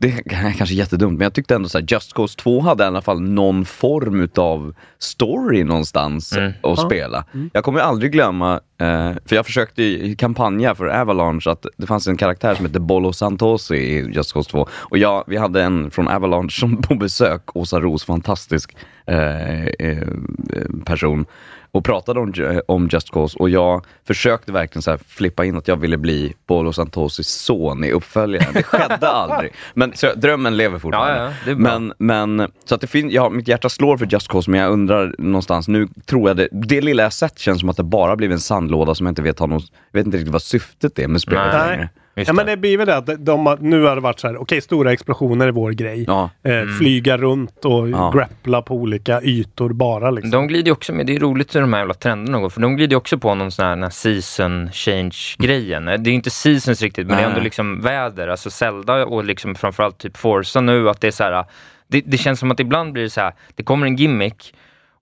det 0.00 0.08
är 0.08 0.52
kanske 0.52 0.74
jättedumt, 0.74 1.18
men 1.18 1.24
jag 1.24 1.32
tyckte 1.34 1.54
ändå 1.54 1.68
så 1.68 1.78
här, 1.78 1.86
Just 1.88 2.12
Cause 2.14 2.38
2 2.38 2.60
hade 2.60 2.84
i 2.84 2.86
alla 2.86 3.02
fall 3.02 3.20
någon 3.20 3.64
form 3.64 4.20
utav 4.20 4.74
story 4.98 5.64
någonstans 5.64 6.32
Mm. 6.36 6.48
att 6.48 6.54
Ja. 6.62 6.76
spela. 6.76 7.24
Jag 7.52 7.64
kommer 7.64 7.80
aldrig 7.80 8.12
glömma, 8.12 8.54
eh, 8.80 9.12
för 9.26 9.36
jag 9.36 9.46
försökte 9.46 9.82
i 9.82 10.16
kampanja 10.18 10.74
för 10.74 10.86
Avalanche 11.00 11.50
att 11.50 11.66
det 11.76 11.86
fanns 11.86 12.06
en 12.08 12.16
karaktär 12.16 12.54
som 12.54 12.66
hette 12.66 12.80
Bolo 12.80 13.12
Santosi 13.12 13.74
i 13.76 14.10
Just 14.12 14.32
Cause 14.32 14.50
2. 14.50 14.68
Och 14.72 14.98
jag, 14.98 15.24
vi 15.26 15.36
hade 15.36 15.62
en 15.62 15.90
från 15.90 16.08
Avalanche 16.08 16.50
som 16.60 16.76
på 16.82 16.94
besök, 16.94 17.56
Åsa 17.56 17.80
Ros, 17.80 18.04
fantastisk 18.04 18.76
eh, 19.06 19.64
eh, 19.66 20.06
person 20.84 21.20
och 21.20 21.26
pratade 21.84 22.20
om, 22.20 22.32
om 22.68 22.88
Just 22.92 23.10
Cause 23.10 23.38
och 23.38 23.50
jag 23.50 23.84
försökte 24.06 24.52
verkligen 24.52 24.82
så 24.82 24.98
flippa 25.06 25.44
in 25.44 25.56
att 25.56 25.68
jag 25.68 25.76
ville 25.76 25.96
bli 25.96 26.34
Bolo 26.46 26.72
Santosis 26.72 27.28
son 27.28 27.84
i 27.84 27.92
uppföljaren. 27.92 28.54
Det 28.54 28.62
skedde 28.62 29.08
aldrig. 29.08 29.52
Men 29.74 29.92
så, 29.96 30.14
drömmen 30.14 30.56
lever 30.56 30.78
fortfarande. 30.78 31.22
Ja, 31.22 31.32
ja, 31.46 31.56
men, 31.56 31.92
men 31.98 32.52
så 32.64 32.74
att 32.74 32.80
det 32.80 32.94
ja, 32.94 33.28
mitt 33.28 33.48
hjärta 33.48 33.68
slår 33.68 33.96
för 33.96 34.06
Just 34.06 34.28
Cause 34.28 34.50
men 34.50 34.60
jag 34.60 34.72
undrar 34.72 35.14
någonstans, 35.18 35.68
nu 35.68 35.88
tror 36.06 36.28
jag 36.28 36.36
det, 36.36 36.48
det 36.52 36.80
lilla 36.80 37.02
jag 37.02 37.12
sett 37.12 37.38
känns 37.38 37.60
som 37.60 37.68
att 37.68 37.76
det 37.76 37.82
bara 37.82 38.16
blivit 38.16 38.50
en 38.50 38.68
låda 38.68 38.94
som 38.94 39.06
jag 39.06 39.10
inte 39.10 39.22
vet 39.22 39.38
har 39.38 39.46
någon, 39.46 39.62
jag 39.90 39.98
vet 40.00 40.06
inte 40.06 40.18
riktigt 40.18 40.32
vad 40.32 40.42
syftet 40.42 40.98
är 40.98 41.08
med 41.08 41.20
spelet 41.20 41.52
längre. 41.52 41.88
Ja, 42.26 42.32
men 42.32 42.46
det 42.46 42.56
blir 42.56 42.78
väl 42.78 42.86
det 42.86 42.96
att 42.96 43.24
de, 43.26 43.56
nu 43.60 43.82
har 43.82 43.94
det 43.94 44.00
varit 44.00 44.20
så 44.20 44.26
här, 44.28 44.36
okej 44.36 44.60
stora 44.60 44.92
explosioner 44.92 45.46
är 45.46 45.52
vår 45.52 45.70
grej. 45.70 46.04
Ja. 46.06 46.30
Eh, 46.42 46.64
Flyga 46.78 47.16
runt 47.16 47.64
och 47.64 47.88
Ja. 47.90 48.12
grappla 48.14 48.62
på 48.62 48.74
olika 48.74 49.22
ytor 49.22 49.72
bara 49.72 50.10
liksom. 50.10 50.30
De 50.30 50.46
glider 50.46 50.66
ju 50.66 50.72
också 50.72 50.92
med, 50.92 51.06
det 51.06 51.14
är 51.16 51.20
roligt 51.20 51.54
hur 51.54 51.60
de 51.60 51.72
här 51.72 51.80
jävla 51.80 51.94
trenderna 51.94 52.38
går, 52.38 52.50
för 52.50 52.60
de 52.60 52.76
glider 52.76 52.90
ju 52.90 52.96
också 52.96 53.18
på 53.18 53.34
någon 53.34 53.50
sån 53.50 53.64
här, 53.64 53.76
här 53.76 53.90
season 53.90 54.70
change-grejen. 54.72 55.84
Det 55.84 55.92
är 55.92 55.98
ju 56.06 56.12
inte 56.12 56.30
seasons 56.30 56.82
riktigt, 56.82 57.06
men 57.06 57.16
det 57.16 57.22
är 57.22 57.26
ändå 57.26 57.36
Nej. 57.36 57.44
liksom 57.44 57.80
väder. 57.80 58.28
Alltså 58.28 58.50
Zelda 58.50 59.06
och 59.06 59.24
liksom 59.24 59.54
framförallt 59.54 59.98
typ 59.98 60.16
Forza 60.16 60.60
nu, 60.60 60.88
att 60.90 61.00
det 61.00 61.06
är 61.06 61.10
så 61.10 61.24
här, 61.24 61.44
det, 61.88 62.00
det 62.06 62.18
känns 62.18 62.40
som 62.40 62.50
att 62.50 62.60
ibland 62.60 62.92
blir 62.92 63.02
det 63.02 63.10
så 63.10 63.20
här, 63.20 63.32
det 63.54 63.62
kommer 63.62 63.86
en 63.86 63.96
gimmick 63.96 64.54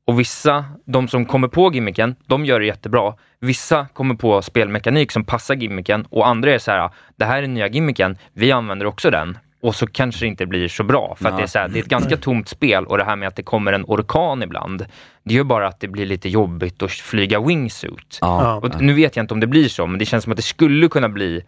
och 0.08 0.20
vissa, 0.20 0.64
de 0.84 1.08
som 1.08 1.26
kommer 1.26 1.48
på 1.48 1.72
gimmicken, 1.72 2.16
de 2.26 2.44
gör 2.44 2.60
det 2.60 2.66
jättebra. 2.66 3.14
Vissa 3.40 3.86
kommer 3.92 4.14
på 4.14 4.42
spelmekanik 4.42 5.12
som 5.12 5.24
passar 5.24 5.54
gimmicken 5.54 6.06
och 6.10 6.28
andra 6.28 6.54
är 6.54 6.58
så 6.58 6.70
här, 6.70 6.90
det 7.16 7.24
här 7.24 7.42
är 7.42 7.46
nya 7.46 7.68
gimmicken, 7.68 8.18
vi 8.32 8.52
använder 8.52 8.86
också 8.86 9.10
den. 9.10 9.38
Och 9.62 9.74
så 9.74 9.86
kanske 9.86 10.24
det 10.24 10.28
inte 10.28 10.46
blir 10.46 10.68
så 10.68 10.84
bra, 10.84 11.16
för 11.20 11.28
att 11.28 11.36
det 11.36 11.42
är, 11.42 11.46
så 11.46 11.58
här, 11.58 11.68
det 11.68 11.78
är 11.78 11.82
ett 11.82 11.88
ganska 11.88 12.16
tomt 12.16 12.48
spel 12.48 12.84
och 12.86 12.98
det 12.98 13.04
här 13.04 13.16
med 13.16 13.28
att 13.28 13.36
det 13.36 13.42
kommer 13.42 13.72
en 13.72 13.84
orkan 13.84 14.42
ibland, 14.42 14.86
det 15.22 15.34
gör 15.34 15.44
bara 15.44 15.68
att 15.68 15.80
det 15.80 15.88
blir 15.88 16.06
lite 16.06 16.28
jobbigt 16.28 16.82
att 16.82 16.90
flyga 16.90 17.40
wingsuit. 17.40 18.18
Ja. 18.20 18.54
Och 18.54 18.82
nu 18.82 18.92
vet 18.92 19.16
jag 19.16 19.22
inte 19.22 19.34
om 19.34 19.40
det 19.40 19.46
blir 19.46 19.68
så, 19.68 19.86
men 19.86 19.98
det 19.98 20.04
känns 20.04 20.24
som 20.24 20.32
att 20.32 20.36
det 20.36 20.42
skulle 20.42 20.88
kunna 20.88 21.08
bli 21.08 21.42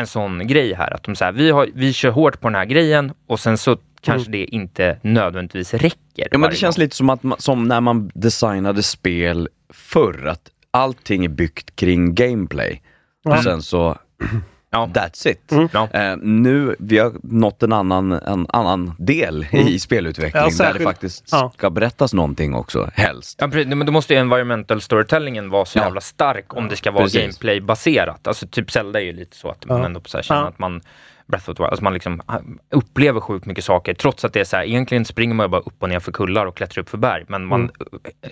en 0.00 0.06
sån 0.06 0.46
grej 0.46 0.74
här. 0.74 0.94
Att 0.94 1.02
de 1.02 1.16
säger 1.16 1.32
vi, 1.32 1.50
har, 1.50 1.68
vi 1.74 1.92
kör 1.92 2.10
hårt 2.10 2.40
på 2.40 2.48
den 2.48 2.54
här 2.54 2.64
grejen 2.64 3.12
och 3.26 3.40
sen 3.40 3.58
så 3.58 3.76
kanske 4.06 4.30
det 4.30 4.44
inte 4.44 4.98
nödvändigtvis 5.02 5.74
räcker. 5.74 6.28
Ja, 6.30 6.38
men 6.38 6.50
det 6.50 6.56
känns 6.56 6.78
lite 6.78 6.96
som, 6.96 7.10
att 7.10 7.22
man, 7.22 7.38
som 7.40 7.68
när 7.68 7.80
man 7.80 8.10
designade 8.14 8.82
spel 8.82 9.48
förr, 9.72 10.26
att 10.26 10.50
allting 10.70 11.24
är 11.24 11.28
byggt 11.28 11.76
kring 11.76 12.14
gameplay. 12.14 12.82
Ja. 13.24 13.36
Och 13.36 13.42
sen 13.42 13.62
så, 13.62 13.98
that's 14.72 15.28
it. 15.28 15.52
Ja. 15.72 15.88
Eh, 15.92 16.16
nu, 16.16 16.76
vi 16.78 16.98
har 16.98 17.12
nått 17.22 17.62
en 17.62 17.72
annan, 17.72 18.12
en 18.12 18.46
annan 18.48 18.92
del 18.98 19.46
Mm. 19.52 19.66
i 19.68 19.78
spelutveckling, 19.78 20.42
Ja, 20.58 20.64
där 20.64 20.74
det 20.78 20.84
faktiskt 20.84 21.28
ja. 21.30 21.52
ska 21.58 21.70
berättas 21.70 22.12
någonting 22.14 22.54
också, 22.54 22.90
helst. 22.94 23.38
Ja, 23.40 23.48
precis. 23.48 23.66
Men 23.74 23.86
då 23.86 23.92
måste 23.92 24.14
ju 24.14 24.20
environmental 24.20 24.80
storytellingen 24.80 25.50
vara 25.50 25.64
så 25.64 25.78
jävla 25.78 26.00
stark 26.00 26.54
om 26.56 26.68
det 26.68 26.76
ska 26.76 26.90
vara 26.90 27.06
gameplay-baserat. 27.06 28.26
Alltså 28.26 28.46
typ 28.46 28.70
Zelda 28.70 29.00
är 29.00 29.04
ju 29.04 29.12
lite 29.12 29.36
så 29.36 29.48
att 29.50 29.66
man 29.66 29.78
Ja. 29.80 29.86
ändå 29.86 30.00
så 30.04 30.18
här 30.18 30.22
känner 30.22 30.40
Ja. 30.40 30.48
att 30.48 30.58
man 30.58 30.80
Breath 31.26 31.50
of 31.50 31.56
the 31.56 31.62
Wild, 31.62 31.70
alltså 31.70 31.84
man 31.84 31.92
liksom 31.92 32.22
ah, 32.26 32.38
upplever 32.70 33.20
sjukt 33.20 33.46
mycket 33.46 33.64
saker 33.64 33.94
trots 33.94 34.24
att 34.24 34.32
det 34.32 34.40
är 34.40 34.44
så 34.44 34.56
här, 34.56 34.64
egentligen 34.64 35.04
springer 35.04 35.34
man 35.34 35.44
ju 35.44 35.48
bara 35.48 35.60
upp 35.60 35.74
och 35.82 35.88
ner 35.88 36.00
för 36.00 36.12
kullar 36.12 36.46
och 36.46 36.56
klättrar 36.56 36.82
upp 36.82 36.88
för 36.88 36.98
berg, 36.98 37.24
men 37.28 37.44
man 37.46 37.60
Mm. 37.60 37.70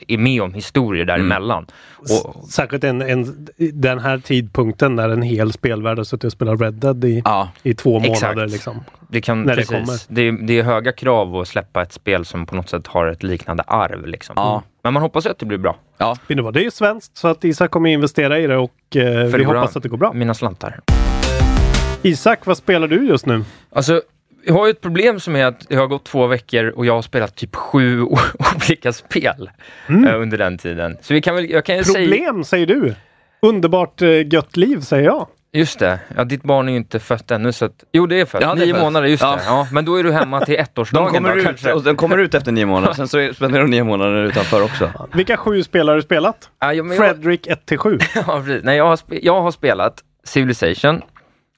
är 0.08 0.18
med 0.18 0.42
om 0.42 0.54
historier 0.54 1.04
däremellan. 1.04 1.66
Och, 1.96 2.04
S- 2.10 2.52
Särskilt 2.54 2.84
en, 2.84 3.02
en, 3.02 3.48
den 3.72 3.98
här 3.98 4.18
tidpunkten 4.18 4.94
när 4.96 5.08
en 5.08 5.22
hel 5.22 5.52
spelvärld 5.52 5.96
har 5.98 6.04
suttit 6.04 6.24
och 6.24 6.32
spelat 6.32 6.60
Red 6.60 6.74
Dead 6.74 7.04
i, 7.04 7.22
i 7.62 7.74
två 7.74 7.98
månader. 7.98 8.48
Liksom. 8.48 8.80
Det, 9.08 9.20
kan, 9.20 9.42
När 9.42 9.56
det 9.56 9.64
kommer. 9.64 10.14
Det, 10.14 10.22
är, 10.22 10.32
det 10.32 10.58
är 10.58 10.62
höga 10.62 10.92
krav 10.92 11.36
att 11.36 11.48
släppa 11.48 11.82
ett 11.82 11.92
spel 11.92 12.24
som 12.24 12.46
på 12.46 12.54
något 12.54 12.68
sätt 12.68 12.86
har 12.86 13.06
ett 13.06 13.22
liknande 13.22 13.62
arv. 13.62 14.06
Liksom. 14.06 14.62
Men 14.82 14.92
man 14.92 15.02
hoppas 15.02 15.26
ju 15.26 15.30
att 15.30 15.38
det 15.38 15.46
blir 15.46 15.58
bra. 15.58 15.76
Ja. 15.98 16.16
Det 16.28 16.34
är 16.66 16.70
svenskt 16.70 17.16
så 17.16 17.28
att 17.28 17.44
Isak 17.44 17.70
kommer 17.70 17.90
investera 17.90 18.38
i 18.38 18.46
det 18.46 18.56
och 18.56 18.96
eh, 18.96 19.24
vi 19.26 19.44
hoppas 19.44 19.76
att 19.76 19.82
det 19.82 19.88
går 19.88 19.96
bra. 19.98 20.12
Mina 20.12 20.34
slantar. 20.34 20.80
Isak, 22.04 22.46
vad 22.46 22.56
spelar 22.56 22.88
du 22.88 23.06
just 23.06 23.26
nu? 23.26 23.44
Alltså, 23.72 24.02
jag 24.46 24.54
har 24.54 24.66
ju 24.66 24.70
ett 24.70 24.80
problem 24.80 25.20
som 25.20 25.36
är 25.36 25.44
att 25.46 25.68
det 25.68 25.76
har 25.76 25.86
gått 25.86 26.04
två 26.04 26.26
veckor 26.26 26.66
och 26.68 26.86
jag 26.86 26.94
har 26.94 27.02
spelat 27.02 27.36
typ 27.36 27.56
sju 27.56 28.02
olika 28.68 28.92
spel 28.92 29.50
eh, 29.88 30.20
under 30.20 30.38
den 30.38 30.58
tiden. 30.58 30.96
Så 31.00 31.14
vi 31.14 31.20
kan 31.22 31.34
väl, 31.34 31.50
jag 31.50 31.64
kan 31.64 31.76
ju 31.76 31.84
säga... 31.84 31.98
Mm. 31.98 32.10
Problem 32.10 32.44
säger 32.44 32.66
du. 32.66 32.94
Underbart 33.42 34.02
eh, 34.02 34.08
gött 34.32 34.56
liv 34.56 34.80
säger 34.80 35.04
jag. 35.04 35.26
Just 35.52 35.78
det, 35.78 35.98
ja, 36.16 36.24
ditt 36.24 36.42
barn 36.42 36.68
är 36.68 36.72
ju 36.72 36.76
inte 36.78 37.00
fött 37.00 37.30
ännu 37.30 37.52
så 37.52 37.64
att... 37.64 37.84
Jo 37.92 38.06
det 38.06 38.20
är 38.20 38.24
fött, 38.24 38.42
Ja, 38.42 38.54
det 38.54 38.62
är 38.62 38.66
nio 38.66 38.74
fött. 38.74 38.82
månader, 38.82 39.06
just 39.08 39.22
Ja. 39.22 39.36
det. 39.36 39.42
Ja, 39.46 39.68
men 39.72 39.84
då 39.84 39.96
är 39.96 40.04
du 40.04 40.12
hemma 40.12 40.44
till 40.44 40.54
De 40.56 40.60
ettårsdagen 40.60 41.12
kommer, 41.14 41.30
då, 41.32 41.36
ut, 41.38 41.44
kanske. 41.44 41.72
och 41.72 41.82
de 41.82 41.96
kommer 41.96 42.18
ut 42.18 42.34
efter 42.34 42.52
nio 42.52 42.66
månader, 42.66 42.94
sen 42.94 43.08
så 43.08 43.32
spenderar 43.34 43.62
de 43.62 43.70
nio 43.70 43.84
månader 43.84 44.24
utanför 44.24 44.62
också. 44.62 44.90
Vilka 45.14 45.36
sju 45.36 45.62
spelare 45.62 45.92
har 45.92 45.96
du 45.96 46.02
spelat? 46.02 46.50
Ja, 46.60 46.72
ja, 46.74 46.82
men 46.82 46.96
jag- 46.96 47.06
Fredrik 47.06 47.46
1-7. 47.48 48.00
Ja, 48.26 48.42
precis. 48.46 48.64
Nej, 48.64 48.76
jag, 48.76 48.84
har 48.86 48.98
jag 49.08 49.40
har 49.42 49.50
spelat 49.50 49.94
Civilization, 50.24 51.02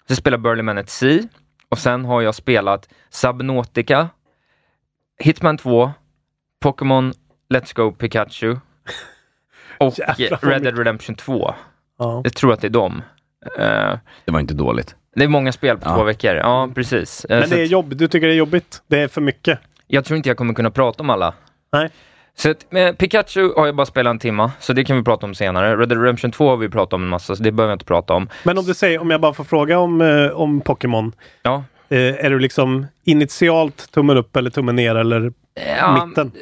så 0.08 0.16
spelar 0.16 0.38
Burly 0.38 0.62
Man 0.62 0.78
at 0.78 0.90
Sea 0.90 1.22
och 1.68 1.78
sen 1.78 2.04
har 2.04 2.22
jag 2.22 2.34
spelat 2.34 2.88
Subnautica, 3.10 4.08
Hitman 5.18 5.58
2, 5.58 5.90
Pokémon 6.62 7.12
Let's 7.54 7.74
Go 7.76 7.92
Pikachu 7.92 8.56
och 9.78 9.94
Red 10.42 10.62
Dead 10.62 10.78
Redemption 10.78 11.14
2. 11.16 11.54
Ja. 11.98 12.20
Jag 12.24 12.34
tror 12.34 12.52
att 12.52 12.60
det 12.60 12.66
är 12.66 12.70
dem. 12.70 13.02
Eh, 13.58 13.98
Det 14.24 14.32
var 14.32 14.40
inte 14.40 14.54
dåligt. 14.54 14.96
det 15.16 15.24
är 15.24 15.28
många 15.28 15.52
spel 15.52 15.78
på 15.78 15.88
Ja. 15.90 15.94
två 15.96 16.04
veckor. 16.04 16.34
Ja, 16.34 16.68
precis. 16.74 17.24
Eh, 17.24 17.40
Men 17.40 17.50
det 17.50 17.60
är 17.60 17.64
jobb, 17.66 17.96
du 17.96 18.08
tycker 18.08 18.26
det 18.26 18.32
är 18.32 18.36
jobbigt? 18.36 18.82
Det 18.86 19.00
är 19.00 19.08
för 19.08 19.20
mycket? 19.20 19.58
jag 19.86 20.04
tror 20.04 20.16
inte 20.16 20.28
jag 20.28 20.36
kommer 20.36 20.54
kunna 20.54 20.70
prata 20.70 21.02
om 21.02 21.10
alla. 21.10 21.34
Nej. 21.72 21.90
Så 22.38 22.50
att, 22.50 22.72
med 22.72 22.98
Pikachu 22.98 23.52
har 23.56 23.66
jag 23.66 23.76
bara 23.76 23.86
spelat 23.86 24.10
en 24.10 24.18
timma, 24.18 24.52
så 24.60 24.72
det 24.72 24.84
kan 24.84 24.96
vi 24.96 25.02
prata 25.02 25.26
om 25.26 25.34
senare. 25.34 25.76
Red 25.76 25.88
Dead 25.88 26.00
Redemption 26.02 26.32
2 26.32 26.48
har 26.48 26.56
vi 26.56 26.68
pratat 26.68 26.92
om 26.92 27.02
en 27.02 27.08
massa, 27.08 27.36
så 27.36 27.42
det 27.42 27.52
behöver 27.52 27.70
jag 27.70 27.74
inte 27.74 27.84
prata 27.84 28.14
om. 28.14 28.28
Men 28.44 28.58
om 28.58 28.64
du 28.64 28.74
säger, 28.74 28.98
om 29.00 29.10
jag 29.10 29.20
bara 29.20 29.32
får 29.34 29.44
fråga 29.44 29.78
om, 29.78 30.00
eh, 30.00 30.28
om 30.30 30.60
Pokémon. 30.60 31.12
Ja. 31.42 31.64
Eh, 31.88 31.98
är 31.98 32.30
du 32.30 32.38
liksom 32.38 32.86
initialt 33.04 33.92
tummen 33.92 34.16
upp 34.16 34.36
eller 34.36 34.50
tummen 34.50 34.76
ner 34.76 34.94
eller 34.94 35.32
Ja, 35.78 36.06
mitten? 36.06 36.32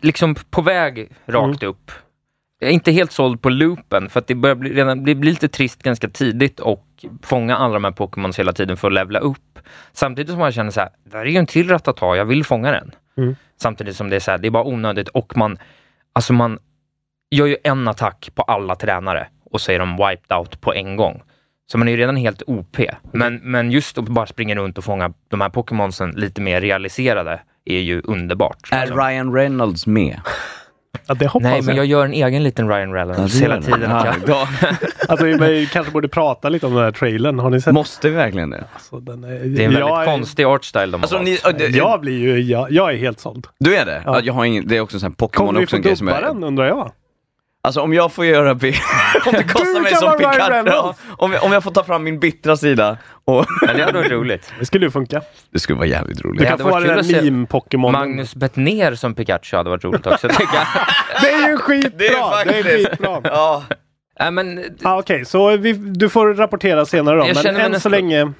liksom 0.00 0.34
på 0.50 0.62
väg 0.62 1.08
rakt 1.26 1.62
upp. 1.62 1.90
Jag 2.60 2.70
är 2.70 2.74
inte 2.74 2.92
helt 2.92 3.12
såld 3.12 3.42
på 3.42 3.48
loopen 3.48 4.08
för 4.10 4.20
att 4.20 4.26
det 4.26 4.34
börjar 4.34 4.56
bli, 4.56 4.72
redan, 4.72 5.04
det 5.04 5.14
blir 5.14 5.30
lite 5.30 5.48
trist 5.48 5.82
ganska 5.82 6.08
tidigt 6.08 6.60
och 6.60 6.84
fånga 7.22 7.56
alla 7.56 7.74
de 7.74 7.84
här 7.84 7.90
Pokémons 7.90 8.38
hela 8.38 8.52
tiden 8.52 8.76
för 8.76 8.88
att 8.88 8.94
levla 8.94 9.18
upp. 9.18 9.58
Samtidigt 9.92 10.30
som 10.30 10.38
man 10.38 10.52
känner 10.52 10.70
så 10.70 10.80
här, 10.80 10.90
där 11.04 11.18
är 11.18 11.24
ju 11.24 11.36
en 11.36 11.46
till 11.46 11.68
Rattata, 11.70 12.16
jag 12.16 12.24
vill 12.24 12.44
fånga 12.44 12.70
den. 12.72 12.90
Mm. 13.18 13.36
Samtidigt 13.60 13.96
som 13.96 14.10
det 14.10 14.16
är 14.16 14.20
så 14.20 14.30
här, 14.30 14.38
det 14.38 14.48
är 14.48 14.50
bara 14.50 14.64
onödigt 14.64 15.08
och 15.08 15.36
man, 15.36 15.58
alltså 16.12 16.32
man 16.32 16.58
gör 17.30 17.46
ju 17.46 17.56
en 17.64 17.88
attack 17.88 18.30
på 18.34 18.42
alla 18.42 18.74
tränare 18.74 19.28
och 19.50 19.60
så 19.60 19.72
är 19.72 19.78
de 19.78 19.96
wiped 19.96 20.38
out 20.38 20.60
på 20.60 20.74
en 20.74 20.96
gång. 20.96 21.22
Så 21.70 21.78
man 21.78 21.88
är 21.88 21.92
ju 21.92 21.98
redan 21.98 22.16
helt 22.16 22.42
OP. 22.46 22.78
Men, 23.12 23.36
men 23.36 23.70
just 23.70 23.98
att 23.98 24.08
bara 24.08 24.26
springa 24.26 24.54
runt 24.54 24.78
och 24.78 24.84
fånga 24.84 25.12
de 25.28 25.40
här 25.40 25.48
Pokémonsen 25.48 26.10
lite 26.10 26.40
mer 26.40 26.60
realiserade 26.60 27.40
är 27.64 27.80
ju 27.80 28.02
underbart. 28.04 28.68
Är 28.72 28.86
Ryan 28.86 29.34
Reynolds 29.34 29.86
med? 29.86 30.20
Ja, 31.06 31.14
det 31.14 31.26
hoppas 31.26 31.42
Nej, 31.50 31.62
men 31.62 31.76
jag 31.76 31.86
gör 31.86 32.04
en 32.04 32.12
egen 32.12 32.42
liten 32.42 32.68
Ryan 32.68 32.90
Ja, 32.90 32.96
Reynolds 32.96 33.34
gör 33.34 33.40
hela 33.50 33.62
tiden. 33.62 33.90
Ja, 33.90 34.14
jag, 34.26 34.48
Alltså 35.08 35.26
vi 35.26 35.68
kanske 35.72 35.92
borde 35.92 36.08
prata 36.08 36.48
lite 36.48 36.66
om 36.66 36.74
den 36.74 36.84
här 36.84 36.92
trailern. 36.92 37.38
Har 37.38 37.50
ni 37.50 37.60
sett? 37.60 37.74
Måste 37.74 38.08
vi 38.10 38.16
verkligen 38.16 38.50
det? 38.50 38.64
Alltså, 38.74 39.00
den 39.00 39.24
är, 39.24 39.28
det 39.28 39.34
är 39.34 39.44
en 39.44 39.54
väldigt 39.56 39.78
jag 39.78 40.00
är- 40.02 40.06
konstig 40.06 40.44
artstyle 40.44 40.86
de 40.86 40.92
har 40.92 41.00
Alltså, 41.00 41.18
ni, 41.18 41.38
ja, 41.44 41.52
det- 41.52 41.68
Jag 41.68 42.00
blir 42.00 42.18
ju, 42.18 42.40
jag, 42.40 42.70
jag 42.72 42.92
är 42.92 42.96
helt 42.96 43.20
såld. 43.20 43.46
Du 43.60 43.76
är 43.76 43.86
det? 43.86 44.02
Ja. 44.04 44.14
Ja. 44.14 44.20
jag 44.24 44.32
har 44.32 44.44
ingen, 44.44 44.68
det 44.68 44.76
är 44.76 44.80
också 44.80 44.96
en 44.96 45.00
sån 45.00 45.10
här 45.10 45.14
Pokémon 45.16 45.46
Kommer 45.46 45.60
vi 45.60 45.66
få 45.66 45.76
är... 46.14 46.22
den 46.22 46.44
undrar 46.44 46.66
jag? 46.66 46.92
Alltså 47.62 47.80
om 47.80 47.92
jag 47.92 48.12
får 48.12 48.24
göra... 48.24 48.54
bi- 48.54 48.74
om 49.26 49.32
det 49.32 49.42
kostar 49.44 49.80
mig 49.80 49.94
som 49.94 50.08
Reynolds. 50.52 50.98
om, 51.18 51.32
jag, 51.32 51.44
om 51.44 51.52
jag 51.52 51.62
får 51.64 51.70
ta 51.70 51.84
fram 51.84 52.04
min 52.04 52.20
bittra 52.20 52.56
sida 52.56 52.96
och... 53.24 53.46
Men 53.66 53.76
det 53.76 53.82
hade 53.84 53.98
varit 53.98 54.12
roligt. 54.12 54.52
Det 54.58 54.66
skulle 54.66 54.86
ju 54.86 54.90
funka. 54.90 55.22
Det 55.50 55.58
skulle 55.58 55.76
vara 55.78 55.86
jävligt 55.88 56.20
roligt. 56.24 56.38
Du 56.38 56.44
Det 56.44 56.50
kan 56.50 56.52
hade 56.52 56.64
få 56.64 56.70
varit 56.70 56.86
den 56.86 56.96
kul 57.04 57.16
att 57.16 57.22
se 57.24 57.30
meme-Pokémon. 57.30 57.92
Magnus 57.92 58.34
Bettner 58.34 58.94
som 58.94 59.14
Pikachu 59.14 59.56
hade 59.56 59.70
varit 59.70 59.84
roligt 59.84 60.06
också 60.06 60.28
tycker 60.28 60.54
jag. 60.54 60.66
Det 61.22 61.28
är 61.30 61.48
ju 61.48 61.56
skitbra! 61.58 61.90
Det 61.98 62.06
är 62.08 62.44
Det 62.44 62.58
är, 62.58 62.62
faktiskt- 62.62 62.88
skitbra. 62.90 63.20
Ja. 63.24 63.62
Nej, 64.20 64.30
men 64.30 64.64
Ah, 64.82 64.98
Okej, 64.98 65.24
så 65.24 65.56
vi, 65.56 65.72
du 65.72 66.08
får 66.08 66.34
rapportera 66.34 66.86
senare 66.86 67.16
då. 67.16 67.20
Jag 67.20 67.34
Men 67.34 67.42
känner 67.42 67.52
mig 67.52 67.62
än 67.62 67.66
så 67.68 67.72
nästan- 67.72 67.92
länge... 67.92 68.32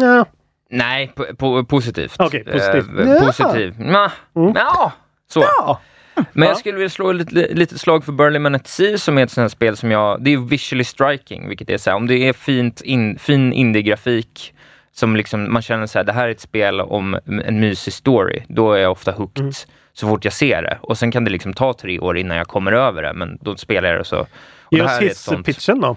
Ja. 0.00 0.24
nej, 0.70 1.12
po- 1.16 1.36
po- 1.36 1.64
positivt. 1.64 2.14
Okej, 2.18 2.44
positivt. 2.44 2.88
Eh, 3.00 3.12
Ja. 3.12 3.20
positiv. 3.20 3.74
Ja, 3.78 4.10
Mm. 4.36 4.52
ja, 4.56 4.92
så. 5.32 5.40
Ja. 5.40 5.80
Men 6.14 6.24
Ja. 6.34 6.44
jag 6.44 6.58
skulle 6.58 6.74
vilja 6.74 6.90
slå 6.90 7.12
lite, 7.12 7.34
lite 7.54 7.78
slag 7.78 8.04
för 8.04 8.12
Burly 8.12 8.38
Man 8.38 8.54
at 8.54 8.66
Sea 8.66 8.98
som 8.98 9.18
är 9.18 9.22
ett 9.22 9.30
sånt 9.30 9.42
här 9.42 9.48
spel 9.48 9.76
som 9.76 9.90
jag, 9.90 10.24
det 10.24 10.32
är 10.32 10.36
visually 10.38 10.84
striking, 10.84 11.48
vilket 11.48 11.70
är 11.70 11.78
så 11.78 11.90
här, 11.90 11.96
om 11.96 12.06
det 12.06 12.28
är 12.28 12.32
fint 12.32 12.80
in, 12.80 13.18
fin 13.18 13.52
indie-grafik 13.52 14.54
som 14.92 15.16
liksom, 15.16 15.52
man 15.52 15.62
känner 15.62 15.86
så 15.86 15.98
här, 15.98 16.04
det 16.04 16.12
här 16.12 16.28
är 16.28 16.32
ett 16.32 16.40
spel 16.40 16.80
om 16.80 17.18
en 17.44 17.60
mysig 17.60 17.92
story, 17.94 18.42
då 18.48 18.72
är 18.72 18.78
jag 18.78 18.92
ofta 18.92 19.12
hooked 19.12 19.40
Mm. 19.42 19.52
så 19.92 20.08
fort 20.08 20.24
jag 20.24 20.32
ser 20.34 20.62
det. 20.62 20.78
Och 20.82 20.98
sen 20.98 21.10
kan 21.12 21.24
det 21.24 21.30
liksom 21.30 21.52
ta 21.52 21.72
tre 21.72 21.98
år 21.98 22.18
innan 22.18 22.36
jag 22.36 22.46
kommer 22.48 22.72
över 22.72 23.02
det, 23.02 23.12
men 23.14 23.38
då 23.40 23.56
spelar 23.56 23.88
jag 23.88 24.00
det 24.00 24.04
så. 24.04 24.26
Ge 24.70 24.82
oss 24.82 24.90
ett 24.90 25.02
hisspitchen 25.02 25.80
då. 25.80 25.96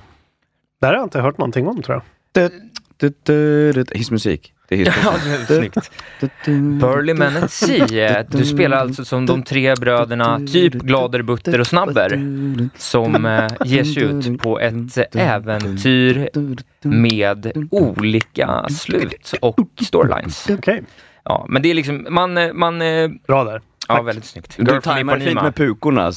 Det 0.82 0.86
här 0.86 0.93
har 0.93 0.99
jag 0.99 1.05
inte 1.05 1.22
hört 1.22 1.38
någonting 1.38 1.68
om 1.68 1.82
tror 1.82 2.01
jag. 2.34 2.51
Hissmusik. 3.91 4.53
Det 4.68 4.82
är 4.82 4.86
Ja, 5.03 5.13
det 5.47 5.53
är 5.53 5.57
snyggt. 5.57 5.91
Burly 6.82 7.13
Man 7.13 7.38
at 7.38 7.51
Sea. 7.51 8.24
Du 8.30 8.45
spelar 8.45 8.78
alltså 8.78 9.05
som 9.05 9.26
de 9.26 9.43
tre 9.43 9.76
bröderna, 9.76 10.39
typ 10.39 10.74
Glader, 10.74 11.22
Butter 11.22 11.59
och 11.59 11.68
Snabber, 11.68 12.22
som 12.78 13.26
eh, 13.26 13.47
ger 13.66 13.84
sig 13.84 14.03
ut 14.03 14.41
på 14.41 14.59
ett 14.59 15.16
äventyr 15.16 16.30
med 16.82 17.68
olika 17.72 18.66
slut 18.70 19.34
och 19.41 19.59
storylines. 19.82 20.47
Okej. 20.49 20.84
Ja, 21.24 21.45
men 21.49 21.61
det 21.61 21.70
är 21.70 21.74
liksom, 21.74 22.07
man, 22.09 22.38
eh, 22.38 22.53
man, 22.53 22.82
eh, 22.82 23.09
Bra 23.28 23.43
där. 23.43 23.61
Ja, 23.88 24.01
väldigt 24.01 24.26
snyggt. 24.26 24.57
Du 24.57 24.72
Girl 24.72 24.82
tajmar 24.82 25.13
from 25.13 25.26
fint 25.28 25.41
med 25.41 25.55
pukorna. 25.55 26.11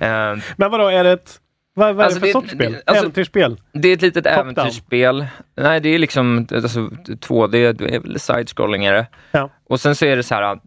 Eh, 0.00 0.38
Men 0.56 0.70
vadå, 0.70 0.88
är 0.88 1.04
det 1.04 1.12
ett... 1.12 1.40
Vad, 1.74 1.94
vad 1.96 2.00
är 2.00 2.04
Alltså, 2.04 2.20
det 2.20 2.20
för 2.20 2.26
det- 2.26 2.32
sorts 2.32 2.50
spel? 2.54 2.76
alltså- 2.86 3.02
Äventyrsspel? 3.04 3.60
Det 3.72 3.88
är 3.88 3.92
ett 3.94 4.02
litet 4.02 4.26
äventyrsspel. 4.26 5.26
Nej, 5.54 5.80
det 5.80 5.88
är 5.88 5.98
liksom 5.98 6.46
alltså, 6.52 6.80
2D, 7.20 7.72
det 7.72 7.94
är 7.94 8.00
väl 8.00 8.18
side-scrolling 8.18 8.84
är 8.84 8.92
det. 8.92 9.06
Ja. 9.32 9.50
Och 9.68 9.80
sen 9.80 9.94
så 9.94 10.04
är 10.06 10.16
det 10.16 10.22
så 10.22 10.34
här, 10.34 10.58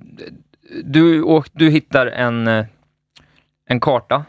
du, 0.84 1.22
åk, 1.22 1.47
du 1.51 1.70
hittar 1.70 2.08
en, 2.08 2.47
en 3.70 3.80
karta, 3.80 4.26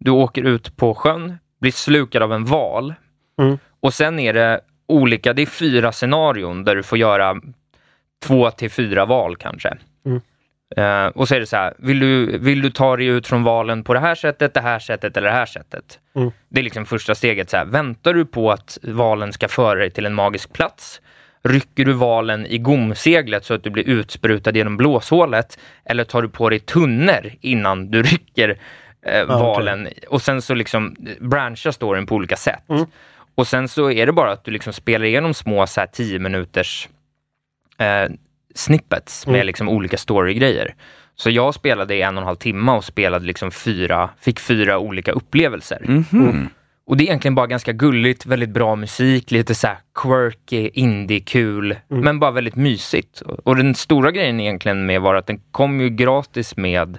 du 0.00 0.10
åker 0.10 0.42
ut 0.42 0.76
på 0.76 0.94
sjön, 0.94 1.38
blir 1.60 1.72
slukad 1.72 2.22
av 2.22 2.32
en 2.32 2.44
val 2.44 2.94
Mm. 3.38 3.58
och 3.80 3.94
sen 3.94 4.18
är 4.18 4.32
det 4.32 4.60
olika, 4.86 5.32
det 5.32 5.42
är 5.42 5.46
fyra 5.46 5.92
scenarion 5.92 6.64
där 6.64 6.76
du 6.76 6.82
får 6.82 6.98
göra 6.98 7.36
två 8.24 8.50
till 8.50 8.70
fyra 8.70 9.04
val 9.04 9.36
kanske. 9.36 9.76
Mm. 10.06 10.20
Eh, 10.76 11.06
och 11.06 11.28
så 11.28 11.34
är 11.34 11.40
det 11.40 11.46
så 11.46 11.56
här, 11.56 11.74
vill 11.78 11.98
du, 12.00 12.38
vill 12.38 12.62
du 12.62 12.70
ta 12.70 12.96
dig 12.96 13.06
ut 13.06 13.26
från 13.26 13.42
valen 13.42 13.84
på 13.84 13.94
det 13.94 14.00
här 14.00 14.14
sättet, 14.14 14.54
det 14.54 14.60
här 14.60 14.78
sättet 14.78 15.16
eller 15.16 15.28
det 15.28 15.34
här 15.34 15.46
sättet? 15.46 15.98
Mm. 16.16 16.30
Det 16.48 16.60
är 16.60 16.64
liksom 16.64 16.86
första 16.86 17.14
steget. 17.14 17.50
Så 17.50 17.56
här. 17.56 17.64
Väntar 17.64 18.14
du 18.14 18.24
på 18.24 18.52
att 18.52 18.78
valen 18.82 19.32
ska 19.32 19.48
föra 19.48 19.78
dig 19.78 19.90
till 19.90 20.06
en 20.06 20.14
magisk 20.14 20.52
plats? 20.52 21.00
Rycker 21.42 21.84
du 21.84 21.92
valen 21.92 22.46
i 22.46 22.58
gomseglet 22.58 23.44
så 23.44 23.54
att 23.54 23.62
du 23.62 23.70
blir 23.70 23.88
utsprutad 23.88 24.50
genom 24.50 24.76
blåshålet? 24.76 25.58
Eller 25.84 26.04
tar 26.04 26.22
du 26.22 26.28
på 26.28 26.50
dig 26.50 26.60
tunnor 26.60 27.32
innan 27.40 27.90
du 27.90 28.02
rycker 28.02 28.48
eh, 29.06 29.22
okej. 29.22 29.26
valen? 29.26 29.88
Och 30.08 30.22
sen 30.22 30.42
så 30.42 30.54
liksom 30.54 30.96
branchar 31.20 31.70
storyn 31.70 32.06
på 32.06 32.14
olika 32.14 32.36
sätt. 32.36 32.68
Mm. 32.68 32.86
Och 33.34 33.46
sen 33.46 33.68
så 33.68 33.90
är 33.90 34.06
det 34.06 34.12
bara 34.12 34.32
att 34.32 34.44
du 34.44 34.50
liksom 34.50 34.72
spelar 34.72 35.06
igenom 35.06 35.34
små 35.34 35.66
så 35.66 35.80
här 35.80 35.86
10 35.86 36.18
minuters 36.18 36.88
eh, 37.78 38.08
snippets 38.54 39.26
med 39.26 39.34
Mm. 39.34 39.46
liksom 39.46 39.68
olika 39.68 39.96
storygrejer. 39.96 40.74
Så 41.16 41.30
jag 41.30 41.54
spelade 41.54 41.94
i 41.94 42.02
en 42.02 42.16
och 42.16 42.20
en 42.22 42.26
halv 42.26 42.36
timme 42.36 42.72
och 42.72 42.84
spelade 42.84 43.26
liksom 43.26 43.50
fyra, 43.50 44.10
fick 44.20 44.40
fyra 44.40 44.78
olika 44.78 45.12
upplevelser. 45.12 45.82
Mhm. 45.88 46.48
Och 46.86 46.96
det 46.96 47.04
är 47.04 47.06
egentligen 47.06 47.34
bara 47.34 47.46
ganska 47.46 47.72
gulligt, 47.72 48.26
väldigt 48.26 48.50
bra 48.50 48.76
musik, 48.76 49.30
lite 49.30 49.54
så 49.54 49.66
här 49.66 49.76
quirky, 49.94 50.70
indie-kul, 50.74 51.76
Mm. 51.90 52.04
men 52.04 52.20
bara 52.20 52.30
väldigt 52.30 52.56
mysigt. 52.56 53.20
Och 53.20 53.46
och 53.46 53.56
den 53.56 53.74
stora 53.74 54.10
grejen 54.10 54.40
egentligen 54.40 54.86
med 54.86 55.00
var 55.00 55.14
att 55.14 55.26
den 55.26 55.40
kom 55.50 55.80
ju 55.80 55.88
gratis 55.90 56.56
med 56.56 56.98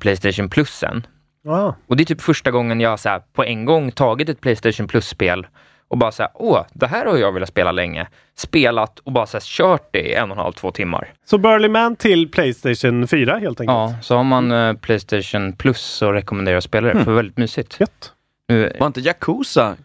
Playstation 0.00 0.48
Plus 0.50 0.70
sen. 0.78 1.06
Ah. 1.48 1.72
Och 1.86 1.96
det 1.96 2.02
är 2.02 2.04
typ 2.04 2.20
första 2.20 2.50
gången 2.50 2.80
jag 2.80 3.00
så 3.00 3.08
här, 3.08 3.22
på 3.32 3.44
en 3.44 3.64
gång 3.64 3.90
tagit 3.92 4.28
ett 4.28 4.40
Playstation 4.40 4.88
Plus-spel 4.88 5.46
och 5.90 5.98
bara 5.98 6.12
så 6.12 6.22
här, 6.22 6.32
åh, 6.34 6.64
det 6.72 6.86
här 6.86 7.06
har 7.06 7.16
jag 7.16 7.32
velat 7.32 7.48
spela 7.48 7.72
länge. 7.72 8.08
Spelat 8.36 8.98
och 8.98 9.12
bara 9.12 9.26
så 9.26 9.36
här, 9.36 9.42
kört 9.44 9.88
det 9.92 9.98
i 10.00 10.14
en 10.14 10.30
och 10.30 10.36
en 10.36 10.42
halv, 10.42 10.52
två 10.52 10.70
timmar. 10.70 11.12
Så 11.24 11.38
Burly 11.38 11.68
Man 11.68 11.96
till 11.96 12.30
Playstation 12.30 13.08
4 13.08 13.38
helt 13.38 13.60
enkelt? 13.60 13.74
Ja, 13.74 13.94
så 14.02 14.16
har 14.16 14.24
man 14.24 14.52
eh, 14.52 14.74
Playstation 14.74 15.52
Plus 15.52 15.80
så 15.80 16.12
rekommenderar 16.12 16.54
jag 16.54 16.58
att 16.58 16.64
spela 16.64 16.86
det, 16.86 16.92
Mm. 16.92 17.04
för 17.04 17.12
väldigt 17.12 17.36
mysigt. 17.38 17.80
Gött. 17.80 18.12
Nu, 18.48 18.76
Var 18.80 18.86
inte 18.86 19.00
Yakuza 19.00 19.76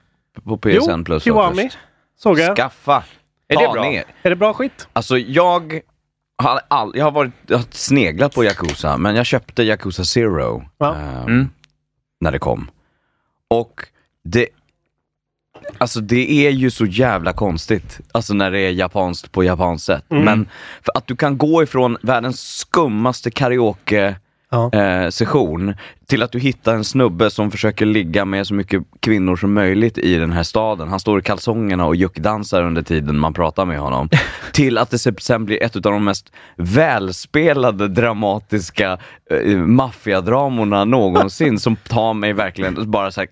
på 0.44 0.58
PSN 0.58 0.70
Jo, 0.98 1.04
Plus? 1.06 1.24
Kiwami. 1.24 1.64
först? 1.64 1.78
Såg 2.18 2.40
jag. 2.40 2.56
Skaffa! 2.58 3.04
Är 3.48 3.56
det 3.60 3.66
Ta 3.66 3.74
bra? 3.74 3.82
ner. 3.84 4.04
Är 4.24 4.30
det 4.30 4.36
bra 4.36 4.54
skit? 4.54 4.88
Alltså 4.94 5.18
jag 5.18 5.80
har, 6.44 6.60
all, 6.68 6.92
jag 6.96 7.04
har 7.06 7.12
varit, 7.12 7.32
jag 7.48 7.58
har 7.58 7.66
sneglat 7.72 8.36
på 8.36 8.44
Yakuza, 8.44 8.98
men 8.98 9.16
jag 9.16 9.26
köpte 9.26 9.64
Yakuza 9.64 10.04
Zero 10.04 10.64
Ja. 10.78 10.96
ehm, 10.96 11.24
Mm. 11.28 11.50
när 12.20 12.32
det 12.32 12.40
kom. 12.40 12.70
Och 13.48 13.82
det, 14.24 14.48
alltså 15.78 16.00
det 16.02 16.48
är 16.48 16.52
ju 16.52 16.72
så 16.72 16.86
jävla 16.86 17.34
konstigt, 17.34 18.00
alltså 18.12 18.34
när 18.34 18.52
det 18.52 18.60
är 18.60 18.72
japanskt 18.72 19.32
på 19.32 19.44
japanskt 19.44 19.86
sätt. 19.86 20.04
Mm. 20.12 20.24
Men 20.26 20.50
för 20.86 20.92
att 20.98 21.08
du 21.08 21.16
kan 21.16 21.38
gå 21.38 21.64
ifrån 21.64 21.98
världens 22.02 22.42
skummaste 22.58 23.32
karaoke 23.32 24.16
Ja. 24.50 24.72
eh, 24.74 25.10
session 25.10 25.74
till 26.08 26.24
att 26.24 26.32
du 26.32 26.40
hittar 26.40 26.74
en 26.76 26.84
snubbe 26.84 27.30
som 27.32 27.52
försöker 27.52 27.86
ligga 27.86 28.26
med 28.26 28.48
så 28.48 28.54
mycket 28.54 28.84
kvinnor 29.00 29.36
som 29.36 29.54
möjligt 29.54 29.98
i 29.98 30.16
den 30.18 30.32
här 30.32 30.44
staden. 30.44 30.88
Han 30.88 31.00
står 31.00 31.20
i 31.20 31.22
kalsongerna 31.22 31.86
och 31.86 31.96
juckdansar 31.96 32.64
under 32.64 32.82
tiden 32.82 33.20
man 33.20 33.34
pratar 33.34 33.66
med 33.66 33.80
honom. 33.80 34.10
till 34.52 34.78
att 34.78 34.90
det 34.90 35.00
se- 35.00 35.12
sen 35.20 35.46
blir 35.46 35.64
ett 35.64 35.76
av 35.76 35.82
de 35.82 36.04
mest 36.04 36.32
välspelade 36.56 37.88
dramatiska 37.88 38.98
eh, 39.32 39.58
maffiadramorna 39.58 40.86
någonsin 40.86 41.60
som 41.60 41.76
tar 41.76 42.14
mig 42.14 42.34
verkligen 42.34 42.92
bara 42.92 43.12
så 43.12 43.22
här 43.22 43.30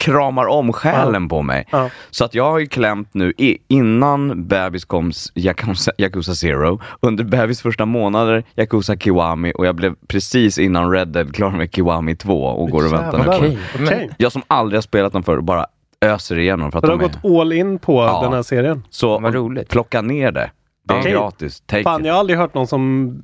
kramar 0.00 0.46
om 0.46 0.72
själen 0.72 1.28
på 1.28 1.42
mig. 1.42 1.66
Ja. 1.70 1.90
Så 2.10 2.24
att 2.24 2.34
jag 2.34 2.50
har 2.50 2.58
ju 2.58 2.66
klämt 2.66 3.08
nu 3.14 3.32
i, 3.38 3.58
innan 3.68 4.48
bebis 4.48 4.84
kom 4.84 5.12
Yakuza, 5.34 5.92
Yakuza 5.98 6.34
Zero, 6.34 6.80
under 7.00 7.24
bebis 7.24 7.62
första 7.62 7.86
månader 7.86 8.44
Yakuza 8.56 8.96
Kiwami 8.96 9.52
och 9.54 9.66
jag 9.66 9.74
blev 9.74 9.94
precis 10.08 10.58
innan 10.58 10.90
Red 10.90 11.08
Dead 11.08 11.34
klar 11.34 11.50
med 11.50 11.74
Kiwami 11.74 12.16
2 12.16 12.42
och 12.44 12.70
går 12.70 12.86
och 12.86 12.92
väntar 12.92 13.18
nu 13.18 13.24
på. 13.24 13.30
Okej. 13.30 13.58
Okej. 13.82 14.10
Jag 14.18 14.32
som 14.32 14.42
aldrig 14.46 14.76
har 14.76 14.82
spelat 14.82 15.12
dem 15.12 15.22
förr 15.22 15.40
bara 15.40 15.66
öser 16.00 16.38
igenom 16.38 16.72
för 16.72 16.78
att 16.78 16.84
du 16.84 16.90
har 16.90 16.98
de 16.98 17.04
är... 17.04 17.08
gått 17.08 17.40
all 17.40 17.52
in 17.52 17.78
på 17.78 18.02
Ja. 18.02 18.20
den 18.22 18.32
här 18.32 18.42
serien? 18.42 18.82
Så 18.90 19.18
Vad 19.18 19.34
roligt. 19.34 19.68
plocka 19.68 20.02
ner 20.02 20.32
det. 20.32 20.50
Det 20.88 20.94
är 20.94 21.00
Okej. 21.00 21.12
gratis. 21.12 21.60
Take 21.66 21.82
Fan, 21.82 22.00
it. 22.00 22.06
jag 22.06 22.14
har 22.14 22.20
aldrig 22.20 22.38
hört 22.38 22.54
någon 22.54 22.66
som, 22.66 23.22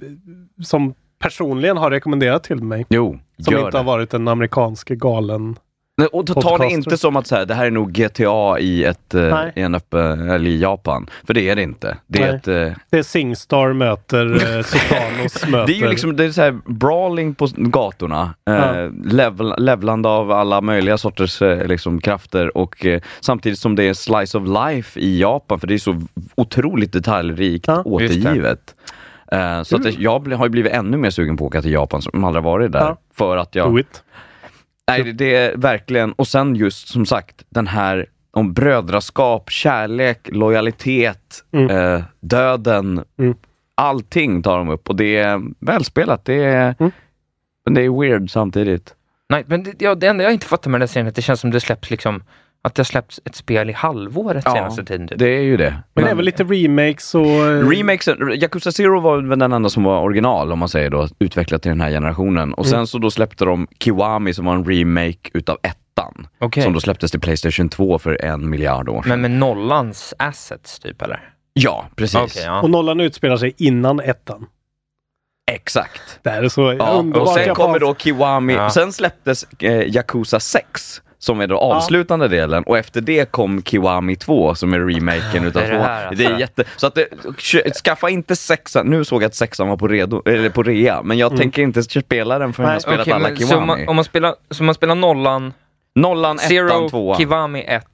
som 0.62 0.94
personligen 1.18 1.76
har 1.76 1.90
rekommenderat 1.90 2.44
till 2.44 2.62
mig. 2.62 2.86
Jo, 2.88 3.18
Som 3.38 3.52
gör 3.52 3.60
inte 3.60 3.70
det. 3.70 3.78
har 3.78 3.84
varit 3.84 4.14
en 4.14 4.28
amerikansk 4.28 4.88
galen. 4.88 5.56
Nej, 5.98 6.08
och 6.12 6.26
ta, 6.26 6.58
det 6.58 6.66
inte 6.68 6.96
som 6.98 7.16
att 7.16 7.26
så 7.26 7.36
här, 7.36 7.46
det 7.46 7.54
här 7.54 7.66
är 7.66 7.70
nog 7.70 7.92
GTA 7.92 8.58
i, 8.58 8.84
ett, 8.84 9.14
eh, 9.14 9.22
Nej. 9.22 9.52
i, 9.56 9.60
en 9.60 9.74
öppen, 9.74 10.30
eller 10.30 10.50
i 10.50 10.60
Japan. 10.60 11.10
För 11.26 11.34
det 11.34 11.48
är 11.48 11.56
det 11.56 11.62
inte. 11.62 11.96
Det 12.06 12.22
är, 12.22 12.34
ett, 12.34 12.48
eh, 12.48 12.72
Det 12.90 12.98
är 12.98 13.02
Singstar 13.02 13.72
möter 13.72 14.26
eh, 14.56 14.62
Sopranos 14.64 15.46
möter... 15.48 15.66
det 15.66 15.72
är 15.72 15.80
ju 15.80 15.88
liksom 15.88 16.16
det 16.16 16.24
är 16.24 16.30
så 16.30 16.42
här, 16.42 16.58
brawling 16.64 17.34
på 17.34 17.48
gatorna. 17.56 18.34
Eh, 18.48 18.54
Ja. 18.54 18.90
level, 19.04 19.54
levlande 19.58 20.08
av 20.08 20.32
alla 20.32 20.60
möjliga 20.60 20.98
sorters 20.98 21.42
eh, 21.42 21.66
liksom, 21.66 22.00
krafter 22.00 22.56
och 22.56 22.86
eh, 22.86 23.00
samtidigt 23.20 23.58
som 23.58 23.76
det 23.76 23.84
är 23.84 23.94
slice 23.94 24.38
of 24.38 24.44
life 24.66 25.00
i 25.00 25.20
Japan 25.20 25.60
för 25.60 25.66
det 25.66 25.74
är 25.74 25.78
så 25.78 26.02
otroligt 26.34 26.92
detaljrikt 26.92 27.64
Ja. 27.68 27.82
återgivet. 27.84 28.74
Eh, 29.32 29.62
så 29.62 29.76
att 29.76 29.82
det, 29.82 29.90
jag 29.98 30.28
har 30.34 30.46
ju 30.46 30.50
blivit 30.50 30.72
ännu 30.72 30.96
mer 30.96 31.10
sugen 31.10 31.36
på 31.36 31.44
att 31.44 31.48
åka 31.48 31.62
till 31.62 31.72
Japan 31.72 32.02
som 32.02 32.24
aldrig 32.24 32.44
varit 32.44 32.72
där. 32.72 32.80
Ja. 32.80 32.96
För 33.14 33.36
att 33.36 33.54
jag 33.54 33.70
Do 33.72 33.78
it. 33.78 34.02
Nej, 34.88 35.02
det- 35.02 35.12
det 35.12 35.34
är 35.36 35.56
verkligen, 35.56 36.12
och 36.12 36.28
sen 36.28 36.54
just 36.54 36.88
som 36.88 37.06
sagt 37.06 37.44
den 37.48 37.66
här 37.66 38.06
om 38.30 38.52
brödraskap, 38.52 39.50
kärlek, 39.50 40.28
lojalitet, 40.32 41.44
Mm. 41.52 41.70
eh, 41.76 42.02
döden. 42.20 43.04
Mm. 43.18 43.34
Allting 43.74 44.42
tar 44.42 44.58
de 44.58 44.68
upp 44.68 44.88
och 44.88 44.96
det 44.96 45.16
är 45.16 45.40
välspelat. 45.66 46.24
Det 46.24 46.44
är, 46.44 46.74
Mm. 46.78 46.92
men 47.64 47.74
det 47.74 47.82
är 47.82 48.00
weird 48.00 48.30
samtidigt. 48.30 48.94
Nej, 49.28 49.44
men 49.46 49.62
det, 49.62 49.82
ja, 49.82 49.94
det 49.94 50.06
enda 50.06 50.24
jag 50.24 50.32
inte 50.32 50.46
fattar 50.46 50.70
med 50.70 50.80
den 50.80 50.82
här 50.88 50.92
serien 50.92 51.06
är 51.06 51.10
att 51.10 51.14
det 51.16 51.22
känns 51.22 51.40
som 51.40 51.50
det 51.50 51.60
släpps 51.60 51.90
liksom 51.90 52.22
att 52.62 52.74
det 52.74 52.80
har 52.80 52.84
släppts 52.84 53.20
ett 53.24 53.34
spel 53.34 53.70
i 53.70 53.72
halvåret 53.72 54.42
Ja, 54.46 54.52
senaste 54.54 54.84
tiden. 54.84 55.08
Typ. 55.08 55.18
Det 55.18 55.28
är 55.28 55.40
ju 55.42 55.56
det. 55.56 55.76
Men 55.94 56.04
det 56.04 56.10
är 56.10 56.14
väl 56.14 56.24
lite 56.24 56.44
remakes 56.44 57.14
och... 57.14 57.26
eh, 57.26 57.68
Remakesen, 57.68 58.32
Yakuza 58.34 58.72
Zero 58.72 59.00
var 59.00 59.16
väl 59.20 59.38
den 59.38 59.52
enda 59.52 59.68
som 59.68 59.84
var 59.84 60.00
original 60.02 60.52
om 60.52 60.58
man 60.58 60.68
säger 60.68 60.90
då, 60.90 61.08
utvecklat 61.18 61.62
till 61.62 61.68
den 61.68 61.80
här 61.80 61.90
generationen. 61.90 62.54
Och 62.54 62.66
sen 62.66 62.74
Mm. 62.74 62.86
så 62.86 62.98
då 62.98 63.10
släppte 63.10 63.44
de 63.44 63.66
Kiwami 63.80 64.34
som 64.34 64.44
var 64.44 64.54
en 64.54 64.64
remake 64.64 65.30
utav 65.34 65.58
ettan. 65.62 66.26
Okej. 66.38 66.62
Som 66.62 66.72
då 66.72 66.80
släpptes 66.80 67.10
till 67.10 67.20
Playstation 67.20 67.68
2 67.68 67.98
för 67.98 68.24
en 68.24 68.50
miljard 68.50 68.88
år 68.88 69.02
sedan. 69.02 69.08
Men 69.08 69.20
med 69.20 69.30
nollans 69.30 70.14
assets 70.18 70.78
typ 70.78 71.02
eller? 71.02 71.30
Ja, 71.52 71.86
precis. 71.96 72.16
Okej, 72.16 72.42
ja. 72.44 72.60
Och 72.62 72.70
nollan 72.70 73.00
utspelar 73.00 73.36
sig 73.36 73.54
innan 73.58 74.00
ettan. 74.00 74.46
Exakt. 75.50 76.18
Det 76.22 76.30
här 76.30 76.42
är 76.42 76.48
så 76.48 76.72
Ja, 76.78 76.90
underbart 76.90 77.28
och 77.28 77.34
sen 77.34 77.54
kommer 77.54 77.78
då 77.78 77.94
Kiwami, 77.94 78.52
Ja. 78.54 78.70
sen 78.70 78.92
släpptes 78.92 79.46
eh, 79.58 79.96
Yakuza 79.96 80.40
6 80.40 81.02
som 81.26 81.40
är 81.40 81.46
då 81.46 81.58
avslutande 81.58 82.28
delen 82.28 82.62
och 82.62 82.78
efter 82.78 83.00
det 83.00 83.30
kom 83.30 83.62
Kiwami 83.62 84.16
2 84.16 84.54
som 84.54 84.74
är 84.74 84.80
remaken 84.80 85.44
utav 85.44 85.62
det 85.62 85.68
är 85.68 85.72
det 85.72 85.78
2. 85.78 85.84
här, 85.84 86.10
Det 86.14 86.24
är 86.24 86.26
alltså. 86.26 86.40
jätte... 86.40 86.64
Så 86.76 86.86
att 86.86 86.94
det, 86.94 87.74
skaffa 87.84 88.08
inte 88.10 88.36
sexan, 88.36 88.86
nu 88.86 89.04
såg 89.04 89.22
jag 89.22 89.26
att 89.28 89.34
sexan 89.34 89.68
var 89.68 89.76
på, 89.76 89.88
redo, 89.88 90.22
eller 90.26 90.50
på 90.50 90.62
rea, 90.62 91.02
men 91.02 91.18
jag 91.18 91.36
tänker 91.36 91.62
inte 91.62 91.82
spela 91.82 92.38
den 92.38 92.52
förrän 92.52 92.72
jag 92.72 92.82
spelat 92.82 93.00
Okej, 93.00 93.12
alla 93.12 93.28
men 93.28 93.36
så 93.36 93.46
Kiwami. 93.46 93.66
man, 93.66 93.88
om 93.88 93.96
man 93.96 94.04
spelar, 94.04 94.34
så 94.50 94.62
man 94.64 94.74
spelar 94.74 94.94
nollan, 94.94 95.52
Nollan, 95.94 96.36
ettan, 96.38 96.48
zero, 96.48 96.88
tvåan. 96.88 97.18
Kiwami 97.18 97.64
1, 97.68 97.84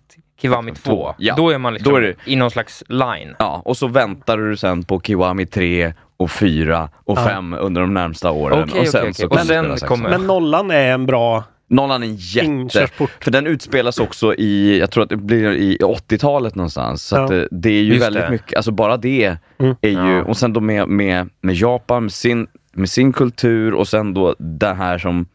Kiwami 0.42 0.72
2. 0.74 0.90
Två, 0.90 1.14
ja. 1.18 1.34
Då 1.36 1.50
är 1.50 1.58
man 1.58 1.74
liksom 1.74 1.92
Då 1.92 1.98
är 1.98 2.02
det- 2.02 2.14
i 2.24 2.36
någon 2.36 2.50
slags 2.50 2.82
line. 2.88 3.34
Ja, 3.38 3.62
och 3.64 3.76
så 3.76 3.86
väntar 3.86 4.36
du 4.38 4.56
sen 4.56 4.82
på 4.82 5.00
Kiwami 5.00 5.46
3 5.46 5.94
och 6.16 6.30
4 6.30 6.88
och 7.04 7.18
Ja. 7.18 7.24
5 7.24 7.54
under 7.54 7.80
de 7.80 7.94
närmsta 7.94 8.30
åren. 8.30 8.62
Okej, 8.68 8.80
och 8.80 8.88
sen 8.88 9.00
okej, 9.00 9.14
så 9.14 9.26
okej. 9.26 9.46
kan 9.48 9.70
Och 9.70 9.78
sen 9.78 9.88
kommer- 9.88 10.10
Men 10.10 10.26
nollan 10.26 10.70
är 10.70 10.92
en 10.92 11.06
bra 11.06 11.44
Nollan 11.72 12.02
är 12.02 12.36
jätte... 12.36 12.86
För 13.20 13.30
den 13.30 13.46
utspelas 13.46 13.98
också 13.98 14.34
i, 14.34 14.78
jag 14.80 14.90
tror 14.90 15.02
att 15.02 15.08
det 15.10 15.16
blir 15.16 15.52
i 15.52 15.76
80-talet 15.80 16.54
någonstans. 16.54 17.02
Så 17.02 17.16
Ja. 17.16 17.24
att 17.24 17.48
det, 17.50 17.70
är 17.70 17.82
ju 17.82 17.92
Just 17.94 18.06
väldigt 18.06 18.22
det. 18.22 18.30
mycket, 18.30 18.56
alltså 18.56 18.70
bara 18.72 18.96
det 18.96 19.36
Mm. 19.58 19.74
är 19.80 19.88
ju, 19.90 19.96
Ja. 20.18 20.24
och 20.24 20.36
sen 20.36 20.52
då 20.52 20.60
med, 20.60 20.88
med, 20.88 21.28
med 21.40 21.54
Japan, 21.54 22.02
med 22.02 22.12
sin, 22.12 22.46
med 22.72 22.90
sin 22.90 23.12
kultur 23.12 23.74
och 23.74 23.88
sen 23.88 24.14
då 24.14 24.34
det 24.38 24.74
här 24.74 24.98
som 24.98 25.26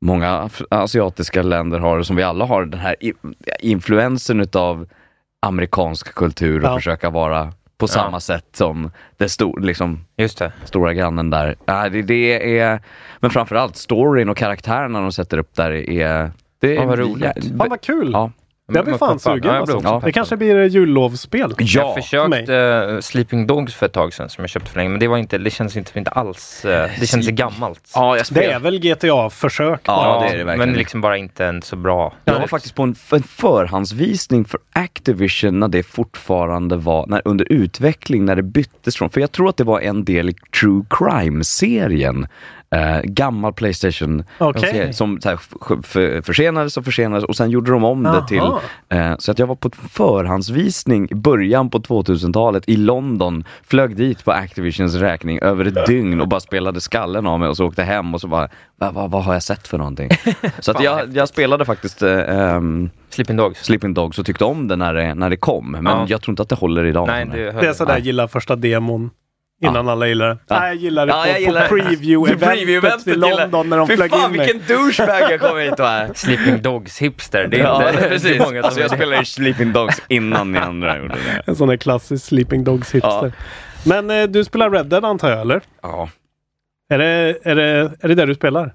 många 0.00 0.50
asiatiska 0.70 1.42
länder 1.42 1.78
har, 1.78 2.02
som 2.02 2.16
vi 2.16 2.22
alla 2.22 2.44
har, 2.44 2.64
den 2.64 2.80
här 2.80 2.96
influensen 3.60 4.40
utav 4.40 4.88
amerikansk 5.42 6.14
kultur 6.14 6.60
och 6.60 6.66
Ja. 6.70 6.76
försöka 6.76 7.10
vara 7.10 7.52
på 7.78 7.88
samma 7.88 8.20
sätt 8.20 8.46
som 8.52 8.90
det 9.16 9.28
stor, 9.28 9.60
liksom, 9.60 10.04
stora 10.64 10.94
grannen 10.94 11.30
där. 11.30 11.56
Ja, 11.64 11.88
det, 11.88 12.02
det 12.02 12.58
är, 12.58 12.80
men 13.20 13.30
framförallt 13.30 13.76
storyn 13.76 14.28
och 14.28 14.36
karaktärerna 14.36 15.00
de 15.00 15.12
sätter 15.12 15.38
upp 15.38 15.54
där 15.54 15.70
är... 15.72 16.30
Det 16.60 16.74
Ja, 16.74 16.84
vad 16.84 16.98
är- 16.98 17.02
roligt. 17.02 17.58
Fan 17.58 17.68
vad 17.70 17.80
kul! 17.80 18.10
Ja. 18.12 18.30
Jag 18.72 18.84
blir 18.84 18.98
fan 18.98 19.18
sugen. 19.18 19.40
Ja, 19.44 19.54
jag 19.54 19.66
blir 19.66 19.76
alltså. 19.76 20.06
Det 20.06 20.12
kanske 20.12 20.36
blir 20.36 20.64
jullovsspel. 20.64 21.54
Jag 21.58 21.94
för 21.94 22.28
mig. 22.28 22.40
försökte 22.40 22.52
uh, 22.52 23.00
Sleeping 23.00 23.46
Dogs 23.46 23.74
för 23.74 23.86
ett 23.86 23.92
tag 23.92 24.14
sedan 24.14 24.30
som 24.30 24.42
jag 24.42 24.50
köpte 24.50 24.70
för 24.70 24.78
länge, 24.78 24.88
men 24.88 25.00
det 25.00 25.08
var 25.08 25.18
inte, 25.18 25.38
det 25.38 25.50
känns 25.50 25.76
inte, 25.76 25.98
inte 25.98 26.10
alls, 26.10 26.64
eh, 26.64 26.90
det 27.00 27.06
känns 27.06 27.28
gammalt. 27.28 27.90
Ja, 27.94 28.16
jag 28.16 28.26
Det 28.30 28.44
är 28.44 28.58
väl 28.58 28.78
GTA-försök? 28.78 29.80
Ja, 29.84 29.94
bara. 29.94 30.20
det 30.20 30.26
är 30.26 30.38
det 30.38 30.44
verkligen. 30.44 30.68
Men 30.68 30.78
liksom 30.78 31.00
bara 31.00 31.16
inte 31.16 31.46
en 31.46 31.62
så 31.62 31.76
bra. 31.76 32.14
Jag 32.24 32.40
var 32.40 32.46
faktiskt 32.46 32.74
på 32.74 32.82
en, 32.82 32.94
en 33.12 33.22
förhandsvisning 33.22 34.44
för 34.44 34.60
Activision 34.72 35.60
när 35.60 35.68
det 35.68 35.82
fortfarande 35.82 36.76
var 36.76 37.06
när, 37.06 37.22
under 37.24 37.52
utveckling, 37.52 38.24
när 38.24 38.36
det 38.36 38.42
byttes 38.42 38.96
från, 38.96 39.10
för 39.10 39.20
jag 39.20 39.32
tror 39.32 39.48
att 39.48 39.56
det 39.56 39.64
var 39.64 39.80
en 39.80 40.04
del 40.04 40.28
i 40.28 40.34
True 40.60 40.84
Crime-serien. 40.90 42.26
Eh, 42.70 43.00
gammal 43.04 43.52
Playstation 43.52 44.24
serie 44.56 44.92
som 44.92 45.20
så 45.20 45.28
här, 45.28 45.36
för, 45.82 46.22
försenades 46.22 46.76
och 46.76 46.84
försenades 46.84 47.24
och 47.24 47.36
sen 47.36 47.50
gjorde 47.50 47.70
de 47.70 47.84
om 47.84 48.02
det 48.02 48.08
Jaha. 48.08 48.26
till 48.26 48.98
eh, 48.98 49.14
så 49.18 49.30
att 49.30 49.38
jag 49.38 49.46
var 49.46 49.54
på 49.54 49.70
förhandsvisning 49.88 51.08
i 51.10 51.14
början 51.14 51.70
på 51.70 51.78
2000-talet 51.78 52.68
i 52.68 52.76
London, 52.76 53.44
flög 53.62 53.96
dit 53.96 54.24
på 54.24 54.32
Activisions 54.32 54.94
räkning 54.94 55.38
över 55.42 55.64
ett 55.64 55.86
dygn 55.86 56.20
och 56.20 56.28
bara 56.28 56.40
spelade 56.40 56.80
skallen 56.80 57.26
av 57.26 57.40
mig 57.40 57.48
och 57.48 57.56
så 57.56 57.66
åkte 57.66 57.82
hem 57.82 58.14
och 58.14 58.20
så 58.20 58.28
bara, 58.28 58.48
vad, 58.76 58.94
vad, 58.94 59.10
vad 59.10 59.24
har 59.24 59.32
jag 59.32 59.42
sett 59.42 59.68
för 59.68 59.78
någonting? 59.78 60.10
Så 60.60 60.70
att 60.70 60.82
jag, 60.82 61.16
jag 61.16 61.28
spelade 61.28 61.64
faktiskt 61.64 62.02
eh, 62.02 62.18
ehm, 62.38 62.90
Sleeping 63.10 63.36
Dogs. 63.36 63.64
Sleeping 63.64 63.94
Dogs 63.94 64.18
och 64.18 64.26
tyckte 64.26 64.44
om 64.44 64.68
det 64.68 64.76
när 64.76 64.94
det, 64.94 65.14
när 65.14 65.30
det 65.30 65.36
kom. 65.36 65.70
Men 65.70 65.86
Ja. 65.86 66.06
jag 66.08 66.22
tror 66.22 66.32
inte 66.32 66.42
att 66.42 66.48
det 66.48 66.54
håller 66.54 66.84
idag. 66.84 67.06
Nej, 67.06 67.26
det, 67.32 67.52
Det 67.52 67.66
är 67.66 67.72
sådär, 67.72 67.98
gilla 67.98 68.28
första 68.28 68.56
demon. 68.56 69.10
Innan 69.62 69.88
alla 69.88 70.06
gillar 70.06 70.28
det. 70.28 70.38
Ja. 70.48 70.58
Nej, 70.60 70.68
jag 70.68 70.76
gillar 70.76 71.06
det 71.06 71.12
Ja, 71.12 71.22
på, 71.22 71.28
jag 71.28 71.40
gillar 71.40 71.68
på 71.68 71.74
det. 71.76 71.82
preview-eventet 71.82 72.48
Preview-eventet 72.48 73.08
i 73.08 73.14
London 73.16 73.68
när 73.70 73.76
de 73.76 73.86
Fy 73.88 73.96
flög 73.96 74.10
fan 74.10 74.30
in 74.30 74.36
mig. 74.36 74.46
vilken 74.54 74.76
douchebag 74.76 75.20
jag 75.30 75.40
kom 75.40 75.58
hit 75.58 75.80
och 75.80 75.88
är. 75.88 76.10
Sleeping 76.14 76.62
Dogs 76.62 76.98
hipster, 76.98 77.46
det 77.50 77.56
är 77.60 77.62
Ja, 77.64 77.90
inte 77.90 78.08
precis. 78.08 78.38
många 78.38 78.48
som 78.50 78.64
Alltså 78.64 78.80
jag 78.80 78.90
spelade 78.90 79.24
Sleeping 79.24 79.72
Dogs 79.72 80.02
innan 80.08 80.52
ni 80.52 80.58
andra 80.58 80.98
gjorde 80.98 81.14
det. 81.14 81.42
En 81.46 81.56
sån 81.56 81.68
där 81.68 81.76
klassisk 81.76 82.24
Sleeping 82.24 82.64
Dogs 82.64 82.94
hipster. 82.94 83.32
Men 83.86 84.10
eh, 84.10 84.22
du 84.24 84.44
spelar 84.44 84.70
Red 84.70 84.86
Dead 84.86 85.04
antar 85.04 85.30
jag, 85.30 85.40
eller? 85.40 85.60
Ja. 85.82 86.08
Är 86.88 86.98
det, 86.98 87.38
är 87.42 87.54
det, 87.54 87.92
är 88.00 88.08
det 88.08 88.14
där 88.14 88.26
du 88.26 88.34
spelar? 88.34 88.74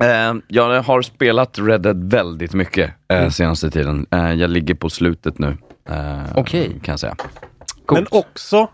Eh, 0.00 0.34
jag 0.48 0.82
har 0.82 1.02
spelat 1.02 1.58
Red 1.58 1.80
Dead 1.80 2.10
väldigt 2.10 2.52
mycket 2.54 2.90
eh, 3.12 3.28
senaste 3.28 3.70
tiden. 3.70 4.06
Eh, 4.10 4.32
jag 4.32 4.50
ligger 4.50 4.74
på 4.74 4.90
slutet 4.90 5.38
nu. 5.38 5.56
Eh, 5.90 6.18
Okej. 6.34 6.80
Kan 6.82 6.92
jag 6.92 7.00
säga. 7.00 7.16
Men 7.92 8.06
också 8.10 8.68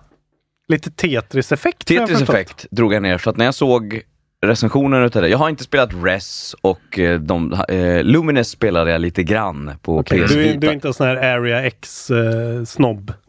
lite 0.69 0.91
Tetris-effekt. 0.91 1.87
Tetris-effekt 1.87 2.67
drog 2.71 2.95
jag 2.95 3.03
ner, 3.03 3.19
så 3.19 3.31
att 3.31 3.37
när 3.37 3.45
jag 3.45 3.55
såg 3.55 4.01
recensionen 4.47 5.03
utav 5.05 5.23
det. 5.23 5.29
Jag 5.29 5.39
har 5.39 5.49
inte 5.49 5.65
spelat 5.65 5.91
Res 6.05 6.55
och 6.61 6.99
eh, 6.99 7.21
de, 7.21 7.53
eh, 7.69 8.03
Lumines 8.03 8.49
spelade 8.49 8.91
jag 8.91 9.01
lite 9.01 9.23
grann 9.23 9.73
på 9.83 9.99
Okej, 9.99 10.23
PS 10.23 10.33
du, 10.33 10.41
är- 10.43 10.47
Vita. 10.49 10.61
du 10.61 10.67
är 10.69 10.73
inte 10.73 10.89
en 10.89 10.95
sån 10.95 11.07
här 11.07 11.17
Area 11.17 11.63
X-snobb? 11.65 13.13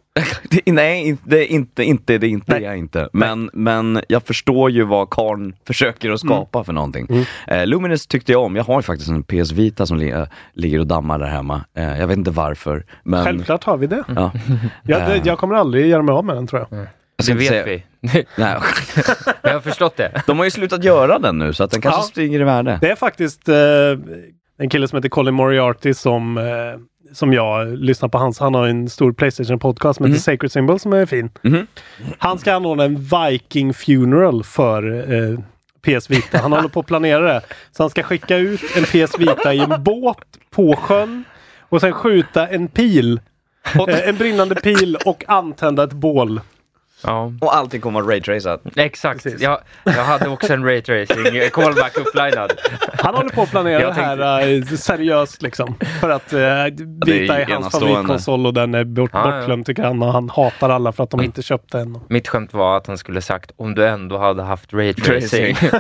Det, 0.49 0.71
nej, 0.71 1.17
det 1.23 1.39
är 1.39 1.47
inte, 1.51 1.83
inte, 1.83 2.17
det 2.17 2.27
är 2.27 2.29
inte 2.29 2.57
jag 2.57 2.77
inte. 2.77 3.09
Men, 3.13 3.49
men 3.53 4.01
jag 4.07 4.23
förstår 4.23 4.71
ju 4.71 4.83
vad 4.83 5.09
Karn 5.09 5.55
försöker 5.67 6.11
att 6.11 6.19
skapa 6.19 6.63
för 6.63 6.73
någonting. 6.73 7.25
Eh, 7.47 7.65
Lumines 7.67 8.07
tyckte 8.07 8.31
jag 8.31 8.43
om. 8.43 8.55
Jag 8.55 8.63
har 8.63 8.75
ju 8.77 8.81
faktiskt 8.81 9.09
en 9.11 9.23
PS 9.23 9.51
Vita 9.51 9.85
som 9.85 9.97
li, 9.97 10.09
eh, 10.09 10.23
ligger 10.53 10.79
och 10.79 10.87
dammar 10.87 11.19
där 11.19 11.25
hemma. 11.27 11.65
Eh, 11.77 11.99
jag 11.99 12.07
vet 12.07 12.17
inte 12.17 12.31
varför. 12.31 12.85
Men, 13.03 13.25
Självklart 13.25 13.63
har 13.63 13.77
vi 13.77 13.87
det. 13.87 14.03
Ja. 14.15 14.31
Jag, 14.83 15.01
det, 15.01 15.15
Eh, 15.15 15.21
jag 15.25 15.37
kommer 15.37 15.55
aldrig 15.55 15.87
göra 15.87 16.01
mig 16.01 16.13
av 16.13 16.25
med 16.25 16.35
den 16.35 16.47
tror 16.47 16.59
jag. 16.59 16.67
ska 16.67 16.91
Det 17.17 17.33
vet 17.33 17.47
säga- 17.47 17.65
vi. 17.65 17.83
Nej. 18.35 18.57
Jag 19.41 19.53
har 19.53 19.59
förstått 19.59 19.97
det. 19.97 20.23
De 20.27 20.37
har 20.37 20.45
ju 20.45 20.51
slutat 20.51 20.83
göra 20.83 21.19
den 21.19 21.37
nu 21.37 21.53
så 21.53 21.63
att 21.63 21.71
den 21.71 21.81
kanske 21.81 22.01
Ja. 22.01 22.03
stiger 22.03 22.39
i 22.41 22.43
värde. 22.43 22.77
Det 22.81 22.91
är 22.91 22.95
faktiskt 22.95 23.49
eh, 23.49 23.55
en 24.57 24.69
kille 24.69 24.87
som 24.87 24.95
heter 24.97 25.09
Colin 25.09 25.33
Moriarty 25.33 25.93
som, 25.93 26.37
eh, 26.37 26.43
som 27.13 27.33
jag 27.33 27.67
lyssnar 27.79 28.09
på 28.09 28.17
hans. 28.17 28.39
Han 28.39 28.53
har 28.55 28.67
en 28.67 28.89
stor 28.89 29.11
Playstation-podcast 29.13 29.93
som 29.97 30.05
heter 30.05 30.19
Sacred 30.19 30.51
Symbol 30.51 30.79
som 30.79 30.93
är 30.93 31.05
fin. 31.05 31.29
Mhm. 31.41 31.67
Han 32.17 32.39
ska 32.39 32.53
anordna 32.53 32.83
en 32.83 32.97
Viking 33.31 33.73
Funeral 33.73 34.43
för 34.43 35.13
eh, 35.13 35.39
PS 35.81 36.09
Vita. 36.09 36.37
Han 36.37 36.53
håller 36.53 36.69
på 36.69 36.79
att 36.79 36.85
planera 36.85 37.21
det. 37.33 37.41
Så 37.71 37.83
han 37.83 37.89
ska 37.89 38.03
skicka 38.03 38.37
ut 38.37 38.61
en 38.77 38.83
PS 38.83 39.19
Vita 39.19 39.53
i 39.53 39.59
en 39.59 39.83
båt 39.83 40.17
på 40.51 40.75
sjön 40.75 41.23
och 41.59 41.81
sen 41.81 41.93
skjuta 41.93 42.47
en 42.47 42.67
pil. 42.67 43.19
Eh, 43.89 44.09
en 44.09 44.17
brinnande 44.17 44.55
pil 44.55 44.97
och 45.05 45.23
antända 45.27 45.83
ett 45.83 45.93
bål. 45.93 46.41
Ja. 47.05 47.31
Och 47.41 47.55
allting 47.55 47.81
kommer 47.81 47.99
att 47.99 48.07
raytracat. 48.07 48.61
Exakt. 48.75 49.25
Jag, 49.41 49.59
jag 49.83 49.91
hade 50.03 50.29
också 50.29 50.53
en 50.53 50.63
raytracing 50.65 51.49
callback 51.51 51.97
upplinad. 51.97 52.53
Han 52.93 53.15
håller 53.15 53.29
på 53.29 53.41
att 53.41 53.49
planera 53.51 53.81
Jag 53.81 53.95
det 53.95 54.01
här 54.01 54.49
eh, 54.57 54.63
seriöst 54.63 55.41
liksom. 55.41 55.75
För 56.01 56.09
att 56.09 56.33
uh, 56.33 56.39
Vita 57.05 57.39
är 57.41 57.45
hans 57.45 57.71
favoritkonsol 57.71 58.45
och 58.45 58.53
den 58.53 58.75
är 58.75 58.83
bort, 58.83 59.09
Ja, 59.13 59.19
ja. 59.31 59.37
bortglömd 59.37 59.65
tycker 59.65 59.83
han. 59.83 60.03
Och 60.03 60.13
han 60.13 60.29
hatar 60.29 60.69
alla 60.69 60.91
för 60.91 61.03
att 61.03 61.09
de 61.09 61.21
inte 61.23 61.41
köpte 61.41 61.77
den. 61.77 61.99
Mitt 62.09 62.27
skämt 62.27 62.53
var 62.53 62.77
att 62.77 62.87
han 62.87 62.97
skulle 62.97 63.21
sagt 63.21 63.51
om 63.57 63.75
du 63.75 63.87
ändå 63.87 64.17
hade 64.17 64.43
haft 64.43 64.73
raytracing. 64.73 65.55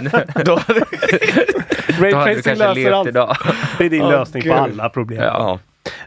Då, 0.45 0.59
Ray 1.99 2.11
Då 2.11 2.17
hade 2.17 2.33
du 2.35 2.41
Tracing 2.41 2.43
kanske 2.43 2.55
löser 2.55 2.73
levt 2.75 2.93
allt. 2.93 3.07
idag. 3.09 3.37
Det 3.77 3.85
är 3.85 3.89
din 3.89 4.01
Åh, 4.01 4.11
lösning 4.11 4.43
på 4.43 4.49
gud. 4.49 4.57
alla 4.57 4.89
problem. 4.89 5.23
ja. 5.23 5.59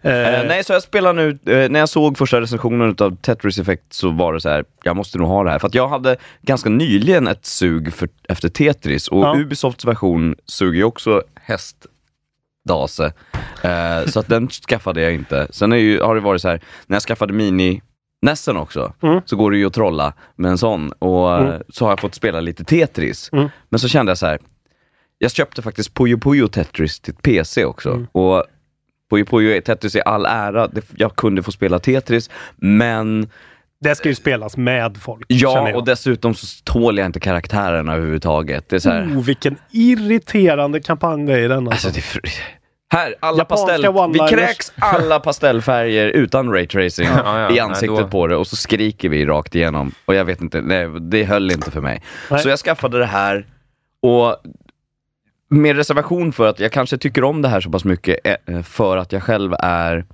Eh, 0.03 0.13
nej, 0.49 0.65
så 0.65 0.73
jag 0.73 0.83
spelar 0.83 1.13
nu, 1.13 1.29
eh, 1.31 1.71
när 1.71 1.81
jag 1.81 1.89
såg 1.89 2.19
första 2.19 2.41
recensionen 2.41 2.97
av 2.99 3.17
Tetris 3.17 3.59
Effect 3.59 3.93
så 3.93 4.11
var 4.11 4.33
det 4.33 4.41
så 4.41 4.49
här, 4.49 4.65
jag 4.83 4.97
måste 4.97 5.19
nog 5.19 5.29
ha 5.29 5.45
det 5.45 5.51
här. 5.51 5.59
För 5.59 5.67
att 5.69 5.75
jag 5.75 5.89
hade 5.89 6.17
ganska 6.43 6.71
nyligen 6.71 7.27
ett 7.29 7.47
sug 7.47 7.93
för, 7.95 8.09
efter 8.29 8.49
Tetris 8.49 9.09
och. 9.09 9.37
Ubisofts 9.37 9.85
version 9.85 10.35
suger 10.47 10.79
ju 10.79 10.85
också 10.85 11.23
hästdase. 11.35 13.13
Eh, 13.63 14.07
så 14.07 14.21
att 14.21 14.29
den 14.29 14.49
skaffade 14.69 15.01
jag 15.03 15.15
inte. 15.15 15.47
Sen 15.51 15.73
ju, 15.73 16.01
har 16.01 16.15
det 16.15 16.21
varit 16.21 16.43
så 16.43 16.49
här, 16.49 16.61
när 16.87 16.95
jag 16.97 17.03
skaffade 17.03 17.33
Mini 17.33 17.83
Nessen 18.23 18.57
också, 18.57 18.93
Mm. 19.03 19.21
så 19.25 19.37
går 19.37 19.51
det 19.51 19.59
ju 19.59 19.67
att 19.67 19.73
trolla 19.75 20.13
med 20.37 20.51
en 20.51 20.59
sån 20.59 20.93
och 20.93 21.39
Mm. 21.39 21.63
så 21.69 21.85
har 21.85 21.93
jag 21.93 22.01
fått 22.01 22.15
spela 22.15 22.41
lite 22.41 22.65
Tetris. 22.65 23.31
Mm. 23.33 23.49
Men 23.69 23.81
så 23.81 23.89
kände 23.89 24.11
jag 24.11 24.19
så 24.19 24.27
här, 24.27 24.39
jag 25.19 25.31
köpte 25.33 25.63
faktiskt 25.63 25.95
Puyo 25.95 26.19
Puyo 26.19 26.49
Tetris 26.49 27.01
till 27.01 27.15
PC 27.15 27.65
också. 27.65 27.91
Mm. 27.91 28.07
Och 28.13 28.45
Puyo 29.11 29.25
Puyo 29.25 29.61
Tetris 29.61 29.97
i 29.97 30.01
all 30.05 30.27
ära, 30.27 30.69
jag 30.97 31.17
kunde 31.17 31.43
få 31.43 31.53
spela 31.53 31.79
Tetris, 31.79 32.31
men 32.57 33.29
det 33.81 33.95
ska 33.95 34.09
ju 34.09 34.15
spelas 34.15 34.57
med 34.57 34.97
folk. 34.97 35.25
ja, 35.29 35.75
och 35.75 35.85
dessutom 35.85 36.35
så 36.35 36.47
tål 36.65 36.99
jag 36.99 37.07
inte 37.07 37.21
karaktärerna 37.21 37.93
överhuvudtaget. 37.95 38.69
Det 38.69 38.77
är 38.77 38.81
så 38.81 38.91
här, 38.91 39.03
Oh, 39.05 39.25
vilken 39.25 39.57
irriterande 39.71 40.81
kampanj 40.81 41.27
det 41.27 41.33
är 41.33 41.39
i 41.39 41.49
den. 41.49 41.69
Alltså. 41.69 41.89
alltså 41.89 42.01
det 42.21 42.29
är 42.29 42.33
här, 42.91 43.15
alla 43.21 43.39
Japanska 43.39 43.93
pastell, 43.93 44.13
vi 44.13 44.37
kräks 44.37 44.73
alla 44.79 45.21
pastellfärger 45.25 46.07
utan 46.07 46.53
raytracing 46.53 47.09
Ja, 47.09 47.41
ja, 47.41 47.47
i 47.49 47.53
nej, 47.53 47.61
ansiktet 47.61 47.99
då- 47.99 48.09
på 48.09 48.27
det 48.27 48.37
och 48.37 48.47
så 48.47 48.57
skriker 48.57 49.09
vi 49.09 49.27
rakt 49.27 49.55
igenom. 49.55 49.93
Och 50.05 50.15
jag 50.15 50.25
vet 50.25 50.41
inte, 50.41 50.61
nej, 50.61 50.89
det 51.01 51.25
höll 51.25 51.51
inte 51.51 51.71
för 51.71 51.81
mig. 51.81 52.03
Nej. 52.31 52.41
Så 52.41 52.49
jag 52.49 52.59
skaffade 52.59 52.99
det 52.99 53.07
här 53.07 53.47
och 54.03 54.37
med 55.49 55.77
reservation 55.77 56.33
för 56.33 56.49
att 56.49 56.61
jag 56.61 56.73
kanske 56.73 56.99
tycker 56.99 57.25
om 57.25 57.43
det 57.43 57.49
här 57.49 57.61
så 57.61 57.71
pass 57.71 57.85
mycket 57.85 58.19
eh, 58.25 58.63
för 58.63 58.97
att 58.97 59.13
jag 59.13 59.23
själv 59.23 59.55
är 59.59 60.05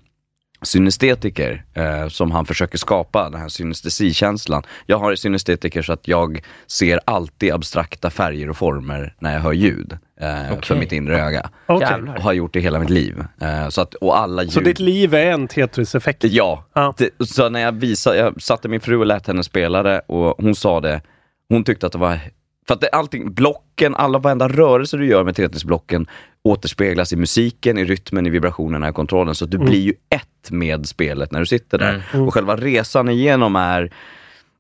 synestetiker 0.63 1.65
eh, 1.75 2.09
som 2.09 2.31
han 2.31 2.47
försöker 2.47 2.79
skapa, 2.79 3.31
den 3.31 3.41
här 3.41 3.49
synestesikänslan. 3.49 4.63
Jag 4.87 4.99
har 4.99 5.15
synestetiker 5.15 5.83
så 5.83 5.93
att 5.93 6.09
jag 6.09 6.45
ser 6.67 7.01
alltid 7.05 7.53
abstrakta 7.53 8.11
färger 8.11 8.51
och 8.51 8.57
former 8.57 9.15
när 9.19 9.33
jag 9.33 9.41
hör 9.41 9.53
ljud 9.53 9.99
eh, 10.21 10.49
för 10.49 10.55
Okej. 10.55 10.79
mitt 10.79 10.93
inre 10.93 11.23
öga. 11.23 11.51
Jävlar. 11.81 12.17
Och 12.17 12.23
har 12.23 12.33
gjort 12.33 12.53
det 12.53 12.61
hela 12.61 12.79
mitt 12.79 12.91
liv. 12.91 13.25
Eh, 13.41 13.69
så 13.69 13.81
att, 13.81 13.95
och 13.95 14.19
alla 14.19 14.43
ljud... 14.43 14.53
Så 14.53 14.61
ditt 14.61 14.81
liv 14.81 15.15
är 15.15 15.27
en 15.27 15.49
Tetris-effekt? 15.49 16.25
Ja. 16.25 16.65
Ja. 16.75 16.95
Det, 16.97 17.27
så 17.27 17.49
när 17.49 17.61
jag 17.61 17.73
visade, 17.73 18.17
jag 18.17 18.43
satte 18.43 18.69
min 18.69 18.81
fru 18.81 18.97
och 18.97 19.07
lät 19.07 19.27
henne 19.27 19.45
spela 19.45 19.83
det 19.83 20.01
och 20.07 20.35
hon 20.39 20.55
sa 20.55 20.81
det, 20.81 21.01
hon 21.49 21.65
tyckte 21.65 21.87
att 21.87 21.93
det 21.93 21.99
var 21.99 22.19
för 22.67 22.75
att 22.75 22.81
det, 22.81 22.89
allting, 22.89 23.33
blocken, 23.35 23.95
alla 23.95 24.19
varenda 24.19 24.49
rörelse 24.49 24.97
du 24.97 25.07
gör 25.07 25.25
med 25.25 25.37
Tetris-blocken 25.37 26.07
återspeglas 26.43 27.13
i 27.13 27.17
musiken, 27.17 27.79
i 27.79 27.85
rytmen, 27.85 28.27
i 28.27 28.31
vibrationerna 28.31 28.89
i 28.89 28.93
kontrollen. 28.93 29.35
Så 29.35 29.47
du 29.47 29.57
Mm. 29.57 29.69
blir 29.69 29.81
ju 29.81 29.93
ett 30.11 30.51
med 30.51 30.87
spelet 30.89 31.33
när 31.33 31.41
du 31.41 31.47
sitter 31.47 31.79
där. 31.79 32.03
Mm. 32.15 32.27
Och 32.27 32.35
själva 32.35 32.57
resan 32.57 33.09
igenom 33.09 33.57
är 33.57 33.93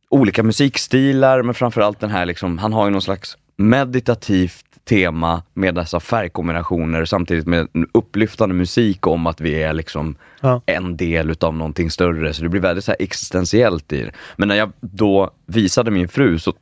olika 0.09 0.43
musikstilar, 0.43 1.43
men 1.43 1.55
framförallt 1.55 2.01
den 2.01 2.10
här 2.10 2.26
liksom, 2.26 2.59
han 2.59 2.72
har 2.72 2.85
ju 2.85 2.90
någon 2.90 3.02
slags 3.02 3.36
meditativt 3.56 4.64
tema 4.89 5.43
med 5.55 5.74
dessa 5.74 6.01
färgkombinationer 6.01 7.05
samtidigt 7.05 7.47
med 7.47 7.68
upplyftande 7.94 8.55
musik 8.55 9.06
om 9.06 9.26
att 9.26 9.40
vi 9.40 9.62
är 9.62 9.72
liksom 9.72 10.16
Ja. 10.40 10.62
en 10.66 10.97
del 10.97 11.31
utav 11.31 11.55
någonting 11.55 11.90
större. 11.90 12.32
Så 12.35 12.43
det 12.43 12.48
blir 12.48 12.60
väldigt 12.60 12.85
så 12.85 12.94
existentiellt 12.98 13.93
i 13.93 14.02
det. 14.02 14.10
Men 14.36 14.48
när 14.48 14.55
jag 14.56 14.72
då 14.81 15.31
visade 15.47 15.90
min 15.90 16.09
fru 16.09 16.39
så 16.39 16.52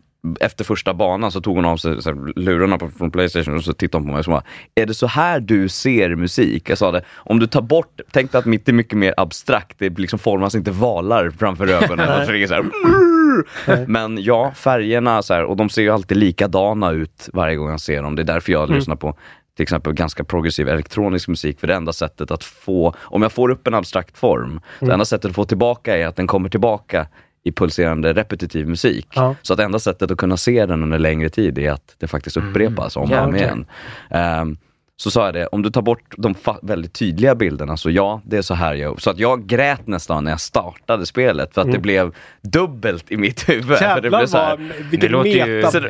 efter 0.41 0.65
första 0.65 0.95
banan 0.95 1.33
så 1.33 1.41
tog 1.41 1.57
hon 1.57 1.65
av 1.65 1.77
sig 1.77 2.03
så 2.03 2.11
här, 2.11 2.39
lurarna 2.41 2.79
på, 2.79 2.91
från 2.91 3.11
Playstation 3.11 3.55
och 3.57 3.65
så 3.65 3.73
tittade 3.73 4.01
hon 4.03 4.07
på 4.07 4.13
mig 4.13 4.19
och 4.19 4.25
så 4.25 4.31
bara, 4.31 4.43
är 4.75 4.87
det 4.87 4.95
så 4.95 5.07
här 5.07 5.41
du 5.41 5.69
ser 5.69 6.15
musik? 6.15 6.71
Jag 6.71 6.79
sa 6.79 6.91
det, 6.91 7.03
om 7.17 7.39
du 7.39 7.47
tar 7.47 7.63
bort, 7.63 8.01
tänk 8.13 8.33
dig 8.33 8.39
att 8.39 8.47
mitt 8.47 8.69
är 8.69 8.73
mycket 8.73 8.99
mer 8.99 9.15
abstrakt, 9.17 9.79
det 9.79 9.99
liksom 9.99 10.19
formas 10.19 10.55
inte 10.55 10.71
valar 10.71 11.31
framför 11.31 11.67
ögonen. 11.69 12.09
och 12.21 12.27
så 12.27 12.33
är 12.33 12.39
det 12.39 12.49
så 12.49 12.55
här, 12.55 13.87
men 13.87 14.23
ja, 14.23 14.53
färgerna 14.57 15.23
så 15.23 15.35
här, 15.35 15.45
och 15.45 15.57
de 15.57 15.69
ser 15.69 15.83
ju 15.83 15.91
alltid 15.91 16.17
likadana 16.17 16.91
ut 16.91 17.29
varje 17.33 17.57
gång 17.57 17.71
jag 17.71 17.81
ser 17.81 18.03
dem. 18.03 18.17
Det 18.17 18.23
är 18.23 18.25
därför 18.25 18.53
jag 18.53 18.65
Mm. 18.65 18.77
lyssnar 18.77 18.97
på 18.97 19.17
till 19.57 19.63
exempel 19.63 19.93
ganska 19.93 20.25
progressiv 20.25 20.69
elektronisk 20.69 21.29
musik, 21.29 21.61
för 21.61 21.67
det 21.67 21.75
enda 21.75 21.93
sättet 21.93 22.31
att 22.31 22.45
få, 22.45 22.95
om 23.01 23.23
jag 23.23 23.33
får 23.33 23.49
upp 23.51 23.67
en 23.67 23.75
abstrakt 23.75 24.19
form, 24.19 24.61
det 24.79 24.85
Mm. 24.87 24.93
enda 24.93 25.05
sättet 25.05 25.29
att 25.29 25.35
få 25.35 25.45
tillbaka 25.45 25.97
är 25.99 26.07
att 26.07 26.17
den 26.17 26.27
kommer 26.27 26.49
tillbaka 26.49 27.07
i 27.45 27.53
pulserande 27.53 28.13
repetitiv 28.13 28.69
musik. 28.69 29.09
Ja. 29.15 29.35
Så 29.43 29.53
att 29.53 29.61
enda 29.61 29.79
sättet 29.79 30.11
att 30.11 30.19
kunna 30.19 30.37
se 30.37 30.67
den 30.67 30.83
under 30.83 30.99
längre 30.99 31.29
tid 31.29 31.59
är 31.59 31.73
att 31.73 31.95
det 31.99 32.07
faktiskt 32.07 32.37
upprepas 32.37 32.97
om 32.97 33.13
och 33.13 33.19
om 33.19 33.37
igen. 33.37 33.67
Ehm, 34.11 34.57
så 35.03 35.11
sa 35.11 35.25
jag 35.25 35.35
det, 35.35 35.47
om 35.47 35.63
du 35.63 35.71
tar 35.71 35.83
bort 35.83 36.15
de 36.19 36.35
väldigt 36.63 36.93
tydliga 36.93 37.35
bilderna, 37.35 37.77
så 37.77 37.91
ja, 37.91 38.21
det 38.25 38.37
är 38.37 38.43
så 38.43 38.55
här 38.55 38.75
jag 38.75 39.01
Så 39.01 39.11
att 39.11 39.19
jag 39.19 39.47
grät 39.47 39.87
nästan 39.87 40.25
när 40.25 40.31
jag 40.31 40.41
startade 40.41 41.07
spelet, 41.07 41.55
för 41.55 41.61
att 41.61 41.73
det 41.73 41.79
blev 41.79 42.15
dubbelt 42.43 43.05
i 43.13 43.17
mitt 43.17 43.49
huvud. 43.49 43.65
för 43.67 43.75
det 43.75 43.81
Jävlar 43.85 44.19
blev 44.19 44.27
så 44.27 44.37
här, 44.37 44.57
vad, 44.57 44.61
vilken 44.91 45.13
metabomb! 45.13 45.27
ja, 45.63 45.71
så 45.71 45.81
det, 45.81 45.89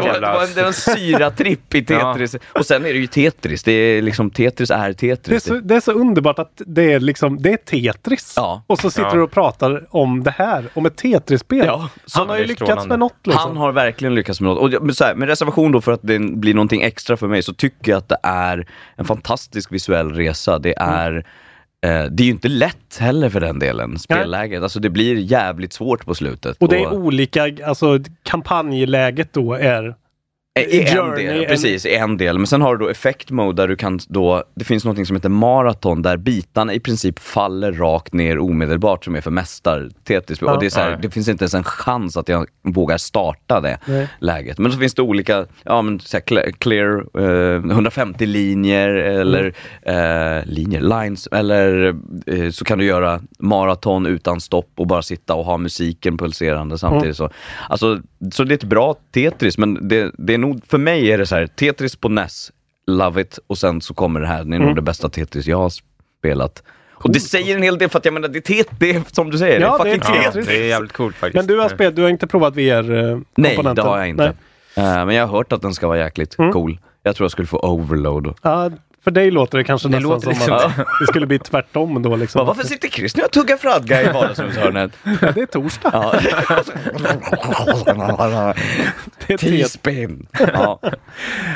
var, 0.00 0.12
det, 0.14 0.20
var 0.20 0.42
en, 0.42 0.48
det 0.54 0.60
var 0.60 0.66
en 0.68 0.72
syratripp 0.72 1.74
i 1.74 1.84
Tetris. 1.84 2.36
Och 2.52 2.66
sen 2.66 2.84
är 2.84 2.92
det 2.92 2.98
ju 2.98 3.06
Tetris. 3.06 3.62
Det 3.62 3.72
är 3.72 4.02
liksom, 4.02 4.30
Tetris 4.30 4.70
är 4.70 4.76
Det 4.78 4.90
är, 4.90 4.92
Tetris. 5.16 5.44
så, 5.44 5.54
det 5.54 5.76
är 5.76 5.80
så 5.80 5.92
underbart 5.92 6.38
att 6.38 6.62
det 6.66 6.92
är 6.92 7.00
liksom, 7.00 7.42
det 7.42 7.52
är 7.52 7.56
Tetris. 7.56 8.32
Ja. 8.36 8.62
Och 8.66 8.78
så 8.78 8.90
sitter 8.90 9.06
Ja. 9.08 9.14
du 9.14 9.20
och 9.22 9.30
pratar 9.30 9.86
om 9.90 10.22
det 10.22 10.30
här, 10.30 10.64
om 10.74 10.86
ett 10.86 10.96
Tetris-spel. 10.96 11.66
Ja, 11.66 11.88
Han 12.14 12.28
har 12.28 12.38
ju 12.38 12.44
lyckats 12.44 12.62
strålande. 12.70 12.88
med 12.88 12.98
något 12.98 13.26
liksom. 13.26 13.42
Han 13.48 13.56
har 13.56 13.72
verkligen 13.72 14.14
lyckats 14.14 14.40
med 14.40 14.50
något. 14.54 14.74
Och 14.74 14.82
men 14.82 14.94
så 14.94 15.04
här, 15.04 15.14
med 15.14 15.28
reservation 15.28 15.72
då 15.72 15.80
för 15.80 15.92
att 15.92 16.00
det 16.02 16.18
blir 16.18 16.54
någonting 16.54 16.82
extra 16.82 17.16
för 17.16 17.28
mig 17.28 17.42
så 17.42 17.52
tycker 17.54 17.92
jag 17.92 17.98
att 17.98 18.08
det 18.08 18.18
är 18.22 18.35
en 18.96 19.04
fantastisk 19.04 19.72
visuell 19.72 20.10
resa. 20.14 20.58
Det 20.58 20.72
Mm. 20.72 20.94
är 20.94 21.16
eh, 21.86 22.10
det 22.10 22.22
är 22.22 22.24
ju 22.24 22.30
inte 22.30 22.48
lätt 22.48 22.98
heller 23.00 23.30
för 23.30 23.40
den 23.40 23.58
delen, 23.58 23.98
spelläget. 23.98 24.62
Alltså 24.62 24.80
det 24.80 24.90
blir 24.90 25.16
jävligt 25.16 25.72
svårt 25.72 26.04
på 26.06 26.14
slutet. 26.14 26.56
Och 26.60 26.68
det 26.68 26.76
är 26.78 26.92
olika, 26.92 27.50
alltså 27.66 27.98
kampanjläget 28.22 29.32
då 29.32 29.54
är 29.54 29.94
I 30.60 30.80
en 30.80 30.96
Journey, 30.96 31.26
del, 31.26 31.40
en- 31.42 31.48
precis, 31.48 31.86
i 31.86 31.94
en 31.94 32.16
del. 32.16 32.38
Men 32.38 32.46
sen 32.46 32.62
har 32.62 32.76
du 32.76 32.84
då 32.84 32.90
effect 32.90 33.30
mode 33.30 33.62
där 33.62 33.68
du 33.68 33.76
kan 33.76 33.98
då, 34.08 34.44
det 34.54 34.64
finns 34.64 34.84
något 34.84 35.06
som 35.06 35.16
heter 35.16 35.28
maraton 35.28 36.02
där 36.02 36.16
bitarna 36.16 36.74
i 36.74 36.80
princip 36.80 37.18
faller 37.18 37.72
rakt 37.72 38.12
ner 38.12 38.38
omedelbart 38.38 39.04
som 39.04 39.14
är 39.16 39.20
för 39.20 39.30
mästar 39.30 39.88
Tetris. 40.04 40.38
Ja. 40.40 40.52
Och 40.54 40.60
det, 40.60 40.66
är 40.66 40.70
så 40.70 40.80
här, 40.80 40.98
det 41.02 41.10
finns 41.10 41.28
inte 41.28 41.42
ens 41.44 41.54
en 41.54 41.64
chans 41.64 42.16
att 42.16 42.28
jag 42.28 42.46
vågar 42.62 42.98
starta 42.98 43.60
det 43.60 43.78
Nej. 43.86 44.08
läget. 44.20 44.58
Men 44.58 44.72
så 44.72 44.78
finns 44.78 44.94
det 44.94 45.02
olika, 45.02 45.46
ja 45.64 45.82
men 45.82 46.00
så 46.00 46.16
här, 46.16 46.22
clear, 46.22 46.50
clear 46.50 47.04
eh, 47.54 47.54
150 47.70 48.26
linjer 48.26 48.88
eller 48.88 49.54
Mm. 49.82 50.38
eh, 50.38 50.44
linjer, 50.46 50.80
lines, 50.80 51.26
eller 51.32 51.94
eh, 52.26 52.50
så 52.50 52.64
kan 52.64 52.78
du 52.78 52.84
göra 52.84 53.20
maraton 53.38 54.06
utan 54.06 54.40
stopp 54.40 54.70
och 54.76 54.86
bara 54.86 55.02
sitta 55.02 55.34
och 55.34 55.44
ha 55.44 55.56
musiken 55.58 56.18
pulserande 56.18 56.78
samtidigt. 56.78 57.04
Mm. 57.04 57.14
Så, 57.14 57.30
alltså, 57.68 58.00
så 58.32 58.44
det 58.44 58.52
är 58.52 58.56
ett 58.56 58.64
bra 58.64 58.96
Tetris, 59.14 59.58
men 59.58 59.88
det, 59.88 60.12
det 60.18 60.34
är 60.34 60.38
nog, 60.38 60.60
för 60.68 60.78
mig 60.78 61.12
är 61.12 61.18
det 61.18 61.26
så 61.26 61.34
här, 61.34 61.46
Tetris 61.46 61.96
på 61.96 62.08
NES, 62.08 62.52
love 62.86 63.20
it, 63.22 63.38
och 63.46 63.58
sen 63.58 63.80
så 63.80 63.94
kommer 63.94 64.20
det 64.20 64.26
här, 64.26 64.44
det 64.44 64.50
är 64.50 64.56
Mm. 64.56 64.66
nog 64.66 64.76
det 64.76 64.82
bästa 64.82 65.08
Tetris 65.08 65.46
jag 65.46 65.56
har 65.58 65.72
spelat. 66.18 66.62
Och 66.92 67.12
det 67.12 67.20
säger 67.20 67.56
en 67.56 67.62
hel 67.62 67.78
del 67.78 67.88
för 67.88 67.98
att 67.98 68.04
jag 68.04 68.14
menar, 68.14 68.28
det 68.28 68.38
är, 68.38 68.40
tet, 68.40 68.68
det 68.80 68.90
är 68.90 69.02
som 69.12 69.30
du 69.30 69.38
säger, 69.38 69.60
Ja, 69.60 69.78
det 69.84 69.90
är 69.90 69.94
fucking 69.98 70.14
är 70.16 70.18
Ja, 70.18 70.22
Tetris. 70.30 70.46
det 70.46 70.56
är 70.56 70.64
jävligt 70.68 70.92
coolt 70.92 71.16
faktiskt. 71.16 71.34
Men 71.34 71.46
du 71.46 71.60
har 71.62 71.68
spelat, 71.68 71.96
du 71.96 72.02
har 72.02 72.08
inte 72.08 72.26
provat 72.26 72.54
VR-komponenten? 72.56 73.64
Nej, 73.64 73.74
det 73.74 73.82
har 73.82 73.98
jag 73.98 74.08
inte. 74.08 74.34
Nej. 74.76 74.86
Eh, 74.86 75.06
men 75.06 75.14
jag 75.14 75.26
har 75.26 75.36
hört 75.36 75.52
att 75.52 75.62
den 75.62 75.74
ska 75.74 75.86
vara 75.88 75.98
jäkligt 75.98 76.38
Mm. 76.38 76.52
cool. 76.52 76.78
Jag 77.02 77.16
tror 77.16 77.24
jag 77.24 77.30
skulle 77.30 77.46
få 77.48 77.58
overload. 77.58 78.34
Ja, 78.42 78.70
för 79.06 79.10
dig 79.10 79.30
låter 79.30 79.58
det 79.58 79.64
kanske 79.64 79.88
Det 79.88 79.92
nästan 79.92 80.10
låter 80.10 80.22
som 80.22 80.32
liksom- 80.32 80.56
att 80.56 80.76
det 81.00 81.06
skulle 81.06 81.26
bli 81.26 81.38
tvärtom 81.38 82.02
då 82.02 82.16
liksom. 82.16 82.38
Bara, 82.38 82.46
varför 82.46 82.62
sitter 82.64 82.88
Chris 82.88 83.16
nu 83.16 83.22
och 83.22 83.30
tuggar 83.30 83.56
fradga 83.56 84.02
i 84.02 84.12
vardagsrumshörnet? 84.12 84.92
Ja, 85.22 85.32
det 85.34 85.40
är 85.40 85.46
torsdag. 85.46 85.90
Ja. 85.92 86.14
Det 89.26 89.32
är. 89.32 89.36
T-spin. 89.38 90.26
Ja. 90.54 90.80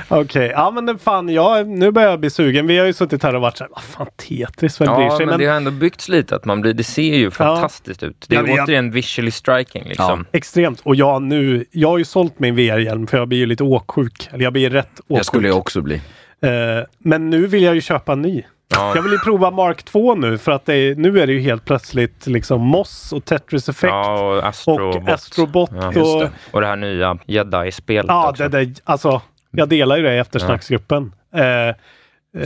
Okej, 0.08 0.52
ja 0.54 0.70
men 0.70 0.98
fan, 0.98 1.28
ja, 1.28 1.62
nu 1.62 1.90
börjar 1.90 2.10
jag 2.10 2.20
bli 2.20 2.30
sugen. 2.30 2.66
Vi 2.66 2.78
har 2.78 2.86
ju 2.86 2.92
suttit 2.92 3.22
här 3.22 3.34
och 3.34 3.40
varit 3.42 3.56
såhär, 3.56 3.70
vad 3.74 3.82
fan 3.82 4.06
Tetris, 4.16 4.80
vem 4.80 4.94
bryr 4.96 5.06
Ja, 5.06 5.16
sig? 5.16 5.26
men 5.26 5.38
det 5.38 5.46
har 5.46 5.56
ändå 5.56 5.70
byggts 5.70 6.08
lite 6.08 6.36
att 6.36 6.44
man 6.44 6.60
blir, 6.60 6.74
det 6.74 6.84
ser 6.84 7.02
ju 7.14 7.30
fantastiskt 7.30 8.02
ut. 8.02 8.24
Det 8.28 8.34
Ja, 8.34 8.40
är 8.40 8.44
men 8.46 8.54
jag- 8.56 8.64
återigen 8.64 8.90
visually 8.90 9.30
striking 9.30 9.84
liksom. 9.88 10.26
Extremt. 10.32 10.80
Och 10.80 10.96
jag 10.96 11.22
nu, 11.22 11.64
jag 11.70 11.88
har 11.88 11.98
ju 11.98 12.04
sålt 12.04 12.38
min 12.38 12.56
VR-hjälm 12.56 13.06
för 13.06 13.18
jag 13.18 13.28
blir 13.28 13.38
ju 13.38 13.46
lite 13.46 13.64
åksjuk. 13.64 14.28
Eller 14.32 14.44
jag 14.44 14.52
blir 14.52 14.70
rätt 14.70 14.90
åksjuk. 14.92 15.04
Jag 15.18 15.26
skulle 15.26 15.48
ju 15.48 15.54
också 15.54 15.80
bli. 15.82 16.00
Eh, 16.42 16.84
men 16.98 17.30
nu 17.30 17.46
vill 17.46 17.62
jag 17.62 17.74
ju 17.74 17.80
köpa 17.80 18.12
en 18.12 18.22
ny. 18.22 18.42
Ja. 18.74 18.92
Jag 18.94 19.02
vill 19.02 19.12
ju 19.12 19.18
prova 19.18 19.50
Mark 19.50 19.82
2 19.82 20.14
nu 20.14 20.38
för 20.38 20.52
att 20.52 20.66
det 20.66 20.74
är, 20.74 20.94
nu 20.94 21.20
är 21.20 21.26
det 21.26 21.32
ju 21.32 21.40
helt 21.40 21.64
plötsligt 21.64 22.26
liksom 22.26 22.60
Moss 22.60 23.12
och 23.12 23.24
Tetris 23.24 23.68
Effect. 23.68 23.90
Ja, 23.90 24.20
och 24.36 24.46
Astrobot. 24.48 24.96
och 24.96 25.08
Astrobot 25.08 25.70
Ja, 25.74 25.88
och- 25.88 26.20
det. 26.20 26.30
och 26.50 26.60
det 26.60 26.66
här 26.66 26.76
nya 26.76 27.18
Jedi-spelet 27.26 28.06
Ja, 28.08 28.30
också. 28.30 28.42
det 28.42 28.48
där, 28.64 28.72
alltså 28.84 29.22
jag 29.50 29.68
delar 29.68 29.96
ju 29.96 30.02
det 30.02 30.14
i 30.14 30.18
eftersnacksgruppen. 30.18 31.12
Eh, 31.34 31.44
eh, 31.44 31.74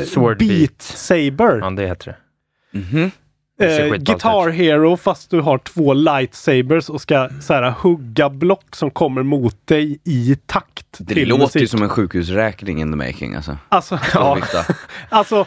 Sword 0.06 0.38
Beat 0.38 0.50
Beat. 0.58 0.82
Saber. 0.82 1.58
Ja, 1.62 1.70
det 1.70 1.86
heter 1.86 2.06
det. 2.06 2.16
Det 2.72 2.84
ser 2.84 3.10
Eh, 3.60 3.86
Guitar 3.96 4.48
Hero 4.48 4.96
fast 4.96 5.30
du 5.30 5.40
har 5.40 5.58
två 5.58 5.92
lightsabers 5.94 6.88
och 6.90 7.00
ska 7.00 7.28
så 7.40 7.54
här, 7.54 7.70
hugga 7.70 8.30
block 8.30 8.76
som 8.76 8.90
kommer 8.90 9.22
mot 9.22 9.66
dig 9.66 9.98
i 10.04 10.36
takt 10.46 10.86
Det 10.98 11.14
till 11.14 11.28
låter 11.28 11.42
musik. 11.44 11.62
ju 11.62 11.66
som 11.68 11.82
en 11.82 11.88
sjukhusräkning 11.88 12.80
in 12.80 12.90
the 12.92 12.96
making 12.96 13.34
alltså. 13.34 13.58
Alltså, 13.68 13.98
Ja. 14.14 14.38
alltså 15.08 15.46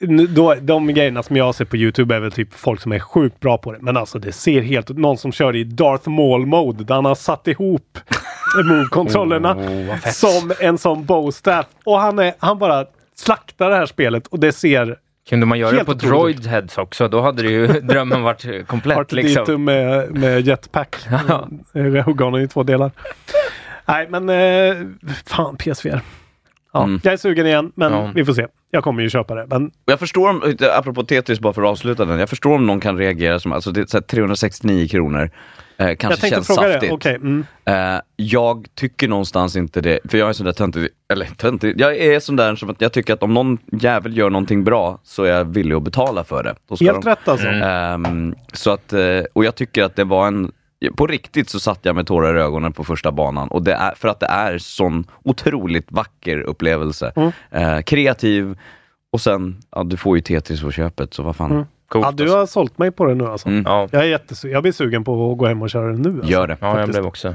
nu, 0.00 0.26
då, 0.26 0.54
de 0.54 0.86
grejerna 0.94 1.22
som 1.22 1.36
jag 1.36 1.54
ser 1.54 1.64
på 1.64 1.76
Youtube 1.76 2.14
är 2.14 2.20
väl 2.20 2.32
typ 2.32 2.54
folk 2.54 2.80
som 2.80 2.92
är 2.92 2.98
sjukt 2.98 3.40
bra 3.40 3.58
på 3.58 3.72
det. 3.72 3.78
Men 3.80 3.96
alltså 3.96 4.18
det 4.18 4.32
ser 4.32 4.60
helt 4.62 4.88
Någon 4.88 5.18
som 5.18 5.32
kör 5.32 5.56
i 5.56 5.64
Darth 5.64 6.08
Maul 6.08 6.46
mode 6.46 6.84
där 6.84 6.94
han 6.94 7.04
har 7.04 7.14
satt 7.14 7.48
ihop 7.48 7.98
move-kontrollerna 8.64 9.54
Oh, 9.56 10.10
som 10.10 10.52
en 10.60 10.78
sån 10.78 11.04
bowstaff. 11.04 11.66
Och 11.84 12.00
han, 12.00 12.18
är, 12.18 12.34
han 12.38 12.58
bara 12.58 12.86
slaktar 13.16 13.70
det 13.70 13.76
här 13.76 13.86
spelet 13.86 14.26
och 14.26 14.38
det 14.40 14.52
ser 14.52 14.96
Kunde 15.28 15.46
man 15.46 15.58
göra 15.58 15.70
det 15.70 15.76
Helt 15.76 15.86
på 15.86 15.92
otroligt. 15.92 16.36
droid 16.36 16.46
heads 16.46 16.78
också, 16.78 17.08
då 17.08 17.20
hade 17.20 17.42
det 17.42 17.48
ju 17.50 17.66
drömmen 17.82 18.22
varit 18.22 18.66
komplett. 18.66 19.12
Liksom. 19.12 19.64
med, 19.64 20.10
med 20.14 20.40
jetpack. 20.46 20.96
Ja. 21.28 21.48
Honom 22.18 22.36
i 22.40 22.48
två 22.48 22.62
delar. 22.62 22.90
Nej 23.84 24.06
men 24.10 24.28
eh, 24.28 24.76
fan 25.26 25.56
PSVR. 25.56 26.00
Ja, 26.72 26.82
Mm. 26.84 27.00
Jag 27.04 27.12
är 27.12 27.16
sugen 27.16 27.46
igen 27.46 27.72
men 27.74 27.92
Ja. 27.92 28.12
vi 28.14 28.24
får 28.24 28.32
se. 28.32 28.46
Jag 28.70 28.84
kommer 28.84 29.02
ju 29.02 29.10
köpa 29.10 29.34
det. 29.34 29.46
Men 29.50 29.70
Jag 29.86 29.98
förstår, 29.98 30.30
om, 30.30 30.56
apropå 30.72 31.02
Tetris 31.02 31.40
bara 31.40 31.52
för 31.52 31.62
att 31.62 31.68
avsluta 31.68 32.04
den, 32.04 32.18
jag 32.18 32.28
förstår 32.28 32.54
om 32.54 32.66
någon 32.66 32.80
kan 32.80 32.98
reagera 32.98 33.40
som, 33.40 33.52
alltså 33.52 33.70
det 33.70 33.80
är 33.80 33.86
så 33.86 33.96
här 33.96 34.02
369 34.02 34.88
kronor. 34.88 35.30
Eh, 35.78 35.94
kanske 35.96 36.28
känns 36.30 36.46
saftigt. 36.46 36.92
Okej. 36.92 37.14
Mm. 37.14 37.44
Eh, 37.64 38.00
jag 38.16 38.66
tycker 38.74 39.08
någonstans 39.08 39.56
inte 39.56 39.80
det, 39.80 39.98
för 40.08 40.18
jag 40.18 40.28
är 40.28 40.32
sån 40.32 40.46
där 40.46 40.52
töntig, 40.52 40.88
eller 41.12 41.26
töntig, 41.26 41.80
jag 41.80 41.96
är 41.96 42.20
sån 42.20 42.36
där 42.36 42.56
som 42.56 42.70
att 42.70 42.80
jag 42.80 42.92
tycker 42.92 43.14
att 43.14 43.22
om 43.22 43.34
någon 43.34 43.58
jävel 43.72 44.16
gör 44.16 44.30
någonting 44.30 44.64
bra 44.64 44.98
så 45.04 45.24
är 45.24 45.30
jag 45.30 45.44
villig 45.44 45.74
att 45.74 45.82
betala 45.82 46.24
för 46.24 46.42
det. 46.42 46.54
Helt 46.84 47.02
de- 47.02 47.10
rätt 47.10 47.28
alltså. 47.28 47.46
Ehm, 47.46 48.34
så 48.52 48.70
att, 48.70 48.92
eh, 48.92 49.20
och 49.32 49.44
jag 49.44 49.54
tycker 49.54 49.84
att 49.84 49.96
det 49.96 50.04
var 50.04 50.26
en, 50.26 50.52
på 50.96 51.06
riktigt 51.06 51.48
så 51.50 51.60
satt 51.60 51.78
jag 51.82 51.96
med 51.96 52.06
tårar 52.06 52.36
i 52.36 52.40
ögonen 52.40 52.72
på 52.72 52.84
första 52.84 53.12
banan 53.12 53.48
och 53.48 53.62
det 53.62 53.72
är 53.74 53.94
för 53.94 54.08
att 54.08 54.20
det 54.20 54.26
är 54.26 54.58
sån 54.58 55.04
otroligt 55.22 55.92
vacker 55.92 56.40
upplevelse. 56.40 57.12
Mm. 57.16 57.32
Eh, 57.50 57.80
kreativ 57.82 58.58
och 59.12 59.20
sen, 59.20 59.56
ja 59.70 59.82
du 59.84 59.96
får 59.96 60.16
ju 60.16 60.20
Tetris 60.22 60.62
på 60.62 60.70
köpet 60.70 61.14
så 61.14 61.22
vad 61.22 61.36
fan. 61.36 61.50
Mm. 61.52 61.64
Coolt, 61.88 62.04
Ja, 62.06 62.12
du 62.12 62.22
alltså. 62.22 62.36
har 62.38 62.46
sålt 62.46 62.78
mig 62.78 62.90
på 62.90 63.04
det 63.04 63.14
nu 63.14 63.26
alltså. 63.26 63.48
Mm. 63.48 63.62
Ja, 63.66 63.88
Jag, 63.90 64.02
är 64.08 64.18
jättesu- 64.18 64.48
jag 64.48 64.62
blir 64.62 64.72
sugen 64.72 65.04
på 65.04 65.32
att 65.32 65.38
gå 65.38 65.46
hem 65.46 65.62
och 65.62 65.70
köra 65.70 65.92
det 65.92 65.98
nu. 65.98 66.10
Alltså. 66.14 66.30
Gör 66.32 66.46
det. 66.46 66.56
ja 66.60 66.80
jag 66.80 66.88
blev 66.88 67.06
också. 67.06 67.34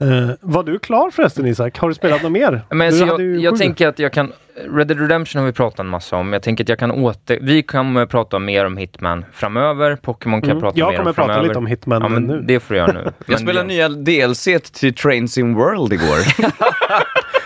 Eh, 0.00 0.30
var 0.40 0.62
du 0.64 0.78
klar 0.78 1.10
förresten 1.10 1.46
Isak? 1.46 1.78
Har 1.78 1.88
du 1.88 1.94
spelat 1.94 2.22
något 2.22 2.32
mer? 2.32 2.62
Men 2.70 2.80
alltså, 2.86 3.04
du 3.04 3.10
jag, 3.10 3.20
ju 3.20 3.40
jag 3.40 3.58
tänker 3.58 3.88
att 3.88 3.98
jag 3.98 4.12
kan, 4.12 4.32
Red 4.76 4.86
Dead 4.88 5.00
Redemption 5.00 5.40
har 5.40 5.46
vi 5.46 5.52
pratat 5.52 5.80
en 5.80 5.86
massa 5.86 6.16
om. 6.16 6.32
Jag 6.32 6.42
tänker 6.42 6.64
att 6.64 6.68
jag 6.68 6.78
kan 6.78 6.90
åter, 6.90 7.38
vi 7.42 7.62
kommer 7.62 8.06
prata 8.06 8.38
mer 8.38 8.64
om 8.64 8.76
Hitman 8.76 9.24
framöver. 9.32 9.96
Pokémon 9.96 10.40
kan 10.40 10.50
Mm. 10.50 10.56
jag 10.56 10.62
prata 10.62 10.78
Jag 10.78 10.88
mer 10.90 10.96
kommer 10.96 11.08
om 11.10 11.14
prata 11.14 11.26
framöver. 11.28 11.48
lite 11.48 11.58
om 11.58 11.66
Hitman 11.66 12.02
ja, 12.02 12.08
men 12.08 12.22
nu. 12.22 12.40
Det 12.46 12.60
får 12.60 12.74
du 12.74 12.80
göra 12.80 12.92
nu. 12.92 13.02
Jag 13.04 13.12
Men 13.26 13.38
spelade 13.38 13.68
det- 13.68 13.74
nya 13.74 13.88
DLC 13.88 14.48
till 14.72 14.94
Trains 14.94 15.38
in 15.38 15.54
World 15.54 15.92
igår. 15.92 16.18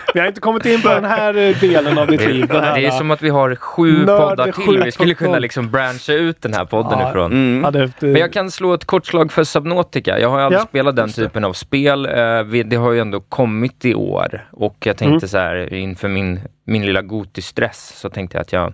Vi 0.13 0.19
har 0.19 0.27
inte 0.27 0.41
kommit 0.41 0.65
in 0.65 0.81
på 0.81 0.87
den 0.89 1.05
här 1.05 1.37
eh, 1.37 1.59
delen 1.59 1.97
av 1.97 2.07
ditt 2.07 2.19
Det, 2.19 2.27
liv. 2.27 2.47
Det 2.47 2.85
är 2.85 2.91
som 2.91 3.11
att 3.11 3.21
vi 3.21 3.29
har 3.29 3.55
sju 3.55 4.05
poddar 4.05 4.43
till. 4.43 4.53
sju 4.53 4.81
Vi 4.85 4.91
skulle 4.91 5.13
kunna 5.13 5.39
liksom 5.39 5.71
branscha 5.71 6.13
ut 6.13 6.41
den 6.41 6.53
här 6.53 6.65
podden 6.65 6.99
Ja. 6.99 7.09
ifrån. 7.09 7.31
Mm. 7.31 7.63
ja, 7.63 7.71
det, 7.71 7.79
det, 7.85 7.91
Men 8.07 8.15
jag 8.21 8.33
kan 8.33 8.51
slå 8.51 8.73
ett 8.73 8.85
kort 8.85 9.05
slag 9.05 9.31
för 9.31 9.43
Subnautica. 9.43 10.19
Jag 10.19 10.29
har 10.29 10.37
ju 10.39 10.43
aldrig 10.45 10.61
Ja, 10.61 10.65
spelat 10.65 10.95
den 10.95 11.09
typen 11.11 11.43
av 11.43 11.53
spel. 11.53 12.05
Eh, 12.05 12.43
Det 12.65 12.75
har 12.75 12.91
ju 12.91 12.99
ändå 12.99 13.19
kommit 13.21 13.85
i 13.85 13.95
år 13.95 14.47
och 14.51 14.75
jag 14.79 14.97
tänkte 14.97 15.07
Mm. 15.25 15.27
så 15.29 15.37
här 15.37 15.73
inför 15.73 16.07
min, 16.07 16.39
min 16.65 16.85
lilla 16.85 17.01
Goti-stress 17.01 17.93
så 17.95 18.09
tänkte 18.09 18.37
jag 18.37 18.41
att 18.41 18.53
jag, 18.53 18.73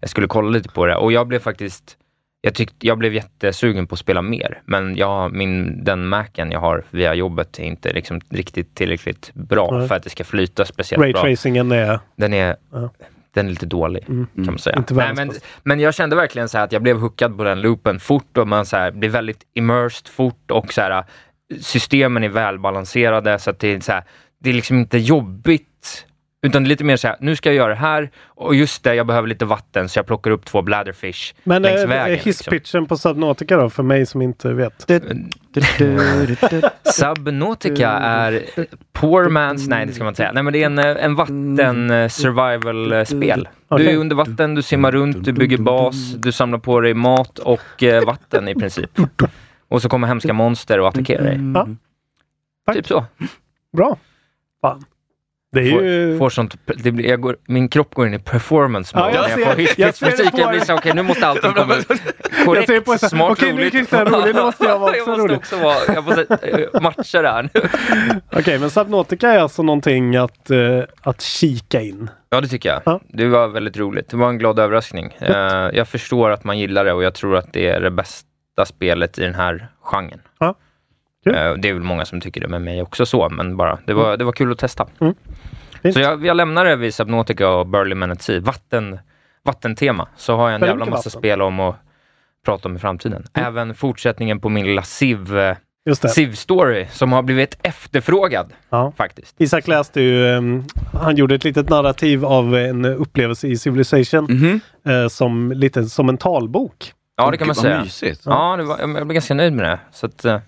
jag 0.00 0.10
skulle 0.10 0.26
kolla 0.26 0.50
lite 0.50 0.68
på 0.68 0.86
det 0.86 0.96
och 0.96 1.12
jag 1.12 1.26
blev 1.26 1.38
faktiskt 1.38 1.96
jag, 2.40 2.54
tyckte, 2.54 2.86
jag 2.86 2.98
blev 2.98 3.14
jättesugen 3.14 3.86
på 3.86 3.92
att 3.94 3.98
spela 3.98 4.22
mer, 4.22 4.62
men 4.64 4.96
jag, 4.96 5.32
min, 5.32 5.84
den 5.84 6.08
Macen 6.08 6.50
jag 6.50 6.60
har 6.60 6.84
via 6.90 7.14
jobbet 7.14 7.58
är 7.58 7.62
inte 7.62 7.92
liksom 7.92 8.20
riktigt 8.30 8.74
tillräckligt 8.74 9.30
bra 9.34 9.78
Nej. 9.78 9.88
för 9.88 9.94
att 9.94 10.02
det 10.02 10.10
ska 10.10 10.24
flyta 10.24 10.64
speciellt 10.64 11.12
bra. 11.12 11.22
Raytracingen 11.22 11.72
är... 11.72 12.00
Den 12.16 12.34
är, 12.34 12.56
Ja. 12.72 12.90
den 13.34 13.46
är 13.46 13.50
lite 13.50 13.66
dålig 13.66 14.04
Mm. 14.08 14.26
kan 14.34 14.44
man 14.44 14.58
säga. 14.58 14.76
Inte 14.76 14.94
Nej, 14.94 15.14
men, 15.14 15.30
men 15.62 15.80
jag 15.80 15.94
kände 15.94 16.16
verkligen 16.16 16.48
så 16.48 16.58
att 16.58 16.72
jag 16.72 16.82
blev 16.82 16.98
hookad 16.98 17.36
på 17.36 17.44
den 17.44 17.60
loopen 17.60 18.00
fort 18.00 18.38
och 18.38 18.48
man 18.48 18.66
så 18.66 18.76
här, 18.76 18.90
blir 18.90 19.08
väldigt 19.08 19.40
immersed 19.54 20.08
fort 20.08 20.50
och 20.50 20.72
så 20.72 20.80
här, 20.80 21.04
systemen 21.60 22.24
är 22.24 22.28
välbalanserade 22.28 23.38
så 23.38 23.50
att 23.50 23.58
det 23.58 23.68
är, 23.68 23.80
så 23.80 23.92
här, 23.92 24.04
det 24.40 24.50
är 24.50 24.54
liksom 24.54 24.78
inte 24.78 24.98
jobbigt. 24.98 25.64
Utan 26.42 26.64
lite 26.64 26.84
mer 26.84 26.96
så 26.96 27.08
här, 27.08 27.16
nu 27.20 27.36
ska 27.36 27.48
jag 27.48 27.56
göra 27.56 27.68
det 27.68 27.80
här 27.80 28.10
och 28.26 28.54
just 28.54 28.84
det, 28.84 28.94
jag 28.94 29.06
behöver 29.06 29.28
lite 29.28 29.44
vatten 29.44 29.88
så 29.88 29.98
jag 29.98 30.06
plockar 30.06 30.30
upp 30.30 30.44
två 30.44 30.62
bladderfish 30.62 31.34
Men 31.44 31.62
längs 31.62 31.80
äh, 31.80 31.88
vägen. 31.88 32.12
liksom. 32.12 32.28
hisspitchen 32.28 32.86
på 32.86 32.96
Subnautica 32.96 33.56
då, 33.56 33.70
för 33.70 33.82
mig 33.82 34.06
som 34.06 34.22
inte 34.22 34.52
vet? 34.52 34.86
Subnautica 36.84 37.88
är 37.90 38.44
poor 38.92 39.24
man's, 39.24 39.68
nej 39.68 39.86
det 39.86 39.92
ska 39.92 40.04
man 40.04 40.10
inte 40.10 40.16
säga. 40.16 40.32
Nej 40.32 40.42
men 40.42 40.52
det 40.52 40.62
är 40.62 40.66
en, 40.66 40.78
eh, 40.78 41.04
en 41.04 41.14
vatten 41.14 41.90
eh, 41.90 42.08
survival 42.08 42.92
eh, 42.92 43.04
spel. 43.04 43.48
Du 43.68 43.90
är 43.90 43.96
under 43.96 44.16
vatten, 44.16 44.54
du 44.54 44.62
simmar 44.62 44.92
runt, 44.92 45.24
du 45.24 45.32
bygger 45.32 45.58
bas, 45.58 46.14
du 46.14 46.32
samlar 46.32 46.58
på 46.58 46.80
dig 46.80 46.94
mat 46.94 47.38
och 47.38 47.82
eh, 47.82 48.04
vatten 48.04 48.48
i 48.48 48.54
princip. 48.54 48.90
Och 49.68 49.82
så 49.82 49.88
kommer 49.88 50.08
hemska 50.08 50.32
monster 50.32 50.80
och 50.80 50.88
attackerar 50.88 51.24
dig. 51.24 51.40
Ja. 51.54 51.68
Typ 52.74 52.86
så. 52.86 53.04
Bra. 53.76 53.96
Fan. 54.60 54.84
Det 55.52 55.60
är 55.60 55.70
Får, 55.70 55.82
ju... 55.84 56.18
får 56.18 56.30
sånt, 56.30 56.54
det 56.76 56.92
blir, 56.92 57.08
jag 57.08 57.20
går, 57.20 57.36
min 57.46 57.68
kropp 57.68 57.94
går 57.94 58.06
in 58.06 58.14
i 58.14 58.18
performance 58.18 58.92
Ja, 58.98 59.04
mode 59.04 59.14
jag 59.16 59.22
när 59.22 59.28
jag 59.28 59.38
ser- 59.38 59.44
får 59.44 59.52
jag 59.52 59.56
hisspitsmusik. 59.68 60.30
på 60.32 60.38
Jag 60.40 60.50
blir 60.50 60.60
så, 60.60 60.74
okej 60.74 60.92
nu 60.94 61.02
måste 61.02 61.26
allting 61.26 61.52
komma 61.52 61.76
ut. 61.76 61.86
Jag 61.88 62.44
Korrekt, 62.44 62.66
ser 62.68 62.80
på 62.80 62.92
er 62.94 62.96
så 62.98 63.04
här, 63.06 63.10
smart, 63.10 63.30
okej, 63.32 63.52
nu 63.52 63.58
roligt. 63.60 63.72
Christian 63.72 64.06
rolig, 64.06 64.34
nu 64.34 64.42
måste 64.42 64.64
jag 64.64 64.78
vara 64.78 64.90
också 65.00 65.10
jag 65.10 65.18
måste 65.18 65.36
också 65.36 65.56
vara, 65.58 65.76
jag 65.94 66.04
måste 66.04 66.36
eh, 66.74 66.80
matcha 66.80 67.22
det 67.22 67.28
här 67.28 67.42
nu. 67.54 67.60
Okej, 68.40 68.58
men 68.58 68.70
Subnautica 68.70 69.28
är 69.28 69.38
alltså 69.38 69.62
någonting 69.62 70.16
att, 70.16 70.50
eh, 70.50 70.58
att 71.00 71.20
kika 71.20 71.80
in. 71.80 72.10
Ja, 72.30 72.40
det 72.40 72.48
tycker 72.48 72.80
jag. 72.84 73.00
Det 73.08 73.26
var 73.26 73.48
väldigt 73.48 73.76
roligt. 73.76 74.08
Det 74.10 74.16
var 74.16 74.28
en 74.28 74.38
glad 74.38 74.58
överraskning. 74.58 75.16
Eh, 75.20 75.34
jag 75.72 75.88
förstår 75.88 76.30
att 76.30 76.44
man 76.44 76.58
gillar 76.58 76.84
det 76.84 76.92
och 76.92 77.02
jag 77.02 77.14
tror 77.14 77.36
att 77.36 77.52
det 77.52 77.68
är 77.68 77.80
det 77.80 77.90
bästa 77.90 78.26
spelet 78.66 79.18
i 79.18 79.22
den 79.22 79.34
här 79.34 79.68
genren. 79.82 80.20
Ja. 80.38 80.54
Eh, 81.26 81.52
det 81.54 81.68
är 81.68 81.72
väl 81.72 81.82
många 81.82 82.04
som 82.04 82.20
tycker 82.20 82.40
det 82.40 82.48
med 82.48 82.62
mig 82.62 82.82
också 82.82 83.06
så, 83.06 83.28
men 83.28 83.56
bara 83.56 83.78
det 83.84 83.94
var, 83.94 84.16
det 84.16 84.24
var 84.24 84.32
kul 84.32 84.52
att 84.52 84.58
testa. 84.58 84.86
Mm. 85.00 85.14
Så 85.94 86.00
jag, 86.00 86.26
jag 86.26 86.36
lämnar 86.36 86.64
det 86.64 86.76
vid 86.76 86.94
Subnautica 86.94 87.48
och 87.48 87.66
Burly 87.66 87.94
Man 87.94 88.10
at 88.10 88.22
Sea. 88.22 88.40
Vatten, 88.40 88.98
vattentema. 89.44 90.08
Så 90.16 90.36
har 90.36 90.50
jag 90.50 90.60
en 90.60 90.66
jävla 90.68 90.84
massa 90.84 90.96
vatten. 91.08 91.10
spel 91.20 91.42
om 91.42 91.60
att 91.60 91.76
prata 92.44 92.68
om 92.68 92.76
i 92.76 92.78
framtiden. 92.78 93.24
Även 93.34 93.74
fortsättningen 93.74 94.40
på 94.40 94.48
min 94.48 94.66
lilla 94.66 94.82
Civ, 94.82 95.38
eh, 95.38 95.56
Just 95.86 96.02
det. 96.02 96.08
Civ-story 96.08 96.86
som 96.90 97.12
har 97.12 97.22
blivit 97.22 97.58
efterfrågad 97.62 98.52
Ja. 98.70 98.92
faktiskt. 98.96 99.34
Isak 99.40 99.68
läste 99.68 100.00
ju, 100.00 100.28
ehm, 100.28 100.64
han 100.92 101.16
gjorde 101.16 101.34
ett 101.34 101.44
litet 101.44 101.68
narrativ 101.68 102.24
av 102.24 102.56
en 102.56 102.84
upplevelse 102.84 103.46
i 103.48 103.56
Civilization 103.56 104.24
Mhm. 104.24 104.60
eh, 104.94 105.08
som 105.08 105.52
lite 105.52 105.84
som 105.84 106.08
en 106.08 106.18
talbok. 106.18 106.92
Ja, 107.16 107.30
det 107.30 107.36
kan 107.36 107.46
man 107.46 107.56
säga. 107.56 107.80
mysigt. 107.82 108.22
Ja, 108.24 108.56
det 108.56 108.62
var, 108.62 108.78
jag 108.78 108.90
blev 108.92 109.06
ganska 109.08 109.34
nöjd 109.34 109.52
med 109.52 109.64
det. 109.64 109.78
Så 109.92 110.06
att, 110.06 110.24
eh, 110.24 110.38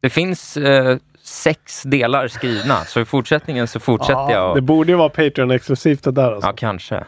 det 0.00 0.10
finns 0.10 0.56
eh, 0.56 0.98
sex 1.22 1.82
delar 1.82 2.28
skrivna, 2.28 2.84
så 2.84 3.00
i 3.00 3.04
fortsättningen 3.04 3.68
så 3.68 3.80
fortsätter 3.80 4.30
jag. 4.30 4.56
det 4.56 4.60
Och, 4.60 4.62
borde 4.62 4.92
ju 4.92 4.98
vara 4.98 5.08
Patreon-exklusivt 5.08 6.04
det 6.04 6.10
där. 6.10 6.32
Alltså. 6.32 6.48
ja, 6.48 6.52
kanske. 6.56 7.04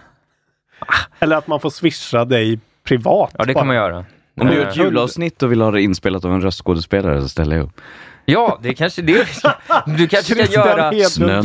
Eller 1.19 1.37
att 1.37 1.47
man 1.47 1.61
får 1.61 1.71
swisha 1.71 2.25
dig 2.25 2.61
privat. 2.85 3.31
Ja, 3.39 3.45
det 3.45 3.55
bara. 3.55 3.61
kan 3.61 3.67
man 3.67 3.77
göra. 3.77 4.05
Om 4.41 4.47
du 4.47 4.55
gör 4.55 4.63
Eh, 4.63 4.69
ett 4.69 4.77
julavsnitt 4.77 5.43
och 5.43 5.53
vill 5.53 5.61
ha 5.61 5.71
det 5.71 5.83
inspelat 5.83 6.25
av 6.25 6.33
en 6.33 6.41
röstskådespelare 6.41 7.21
så 7.23 7.29
ställer 7.29 7.57
jag 7.57 7.65
upp. 7.65 7.81
Ja, 8.31 8.59
det 8.63 8.69
är 8.69 8.73
kanske 8.73 9.03
det. 9.03 9.27
Du 9.87 10.09
kanske 10.09 10.35
Christian 10.35 10.67
göra... 10.67 11.05
Snön 11.09 11.45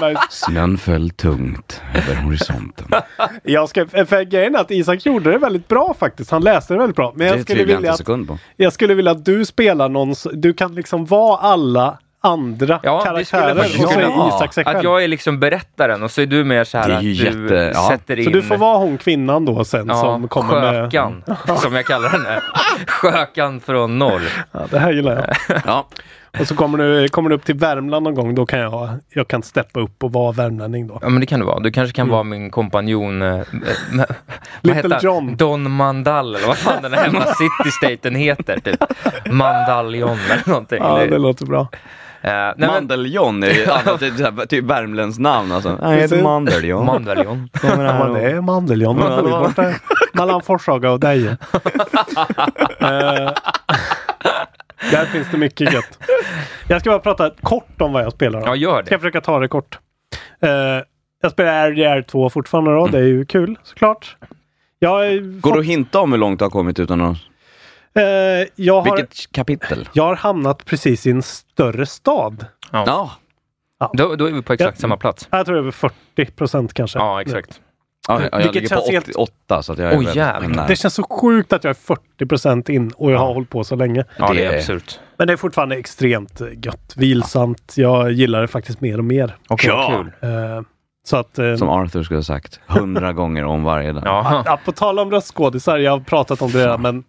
föll. 0.00 0.16
Snön 0.30 0.78
föll 0.78 1.10
tungt 1.10 1.82
över 1.94 2.22
horisonten. 2.22 2.86
Jag 3.42 3.68
ska, 3.68 3.86
för 3.86 4.22
grejen 4.22 4.54
är 4.54 4.58
att 4.58 4.70
Isak 4.70 5.06
gjorde 5.06 5.30
det 5.30 5.38
väldigt 5.38 5.68
bra 5.68 5.94
faktiskt. 5.98 6.30
Han 6.30 6.42
läste 6.42 6.74
det 6.74 6.78
väldigt 6.78 6.96
bra. 6.96 7.12
Men 7.16 7.26
jag 7.26 7.36
Det 7.36 7.42
skulle, 7.42 7.56
tvivlar 7.56 7.72
jag 7.72 7.78
vilja 7.78 7.88
inte 7.88 7.92
att, 7.92 7.98
sekund 7.98 8.28
på. 8.28 8.38
jag 8.56 8.72
skulle 8.72 8.94
vilja 8.94 9.10
att 9.12 9.24
du 9.24 9.44
spelar 9.44 9.88
någon... 9.88 10.14
Du 10.32 10.52
kan 10.52 10.74
liksom 10.74 11.04
vara 11.04 11.38
alla 11.38 11.98
andra 12.22 12.80
Ja, 12.82 13.12
det 13.16 13.24
skulle 13.24 13.42
karaktärer 13.42 13.94
kunna 13.94 14.16
vara. 14.16 14.28
Isak 14.36 14.52
sig 14.52 14.64
själv. 14.64 14.76
Att 14.78 14.84
jag 14.84 15.04
är 15.04 15.08
liksom 15.08 15.40
berättaren 15.40 16.02
och 16.02 16.10
så 16.10 16.20
är 16.22 16.26
du 16.26 16.44
mer 16.44 16.64
så 16.64 16.78
här 16.78 16.88
Det 16.88 16.94
är 16.94 16.96
att 16.96 17.02
du 17.02 17.10
jätte- 17.12 17.72
ja. 17.74 17.88
sätter 17.88 18.18
in... 18.18 18.24
Så 18.24 18.30
du 18.30 18.42
får 18.42 18.56
vara 18.56 18.78
hon 18.78 18.98
kvinnan 18.98 19.44
då 19.44 19.64
sen 19.64 19.88
Ja, 19.88 19.94
som 20.00 20.28
kommer 20.28 20.60
med... 20.60 20.70
skökan, 20.84 21.22
som 21.58 21.74
jag 21.74 21.84
kallar 21.86 22.08
henne. 22.08 22.40
Skökan 22.86 23.60
från 23.60 23.98
norr. 23.98 24.22
Ja, 24.52 24.60
det 24.70 24.78
här 24.78 24.92
gillar 24.92 25.16
jag. 25.48 25.60
Ja. 25.66 25.86
Och 26.40 26.46
så 26.46 26.56
kommer 26.56 26.78
du, 26.78 27.08
kommer 27.08 27.30
du 27.30 27.36
upp 27.36 27.44
till 27.44 27.54
Värmland 27.54 28.04
någon 28.04 28.14
gång, 28.14 28.34
då 28.34 28.46
kan 28.46 28.58
jag, 28.60 28.88
jag 29.08 29.28
kan 29.28 29.42
steppa 29.42 29.80
upp 29.80 30.04
och 30.04 30.12
vara 30.12 30.32
värmlänning 30.32 30.86
då. 30.86 30.98
Ja 31.02 31.08
men 31.08 31.20
det 31.20 31.26
kan 31.26 31.40
du 31.40 31.46
vara. 31.46 31.60
Du 31.60 31.70
kanske 31.72 31.96
kan 31.96 32.08
vara 32.08 32.22
min 32.22 32.50
kompanjon... 32.50 33.20
Vad 33.20 33.46
Little? 34.62 34.98
John. 35.02 35.36
Don 35.36 35.70
Mandal 35.70 36.34
eller 36.34 36.46
vad 36.46 36.56
fan 36.58 36.82
den 36.82 36.92
här 36.92 37.04
jävla 37.04 37.24
city-staten 37.34 38.14
heter. 38.14 38.60
Typ. 38.64 38.82
Mandaljon 39.32 40.10
eller 40.30 40.48
någonting. 40.48 40.78
Ja, 40.82 40.98
Det- 40.98 41.06
det 41.06 41.18
låter 41.18 41.46
bra. 41.46 41.68
Eh, 42.22 42.30
nej, 42.32 42.54
men, 42.56 42.68
Mandeljon 42.68 43.42
är 43.42 43.50
ju 43.50 43.62
ett 43.62 43.86
annat, 43.86 44.00
det 44.00 44.06
här, 44.24 44.46
typ 44.46 44.64
värmländskt 44.64 45.20
namn 45.20 45.52
alltså. 45.52 45.78
Jag 45.82 45.92
heter. 45.92 46.22
Mandeljon. 46.22 46.86
Mandaljon. 46.86 47.48
Kommer 47.52 47.84
Ja, 47.84 48.04
men 48.04 48.12
det 48.14 48.30
är 48.30 48.40
Mandeljon. 48.40 48.98
Man 48.98 49.08
bor 49.22 49.30
det 49.30 49.48
borta 49.48 49.74
mellan 50.12 50.42
Forshaga 50.42 50.90
och 50.90 51.00
Deje. 51.00 51.36
Eh, 52.80 53.32
där 54.90 55.04
finns 55.06 55.30
det 55.30 55.36
mycket 55.36 55.72
gött. 55.72 55.98
Jag 56.68 56.80
ska 56.80 56.90
bara 56.90 56.98
prata 57.00 57.30
kort 57.42 57.80
om 57.80 57.92
vad 57.92 58.02
jag 58.04 58.12
spelar. 58.12 58.40
då. 58.40 58.46
Ja, 58.46 58.54
gör 58.56 58.70
Ska 58.70 58.76
jag 58.92 59.00
det. 59.00 59.02
försöka 59.02 59.20
ta 59.20 59.38
det 59.38 59.48
kort. 59.48 59.78
Eh, 60.42 60.50
jag 61.22 61.32
spelar 61.32 61.70
RDR 61.70 62.02
2 62.02 62.30
fortfarande 62.30 62.70
då. 62.70 62.86
Det 62.86 62.98
är 62.98 63.02
ju 63.02 63.24
kul 63.24 63.58
såklart. 63.62 64.16
Jag, 64.78 65.22
Går 65.22 65.40
fått, 65.40 65.52
det 65.54 65.60
att 65.60 65.66
hinta 65.66 66.00
om 66.00 66.12
hur 66.12 66.18
långt 66.18 66.38
du 66.38 66.44
har 66.44 66.50
kommit 66.50 66.78
utan 66.80 67.00
att... 67.00 67.16
eh, 67.94 68.02
jag, 68.56 68.80
har, 68.80 68.96
Vilket 68.96 69.32
kapitel? 69.32 69.88
jag 69.92 70.04
har 70.04 70.16
hamnat 70.16 70.64
precis 70.64 71.06
i 71.06 71.10
en 71.10 71.22
större 71.22 71.86
stad. 71.86 72.46
Ja. 72.72 73.10
Ja. 73.80 73.90
Då, 73.94 74.16
då 74.16 74.26
är 74.26 74.32
vi 74.32 74.42
på 74.42 74.52
exakt 74.52 74.76
Ja. 74.78 74.80
samma 74.80 74.96
plats. 74.96 75.28
Jag 75.30 75.46
tror 75.46 75.58
över 75.58 75.70
40 75.70 75.94
procent 76.36 76.74
kanske. 76.74 76.98
Ja, 76.98 77.20
exakt. 77.22 77.60
Ja, 78.08 78.20
jag 78.32 78.36
Vilket 78.38 78.54
ligger 78.54 78.68
på 78.68 78.74
känns 78.74 78.90
helt- 78.90 79.16
88 79.16 79.62
så 79.62 79.72
att 79.72 79.78
jag 79.78 79.92
är 79.92 80.16
jävlar. 80.16 80.48
nära. 80.48 80.66
Det 80.66 80.76
känns 80.76 80.94
så 80.94 81.02
sjukt 81.02 81.52
att 81.52 81.64
jag 81.64 81.70
är 81.70 81.74
40 81.74 82.26
procent 82.26 82.68
in 82.68 82.90
och 82.96 83.12
jag 83.12 83.18
har 83.18 83.34
hållit 83.34 83.50
på 83.50 83.64
så 83.64 83.76
länge. 83.76 84.04
Ja, 84.18 84.28
det, 84.28 84.34
Det 84.34 84.44
är 84.44 84.56
absurt. 84.56 84.98
Men 85.18 85.26
det 85.26 85.32
är 85.32 85.36
fortfarande 85.36 85.76
extremt 85.76 86.40
eh, 86.40 86.46
gött. 86.62 86.92
Vilsamt. 86.96 87.72
Jag 87.76 88.12
gillar 88.12 88.40
det 88.40 88.48
faktiskt 88.48 88.80
mer 88.80 88.98
och 88.98 89.04
mer. 89.04 89.36
Okej, 89.48 89.70
Ja. 89.70 90.04
kul. 90.20 90.30
Eh, 90.30 90.62
så 91.04 91.16
att... 91.16 91.38
eh, 91.38 91.56
Som 91.56 91.68
Arthur 91.68 92.02
skulle 92.02 92.18
ha 92.18 92.22
sagt. 92.24 92.60
Hundra 92.66 93.12
gånger 93.12 93.44
om 93.44 93.64
varje 93.64 93.92
dag. 93.92 94.02
Ja. 94.06 94.42
ja, 94.46 94.58
på 94.64 94.72
tal 94.72 94.98
om 94.98 95.10
röstskådisar, 95.10 95.78
jag 95.78 95.92
har 95.92 96.00
pratat 96.00 96.42
om 96.42 96.50
det 96.50 96.58
redan, 96.64 96.82
men 96.82 97.04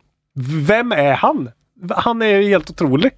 vem 0.68 0.91
är 0.91 1.14
han? 1.14 1.49
Han 1.90 2.22
är 2.22 2.28
ju 2.38 2.49
helt 2.49 2.70
otrolig. 2.70 3.12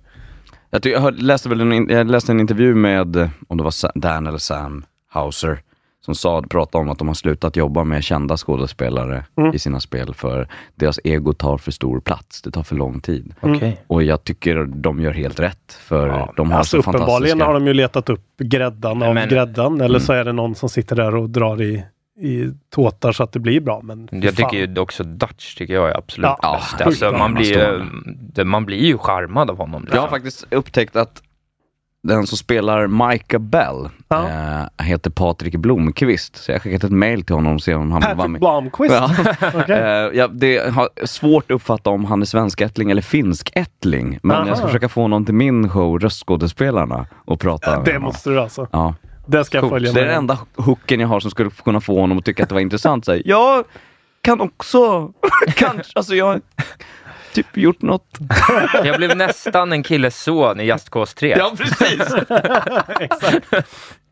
Jag, 0.70 0.82
ty- 0.84 0.90
jag 0.92 1.22
läste 1.22 1.50
väl 1.50 1.62
en, 1.62 1.90
jag 1.90 2.10
läste 2.12 2.32
en 2.32 2.40
intervju 2.40 2.76
med, 2.76 3.30
om 3.48 3.58
det 3.58 3.64
var 3.64 4.00
Dan 4.00 4.28
eller 4.28 4.38
Sam 4.38 4.86
Hauser, 5.10 5.62
som 6.06 6.16
sa, 6.16 6.42
pratade 6.50 6.82
om 6.84 6.90
att 6.90 6.98
de 7.00 7.08
har 7.08 7.16
slutat 7.16 7.56
jobba 7.56 7.84
med 7.84 8.04
kända 8.04 8.38
skådespelare 8.38 9.26
Mm. 9.38 9.54
i 9.56 9.60
sina 9.60 9.80
spel 9.80 10.14
för 10.14 10.48
deras 10.76 11.00
ego 11.04 11.34
tar 11.34 11.58
för 11.58 11.72
stor 11.72 12.00
plats. 12.00 12.42
Det 12.42 12.52
tar 12.52 12.64
för 12.64 12.76
lång 12.76 13.00
tid. 13.00 13.34
Okej. 13.42 13.82
Och 13.88 14.04
jag 14.04 14.24
tycker 14.24 14.64
de 14.66 15.00
gör 15.02 15.12
helt 15.12 15.40
rätt 15.40 15.74
för 15.74 16.32
de 16.38 16.52
har 16.52 16.58
alltså 16.58 16.82
så 16.82 16.90
uppenbarligen 16.90 17.10
fantastiska... 17.10 17.46
har 17.46 17.54
de 17.54 17.68
ju 17.68 17.74
letat 17.74 18.10
upp 18.10 18.38
gräddan 18.38 19.04
av 19.04 19.14
Men- 19.14 19.30
gräddan. 19.30 19.74
Eller 19.76 19.86
Mm. 19.96 20.00
så 20.02 20.14
är 20.14 20.26
det 20.26 20.32
någon 20.34 20.56
som 20.56 20.70
sitter 20.70 20.96
där 20.96 21.16
och 21.16 21.30
drar 21.30 21.62
i, 21.62 21.84
i 22.20 22.52
tåtar 22.70 23.12
så 23.12 23.24
att 23.24 23.32
det 23.32 23.40
blir 23.40 23.62
bra. 23.62 23.82
Men 23.84 24.10
Jag 24.12 24.24
fan. 24.24 24.50
tycker 24.50 24.68
ju 24.68 24.80
också 24.80 25.04
Dutch 25.04 25.56
tycker 25.56 25.74
jag 25.74 25.90
är 25.90 25.98
absolut 25.98 26.30
Ja, 26.42 26.60
bäst. 26.60 26.82
Alltså, 26.82 27.12
man, 27.12 27.34
blir, 27.34 27.82
ju- 28.36 28.44
man 28.44 28.66
blir 28.66 28.78
ju 28.86 28.98
charmad 28.98 29.50
av 29.50 29.58
honom. 29.58 29.88
Jag 29.94 30.02
har 30.02 30.08
faktiskt 30.08 30.46
upptäckt 30.52 30.96
att 30.96 31.22
den 32.08 32.28
som 32.28 32.38
spelar 32.38 32.88
Micah 32.88 33.40
Bell 33.40 33.90
Ja. 34.08 34.30
eh, 34.80 34.86
heter 34.86 35.10
Patrik 35.10 35.56
Blomqvist. 35.56 36.36
Så 36.36 36.52
jag 36.52 36.56
har 36.56 36.60
skickat 36.60 36.84
ett 36.84 36.92
mail 36.92 37.24
till 37.26 37.36
honom 37.36 37.54
och 37.56 37.62
se 37.62 37.76
om 37.76 37.92
han 37.92 38.02
vill 38.02 38.08
vara 38.08 38.16
Patrick 38.16 38.32
med. 38.32 38.40
Blomqvist. 38.42 38.94
Ja. 38.96 39.10
Okej. 39.64 39.80
Eh, 39.80 40.18
ja, 40.18 40.28
det 40.28 40.74
har 40.74 40.90
svårt 41.06 41.44
att 41.52 41.56
uppfatta 41.56 41.90
om 41.90 42.06
han 42.06 42.22
är 42.22 42.26
svenskättling 42.26 42.92
eller 42.92 43.02
finskättling. 43.02 44.20
Men 44.24 44.38
Aha. 44.38 44.48
jag 44.48 44.58
ska 44.58 44.68
försöka 44.68 44.90
få 44.90 45.02
honom 45.02 45.26
till 45.26 45.34
min 45.36 45.70
show, 45.70 46.00
Röstskådespelarna, 46.00 47.06
och 47.26 47.40
prata 47.40 47.84
Det 47.84 48.00
måste 48.00 48.30
du 48.30 48.40
alltså. 48.40 48.68
Ja. 48.72 48.96
Det 49.26 49.46
ska 49.46 49.58
jag 49.58 49.70
följa 49.70 49.90
Så 49.90 49.96
det 49.96 50.02
är 50.02 50.06
med. 50.06 50.12
den 50.14 50.18
enda 50.20 50.38
hooken 50.56 51.00
jag 51.00 51.08
har 51.08 51.20
som 51.20 51.32
skulle 51.32 51.50
kunna 51.50 51.82
få 51.82 52.00
honom 52.00 52.18
att 52.18 52.26
tycka 52.26 52.44
att 52.44 52.50
det 52.50 52.56
var 52.56 52.62
intressant. 52.62 53.06
Så 53.06 53.12
här, 53.12 53.22
jag 53.26 53.64
kan 54.22 54.42
också, 54.42 55.14
kanske, 55.56 55.92
alltså 55.96 56.16
jag 56.16 56.42
typ 57.34 57.58
gjort 57.58 57.82
något. 57.82 58.18
Jag 58.84 58.98
blev 58.98 59.18
nästan 59.18 59.74
en 59.74 59.84
killes 59.84 60.24
son 60.24 60.60
i 60.60 60.64
Just 60.64 60.90
Cause 60.90 61.16
3. 61.18 61.36
Ja, 61.38 61.52
precis. 61.58 62.02
Exakt. 63.00 63.46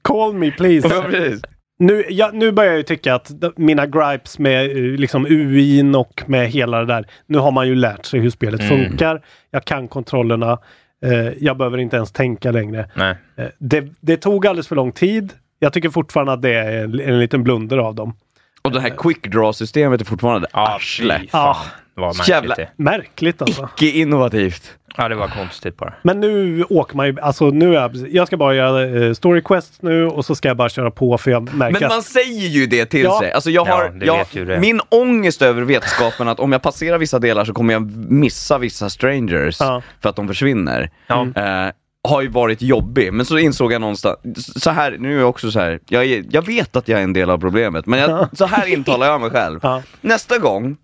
Call 0.01 0.33
me 0.33 0.51
please. 0.51 0.88
Ja, 0.88 1.01
precis. 1.01 1.41
Nu, 1.79 2.05
ja, 2.09 2.29
nu 2.33 2.51
börjar 2.51 2.71
jag 2.71 2.77
ju 2.77 2.83
tycka 2.83 3.15
att 3.15 3.31
mina 3.55 3.85
gripes 3.85 4.39
med 4.39 4.65
eh, 4.71 4.75
liksom 4.77 5.27
UI'n 5.27 5.95
och 5.95 6.23
med 6.27 6.47
hela 6.49 6.79
det 6.79 6.85
där. 6.85 7.07
Nu 7.27 7.38
har 7.38 7.51
man 7.51 7.67
ju 7.67 7.75
lärt 7.75 8.05
sig 8.05 8.19
hur 8.19 8.29
spelet 8.29 8.61
Mm. 8.61 8.69
funkar. 8.89 9.21
Jag 9.51 9.65
kan 9.65 9.88
kontrollerna. 9.88 10.57
Eh, 11.06 11.34
jag 11.40 11.57
behöver 11.57 11.78
inte 11.78 11.95
ens 11.95 12.11
tänka 12.11 12.52
längre. 12.52 12.90
Eh, 13.36 13.45
det, 13.57 13.88
det 13.99 14.18
tog 14.18 14.48
alldeles 14.48 14.68
för 14.68 14.76
lång 14.76 14.91
tid. 14.91 15.34
Jag 15.60 15.73
tycker 15.73 15.90
fortfarande 15.90 16.34
att 16.34 16.41
det 16.41 16.53
är 16.53 16.84
en, 16.84 16.99
en 16.99 17.19
liten 17.19 17.44
blunder 17.44 17.78
av 17.78 17.95
dem. 17.95 18.14
Och 18.61 18.72
det 18.72 18.82
här 18.82 18.90
quick 18.98 19.28
draw-systemet 19.28 20.02
är 20.02 20.06
fortfarande 20.06 20.48
arsle. 20.52 21.22
fan. 21.32 21.56
Vad 21.94 22.07
märkligt 22.07 22.28
Jävla. 22.30 22.56
Märkligt 22.76 23.41
alltså. 23.41 23.69
icke-innovativt. 23.78 24.78
Ja, 24.97 25.07
det 25.07 25.15
var 25.15 25.27
konstigt 25.27 25.77
bara. 25.77 25.93
Men 26.01 26.19
nu 26.19 26.63
åker 26.63 26.95
man 26.95 27.07
ju, 27.07 27.19
alltså 27.19 27.49
nu 27.49 27.69
är 27.69 27.73
jag, 27.81 27.95
jag 28.11 28.27
ska 28.27 28.38
bara 28.38 28.55
göra 28.55 29.05
eh, 29.05 29.13
story 29.13 29.41
quests 29.41 29.81
nu 29.81 30.05
och 30.07 30.26
så 30.26 30.35
ska 30.35 30.47
jag 30.47 30.57
bara 30.57 30.69
köra 30.69 30.91
på 30.91 31.18
för 31.18 31.31
jag 31.31 31.53
märker 31.53 31.80
Men 31.80 31.89
man 31.89 31.99
att 31.99 32.05
säger 32.05 32.47
ju 32.49 32.65
det 32.65 32.85
till 32.85 33.03
Ja. 33.03 33.19
sig. 33.19 33.31
Alltså 33.31 33.49
jag 33.49 33.68
Ja, 33.68 33.76
har, 33.76 33.89
det 33.89 34.05
jag, 34.05 34.18
vet 34.18 34.35
ju 34.35 34.45
det. 34.45 34.59
Min 34.59 34.81
ångest 34.89 35.41
över 35.41 35.61
vetskapen 35.61 36.27
att 36.27 36.39
om 36.39 36.51
jag 36.51 36.61
passerar 36.61 36.97
vissa 36.97 37.19
delar 37.19 37.45
så 37.45 37.53
kommer 37.53 37.73
jag 37.73 37.91
missa 38.11 38.57
vissa 38.57 38.89
strangers 38.89 39.57
Ja. 39.59 39.81
för 40.01 40.09
att 40.09 40.15
de 40.15 40.27
försvinner. 40.27 40.89
Ja. 41.07 41.27
Eh, 41.35 41.72
har 42.03 42.22
ju 42.22 42.27
varit 42.27 42.61
jobbig, 42.61 43.13
men 43.13 43.26
så 43.26 43.38
insåg 43.38 43.72
jag 43.73 43.81
någonstans, 43.81 44.18
så 44.63 44.69
här, 44.69 44.95
nu 44.99 45.15
är 45.15 45.19
jag 45.19 45.30
också 45.30 45.51
så 45.51 45.59
här, 45.59 45.80
jag, 45.89 46.05
är, 46.05 46.23
jag 46.30 46.45
vet 46.45 46.76
att 46.76 46.88
jag 46.88 46.99
är 46.99 47.03
en 47.03 47.13
del 47.13 47.30
av 47.30 47.38
problemet, 47.38 47.85
men 47.85 47.99
jag, 47.99 48.27
så 48.38 48.45
här 48.45 48.68
intalar 48.68 49.07
jag 49.07 49.22
mig 49.22 49.30
själv. 49.30 49.59
Ja. 49.63 49.84
Nästa 50.01 50.38
gång, 50.38 50.77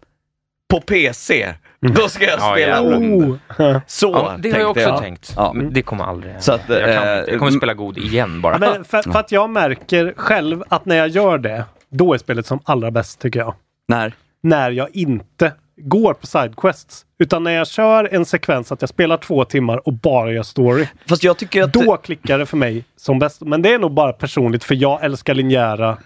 på 0.70 0.82
PC, 0.82 1.54
då 1.80 2.10
ska 2.10 2.26
jag 2.26 2.40
Ja, 2.40 2.52
spela 2.54 2.60
jävlar. 2.60 2.98
ond. 2.98 3.40
Oh. 3.60 3.78
Så 3.88 4.12
Ja, 4.14 4.36
det 4.40 4.52
har 4.52 4.60
jag 4.60 4.70
också 4.70 4.98
tänkt. 4.98 5.34
Ja. 5.36 5.54
Men 5.54 5.74
det 5.74 5.82
kommer 5.82 6.04
aldrig 6.04 6.32
hända. 6.32 6.42
Så 6.42 6.52
att, 6.54 6.62
jag, 6.70 6.80
kan 6.80 7.08
eh, 7.08 7.20
inte. 7.20 7.32
jag 7.32 7.40
kommer 7.40 7.52
spela 7.52 7.74
god 7.74 7.98
igen 7.98 8.42
bara. 8.42 8.58
Men 8.58 8.84
för, 8.84 9.02
för 9.12 9.20
att 9.20 9.32
jag 9.32 9.50
märker 9.50 10.14
själv 10.18 10.64
att 10.70 10.86
när 10.86 10.96
jag 10.96 11.08
gör 11.08 11.38
det, 11.38 11.66
då 11.90 12.14
är 12.14 12.18
spelet 12.18 12.46
som 12.46 12.60
allra 12.64 12.92
bäst 12.92 13.20
tycker 13.20 13.40
jag. 13.40 13.54
När? 13.88 14.14
När 14.44 14.72
jag 14.72 14.96
inte 14.96 15.52
går 15.82 16.14
på 16.14 16.28
sidequests. 16.28 17.06
Utan 17.20 17.44
när 17.44 17.52
jag 17.52 17.68
kör 17.68 18.10
en 18.14 18.26
sekvens 18.26 18.72
att 18.72 18.82
jag 18.82 18.90
spelar 18.90 19.18
två 19.18 19.46
timmar 19.46 19.88
och 19.88 19.94
bara 19.94 20.32
gör 20.32 20.44
story. 20.44 20.88
Fast 21.10 21.24
jag 21.24 21.38
tycker 21.38 21.64
att... 21.64 21.74
Då 21.74 21.98
klickar 21.98 22.40
det 22.40 22.46
för 22.46 22.58
mig 22.58 22.84
som 22.98 23.20
bäst. 23.20 23.42
Men 23.42 23.62
det 23.62 23.74
är 23.74 23.80
nog 23.80 23.92
bara 23.94 24.14
personligt 24.14 24.64
för 24.64 24.76
jag 24.76 25.04
älskar 25.04 25.34
linjära. 25.34 25.98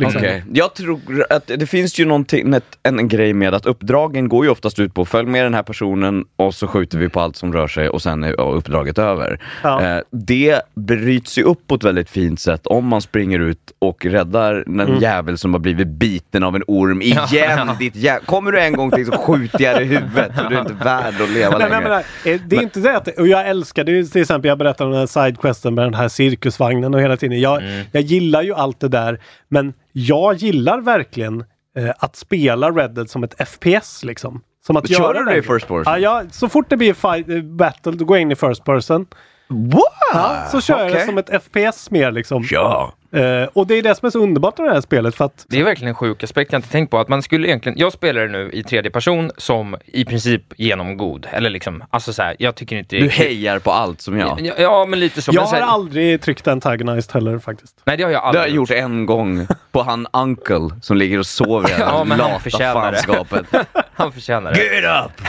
Liksom. 0.00 0.20
Okej, 0.20 0.44
jag 0.52 0.74
tror 0.74 1.00
att 1.30 1.46
det 1.46 1.66
finns 1.66 1.98
ju 2.00 2.04
någonting, 2.04 2.54
ett, 2.54 2.64
en, 2.82 2.98
en 2.98 3.08
grej 3.08 3.32
med 3.32 3.54
att 3.54 3.66
uppdragen 3.66 4.28
går 4.28 4.44
ju 4.44 4.50
oftast 4.50 4.78
ut 4.78 4.94
på 4.94 5.04
följ 5.04 5.28
med 5.28 5.44
den 5.44 5.54
här 5.54 5.62
personen 5.62 6.24
och 6.36 6.54
så 6.54 6.66
skjuter 6.66 6.98
vi 6.98 7.08
på 7.08 7.20
allt 7.20 7.36
som 7.36 7.52
rör 7.52 7.68
sig 7.68 7.88
och 7.88 8.02
sen 8.02 8.24
är 8.24 8.40
uppdraget 8.40 8.98
över. 8.98 9.40
Ja. 9.62 9.82
Eh, 9.82 10.02
det 10.10 10.60
bryts 10.74 11.38
ju 11.38 11.42
upp 11.42 11.66
på 11.66 11.74
ett 11.74 11.84
väldigt 11.84 12.10
fint 12.10 12.40
sätt 12.40 12.66
om 12.66 12.86
man 12.86 13.02
springer 13.02 13.38
ut 13.38 13.72
och 13.78 14.06
räddar 14.06 14.64
den 14.66 14.80
Mm. 14.80 14.98
jävel 15.00 15.38
som 15.38 15.52
har 15.54 15.60
blivit 15.60 15.88
biten 15.88 16.42
av 16.42 16.56
en 16.56 16.62
orm 16.66 17.02
igen. 17.02 17.26
Ja. 17.32 17.76
Ditt 17.78 17.94
jä- 17.94 18.24
Kommer 18.24 18.52
du 18.52 18.60
en 18.60 18.72
gång 18.72 18.90
till 18.90 19.06
så 19.06 19.12
skjuter 19.12 19.64
jag 19.64 19.76
dig 19.76 19.84
i 19.84 19.88
huvudet 19.88 20.32
och 20.44 20.50
du 20.50 20.56
är 20.56 20.60
inte 20.60 20.72
värd 20.84 21.14
att 21.20 21.30
leva 21.30 21.58
Nej, 21.58 21.68
längre. 21.68 21.82
menar, 21.82 22.02
eh, 22.24 22.40
det 22.46 22.56
är 22.56 22.62
inte 22.62 22.80
det 22.80 22.96
att, 22.96 23.08
och 23.18 23.28
jag 23.28 23.48
älskar 23.48 23.84
det 23.84 24.04
till 24.04 24.20
exempel, 24.22 24.48
jag 24.48 24.58
berättade 24.58 24.84
om 24.86 24.90
den 24.92 25.00
här 25.00 25.06
sidequesten 25.26 25.74
med 25.74 25.84
den 25.84 25.94
här 25.94 26.08
cirkusvagnen 26.08 26.94
och 26.94 27.00
hela 27.00 27.16
tiden. 27.16 27.40
Jag, 27.40 27.62
Mm. 27.62 27.86
jag 27.92 28.02
gillar 28.02 28.42
ju 28.42 28.54
allt 28.54 28.80
det 28.80 28.88
där, 28.88 29.20
men 29.48 29.72
jag 29.92 30.34
gillar 30.34 30.80
verkligen 30.80 31.44
eh, 31.76 31.90
att 31.98 32.16
spela 32.16 32.70
Red 32.70 32.94
Dead 32.94 33.10
som 33.10 33.24
ett 33.24 33.48
FPS 33.48 34.04
liksom. 34.04 34.42
Som 34.66 34.76
att 34.76 34.84
Men 34.88 34.96
kör 34.96 35.02
göra 35.02 35.12
du 35.12 35.24
den 35.24 35.34
det 35.34 35.38
i 35.38 35.42
first 35.42 35.68
person? 35.68 35.82
Ja, 35.86 35.98
ja, 35.98 36.22
så 36.30 36.48
fort 36.48 36.70
det 36.70 36.76
blir 36.76 36.94
fight, 36.94 37.28
eh, 37.28 37.42
battle, 37.42 37.92
då 37.92 38.04
går 38.04 38.16
jag 38.16 38.22
in 38.22 38.32
i 38.32 38.36
first 38.36 38.64
person. 38.64 39.06
What? 39.48 39.84
Ja, 40.12 40.44
så 40.50 40.60
kör 40.60 40.78
jag 40.78 40.92
det 40.92 41.06
som 41.06 41.18
ett 41.18 41.42
FPS 41.42 41.90
mer 41.90 42.12
liksom. 42.12 42.46
Ja. 42.50 42.92
Eh, 43.12 43.48
och 43.52 43.66
det 43.66 43.74
är 43.74 43.82
det 43.82 43.94
som 43.94 44.06
är 44.06 44.10
så 44.10 44.18
underbart 44.18 44.58
med 44.58 44.66
det 44.68 44.72
här 44.74 44.80
spelet 44.80 45.14
för 45.14 45.24
att 45.24 45.44
Det 45.48 45.60
är 45.60 45.64
verkligen 45.64 45.88
en 45.88 45.94
sjuk 45.94 46.22
aspekt 46.24 46.52
jag 46.52 46.58
inte 46.58 46.68
tänkt 46.68 46.90
på. 46.90 46.98
Att 46.98 47.08
man 47.08 47.22
skulle 47.22 47.48
egentligen, 47.48 47.78
jag 47.78 47.92
spelar 47.92 48.20
det 48.22 48.28
nu 48.28 48.50
i 48.52 48.62
tredje 48.62 48.90
person 48.90 49.30
som 49.36 49.76
i 49.86 50.04
princip 50.04 50.42
genomgod. 50.56 51.26
Eller 51.32 51.50
liksom, 51.50 51.84
alltså 51.90 52.12
så 52.12 52.22
här, 52.22 52.36
jag 52.38 52.54
tycker 52.54 52.76
inte... 52.76 52.96
Du 52.96 53.08
hejar 53.08 53.58
på 53.58 53.72
allt 53.72 54.00
som 54.00 54.18
jag. 54.18 54.40
Ja, 54.40 54.54
ja 54.58 54.86
men 54.86 55.00
lite 55.00 55.22
så. 55.22 55.30
jag 55.34 55.40
men 55.42 55.48
så 55.48 55.54
har 55.54 55.62
här, 55.62 55.68
aldrig 55.68 56.20
tryckt 56.22 56.48
antagonized 56.48 57.14
heller 57.14 57.38
faktiskt. 57.38 57.80
Nej, 57.84 57.96
det 57.96 58.02
har 58.02 58.10
jag 58.10 58.20
Det 58.20 58.22
har 58.22 58.28
aldrig 58.28 58.44
jag 58.44 58.56
gjort 58.56 58.70
en 58.70 59.06
gång 59.06 59.46
på 59.72 59.82
han 59.82 60.06
Uncle 60.12 60.68
som 60.82 60.96
ligger 60.96 61.18
och 61.18 61.26
sover 61.26 61.68
i 61.68 61.72
det 61.76 61.78
Ja, 61.80 62.04
men 62.04 62.20
han 62.20 62.30
lata 62.30 62.40
förtjänar 62.42 62.92
det. 62.92 63.02
fanskapet. 63.02 63.46
Han 63.94 64.12
förtjänar 64.12 64.52
det. 64.54 64.58
Get 64.64 64.84
up! 64.84 65.26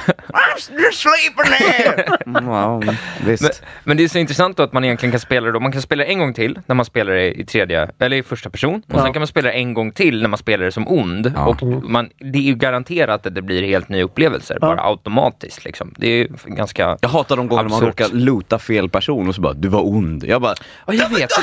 You're 0.69 0.91
sleeping 0.91 1.57
there! 1.59 2.17
Mm, 2.25 2.47
ja, 2.47 2.81
visst. 3.25 3.41
Men, 3.43 3.51
men 3.83 3.97
det 3.97 4.03
är 4.03 4.07
så 4.07 4.17
intressant 4.17 4.57
då 4.57 4.63
att 4.63 4.73
man 4.73 4.83
egentligen 4.85 5.11
kan 5.11 5.19
spela 5.19 5.45
det 5.45 5.51
då. 5.53 5.59
Man 5.59 5.71
kan 5.71 5.81
spela 5.81 6.03
det 6.03 6.09
en 6.09 6.19
gång 6.19 6.33
till 6.33 6.59
när 6.65 6.75
man 6.75 6.85
spelar 6.85 7.13
det 7.13 7.39
i 7.39 7.45
tredje, 7.45 7.70
eller 7.99 8.17
i 8.17 8.23
första 8.23 8.49
person. 8.49 8.75
Och 8.87 8.95
Ja. 8.99 9.03
sen 9.03 9.13
kan 9.13 9.19
man 9.19 9.27
spela 9.27 9.47
det 9.49 9.53
en 9.53 9.73
gång 9.73 9.91
till 9.91 10.21
när 10.21 10.29
man 10.29 10.37
spelar 10.37 10.65
det 10.65 10.71
som 10.71 10.87
ond. 10.87 11.31
Ja. 11.35 11.47
Och 11.47 11.63
man, 11.63 12.09
det 12.19 12.37
är 12.39 12.43
ju 12.43 12.55
garanterat 12.55 13.25
att 13.25 13.35
det 13.35 13.41
blir 13.41 13.63
helt 13.63 13.89
nya 13.89 14.03
upplevelser, 14.03 14.57
bara 14.61 14.81
automatiskt 14.83 15.65
liksom. 15.65 15.93
Det 15.97 16.07
är 16.07 16.17
ju 16.17 16.27
ganska... 16.45 16.97
Jag 17.01 17.09
hatar 17.09 17.37
de 17.37 17.47
gånger 17.47 17.63
man 17.63 17.81
råkar 17.81 18.07
loota 18.11 18.59
fel 18.59 18.89
person 18.89 19.27
och 19.27 19.35
så 19.35 19.41
bara, 19.41 19.53
du 19.53 19.67
var 19.67 19.87
ond. 19.87 20.23
Jag 20.23 20.41
bara, 20.41 20.55
Ja, 20.87 20.93
jag 20.93 21.09
vet. 21.09 21.21
inte, 21.21 21.37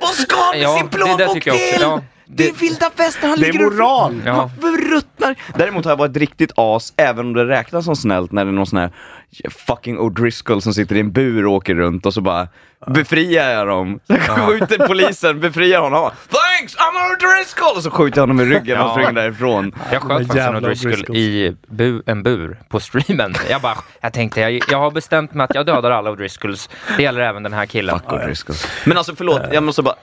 vad 0.00 0.10
ska 0.10 0.36
han 0.36 0.50
med 0.54 0.60
Ja, 0.64 0.76
sin 0.76 0.86
det 0.90 0.96
plånbok 0.96 1.42
till? 1.42 1.52
Ja, 1.80 2.00
Det 2.26 2.48
är 2.48 2.52
det, 2.52 2.60
vilda 2.60 2.90
västern, 2.96 3.30
han 3.30 3.40
Det 3.40 3.48
är 3.48 3.52
ligger 3.52 3.66
och- 3.66 3.72
moral! 3.72 4.22
Ja. 4.26 4.50
Förruttnar. 5.20 5.58
Däremot 5.58 5.84
har 5.84 5.92
jag 5.92 5.96
varit 5.96 6.16
riktigt 6.16 6.52
as, 6.56 6.92
även 6.96 7.26
om 7.26 7.32
det 7.32 7.44
räknas 7.46 7.84
som 7.84 7.96
snällt 7.96 8.32
när 8.32 8.44
det 8.44 8.50
är 8.50 8.52
någon 8.52 8.66
sån 8.66 8.78
här 8.78 8.90
fucking 9.66 9.98
O'Driscoll 9.98 10.60
som 10.60 10.74
sitter 10.74 10.96
i 10.96 11.00
en 11.00 11.12
bur 11.12 11.46
och 11.46 11.52
åker 11.52 11.74
runt 11.74 12.06
och 12.06 12.14
så 12.14 12.20
bara 12.20 12.48
befriar 12.86 13.50
jag 13.50 13.66
dem. 13.66 14.00
Så 14.08 14.14
skjuter 14.16 14.86
polisen, 14.86 15.40
befriar 15.40 15.80
honom. 15.80 16.10
Thanks, 16.30 16.76
I'm 16.76 17.16
O'Driscoll! 17.16 17.76
Och 17.76 17.82
så 17.82 17.90
skjuter 17.90 18.18
jag 18.18 18.22
honom 18.22 18.40
i 18.40 18.44
ryggen 18.44 18.80
och 18.80 18.86
Ja. 18.86 18.92
springer 18.92 19.12
därifrån. 19.12 19.72
jag 19.92 20.02
sköt 20.02 20.18
faktiskt 20.26 20.34
en 20.46 20.56
O'Driscoll 20.56 21.16
i 21.16 21.56
bu, 21.68 22.02
en 22.06 22.22
bur 22.22 22.58
på 22.68 22.80
streamen. 22.80 23.34
Jag 23.50 23.60
bara, 23.60 23.76
jag 24.00 24.12
tänkte, 24.12 24.40
jag, 24.40 24.62
jag 24.70 24.78
har 24.78 24.90
bestämt 24.90 25.34
mig 25.34 25.44
att 25.44 25.54
jag 25.54 25.66
dödar 25.66 25.90
alla 25.90 26.10
O'Driscolls. 26.10 26.70
Det 26.96 27.02
gäller 27.02 27.20
även 27.20 27.42
den 27.42 27.52
här 27.52 27.66
killen. 27.66 28.00
Fuck. 28.10 28.56
Men 28.86 28.96
alltså 28.98 29.14
förlåt, 29.16 29.42
jag 29.52 29.62
måste 29.62 29.82
bara 29.82 29.94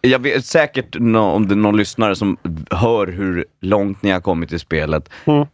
jag 0.00 0.18
vet 0.18 0.44
säkert 0.44 0.96
nå- 0.98 1.30
om 1.30 1.48
det 1.48 1.54
är 1.54 1.56
någon 1.56 1.76
lyssnare 1.76 2.16
som 2.16 2.36
hör 2.70 3.06
hur 3.06 3.44
långt 3.60 4.02
ni 4.02 4.10
har 4.10 4.20
kommit 4.20 4.52
i 4.52 4.58
spelet. 4.58 5.10
Mm. 5.24 5.46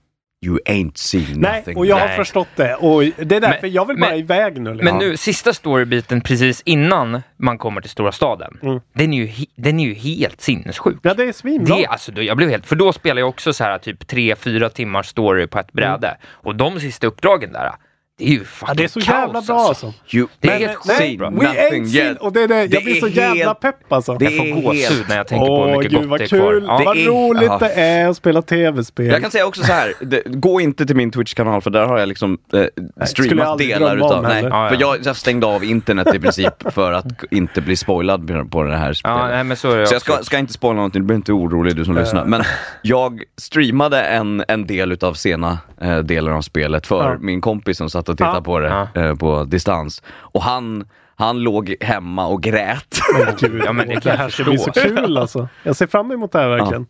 You 0.46 0.58
ain't 0.66 0.92
seen 0.96 1.24
Nej, 1.40 1.58
nothing. 1.60 1.76
och 1.76 1.86
jag 1.86 1.96
har 1.96 2.06
Nej. 2.06 2.16
förstått 2.16 2.48
det. 2.56 2.74
Och 2.74 3.02
det 3.02 3.36
är 3.36 3.40
därför 3.40 3.58
Men- 3.62 3.72
jag 3.72 3.86
vill 3.88 3.96
bara 3.98 4.10
men- 4.10 4.18
iväg 4.18 4.60
nu. 4.60 4.74
Liksom. 4.74 4.98
Men 4.98 5.08
nu, 5.08 5.16
sista 5.16 5.52
storybiten 5.52 6.20
precis 6.20 6.62
innan 6.64 7.22
man 7.36 7.58
kommer 7.58 7.80
till 7.80 7.90
stora 7.90 8.12
staden. 8.12 8.58
Mm. 8.62 8.80
Den, 8.92 9.12
är 9.12 9.24
ju, 9.24 9.46
den 9.56 9.80
är 9.80 9.84
ju 9.84 9.94
helt 9.94 10.40
sinnessjuk. 10.40 10.96
Ja, 11.02 11.14
det 11.14 11.24
är 11.24 11.32
svinbra. 11.32 11.76
Det, 11.76 11.86
alltså, 11.86 12.12
då, 12.12 12.22
jag 12.22 12.36
blev 12.36 12.48
helt, 12.50 12.66
för 12.66 12.76
då 12.76 12.92
spelar 12.92 13.20
jag 13.20 13.28
också 13.28 13.52
så 13.52 13.64
här 13.64 13.78
typ 13.78 14.02
3-4 14.12 14.68
timmars 14.68 15.06
story 15.06 15.46
på 15.46 15.58
ett 15.58 15.72
bräde. 15.72 16.16
Och 16.26 16.54
de 16.56 16.80
sista 16.80 17.06
uppdragen 17.06 17.52
där, 17.52 17.72
det 18.18 18.24
är 18.24 18.28
ju 18.28 18.44
fucking 18.44 18.68
Ja, 18.68 18.74
det 18.74 18.84
är 18.84 18.88
så 18.88 19.00
kaos, 19.00 19.08
jävla 19.08 19.42
bra 19.42 19.58
alltså. 19.60 19.92
You 20.12 20.26
Det 20.40 20.48
är 20.48 20.58
helt 20.58 20.84
Nej, 20.86 21.08
sjukt 21.08 21.18
bra. 21.18 21.30
we 21.30 21.46
ain't 21.46 21.86
seen, 21.86 22.16
och 22.16 22.32
det 22.32 22.42
är 22.42 22.48
det, 22.48 22.60
jag 22.60 22.70
Det 22.70 22.84
blir 22.84 22.94
så 23.00 23.08
jävla 23.08 23.44
helt- 23.44 23.60
pepp 23.60 23.92
alltså. 23.92 24.14
det 24.14 24.24
Jag 24.24 24.54
får 24.54 24.62
gåshud 24.62 25.04
när 25.08 25.16
jag 25.16 25.26
tänker 25.28 25.46
på 25.46 25.64
hur 25.66 25.76
mycket 25.76 25.90
gud 25.92 26.00
gott 26.00 26.08
vad 26.10 26.20
det 26.20 26.24
är 26.24 26.28
kvar. 26.28 26.50
kul, 26.52 26.64
Ja. 26.68 26.82
vad 26.84 26.96
Det 26.96 27.02
är- 27.02 27.06
roligt 27.06 27.42
ja. 27.44 27.58
det 27.58 27.72
är 27.72 28.08
att 28.08 28.16
spela 28.16 28.42
tv-spel. 28.42 29.06
Jag 29.06 29.22
kan 29.22 29.30
säga 29.30 29.46
också 29.46 29.62
så 29.62 29.72
här, 29.72 29.92
det, 30.00 30.22
gå 30.26 30.60
inte 30.60 30.86
till 30.86 30.96
min 30.96 31.10
Twitch-kanal 31.10 31.60
för 31.60 31.70
där 31.70 31.86
har 31.86 31.98
jag 31.98 32.08
liksom 32.08 32.38
eh, 32.52 32.60
jag 32.96 33.08
streamat 33.08 33.58
delar 33.58 33.96
utav, 33.96 34.22
nej, 34.22 34.32
heller. 34.34 34.48
Ja, 34.48 34.68
för 34.68 34.74
ja. 34.80 34.80
jag, 34.96 35.06
jag 35.06 35.16
stängde 35.16 35.46
av 35.46 35.64
internet 35.64 36.14
i 36.14 36.18
princip 36.18 36.54
för 36.74 36.92
att 36.92 37.06
inte 37.30 37.60
bli 37.60 37.76
spoilad 37.76 38.50
på- 38.50 38.62
det 38.62 38.76
här 38.76 38.92
spelet. 38.92 39.18
Ja, 39.18 39.28
nej, 39.28 39.44
men 39.44 39.56
så 39.56 39.70
är 39.70 39.76
det 39.78 39.86
Så 39.86 39.94
jag 39.94 40.02
ska, 40.02 40.16
ska 40.22 40.38
inte 40.38 40.52
spoila 40.52 40.74
någonting, 40.76 41.02
du 41.02 41.06
blir 41.06 41.16
inte 41.16 41.32
orolig 41.32 41.76
du 41.76 41.84
som 41.84 41.94
lyssnar. 41.96 42.24
Men 42.24 42.42
jag 42.82 43.22
streamade 43.36 44.00
en, 44.00 44.44
en 44.48 44.66
del 44.66 44.92
utav 44.92 45.14
sena 45.14 45.58
eh, 45.80 45.98
delen 45.98 46.34
av 46.34 46.42
spelet 46.42 46.86
för 46.86 47.10
Ja. 47.12 47.16
min 47.20 47.40
kompis 47.40 47.76
som 47.78 47.90
satt 47.90 48.03
och 48.08 48.16
tittade 48.18 48.36
Ja. 48.36 48.42
på 48.42 48.58
det 48.58 48.86
Ja. 48.94 49.02
eh, 49.02 49.14
på 49.14 49.44
distans. 49.44 50.02
Och 50.16 50.42
han, 50.42 50.88
han 51.16 51.38
låg 51.40 51.74
hemma 51.80 52.26
och 52.26 52.42
grät. 52.42 52.98
Gud, 53.40 53.62
Ja, 53.64 53.72
men 53.72 53.88
det 53.88 54.00
det, 54.00 54.10
här 54.10 54.28
ska 54.28 54.44
bli 54.44 54.58
så 54.58 54.70
kul 54.72 55.16
alltså. 55.18 55.48
Jag 55.62 55.76
ser 55.76 55.86
fram 55.86 56.10
emot 56.12 56.32
det 56.32 56.38
här 56.38 56.48
verkligen. 56.48 56.86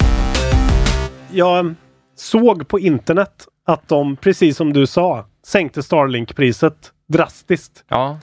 Jag 1.32 1.74
såg 2.16 2.68
på 2.68 2.78
internet 2.78 3.46
att 3.66 3.88
de, 3.88 4.16
precis 4.16 4.56
som 4.56 4.72
du 4.72 4.86
sa, 4.86 5.26
sänkte 5.46 5.82
Starlink-priset 5.82 6.92
drastiskt. 7.08 7.84
Ja, 7.88 8.18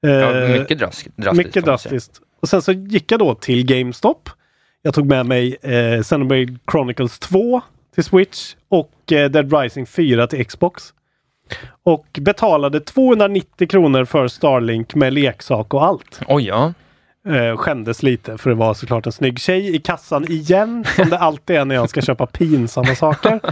ja 0.00 0.10
Eh, 0.10 0.48
mycket 0.60 0.78
dras- 0.78 1.08
drastiskt. 1.16 1.46
mycket 1.46 1.64
drastiskt. 1.64 2.20
Och 2.42 2.48
sen 2.48 2.62
så 2.62 2.72
gick 2.72 3.12
jag 3.12 3.20
då 3.20 3.34
till 3.34 3.66
GameStop. 3.66 4.30
Jag 4.82 4.94
tog 4.94 5.06
med 5.06 5.26
mig 5.26 5.56
eh, 5.62 6.02
Xenoblade 6.02 6.58
Chronicles 6.70 7.18
2 7.18 7.60
till 7.94 8.04
Switch 8.04 8.54
och 8.68 9.12
eh, 9.12 9.30
Dead 9.30 9.52
Rising 9.60 9.86
4 9.86 10.26
till 10.26 10.46
Xbox. 10.46 10.82
Och 11.82 12.06
betalade 12.20 12.80
290 12.80 13.68
kronor 13.68 14.04
för 14.04 14.28
Starlink 14.28 14.94
med 14.94 15.12
leksak 15.12 15.74
och 15.74 15.84
allt. 15.84 16.20
Oj, 16.28 16.46
ja. 16.46 16.72
Eh, 17.28 17.56
skämdes 17.56 18.02
lite 18.02 18.38
för 18.38 18.50
det 18.50 18.56
var 18.56 18.74
såklart 18.74 19.06
en 19.06 19.12
snygg 19.12 19.40
tjej 19.40 19.76
i 19.76 19.78
kassan 19.78 20.24
igen. 20.32 20.84
Som 20.96 21.10
det 21.10 21.18
alltid 21.18 21.56
är 21.56 21.64
när 21.64 21.74
jag 21.74 21.90
ska 21.90 22.00
köpa 22.02 22.26
pinsamma 22.26 22.94
saker. 22.94 23.40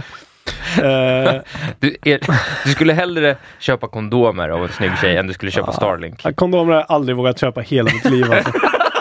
Eh, 0.77 1.41
Du, 1.79 1.97
är, 2.05 2.19
du 2.65 2.71
skulle 2.71 2.93
hellre 2.93 3.37
köpa 3.59 3.87
kondomer 3.87 4.49
av 4.49 4.63
en 4.63 4.69
snygg 4.69 4.91
tjej 5.01 5.17
än 5.17 5.27
du 5.27 5.33
skulle 5.33 5.51
köpa 5.51 5.71
Starlink. 5.71 6.35
kondomer 6.35 6.73
har 6.73 6.79
jag 6.79 6.85
aldrig 6.91 7.15
vågat 7.17 7.39
köpa 7.39 7.61
hela 7.61 7.91
mitt 7.93 8.05
liv. 8.05 8.31
Alltså. 8.31 8.51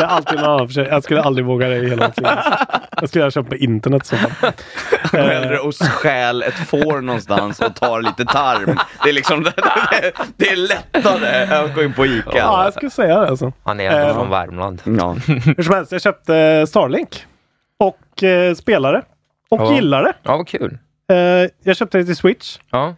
Det 0.00 0.04
är 0.06 0.08
alltid 0.08 0.38
någon 0.40 0.50
annan 0.50 0.68
försäljning. 0.68 0.92
Jag 0.94 1.04
skulle 1.04 1.22
aldrig 1.22 1.46
våga 1.46 1.68
det 1.68 1.76
i 1.76 1.88
hela 1.90 2.06
mitt 2.08 2.16
liv. 2.20 2.30
Jag 3.00 3.08
skulle 3.08 3.24
ha 3.24 3.30
köpt 3.30 3.48
på 3.48 3.56
internet 3.56 4.06
så. 4.06 4.16
Gå 5.12 5.18
hellre 5.18 5.58
och 5.58 5.74
stjäl 5.74 6.42
ett 6.42 6.54
får 6.68 7.00
någonstans 7.00 7.60
och 7.60 7.74
tar 7.76 8.02
lite 8.02 8.24
tarm. 8.24 8.78
Det 9.04 9.08
är 9.08 9.12
liksom, 9.12 9.42
det, 9.42 9.52
det, 9.56 10.12
det 10.36 10.48
är 10.48 10.56
lättare 10.56 11.44
än 11.56 11.64
att 11.64 11.74
gå 11.74 11.82
in 11.82 11.92
på 11.92 12.06
Ica. 12.06 12.30
Ja, 12.34 12.64
jag 12.64 12.74
skulle 12.74 12.90
säga 12.90 13.20
det 13.20 13.28
alltså. 13.28 13.52
Han 13.64 13.80
är 13.80 13.90
ändå 13.90 14.08
Eh, 14.08 14.14
från 14.14 14.30
Värmland. 14.30 14.82
Ja. 14.84 15.12
Hur 15.56 15.62
som 15.62 15.74
helst, 15.74 15.92
jag 15.92 16.02
köpte 16.02 16.66
Starlink. 16.68 17.26
Och 17.78 18.22
eh, 18.22 18.54
spelare. 18.54 19.02
Och 19.50 19.60
Ja. 19.60 19.74
gillar 19.74 20.02
det. 20.02 20.12
Ja, 20.22 20.36
vad 20.36 20.48
kul. 20.48 20.78
Eh, 21.12 21.16
jag 21.62 21.76
köpte 21.76 21.98
det 21.98 22.04
till 22.04 22.16
Switch. 22.16 22.58
Ja. 22.70 22.94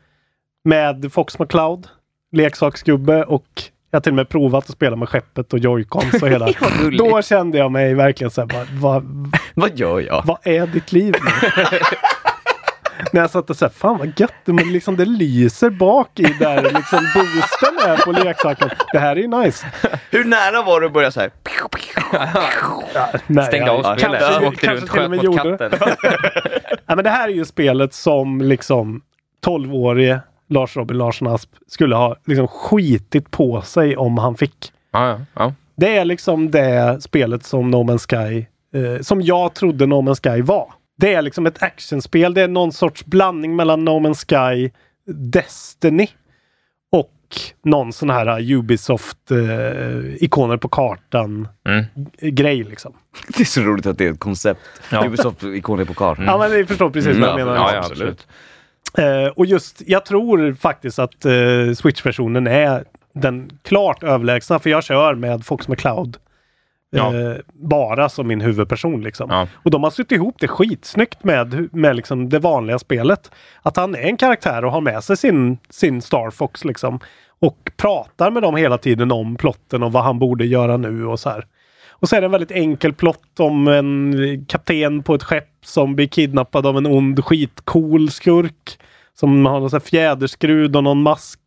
Med 0.65 1.13
Fox 1.13 1.39
McCloud, 1.39 1.87
leksaksgubbe 2.33 3.25
och 3.25 3.63
jag 3.93 3.97
har 3.97 4.03
till 4.03 4.13
och 4.13 4.17
med 4.17 4.29
provat 4.29 4.65
att 4.65 4.71
spela 4.71 4.97
med 4.97 5.09
skeppet 5.09 5.53
och 5.53 5.59
joycons 5.59 6.23
och 6.23 6.29
hela. 6.29 6.49
Då 6.99 7.23
kände 7.23 7.59
jag 7.59 7.73
mig 7.73 7.95
verkligen 7.95 8.31
så 8.31 8.41
här, 8.41 8.49
bara, 8.49 8.67
vad, 8.73 9.05
Vad 9.55 9.79
gör 9.79 10.01
jag? 10.01 10.23
vad 10.27 10.39
är 10.43 10.67
ditt 10.67 10.93
liv 10.93 11.15
nu? 11.25 11.49
När 13.13 13.21
jag 13.21 13.31
satt 13.31 13.51
och 13.51 13.57
sa, 13.57 13.69
fan 13.69 13.99
vad 13.99 14.21
gött, 14.21 14.33
men 14.45 14.73
liksom 14.73 14.97
det 14.97 15.05
lyser 15.05 15.71
bak 15.71 16.21
i 16.21 16.23
där 16.23 16.63
liksom 16.63 16.99
boosten 17.15 17.91
är 17.91 17.97
på 18.05 18.13
leksaken. 18.13 18.71
Det 18.93 18.99
här 18.99 19.17
är 19.17 19.21
ju 19.21 19.27
nice. 19.29 19.67
Hur 20.11 20.25
nära 20.25 20.63
var 20.63 20.81
du 20.81 20.87
att 20.87 20.93
börja 20.93 21.11
så 21.11 21.21
här? 21.21 21.31
Nej, 23.27 23.45
Stängde 23.47 23.67
jag- 23.67 23.87
av 23.87 23.97
spelet, 23.97 24.21
kanske- 24.21 24.47
åkte 24.47 24.67
kanske 24.67 24.81
runt, 24.87 24.91
till 24.93 25.01
och 25.01 25.03
sköt 25.03 25.11
med 25.11 25.17
mot 25.17 25.25
gjorde 25.25 25.57
det. 25.57 25.71
katten. 25.71 25.79
Nej, 26.87 26.97
men 26.97 27.05
det 27.05 27.11
här 27.11 27.29
är 27.29 27.33
ju 27.33 27.45
spelet 27.45 27.95
som 27.95 28.41
liksom 28.41 29.01
12-årige 29.47 30.21
Lars 30.53 30.77
Robin 30.77 30.99
Larsson 30.99 31.29
Asp 31.29 31.51
skulle 31.67 31.95
ha 31.97 32.17
liksom 32.27 32.49
skitit 32.49 33.31
på 33.31 33.63
sig 33.63 33.97
om 33.97 34.19
han 34.19 34.37
fick. 34.37 34.73
Ja, 34.93 35.09
ja, 35.09 35.21
ja. 35.35 35.55
Det 35.77 35.97
är 35.97 36.05
liksom 36.05 36.51
det 36.51 37.03
spelet 37.03 37.45
som 37.45 37.71
No 37.71 37.77
Man's 37.77 38.07
Sky, 38.09 38.47
eh, 38.79 39.01
som 39.03 39.23
jag 39.23 39.55
trodde 39.55 39.87
No 39.87 39.95
Man's 40.03 40.23
Sky 40.35 40.43
var. 40.43 40.73
Det 40.97 41.15
är 41.15 41.23
liksom 41.23 41.47
ett 41.47 41.63
actionspel. 41.63 42.35
Det 42.35 42.43
är 42.43 42.49
någon 42.49 42.73
sorts 42.73 43.05
blandning 43.05 43.57
mellan 43.57 43.85
No 43.85 43.91
Man's 44.01 44.25
Sky, 44.29 44.71
Destiny 45.07 46.09
och 46.93 47.11
någon 47.65 47.93
sån 47.93 48.11
här 48.11 48.53
Ubisoft 48.53 49.31
eh, 49.31 50.57
på 50.59 50.69
kartan 50.69 51.49
Mm. 51.69 51.85
grej 52.35 52.65
liksom. 52.65 52.93
Det 53.37 53.41
är 53.41 53.45
så 53.45 53.61
roligt 53.61 53.87
att 53.87 53.99
det 53.99 54.07
är 54.07 54.13
ett 54.13 54.19
koncept. 54.21 54.61
Ja. 54.91 55.05
Ubisoft-ikoner 55.07 55.85
på 55.85 55.95
kartan. 55.95 56.25
Ja 56.25 56.39
men 56.39 56.51
ni 56.53 56.65
förstår 56.67 56.91
precis 56.91 57.19
vad 57.19 57.29
jag 57.29 57.35
Mm, 57.41 57.47
menar. 57.47 57.55
Ja, 57.61 57.73
ja, 57.75 57.79
absolut. 57.79 58.27
Eh, 58.99 59.27
och 59.27 59.47
just, 59.47 59.83
jag 59.87 60.05
tror 60.05 60.55
faktiskt 60.55 60.99
att 60.99 61.25
eh, 61.25 61.73
Switch-versionen 61.75 62.47
är 62.47 62.85
den 63.13 63.51
klart 63.63 64.03
överlägsna 64.03 64.59
för 64.59 64.71
jag 64.71 64.85
kör 64.85 65.15
med 65.15 65.45
Fox 65.45 65.69
McCloud. 65.69 66.17
Ja. 66.91 67.15
Eh, 67.15 67.37
bara 67.53 68.09
som 68.09 68.27
min 68.27 68.41
huvudperson 68.41 69.03
liksom. 69.03 69.31
Ja. 69.31 69.49
Och 69.55 69.71
de 69.71 69.83
har 69.83 69.91
sytt 69.91 70.13
ihop 70.13 70.37
det 70.41 70.49
skitsnyggt 70.49 71.25
med, 71.25 71.69
med 71.73 71.97
liksom 71.97 72.29
det 72.29 72.39
vanliga 72.39 72.79
spelet. 72.79 73.31
Att 73.63 73.77
han 73.77 73.95
är 73.95 74.03
en 74.03 74.17
karaktär 74.17 74.65
och 74.65 74.73
har 74.73 74.81
med 74.81 75.05
sig 75.05 75.17
sin, 75.17 75.59
sin 75.71 76.03
Star 76.03 76.31
Fox 76.31 76.65
liksom. 76.65 77.01
Och 77.41 77.73
pratar 77.77 78.31
med 78.31 78.43
dem 78.43 78.57
hela 78.57 78.79
tiden 78.79 79.13
om 79.13 79.37
plotten 79.37 79.83
och 79.83 79.93
vad 79.93 80.05
han 80.05 80.19
borde 80.19 80.47
göra 80.47 80.77
nu 80.77 81.07
och 81.07 81.21
så 81.21 81.31
här. 81.31 81.47
Och 82.03 82.09
så 82.09 82.17
är 82.17 82.21
det 82.21 82.25
en 82.25 82.31
väldigt 82.31 82.51
enkel 82.51 82.93
plott 82.93 83.41
om 83.41 83.69
en 83.69 84.45
kapten 84.49 85.03
på 85.03 85.15
ett 85.15 85.23
skepp 85.23 85.49
som 85.65 85.97
blir 85.97 86.07
kidnappad 86.07 86.67
av 86.67 86.77
en 86.79 86.87
ond 86.87 87.25
skitcool 87.25 88.11
skurk. 88.11 88.79
Som 89.15 89.47
har 89.47 89.61
någon 89.61 89.81
fjäderskrud 89.81 90.77
och 90.77 90.85
någon 90.85 91.03
mask. 91.03 91.41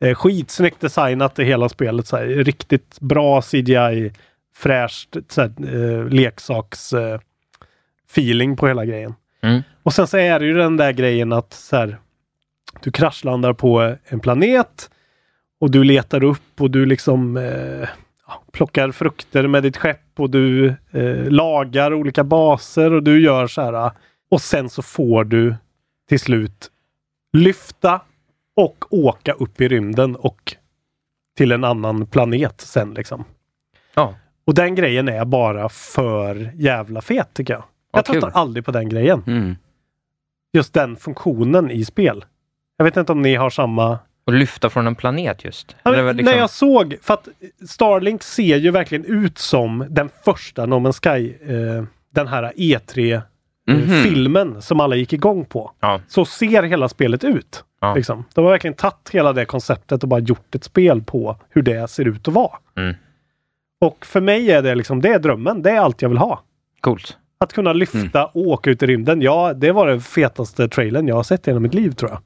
Eh, 0.00 0.14
skitsnyggt 0.14 0.80
designat 0.80 1.38
i 1.38 1.44
hela 1.44 1.68
spelet. 1.68 2.06
Så 2.06 2.16
här, 2.16 2.26
riktigt 2.26 3.00
bra 3.00 3.42
CGI. 3.42 4.12
Fräscht 4.54 5.16
så 5.28 5.40
här, 5.40 5.52
eh, 5.74 6.08
leksaks 6.08 6.92
eh, 6.92 7.20
feeling 8.10 8.56
på 8.56 8.68
hela 8.68 8.84
grejen. 8.84 9.14
Mm. 9.42 9.62
Och 9.82 9.92
sen 9.92 10.06
så 10.06 10.16
är 10.16 10.40
det 10.40 10.46
ju 10.46 10.54
den 10.54 10.76
där 10.76 10.92
grejen 10.92 11.32
att 11.32 11.52
så 11.52 11.76
här, 11.76 11.98
du 12.80 12.90
kraschlandar 12.90 13.52
på 13.52 13.96
en 14.04 14.20
planet 14.20 14.90
och 15.60 15.70
du 15.70 15.84
letar 15.84 16.24
upp 16.24 16.60
och 16.60 16.70
du 16.70 16.86
liksom 16.86 17.36
eh, 17.36 17.88
plockar 18.52 18.90
frukter 18.90 19.46
med 19.46 19.62
ditt 19.62 19.76
skepp 19.76 20.00
och 20.20 20.30
du 20.30 20.66
eh, 20.90 21.30
lagar 21.30 21.94
olika 21.94 22.24
baser 22.24 22.92
och 22.92 23.02
du 23.02 23.20
gör 23.22 23.46
så 23.46 23.62
här. 23.62 23.90
Och 24.30 24.40
sen 24.40 24.68
så 24.70 24.82
får 24.82 25.24
du 25.24 25.54
till 26.08 26.20
slut 26.20 26.70
lyfta 27.32 28.00
och 28.56 28.84
åka 28.90 29.32
upp 29.32 29.60
i 29.60 29.68
rymden 29.68 30.16
och 30.16 30.54
till 31.36 31.52
en 31.52 31.64
annan 31.64 32.06
planet 32.06 32.60
sen 32.60 32.94
liksom. 32.94 33.24
Ja. 33.94 34.14
Och 34.46 34.54
den 34.54 34.74
grejen 34.74 35.08
är 35.08 35.24
bara 35.24 35.68
för 35.68 36.50
jävla 36.54 37.00
fet 37.00 37.28
tycker 37.34 37.54
jag. 37.54 37.62
Ja, 37.62 37.98
Jag 37.98 38.06
kul. 38.06 38.12
tröttnar 38.20 38.40
aldrig 38.40 38.64
på 38.64 38.70
den 38.72 38.88
grejen. 38.88 39.22
Mm. 39.26 39.56
Just 40.52 40.74
den 40.74 40.96
funktionen 40.96 41.70
i 41.70 41.84
spel. 41.84 42.24
Jag 42.76 42.84
vet 42.84 42.96
inte 42.96 43.12
om 43.12 43.22
ni 43.22 43.34
har 43.34 43.50
samma 43.50 43.98
Och 44.28 44.34
lyfta 44.34 44.70
från 44.70 44.86
en 44.86 44.94
planet 44.94 45.44
just. 45.44 45.76
Ja, 45.82 45.90
men 45.90 46.16
liksom- 46.16 46.32
När 46.32 46.40
jag 46.40 46.50
såg, 46.50 46.96
för 47.02 47.14
att 47.14 47.28
Starlink 47.68 48.22
ser 48.22 48.56
ju 48.56 48.70
verkligen 48.70 49.04
ut 49.04 49.38
som 49.38 49.86
den 49.90 50.08
första 50.24 50.66
No 50.66 50.74
Man's 50.74 51.00
Sky, 51.16 51.34
eh, 51.54 51.84
den 52.14 52.28
här 52.28 52.52
E3-filmen 52.56 54.48
Mhm. 54.48 54.62
som 54.62 54.80
alla 54.80 54.96
gick 54.96 55.12
igång 55.12 55.44
på. 55.44 55.70
Ja. 55.80 56.00
Så 56.08 56.24
ser 56.24 56.62
hela 56.62 56.88
spelet 56.88 57.24
ut. 57.24 57.64
Ja. 57.80 57.94
Liksom. 57.94 58.24
De 58.34 58.44
har 58.44 58.50
verkligen 58.52 58.74
tagit 58.74 59.08
hela 59.12 59.32
det 59.32 59.44
konceptet 59.44 60.02
och 60.02 60.08
bara 60.08 60.20
gjort 60.20 60.54
ett 60.54 60.64
spel 60.64 61.02
på 61.02 61.36
hur 61.50 61.62
det 61.62 61.90
ser 61.90 62.08
ut 62.08 62.28
att 62.28 62.34
vara. 62.34 62.56
Mm. 62.76 62.94
Och 63.80 64.06
för 64.06 64.20
mig 64.20 64.50
är 64.50 64.62
det 64.62 64.74
liksom, 64.74 65.00
det 65.00 65.08
är 65.08 65.18
drömmen. 65.18 65.62
Det 65.62 65.70
är 65.70 65.80
allt 65.80 66.02
jag 66.02 66.08
vill 66.08 66.18
ha. 66.18 66.42
Coolt. 66.80 67.16
Att 67.40 67.52
kunna 67.52 67.72
lyfta 67.72 67.98
Mm. 67.98 68.24
och 68.32 68.36
åka 68.46 68.70
ut 68.70 68.82
i 68.82 68.86
rymden. 68.86 69.22
Ja, 69.22 69.52
det 69.54 69.72
var 69.72 69.86
den 69.86 70.00
fetaste 70.00 70.68
trailern 70.68 71.08
jag 71.08 71.14
har 71.14 71.22
sett 71.22 71.48
i 71.48 71.50
hela 71.50 71.60
mitt 71.60 71.74
liv 71.74 71.90
tror 71.90 72.10
jag. 72.10 72.20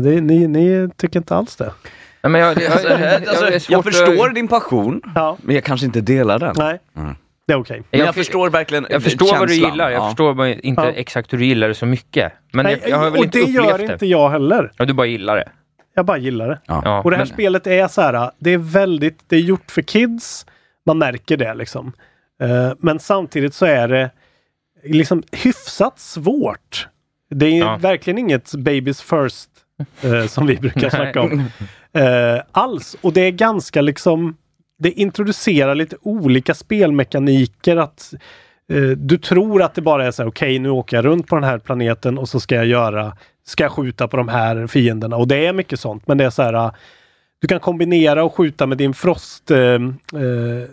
Det, 0.00 0.20
ni, 0.20 0.46
ni 0.46 0.88
tycker 0.96 1.18
inte 1.20 1.36
alls 1.36 1.56
det? 1.56 1.72
Nej, 2.22 2.30
men 2.30 2.40
jag, 2.40 2.62
jag, 2.62 2.72
Alltså, 2.72 2.88
jag, 2.88 3.00
jag, 3.00 3.28
alltså, 3.28 3.44
det 3.44 3.52
jag 3.52 3.62
svårt 3.62 3.84
förstår 3.84 4.28
att- 4.28 4.34
din 4.34 4.48
passion, 4.48 5.00
Ja. 5.14 5.36
men 5.42 5.54
jag 5.54 5.64
kanske 5.64 5.86
inte 5.86 6.00
delar 6.00 6.38
den. 6.38 6.54
Nej, 6.58 6.78
Mm. 6.96 7.14
det 7.46 7.52
är 7.52 7.58
okej. 7.60 7.82
Men 7.90 8.00
jag, 8.00 8.06
Jag- 8.06 8.14
förstår 8.14 8.50
verkligen 8.50 8.86
Jag 8.90 9.02
förstår 9.02 9.38
vad 9.38 9.48
du 9.48 9.52
känslan. 9.54 9.70
gillar, 9.72 9.90
jag 9.90 10.02
Ja. 10.02 10.08
förstår 10.08 10.46
inte 10.48 10.82
Ja. 10.82 10.90
exakt 10.90 11.32
hur 11.32 11.38
du 11.38 11.44
gillar 11.46 11.68
det 11.68 11.74
så 11.74 11.86
mycket. 11.86 12.32
Men 12.52 12.64
Nej, 12.64 12.78
jag, 12.82 12.90
jag 12.90 12.96
har 12.96 13.10
väl 13.10 13.18
och 13.18 13.24
inte 13.24 13.38
det 13.38 13.50
gör 13.50 13.78
det. 13.78 13.92
inte 13.92 14.06
jag 14.06 14.30
heller. 14.30 14.72
Ja, 14.76 14.84
du 14.84 14.92
bara 14.92 15.06
gillar 15.06 15.36
det. 15.36 15.48
Jag 15.94 16.06
bara 16.06 16.18
gillar 16.18 16.48
det. 16.48 16.58
Ja. 16.66 16.82
Ja, 16.84 17.02
Och 17.02 17.10
det 17.10 17.16
här 17.16 17.24
men- 17.24 17.34
spelet 17.34 17.66
är 17.66 17.88
så 17.88 18.00
här, 18.00 18.30
det 18.38 18.50
är 18.50 18.58
väldigt, 18.58 19.18
det 19.28 19.36
är 19.36 19.40
gjort 19.40 19.70
för 19.70 19.82
kids. 19.82 20.46
Man 20.86 20.98
märker 20.98 21.36
det 21.36 21.54
liksom. 21.54 21.92
Eh, 22.42 22.72
men 22.78 22.98
samtidigt 22.98 23.54
så 23.54 23.66
är 23.66 23.88
det 23.88 24.10
liksom 24.84 25.22
hyfsat 25.32 25.98
svårt. 25.98 26.88
Det 27.30 27.46
är 27.46 27.58
Ja. 27.58 27.76
verkligen 27.80 28.18
inget 28.18 28.54
babies 28.54 29.02
first 29.02 29.48
eh, 30.02 30.26
som 30.26 30.46
vi 30.46 30.56
brukar 30.56 30.90
snacka 30.90 31.20
om. 31.20 31.44
Eh, 31.92 32.42
alls. 32.52 32.96
Och 33.00 33.12
det 33.12 33.20
är 33.20 33.30
ganska 33.30 33.80
liksom, 33.80 34.36
det 34.78 34.90
introducerar 34.90 35.74
lite 35.74 35.96
olika 36.02 36.54
spelmekaniker. 36.54 37.76
att 37.76 38.14
eh, 38.72 38.82
Du 38.82 39.18
tror 39.18 39.62
att 39.62 39.74
det 39.74 39.82
bara 39.82 40.06
är 40.06 40.10
så 40.10 40.22
här, 40.22 40.30
okej 40.30 40.58
nu 40.58 40.70
åker 40.70 40.96
jag 40.96 41.04
runt 41.04 41.26
på 41.26 41.34
den 41.34 41.44
här 41.44 41.58
planeten 41.58 42.18
och 42.18 42.28
så 42.28 42.40
ska 42.40 42.54
jag 42.54 42.66
göra, 42.66 43.16
ska 43.46 43.64
jag 43.64 43.72
skjuta 43.72 44.08
på 44.08 44.16
de 44.16 44.28
här 44.28 44.66
fienderna. 44.66 45.16
Och 45.16 45.28
det 45.28 45.46
är 45.46 45.52
mycket 45.52 45.80
sånt. 45.80 46.08
Men 46.08 46.18
det 46.18 46.24
är 46.24 46.30
så 46.30 46.42
här, 46.42 46.54
eh, 46.54 46.70
du 47.42 47.48
kan 47.48 47.60
kombinera 47.60 48.24
och 48.24 48.34
skjuta 48.34 48.66
med 48.66 48.78
din 48.78 48.94
frost, 48.94 49.50
eh, 49.50 49.58
eh, 49.58 49.80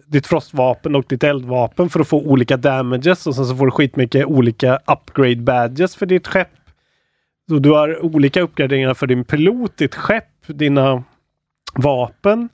ditt 0.05 0.27
frostvapen 0.27 0.95
och 0.95 1.05
ditt 1.07 1.23
eldvapen 1.23 1.89
för 1.89 1.99
att 1.99 2.07
få 2.07 2.17
olika 2.17 2.57
damages 2.57 3.27
och 3.27 3.35
sen 3.35 3.45
så 3.45 3.55
får 3.55 3.65
du 3.65 3.71
skitmycket 3.71 4.25
olika 4.25 4.79
upgrade 4.85 5.35
badges 5.35 5.95
för 5.95 6.05
ditt 6.05 6.27
skepp. 6.27 6.47
Så 7.49 7.59
du 7.59 7.69
har 7.71 8.05
olika 8.05 8.41
uppgraderingar 8.41 8.93
för 8.93 9.07
din 9.07 9.23
pilot, 9.23 9.77
ditt 9.77 9.95
skepp, 9.95 10.25
dina 10.47 11.03
vapen. 11.75 12.49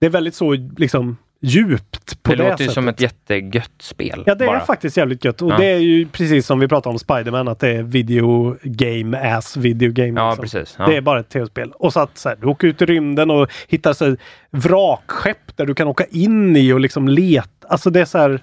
Det 0.00 0.06
är 0.06 0.10
väldigt 0.10 0.34
så 0.34 0.52
liksom 0.76 1.16
djupt 1.40 2.22
på 2.22 2.30
Det 2.30 2.36
det, 2.36 2.42
låter 2.42 2.56
sättet. 2.56 2.74
som 2.74 2.88
ett 2.88 3.00
jättegött 3.00 3.72
spel. 3.80 4.22
Ja, 4.26 4.34
det 4.34 4.46
bara. 4.46 4.60
är 4.60 4.64
faktiskt 4.64 4.96
jävligt 4.96 5.24
gött. 5.24 5.42
Och 5.42 5.50
Ja. 5.50 5.56
det 5.56 5.64
är 5.66 5.78
ju 5.78 6.06
precis 6.08 6.46
som 6.46 6.60
vi 6.60 6.68
pratade 6.68 6.92
om 6.92 6.98
Spiderman, 6.98 7.48
att 7.48 7.58
det 7.58 7.68
är 7.68 7.82
video 7.82 8.56
game 8.62 9.36
ass 9.36 9.56
video 9.56 9.92
game. 9.92 10.20
Ja, 10.20 10.28
liksom. 10.30 10.42
precis. 10.42 10.74
Ja. 10.78 10.86
Det 10.86 10.96
är 10.96 11.00
bara 11.00 11.20
ett 11.20 11.28
tv-spel. 11.28 11.72
Och 11.74 11.92
så 11.92 12.00
att 12.00 12.18
så 12.18 12.28
här, 12.28 12.36
du 12.40 12.46
åker 12.46 12.66
ut 12.68 12.82
i 12.82 12.86
rymden 12.86 13.30
och 13.30 13.50
hittar 13.68 13.92
så 13.92 14.04
här, 14.04 14.16
vrakskepp 14.50 15.56
där 15.56 15.66
du 15.66 15.74
kan 15.74 15.88
åka 15.88 16.04
in 16.10 16.56
i 16.56 16.72
och 16.72 16.80
liksom 16.80 17.08
leta. 17.08 17.68
Alltså 17.68 17.90
det 17.90 18.00
är 18.00 18.04
så 18.04 18.18
här... 18.18 18.40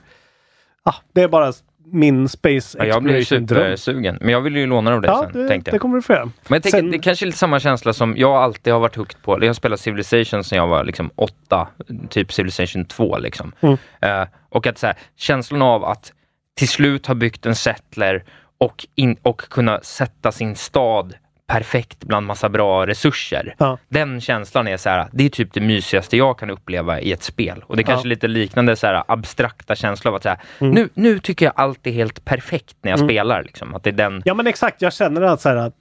Ah, 0.83 0.95
det 1.13 1.21
är 1.21 1.27
bara 1.27 1.53
min 1.91 2.29
space 2.29 2.77
Ja, 2.77 2.85
jag 2.85 3.03
blir 3.03 3.23
supersugen. 3.23 4.17
Men 4.21 4.29
jag 4.29 4.41
vill 4.41 4.55
ju 4.55 4.67
låna 4.67 4.93
av 4.93 5.01
dig 5.01 5.11
Ja, 5.11 5.29
sen, 5.31 5.41
det, 5.41 5.47
tänkte 5.47 5.71
det 5.71 5.75
jag. 5.75 5.81
kommer 5.81 5.95
du 5.95 6.01
få 6.01 6.13
göra. 6.13 6.23
Men 6.25 6.31
jag 6.47 6.63
tänker, 6.63 6.77
Sen- 6.77 6.91
det 6.91 6.99
kanske 6.99 7.23
är 7.23 7.27
lite 7.27 7.37
samma 7.37 7.59
känsla 7.59 7.93
som 7.93 8.17
jag 8.17 8.31
alltid 8.31 8.73
har 8.73 8.79
varit 8.79 8.95
hooked 8.95 9.21
på. 9.21 9.37
Jag 9.41 9.47
har 9.49 9.53
spelat 9.53 9.79
Civilization 9.79 10.43
sedan 10.43 10.57
jag 10.57 10.67
var 10.67 10.83
liksom 10.83 11.09
åtta, 11.15 11.67
typ 12.09 12.33
Civilization 12.33 12.85
2 12.85 13.17
liksom. 13.17 13.51
Mm. 13.61 13.77
Eh, 14.01 14.27
och 14.49 14.67
att 14.67 14.77
så 14.77 14.87
här, 14.87 14.95
känslan 15.17 15.61
av 15.61 15.85
att 15.85 16.13
till 16.57 16.69
slut 16.69 17.05
ha 17.07 17.15
byggt 17.15 17.45
en 17.45 17.55
settler 17.55 18.23
och, 18.57 18.85
in, 18.95 19.17
och 19.21 19.41
kunna 19.41 19.79
sätta 19.81 20.31
sin 20.31 20.55
stad 20.55 21.13
perfekt 21.49 22.03
bland 22.03 22.25
massa 22.27 22.49
bra 22.49 22.87
resurser. 22.87 23.55
Ja. 23.57 23.77
Den 23.89 24.21
känslan 24.21 24.67
är 24.67 24.77
så 24.77 24.89
här, 24.89 25.07
det 25.11 25.25
är 25.25 25.29
typ 25.29 25.53
det 25.53 25.61
mysigaste 25.61 26.17
jag 26.17 26.39
kan 26.39 26.49
uppleva 26.49 26.99
i 27.01 27.11
ett 27.11 27.23
spel. 27.23 27.63
Och 27.67 27.75
det 27.77 27.81
är 27.81 27.83
kanske 27.83 28.07
Ja. 28.07 28.09
lite 28.09 28.27
liknande 28.27 28.75
så 28.75 28.87
här, 28.87 29.03
abstrakta 29.07 29.75
känslor 29.75 30.11
av 30.11 30.15
att 30.15 30.23
så 30.23 30.29
här, 30.29 30.37
Mm. 30.61 30.73
nu, 30.73 30.89
nu 30.93 31.19
tycker 31.19 31.45
jag 31.45 31.53
allt 31.55 31.87
är 31.87 31.91
helt 31.91 32.25
perfekt 32.25 32.75
när 32.81 32.91
jag 32.91 32.99
Mm. 32.99 33.09
spelar. 33.09 33.43
Liksom. 33.43 33.75
Att 33.75 33.83
det 33.83 33.89
är 33.89 33.91
den... 33.91 34.21
Ja 34.25 34.33
men 34.33 34.47
exakt, 34.47 34.81
jag 34.81 34.93
känner 34.93 35.21
att, 35.21 35.41
så 35.41 35.49
här, 35.49 35.55
att 35.55 35.73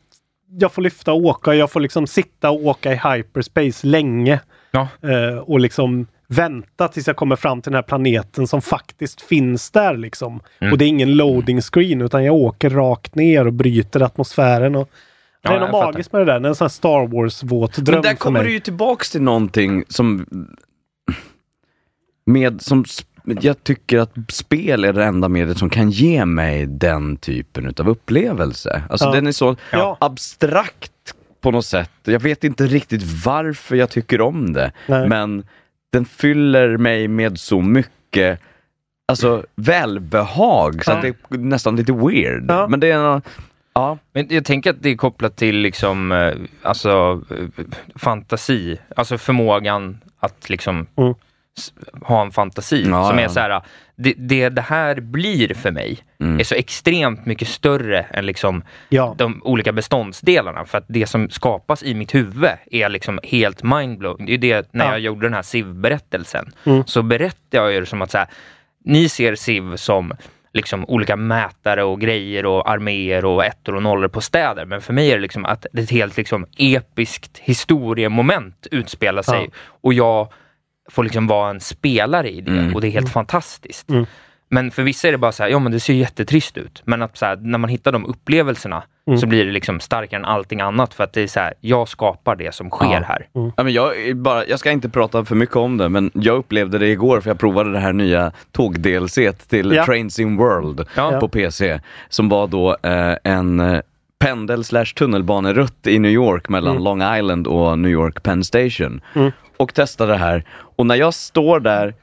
jag 0.61 0.73
får 0.73 0.83
lyfta 0.83 1.13
och 1.13 1.19
åka, 1.25 1.55
jag 1.55 1.71
får 1.71 1.81
liksom 1.81 2.07
sitta 2.07 2.51
och 2.51 2.67
åka 2.67 2.93
i 2.93 2.97
hyperspace 2.97 3.87
länge. 3.87 4.41
Ja. 4.71 4.89
Eh, 5.03 5.39
och 5.39 5.61
liksom 5.61 6.07
vänta 6.29 6.89
tills 6.89 7.07
jag 7.07 7.17
kommer 7.17 7.37
fram 7.37 7.63
till 7.63 7.73
den 7.73 7.77
här 7.77 7.83
planeten 7.83 8.47
som 8.47 8.63
faktiskt 8.63 9.21
finns 9.21 9.71
där 9.71 9.97
liksom. 9.97 10.41
Mm. 10.61 10.73
Och 10.73 10.79
det 10.79 10.85
är 10.85 10.89
ingen 10.89 11.17
loading 11.17 11.61
screen 11.61 12.01
utan 12.03 12.25
jag 12.25 12.35
åker 12.35 12.71
rakt 12.71 13.15
ner 13.15 13.47
och 13.47 13.53
bryter 13.53 14.03
atmosfären. 14.03 14.77
Och 14.77 14.91
det 15.43 15.49
är 15.49 15.61
något 15.61 15.71
magiskt 15.71 16.13
med 16.13 16.21
det 16.21 16.25
där. 16.25 16.41
Det 16.41 16.47
är 16.47 16.49
en 16.49 16.55
sån 16.55 16.65
här 16.65 16.69
Star 16.71 17.07
Wars-våt 17.07 17.77
dröm 17.77 17.95
Men 17.95 18.03
där 18.03 18.15
kommer 18.15 18.45
du 18.45 18.51
ju 18.53 18.61
tillbaks 18.61 19.11
till 19.11 19.23
någonting 19.23 19.85
som 19.89 20.27
med 22.27 22.63
som 22.63 22.85
jag 23.41 23.65
tycker 23.65 23.99
att 23.99 24.13
spel 24.29 24.85
är 24.85 24.93
det 24.93 25.05
enda 25.05 25.29
mediet 25.29 25.59
som 25.59 25.71
kan 25.71 25.91
ge 25.91 26.25
mig 26.25 26.67
den 26.67 27.17
typen 27.17 27.67
utav 27.67 27.89
upplevelse. 27.89 28.83
Alltså 28.91 29.07
Ja. 29.07 29.13
den 29.13 29.27
är 29.27 29.33
så 29.33 29.57
Ja. 29.73 29.97
abstrakt 30.01 30.93
på 31.41 31.51
något 31.51 31.67
sätt. 31.67 31.91
Jag 32.05 32.21
vet 32.21 32.45
inte 32.45 32.67
riktigt 32.67 33.03
varför 33.25 33.77
jag 33.77 33.91
tycker 33.91 34.21
om 34.21 34.53
det. 34.53 34.73
Nej. 34.87 35.09
Men 35.09 35.45
den 35.93 36.05
fyller 36.05 36.77
mig 36.77 37.09
med 37.09 37.39
så 37.39 37.61
mycket 37.61 38.41
Alltså 39.11 39.45
välbehag 39.57 40.85
så 40.85 40.91
Ja. 40.91 40.97
att 40.97 41.03
det 41.03 41.09
är 41.09 41.39
nästan 41.39 41.77
lite 41.77 41.93
weird. 41.93 42.45
Men 42.71 42.81
det 42.81 42.91
är 42.91 43.23
Ja. 43.79 43.99
Men 44.13 44.27
jag 44.31 44.45
tänker 44.45 44.71
att 44.71 44.83
det 44.83 44.91
är 44.91 44.97
kopplat 44.97 45.37
till 45.37 45.57
liksom, 45.57 46.13
eh, 46.13 46.35
alltså 46.63 47.23
eh, 47.31 47.65
fantasi, 47.97 48.79
alltså 48.97 49.19
förmågan 49.19 49.99
att 50.21 50.51
liksom 50.51 50.87
Mm. 50.97 51.15
ha 52.03 52.23
en 52.23 52.31
fantasi 52.33 52.83
Ja, 52.91 53.09
som 53.09 53.19
ja. 53.19 53.25
är 53.25 53.29
så 53.29 53.41
här, 53.41 53.63
det, 53.97 54.15
det 54.19 54.49
det 54.49 54.61
här 54.63 55.01
blir 55.01 55.55
för 55.55 55.71
mig 55.71 55.99
Mm. 56.21 56.41
är 56.41 56.45
så 56.45 56.55
extremt 56.55 57.27
mycket 57.27 57.49
större 57.49 58.03
än 58.03 58.27
liksom 58.27 58.63
Ja. 58.89 59.15
de 59.19 59.43
olika 59.45 59.73
beståndsdelarna. 59.73 60.65
För 60.65 60.79
att 60.79 60.85
det 60.89 61.07
som 61.07 61.31
skapas 61.31 61.83
i 61.83 61.95
mitt 61.95 62.15
huvud 62.15 62.51
är 62.71 62.89
liksom 62.89 63.21
helt 63.23 63.63
mindblowing. 63.63 64.27
Det 64.27 64.33
är 64.33 64.35
ju 64.35 64.39
det 64.39 64.69
när 64.73 64.85
Ja. 64.85 64.91
jag 64.91 65.01
gjorde 65.01 65.27
den 65.27 65.35
här 65.35 65.43
SIV-berättelsen. 65.43 66.53
Mm. 66.67 66.83
Så 66.87 67.03
berättar 67.03 67.59
jag 67.59 67.73
ju 67.73 67.81
det 67.81 67.87
som 67.87 68.03
att 68.03 68.11
så 68.11 68.19
här, 68.19 68.27
ni 68.85 69.09
ser 69.09 69.35
SIV 69.35 69.77
som 69.77 70.13
liksom 70.59 70.85
olika 70.89 71.17
mätare 71.17 71.83
och 71.85 72.01
grejer 72.01 72.47
och 72.47 72.71
arméer 72.71 73.25
och 73.25 73.45
ettor 73.45 73.75
och 73.75 73.83
nollor 73.83 74.09
på 74.09 74.21
städer. 74.21 74.65
Men 74.65 74.81
för 74.81 74.93
mig 74.93 75.11
är 75.11 75.15
det 75.17 75.23
liksom 75.23 75.45
att 75.45 75.67
ett 75.79 75.91
helt 75.91 76.17
liksom 76.17 76.47
episkt 76.59 77.39
historiemoment 77.39 78.67
utspelar 78.71 79.23
sig 79.23 79.43
Ja. 79.45 79.51
och 79.81 79.95
jag 79.95 80.33
får 80.91 81.05
liksom 81.05 81.27
vara 81.27 81.51
en 81.51 81.61
spelare 81.61 82.31
i 82.31 82.41
det 82.41 82.51
Mm. 82.51 82.75
och 82.75 82.81
det 82.81 82.87
är 82.89 82.91
helt 82.91 83.13
fantastiskt. 83.13 83.91
Mm. 83.91 84.07
Men 84.51 84.71
för 84.71 84.83
vissa 84.83 85.09
är 85.09 85.13
det 85.13 85.19
bara 85.19 85.33
så 85.33 85.43
här, 85.43 85.51
ja 85.51 85.59
men 85.59 85.73
det 85.73 85.81
ser 85.81 85.95
jättetrist 85.95 86.57
ut. 86.59 86.83
Men 86.85 87.03
att 87.03 87.17
så 87.17 87.27
här, 87.27 87.37
när 87.37 87.59
man 87.59 87.71
hittar 87.71 87.93
de 87.93 88.07
upplevelserna 88.07 88.83
Mm. 89.09 89.19
så 89.21 89.27
blir 89.27 89.45
det 89.45 89.53
liksom 89.53 89.81
starkare 89.81 90.19
än 90.21 90.25
allting 90.25 90.61
annat 90.61 90.95
för 90.95 91.05
att 91.05 91.13
det 91.13 91.23
är 91.23 91.27
så 91.27 91.41
här, 91.41 91.55
jag 91.61 91.89
skapar 91.89 92.37
det 92.37 92.55
som 92.55 92.71
sker 92.71 92.87
Ja. 92.93 93.01
här. 93.07 93.27
Ja, 93.57 93.65
men 93.65 93.73
jag, 93.73 94.17
bara, 94.17 94.47
jag 94.47 94.59
ska 94.59 94.71
inte 94.71 94.89
prata 94.89 95.25
för 95.25 95.35
mycket 95.35 95.57
om 95.57 95.77
det, 95.77 95.89
men 95.89 96.11
jag 96.15 96.37
upplevde 96.37 96.79
det 96.79 96.87
igår 96.89 97.21
för 97.21 97.31
jag 97.31 97.39
provade 97.39 97.73
det 97.73 97.79
här 97.79 97.93
nya 97.93 98.33
tåg-DLC 98.53 99.19
till 99.49 99.73
Ja. 99.73 99.85
Trains 99.85 100.19
in 100.19 100.37
World 100.37 100.87
Ja. 100.97 101.21
på 101.21 101.29
PC. 101.29 101.81
Som 102.09 102.29
var 102.29 102.47
då 102.47 102.77
eh, 102.83 103.15
en 103.25 103.61
eh, 103.61 103.81
pendel 104.19 104.65
slash 104.65 104.85
tunnelbanerutt 104.97 105.87
i 105.87 105.99
New 105.99 106.11
York 106.13 106.49
mellan 106.49 106.71
Mm. 106.71 106.83
Long 106.85 107.03
Island 107.19 107.47
och 107.47 107.79
New 107.79 107.91
York 107.91 108.23
Penn 108.23 108.45
Station. 108.45 109.01
Mm. 109.15 109.33
Och 109.57 109.75
testade 109.75 110.13
det 110.13 110.19
här. 110.19 110.45
Och 110.77 110.87
när 110.87 110.95
jag 110.95 111.15
står 111.15 111.61
där, 111.61 111.95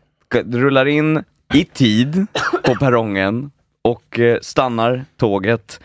rullar 0.45 0.85
in 0.85 1.23
i 1.53 1.63
tid 1.63 2.27
på 2.63 2.75
perrongen 2.75 3.51
och 3.81 4.19
eh, 4.19 4.37
stannar 4.41 5.05
tåget, 5.17 5.79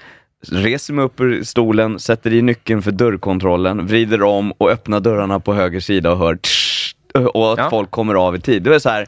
reser 0.48 0.94
mig 0.94 1.04
upp 1.04 1.20
ur 1.20 1.42
stolen, 1.42 1.98
sätter 1.98 2.32
i 2.32 2.42
nyckeln 2.42 2.82
för 2.82 2.90
dörrkontrollen, 2.90 3.86
vrider 3.86 4.22
om 4.22 4.52
och 4.52 4.70
öppnar 4.70 5.00
dörrarna 5.00 5.40
på 5.40 5.54
höger 5.54 5.80
sida 5.80 6.12
och 6.12 6.18
hör 6.18 6.36
tsch, 6.36 6.94
och 7.34 7.52
att 7.52 7.58
Ja. 7.58 7.70
folk 7.70 7.90
kommer 7.90 8.14
av 8.14 8.36
i 8.36 8.40
tid. 8.40 8.62
Det 8.62 8.74
är 8.74 8.78
så 8.78 8.88
här, 8.90 9.06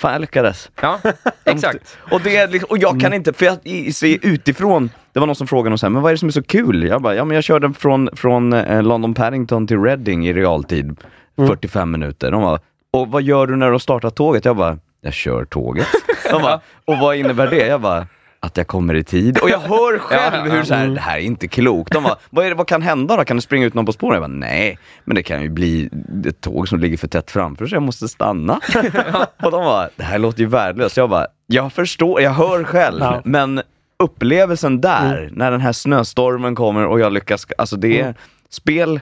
fan 0.00 0.12
jag 0.12 0.20
lyckades. 0.20 0.70
Ja, 0.82 0.98
exakt. 1.44 1.96
Och, 2.10 2.20
det 2.20 2.36
är 2.36 2.48
liksom, 2.48 2.66
och 2.70 2.78
jag 2.78 3.00
kan 3.00 3.12
inte, 3.14 3.32
för 3.32 3.46
jag 3.46 3.58
ser 3.94 4.18
utifrån, 4.22 4.90
det 5.12 5.20
var 5.20 5.26
någon 5.26 5.36
som 5.36 5.46
frågade 5.46 5.72
och 5.72 5.80
så 5.80 5.86
här, 5.86 5.90
men 5.90 6.02
vad 6.02 6.10
är 6.10 6.14
det 6.14 6.18
som 6.18 6.28
är 6.28 6.32
så 6.32 6.42
kul? 6.42 6.82
Jag 6.84 7.02
bara, 7.02 7.14
ja 7.14 7.24
men 7.24 7.34
jag 7.34 7.44
körde 7.44 7.72
från, 7.72 8.08
från 8.12 8.52
eh, 8.52 8.82
London 8.82 9.14
Paddington 9.14 9.66
till 9.66 9.78
Reading 9.80 10.26
i 10.28 10.32
realtid, 10.32 11.00
45 11.36 11.90
minuter. 11.90 12.30
De 12.30 12.42
bara, 12.42 12.58
och 12.92 13.08
vad 13.08 13.22
gör 13.22 13.46
du 13.46 13.56
när 13.56 13.66
du 13.66 13.72
har 13.72 13.78
startat 13.78 14.16
tåget? 14.16 14.44
Jag 14.44 14.56
bara, 14.56 14.78
jag 15.00 15.12
kör 15.12 15.44
tåget. 15.44 15.86
De 16.30 16.42
bara, 16.42 16.60
och 16.84 16.98
vad 16.98 17.16
innebär 17.16 17.46
det? 17.50 17.66
Jag 17.66 17.80
bara, 17.80 18.06
att 18.44 18.56
jag 18.56 18.66
kommer 18.66 18.94
i 18.94 19.04
tid. 19.04 19.38
Och 19.38 19.50
jag 19.50 19.58
hör 19.58 19.98
själv 20.08 20.52
hur 20.52 20.64
så 20.64 20.74
här, 20.74 20.86
det 20.88 21.00
här 21.00 21.16
är 21.16 21.20
inte 21.22 21.48
klokt. 21.48 21.92
De 21.92 22.02
bara, 22.02 22.16
vad, 22.30 22.44
det, 22.44 22.54
vad 22.54 22.66
kan 22.68 22.82
hända 22.82 23.16
då? 23.16 23.24
Kan 23.24 23.36
det 23.36 23.42
springa 23.42 23.66
ut 23.66 23.74
någon 23.74 23.86
på 23.86 23.92
spåren? 23.92 24.14
Jag 24.22 24.30
bara, 24.30 24.38
nej, 24.38 24.78
men 25.04 25.14
det 25.14 25.22
kan 25.22 25.42
ju 25.42 25.48
bli 25.48 25.90
ett 26.28 26.40
tåg 26.40 26.68
som 26.68 26.78
ligger 26.80 26.96
för 26.96 27.08
tätt 27.08 27.30
framför 27.30 27.66
så 27.66 27.74
jag 27.74 27.82
måste 27.82 28.08
stanna. 28.08 28.60
och 29.42 29.50
de 29.50 29.64
bara, 29.64 29.88
det 29.96 30.02
här 30.04 30.18
låter 30.18 30.40
ju 30.40 30.46
värdelöst. 30.46 30.96
Jag 30.96 31.10
bara, 31.10 31.26
jag 31.46 31.72
förstår, 31.72 32.20
jag 32.20 32.30
hör 32.30 32.64
själv, 32.64 32.98
Ja. 33.00 33.22
men 33.24 33.62
upplevelsen 33.98 34.80
där, 34.80 35.28
när 35.32 35.50
den 35.50 35.60
här 35.60 35.72
snöstormen 35.72 36.54
kommer 36.54 36.86
och 36.86 37.00
jag 37.00 37.12
lyckas, 37.12 37.46
alltså 37.58 37.76
det 37.76 37.98
är, 38.00 38.02
Mm. 38.04 38.14
spel, 38.50 39.00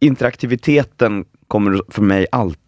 interaktiviteten 0.00 1.24
kommer 1.48 1.80
för 1.88 2.02
mig 2.02 2.26
alltid 2.32 2.60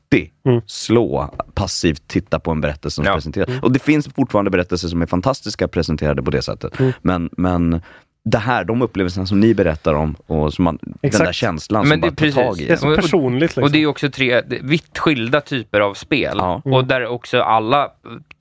Mm. 0.47 0.61
slå 0.67 1.35
passivt 1.55 2.03
titta 2.09 2.39
på 2.41 2.51
en 2.51 2.61
berättelse 2.61 2.95
som 2.95 3.05
Ja. 3.05 3.15
presenteras. 3.15 3.63
Och 3.63 3.73
det 3.73 3.79
finns 3.79 4.09
fortfarande 4.15 4.51
berättelser 4.51 4.89
som 4.89 5.03
är 5.03 5.07
fantastiska 5.07 5.69
presenterade 5.69 6.23
på 6.23 6.31
det 6.31 6.43
sättet. 6.43 6.81
Mm. 6.81 6.93
Men, 7.03 7.31
men 7.33 7.83
det 8.25 8.39
här, 8.39 8.65
de 8.65 8.83
upplevelserna 8.83 9.27
som 9.27 9.41
ni 9.41 9.55
berättar 9.55 9.95
om 9.95 10.15
och 10.27 10.55
som 10.55 10.65
man, 10.65 10.79
den 11.01 11.11
där 11.11 11.33
känslan 11.33 11.89
Men 11.89 11.91
som 11.91 12.01
det 12.01 12.07
bara 12.07 12.07
är 12.07 12.33
tar 12.33 12.41
precis. 12.43 12.59
tag 12.59 12.61
i 12.61 12.67
Det 12.67 12.73
är 12.73 12.77
så 12.77 12.89
Och- 12.91 12.97
personligt 12.97 13.41
liksom. 13.43 13.63
Och 13.63 13.71
det 13.71 13.83
är 13.83 13.87
också 13.87 14.11
tre 14.11 14.43
vitt 14.63 14.99
skilda 14.99 15.41
typer 15.41 15.81
av 15.81 15.95
spel. 15.95 16.35
Ja. 16.39 16.63
Och 16.65 16.85
där 16.85 17.07
också 17.07 17.41
alla 17.41 17.89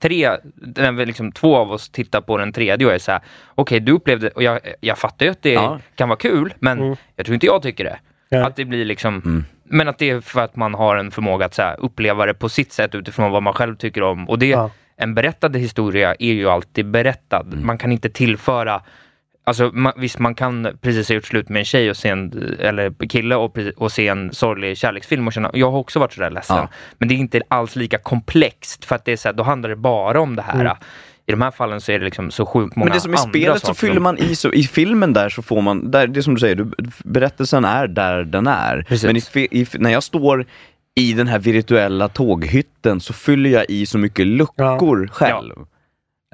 tre, 0.02 0.30
när 0.76 0.92
vi 0.92 1.06
liksom 1.06 1.32
två 1.32 1.56
av 1.56 1.72
oss 1.72 1.88
tittar 1.90 2.20
på 2.20 2.38
den 2.38 2.52
tredje 2.52 2.86
och 2.86 2.92
är 2.92 2.98
så 2.98 3.12
här, 3.12 3.20
okej 3.54 3.80
du 3.80 3.92
upplevde, 3.92 4.28
och 4.30 4.42
jag, 4.42 4.60
jag 4.80 4.98
fattar 4.98 5.26
ju 5.26 5.32
att 5.32 5.42
det 5.42 5.52
Ja. 5.52 5.78
kan 5.94 6.08
vara 6.08 6.18
kul, 6.18 6.54
men 6.58 6.78
Mm. 6.80 6.96
jag 7.16 7.26
tror 7.26 7.34
inte 7.34 7.46
jag 7.46 7.62
tycker 7.62 7.84
det. 7.84 7.98
Ja. 8.28 8.46
Att 8.46 8.56
det 8.56 8.64
blir 8.64 8.84
liksom, 8.84 9.14
Mm. 9.24 9.44
Men 9.72 9.88
att 9.88 9.98
det 9.98 10.10
är 10.10 10.20
för 10.20 10.40
att 10.40 10.56
man 10.56 10.74
har 10.74 10.96
en 10.96 11.10
förmåga 11.10 11.46
att 11.46 11.54
så 11.54 11.62
här, 11.62 11.76
uppleva 11.80 12.26
det 12.26 12.34
på 12.34 12.48
sitt 12.48 12.72
sätt 12.72 12.94
utifrån 12.94 13.30
vad 13.30 13.42
man 13.42 13.54
själv 13.54 13.76
tycker 13.76 14.02
om. 14.02 14.28
Och 14.28 14.38
det, 14.38 14.46
Ja. 14.46 14.70
en 14.96 15.14
berättad 15.14 15.56
historia 15.56 16.14
är 16.18 16.32
ju 16.32 16.48
alltid 16.48 16.90
berättad. 16.90 17.44
Man 17.44 17.78
kan 17.78 17.92
inte 17.92 18.10
tillföra 18.10 18.82
Alltså 19.44 19.70
ma, 19.74 19.92
visst, 19.96 20.18
man 20.18 20.34
kan 20.34 20.78
precis 20.80 21.08
ha 21.08 21.14
gjort 21.14 21.24
slut 21.26 21.48
med 21.48 21.60
en 21.60 21.64
tjej 21.64 21.90
och 21.90 21.96
se 21.96 22.08
en, 22.08 22.56
eller 22.58 23.08
kille 23.08 23.34
och, 23.36 23.58
och 23.76 23.92
se 23.92 24.08
en 24.08 24.32
sorglig 24.32 24.78
kärleksfilm 24.78 25.26
och 25.26 25.32
känna, 25.32 25.50
jag 25.54 25.70
har 25.70 25.78
också 25.78 25.98
varit 25.98 26.12
sådär 26.12 26.30
ledsen. 26.30 26.56
Ja. 26.56 26.68
Men 26.98 27.08
det 27.08 27.14
är 27.14 27.16
inte 27.16 27.40
alls 27.48 27.76
lika 27.76 27.98
komplext 27.98 28.84
för 28.84 28.94
att 28.94 29.04
det 29.04 29.12
är 29.12 29.16
så 29.16 29.28
här, 29.28 29.32
då 29.32 29.42
handlar 29.42 29.68
det 29.68 29.76
bara 29.76 30.20
om 30.20 30.36
det 30.36 30.42
här. 30.42 30.60
Mm. 30.60 30.76
I 31.26 31.30
de 31.32 31.42
här 31.42 31.50
fallen 31.50 31.80
så 31.80 31.92
är 31.92 31.98
det 31.98 32.04
liksom 32.04 32.30
så 32.30 32.46
sjukt 32.46 32.76
många 32.76 32.88
Men 32.88 32.94
det 32.94 33.00
som 33.00 33.14
i 33.14 33.16
andra 33.16 33.30
spelet 33.30 33.60
så 33.60 33.66
saker 33.66 33.78
fyller 33.78 34.00
man 34.00 34.18
i, 34.18 34.36
så 34.36 34.52
i 34.52 34.62
filmen 34.62 35.12
där 35.12 35.28
så 35.28 35.42
får 35.42 35.62
man, 35.62 35.90
där, 35.90 36.06
det 36.06 36.20
är 36.20 36.22
som 36.22 36.34
du 36.34 36.40
säger, 36.40 36.54
du, 36.54 36.70
berättelsen 37.04 37.64
är 37.64 37.86
där 37.86 38.24
den 38.24 38.46
är. 38.46 38.84
Precis. 38.88 39.06
Men 39.06 39.16
i, 39.16 39.48
i, 39.60 39.66
när 39.78 39.90
jag 39.90 40.02
står 40.02 40.46
i 40.94 41.12
den 41.12 41.26
här 41.26 41.38
virtuella 41.38 42.08
tåghytten 42.08 43.00
så 43.00 43.12
fyller 43.12 43.50
jag 43.50 43.64
i 43.68 43.86
så 43.86 43.98
mycket 43.98 44.26
luckor 44.26 45.06
själv. 45.12 45.54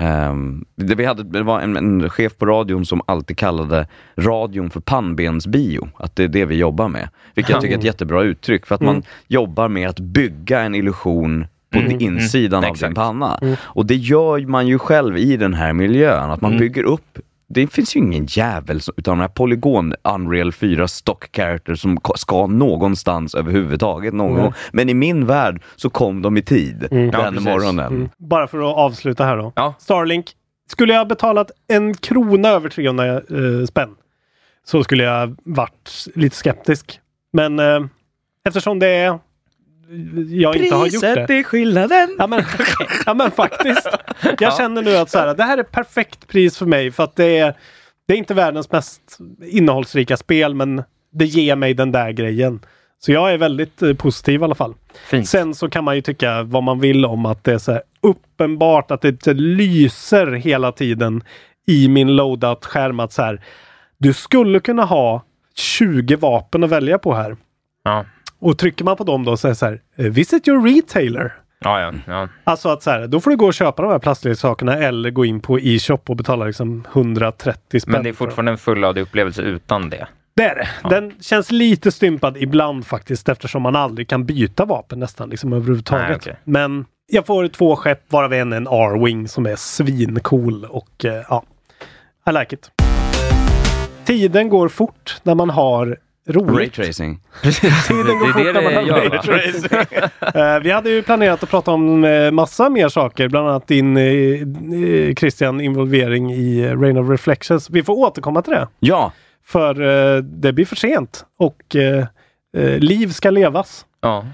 Ehm, 0.00 0.64
det, 0.76 0.94
vi 0.94 1.04
hade, 1.04 1.22
det 1.22 1.42
var 1.42 1.60
en, 1.60 1.76
en 1.76 2.10
chef 2.10 2.36
på 2.36 2.46
radion 2.46 2.86
som 2.86 3.02
alltid 3.06 3.38
kallade 3.38 3.86
radion 4.16 4.70
för 4.70 4.80
pannbensbio, 4.80 5.88
att 5.96 6.16
det 6.16 6.24
är 6.24 6.28
det 6.28 6.44
vi 6.44 6.56
jobbar 6.56 6.88
med. 6.88 7.08
Vilket 7.34 7.50
jag 7.50 7.60
tycker 7.60 7.74
är 7.74 7.78
ett 7.78 7.84
jättebra 7.84 8.22
uttryck, 8.22 8.66
för 8.66 8.74
att 8.74 8.80
man 8.80 9.02
jobbar 9.26 9.68
med 9.68 9.88
att 9.88 10.00
bygga 10.00 10.60
en 10.60 10.74
illusion 10.74 11.46
på 11.72 11.78
Mm, 11.78 12.00
insidan 12.00 12.58
mm, 12.58 12.70
av 12.70 12.76
din 12.76 12.84
exakt. 12.86 12.94
panna. 12.94 13.40
Och 13.60 13.86
det 13.86 13.94
gör 13.96 14.46
man 14.46 14.66
ju 14.66 14.78
själv 14.78 15.16
i 15.18 15.36
den 15.36 15.54
här 15.54 15.72
miljön, 15.72 16.30
att 16.30 16.40
man 16.40 16.50
Mm. 16.50 16.60
bygger 16.60 16.82
upp 16.84 17.18
det 17.50 17.66
finns 17.66 17.96
ju 17.96 18.00
ingen 18.00 18.26
jävel 18.28 18.76
utav 18.76 19.16
de 19.16 19.20
här 19.20 19.28
polygon 19.28 19.94
Unreal 20.14 20.52
4 20.52 20.88
stock 20.88 21.36
characters 21.36 21.80
som 21.80 21.98
ska 22.16 22.46
någonstans 22.46 23.34
överhuvudtaget 23.34 24.14
någon 24.14 24.30
Mm. 24.30 24.42
gång. 24.42 24.52
Men 24.72 24.88
i 24.88 24.94
min 24.94 25.26
värld 25.26 25.62
så 25.76 25.90
kom 25.90 26.22
de 26.22 26.36
i 26.36 26.42
tid 26.42 26.88
Mm. 26.90 27.04
Ja, 27.12 27.22
den 27.22 27.32
precis. 27.34 27.48
morgonen. 27.48 27.86
Mm. 27.94 28.08
Bara 28.16 28.46
för 28.48 28.58
att 28.58 28.76
avsluta 28.76 29.24
här 29.24 29.36
då. 29.36 29.52
Ja. 29.56 29.74
Starlink. 29.78 30.32
Skulle 30.70 30.92
jag 30.92 31.00
ha 31.00 31.04
betalat 31.04 31.50
en 31.68 31.94
krona 31.94 32.48
över 32.48 32.68
300 32.68 33.06
eh, 33.14 33.20
spänn 33.68 33.94
så 34.64 34.84
skulle 34.84 35.04
jag 35.04 35.36
varit 35.44 36.06
lite 36.14 36.36
skeptisk. 36.36 37.00
Men 37.32 37.58
eh, 37.58 37.80
eftersom 38.48 38.78
det 38.78 38.86
är 38.88 39.18
jag 40.28 40.56
inte 40.56 40.74
har 40.74 40.86
gjort 40.86 41.02
det. 41.02 41.34
är 41.34 41.42
skillnaden. 41.42 42.16
Ja 42.18 42.26
men, 42.26 42.42
ja, 43.06 43.14
men 43.14 43.30
faktiskt. 43.30 43.88
Jag 44.22 44.36
Ja. 44.40 44.50
känner 44.58 44.82
nu 44.82 44.96
att 44.96 45.10
så 45.10 45.18
här, 45.18 45.34
det 45.34 45.42
här 45.42 45.58
är 45.58 45.62
perfekt 45.62 46.28
pris 46.28 46.58
för 46.58 46.66
mig 46.66 46.90
för 46.90 47.04
att 47.04 47.16
det 47.16 47.38
är, 47.38 47.54
det 48.08 48.14
är 48.14 48.18
inte 48.18 48.34
världens 48.34 48.72
mest 48.72 49.18
innehållsrika 49.42 50.16
spel 50.16 50.54
men 50.54 50.82
det 51.12 51.24
ger 51.24 51.56
mig 51.56 51.74
den 51.74 51.92
där 51.92 52.10
grejen. 52.10 52.60
Så 53.00 53.12
jag 53.12 53.32
är 53.32 53.38
väldigt 53.38 53.82
eh, 53.82 53.94
positiv 53.94 54.40
i 54.40 54.44
alla 54.44 54.54
fall. 54.54 54.74
Fint. 55.10 55.28
Sen 55.28 55.54
så 55.54 55.68
kan 55.70 55.84
man 55.84 55.94
ju 55.96 56.00
tycka 56.02 56.42
vad 56.42 56.62
man 56.62 56.80
vill 56.80 57.04
om 57.04 57.26
att 57.26 57.44
det 57.44 57.52
är 57.52 57.58
så 57.58 57.80
uppenbart 58.00 58.90
att 58.90 59.00
det 59.02 59.26
lyser 59.34 60.26
hela 60.32 60.72
tiden 60.72 61.22
i 61.66 61.88
min 61.88 62.08
loadout-skärm 62.16 63.00
att 63.00 63.12
så 63.12 63.22
här, 63.22 63.40
du 63.98 64.12
skulle 64.12 64.60
kunna 64.60 64.84
ha 64.84 65.22
20 65.56 66.16
vapen 66.16 66.64
att 66.64 66.70
välja 66.70 66.98
på 66.98 67.14
här. 67.14 67.36
Ja. 67.84 68.04
Och 68.40 68.58
trycker 68.58 68.84
man 68.84 68.96
på 68.96 69.04
dem 69.04 69.24
då 69.24 69.36
så 69.36 69.46
är 69.46 69.50
det 69.50 69.54
så 69.56 69.66
här, 69.66 69.80
eh, 69.96 70.06
visit 70.06 70.48
your 70.48 70.74
retailer. 70.74 71.32
Ja, 71.60 71.80
ja, 71.80 71.92
ja. 72.06 72.28
Alltså 72.44 72.68
att 72.68 72.82
så 72.82 72.90
här, 72.90 73.06
då 73.06 73.20
får 73.20 73.30
du 73.30 73.36
gå 73.36 73.46
och 73.46 73.54
köpa 73.54 73.82
de 73.82 73.90
här 73.90 73.98
plastleksakerna 73.98 74.76
eller 74.76 75.10
gå 75.10 75.24
in 75.24 75.40
på 75.40 75.58
e-shop 75.60 75.98
och 76.06 76.16
betala 76.16 76.44
liksom 76.44 76.84
130 76.92 77.80
spänn. 77.80 77.92
Men 77.92 78.02
det 78.02 78.08
är 78.08 78.12
fortfarande 78.12 78.52
en 78.52 78.58
fullödig 78.58 79.00
upplevelse 79.00 79.42
utan 79.42 79.90
det. 79.90 80.08
Det 80.36 80.44
är 80.44 80.54
det. 80.54 80.88
Den 80.88 81.12
känns 81.20 81.50
lite 81.50 81.92
stympad 81.92 82.36
ibland 82.36 82.86
faktiskt 82.86 83.28
eftersom 83.28 83.62
man 83.62 83.76
aldrig 83.76 84.08
kan 84.08 84.24
byta 84.24 84.64
vapen 84.64 84.98
nästan 84.98 85.30
liksom 85.30 85.52
överhuvudtaget. 85.52 86.08
Nej, 86.08 86.16
okej. 86.16 86.36
Men 86.44 86.84
jag 87.06 87.26
får 87.26 87.48
två 87.48 87.76
skepp 87.76 88.12
varav 88.12 88.32
en 88.32 88.52
är 88.52 88.56
en 88.56 88.66
R-Wing 88.66 89.28
som 89.28 89.46
är 89.46 89.56
svincool 89.56 90.64
och 90.64 91.04
eh, 91.04 91.24
ja, 91.28 91.42
I 92.30 92.32
like 92.32 92.54
it. 92.54 92.70
Tiden 94.04 94.48
går 94.48 94.68
fort 94.68 95.16
när 95.22 95.34
man 95.34 95.50
har 95.50 95.98
roligt. 96.28 96.78
Raytracing. 96.78 97.20
Tiden 97.88 98.18
går 98.18 98.32
fort 98.32 98.54
när 98.54 98.62
man 98.62 98.86
gör, 98.86 99.10
raytracing. 99.10 99.78
Eh, 100.40 100.60
Vi 100.62 100.70
hade 100.70 100.90
ju 100.90 101.02
planerat 101.02 101.42
att 101.42 101.50
prata 101.50 101.70
om 101.70 102.04
eh, 102.04 102.30
massa 102.30 102.68
mer 102.68 102.88
saker, 102.88 103.28
bland 103.28 103.48
annat 103.48 103.66
din 103.66 103.96
eh, 103.96 105.14
Christian 105.14 105.60
involvering 105.60 106.32
i 106.32 106.68
Rain 106.74 106.96
of 106.98 107.10
Reflections. 107.10 107.70
Vi 107.70 107.82
får 107.82 107.94
återkomma 107.94 108.42
till 108.42 108.52
det. 108.52 108.68
Ja, 108.80 109.12
För 109.46 109.74
det 110.22 110.52
blir 110.52 110.64
för 110.64 110.76
sent 110.76 111.24
och 111.38 111.76
liv 112.78 113.06
ska 113.12 113.30
levas. 113.30 113.86
Ja. 114.02 114.24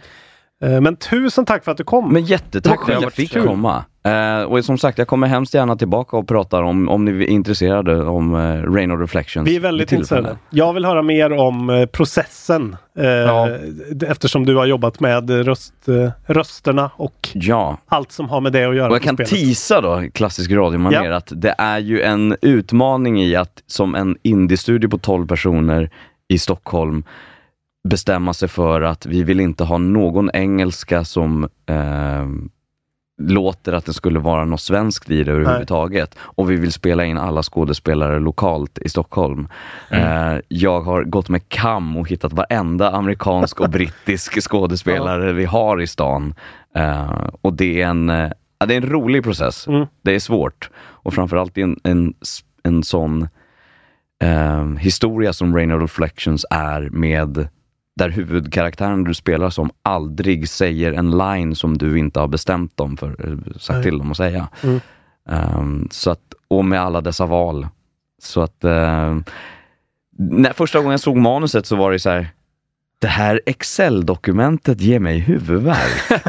Eh, 0.65 0.81
men 0.81 0.97
tusen 0.97 1.45
tack 1.45 1.65
för 1.65 1.73
att 1.73 1.79
du 1.79 1.85
kom. 1.85 2.13
men 2.13 2.25
jättetack 2.25 2.87
för 2.87 2.93
att 2.93 3.03
jag 3.03 3.13
fick 3.13 3.43
komma. 3.43 3.85
Eh, 4.07 4.43
och 4.43 4.65
som 4.65 4.79
sagt, 4.79 4.99
jag 4.99 5.09
kommer 5.09 5.27
hemskt 5.27 5.55
gärna 5.55 5.77
tillbaka 5.77 6.17
och 6.17 6.29
pratar 6.29 6.63
om, 6.63 6.89
om 6.89 7.05
ni 7.05 7.11
är 7.11 7.27
intresserade 7.27 8.05
om 8.05 8.35
uh, 8.35 8.73
Rain 8.75 8.91
of 8.91 9.01
Reflections. 9.01 9.49
Vi 9.49 9.57
är 9.57 9.61
väldigt 9.61 9.93
intresserade. 9.93 10.37
Jag 10.51 10.73
vill 10.73 10.85
höra 10.85 11.03
mer 11.03 11.33
om 11.33 11.71
eh, 11.71 11.87
processen. 11.87 12.77
Ja. 12.97 13.49
Eftersom 14.07 14.47
du 14.47 14.57
har 14.57 14.67
jobbat 14.67 15.01
med 15.01 15.31
röst, 15.31 15.75
rösterna 16.27 16.91
och 16.97 17.29
Ja, 17.35 17.79
allt 17.87 18.13
som 18.13 18.29
har 18.29 18.41
med 18.41 18.53
det 18.53 18.65
att 18.65 18.77
göra. 18.77 18.89
Och 18.89 18.95
jag 18.95 19.03
kan 19.03 19.17
spelet. 19.17 19.31
teasa 19.31 19.81
då, 19.81 20.03
klassisk 20.15 20.51
radiomanér, 20.51 21.05
Ja. 21.11 21.17
att 21.17 21.33
det 21.37 21.55
är 21.59 21.79
ju 21.79 22.03
en 22.03 22.37
utmaning 22.43 23.23
i 23.23 23.37
att 23.37 23.63
som 23.67 23.95
en 23.95 24.17
indie-studio 24.23 24.89
på 24.91 24.99
12 24.99 25.27
personer 25.27 25.91
i 26.29 26.39
Stockholm 26.39 27.05
bestämma 27.89 28.35
sig 28.35 28.49
för 28.49 28.81
att 28.83 29.07
vi 29.07 29.23
vill 29.23 29.41
inte 29.41 29.65
ha 29.65 29.79
någon 29.79 30.31
engelska 30.35 31.05
som 31.05 31.49
eh, 31.67 32.27
låter 33.19 33.73
att 33.73 33.87
det 33.87 33.93
skulle 33.93 34.19
vara 34.19 34.45
något 34.45 34.61
svenskt 34.61 35.11
i 35.11 35.25
det 35.25 35.33
överhuvudtaget. 35.33 36.15
Och 36.19 36.51
vi 36.51 36.57
vill 36.57 36.73
spela 36.73 37.05
in 37.05 37.19
alla 37.19 37.43
skådespelare 37.43 38.21
lokalt 38.21 38.79
i 38.79 38.89
Stockholm. 38.89 39.49
Eh, 39.91 40.37
jag 40.49 40.81
har 40.81 41.05
gått 41.05 41.29
med 41.29 41.49
kam 41.49 41.97
och 41.97 42.09
hittat 42.09 42.33
varenda 42.33 42.91
amerikansk 42.91 43.61
och 43.61 43.71
brittisk 43.71 44.43
skådespelare 44.51 45.33
vi 45.33 45.45
har 45.45 45.83
i 45.83 45.87
stan. 45.87 46.35
Eh, 46.75 47.29
och 47.41 47.53
det 47.53 47.83
är 47.83 47.87
en, 47.87 48.11
eh, 48.11 48.31
det 48.67 48.75
är 48.75 48.83
en 48.83 48.91
rolig 48.91 49.25
process. 49.25 49.67
Mm. 49.67 49.87
Det 50.03 50.15
är 50.15 50.21
svårt. 50.21 50.71
Och 50.77 51.15
framförallt 51.15 51.59
en, 51.59 51.81
en, 51.85 52.15
en 52.63 52.83
sån 52.83 53.29
eh, 54.23 54.67
historia 54.79 55.33
som 55.33 55.57
Rain 55.57 55.73
of 55.73 55.83
Reflections 55.83 56.47
är 56.51 56.89
med 56.91 57.49
där 57.97 58.09
huvudkaraktären 58.09 59.05
du 59.05 59.15
spelar 59.15 59.51
som 59.51 59.71
aldrig 59.83 60.49
säger 60.49 60.93
en 60.93 61.19
line 61.19 61.55
som 61.55 61.79
du 61.79 61.99
inte 61.99 62.21
har 62.21 62.29
bestämt 62.29 62.77
dem 62.77 62.97
för, 62.97 63.29
eh, 63.29 63.59
sagt 63.59 63.83
till 63.83 63.99
dem 63.99 64.11
att 64.11 64.17
säga. 64.17 64.49
Mm. 64.63 64.81
Ehm, 65.29 65.89
så 65.91 66.11
att, 66.11 66.35
och 66.49 66.65
med 66.65 66.81
alla 66.81 67.01
dessa 67.01 67.27
val. 67.27 67.69
Så 68.23 68.41
att 68.41 68.65
ehm, 68.65 69.25
när 70.19 70.53
första 70.53 70.79
gången 70.79 70.91
jag 70.91 71.01
såg 71.01 71.17
manuset 71.17 71.67
så 71.67 71.77
var 71.77 71.93
det 71.93 71.99
så 71.99 72.11
här 72.11 72.29
det 73.05 73.09
här 73.09 73.41
Excel-dokumentet 73.47 74.81
ger 74.81 74.99
mig 74.99 75.19
huvudvärk. 75.19 76.23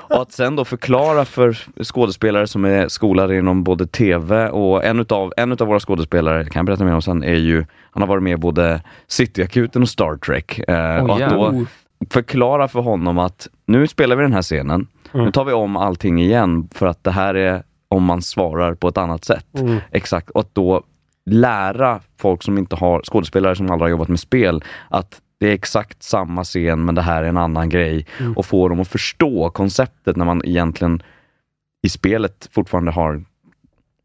och 0.08 0.22
att 0.22 0.32
sen 0.32 0.56
då 0.56 0.64
förklara 0.64 1.24
för 1.24 1.58
skådespelare 1.84 2.46
som 2.46 2.64
är 2.64 2.88
skolade 2.88 3.38
inom 3.38 3.64
både 3.64 3.86
TV 3.86 4.48
och 4.48 4.84
en 4.84 5.00
utav, 5.00 5.32
en 5.36 5.52
utav 5.52 5.68
våra 5.68 5.80
skådespelare, 5.80 6.44
kan 6.44 6.60
jag 6.60 6.66
berätta 6.66 6.84
mer 6.84 6.94
om 6.94 7.02
sen, 7.02 7.22
är 7.22 7.34
ju, 7.34 7.64
han 7.90 8.02
har 8.02 8.08
varit 8.08 8.22
med 8.22 8.40
både 8.40 8.82
Cityakuten 9.06 9.82
och 9.82 9.88
Star 9.88 10.16
Trek. 10.16 10.58
Eh, 10.68 11.04
Oj, 11.04 11.10
och 11.10 11.22
att 11.22 11.30
då 11.30 11.64
förklara 12.10 12.68
för 12.68 12.80
honom 12.80 13.18
att 13.18 13.48
nu 13.66 13.86
spelar 13.86 14.16
vi 14.16 14.22
den 14.22 14.32
här 14.32 14.42
scenen, 14.42 14.86
Mm. 15.12 15.26
nu 15.26 15.32
tar 15.32 15.44
vi 15.44 15.52
om 15.52 15.76
allting 15.76 16.20
igen 16.20 16.68
för 16.74 16.86
att 16.86 17.04
det 17.04 17.10
här 17.10 17.34
är 17.34 17.62
om 17.88 18.02
man 18.04 18.22
svarar 18.22 18.74
på 18.74 18.88
ett 18.88 18.98
annat 18.98 19.24
sätt. 19.24 19.46
Mm. 19.60 19.78
Exakt, 19.90 20.30
och 20.30 20.40
att 20.40 20.54
då 20.54 20.82
lära 21.30 22.00
folk 22.20 22.42
som 22.42 22.58
inte 22.58 22.76
har, 22.76 23.02
skådespelare 23.02 23.56
som 23.56 23.70
aldrig 23.70 23.84
har 23.84 23.90
jobbat 23.90 24.08
med 24.08 24.20
spel, 24.20 24.64
att 24.90 25.20
det 25.44 25.50
är 25.50 25.54
exakt 25.54 26.02
samma 26.02 26.44
scen 26.44 26.84
men 26.84 26.94
det 26.94 27.02
här 27.02 27.22
är 27.22 27.28
en 27.28 27.36
annan 27.36 27.68
grej 27.68 28.06
Mm. 28.20 28.32
och 28.32 28.46
få 28.46 28.68
dem 28.68 28.80
att 28.80 28.88
förstå 28.88 29.50
konceptet 29.50 30.16
när 30.16 30.24
man 30.24 30.44
egentligen 30.44 31.02
i 31.82 31.88
spelet 31.88 32.48
fortfarande 32.52 32.90
har 32.90 33.24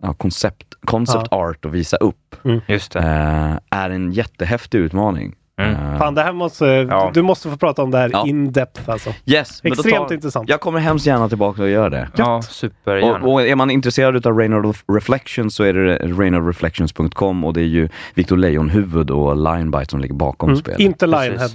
ja, 0.01 0.13
koncept, 0.13 0.73
concept 0.81 1.27
art 1.31 1.65
att 1.65 1.71
visa 1.71 1.97
upp. 1.97 2.35
Just 2.67 2.91
det. 2.91 2.99
Eh, 2.99 3.79
är 3.79 3.89
en 3.89 4.11
jättehäftig 4.11 4.77
utmaning. 4.77 5.35
Mm. 5.59 5.93
Eh, 5.93 5.97
Fan, 5.99 6.15
det 6.15 6.21
här 6.23 6.33
måste, 6.33 6.65
Ja. 6.65 7.11
Du 7.13 7.21
måste 7.21 7.49
få 7.49 7.57
prata 7.57 7.83
om 7.83 7.91
det 7.91 7.97
här 7.97 8.09
Ja. 8.13 8.27
in 8.27 8.51
depth 8.51 8.89
alltså. 8.89 9.09
yes, 9.25 9.61
Extremt 9.63 10.07
tar- 10.07 10.13
intressant. 10.13 10.49
Jag 10.49 10.59
kommer 10.61 10.79
hemskt 10.79 11.05
gärna 11.05 11.29
tillbaka 11.29 11.61
och 11.61 11.69
göra 11.69 11.89
det. 11.89 12.07
Ja, 12.15 12.41
supergärna. 12.41 13.17
Och, 13.25 13.33
och 13.33 13.41
är 13.41 13.55
man 13.55 13.69
intresserad 13.71 14.27
av 14.27 14.37
Rain 14.37 14.53
of 14.65 14.83
Reflections 14.93 15.55
så 15.55 15.63
är 15.63 15.73
det 15.73 15.97
rainofreflections.com 15.97 17.43
och 17.43 17.53
det 17.53 17.61
är 17.61 17.65
ju 17.65 17.89
Victor 18.13 18.37
Lejonhuvud 18.37 19.11
och 19.11 19.35
Lionbite 19.35 19.85
som 19.91 19.99
ligger 19.99 20.15
bakom 20.15 20.49
Mm. 20.49 20.59
spelet. 20.59 20.79
Inte 20.79 21.07
Precis. 21.07 21.29
Lionhead. 21.29 21.49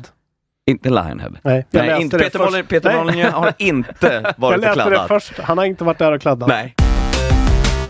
Inte 0.67 0.89
Lionhead. 0.91 1.31
Nej, 1.43 1.67
jag 1.71 1.87
Nej, 1.87 2.03
inte 2.03 2.19
Peter. 2.19 2.39
Molyneux 3.05 3.33
har 3.33 3.53
inte 3.59 4.13
Jag 4.25 4.35
varit 4.37 4.55
och 4.57 4.61
läste 4.63 4.81
det 4.85 4.91
kladdat. 4.91 5.09
först. 5.09 5.39
Han 5.39 5.59
har 5.59 5.65
inte 5.65 5.85
varit 5.85 5.99
där 5.99 6.13
och 6.13 6.21
kladdat. 6.21 6.49
Nej. 6.49 6.75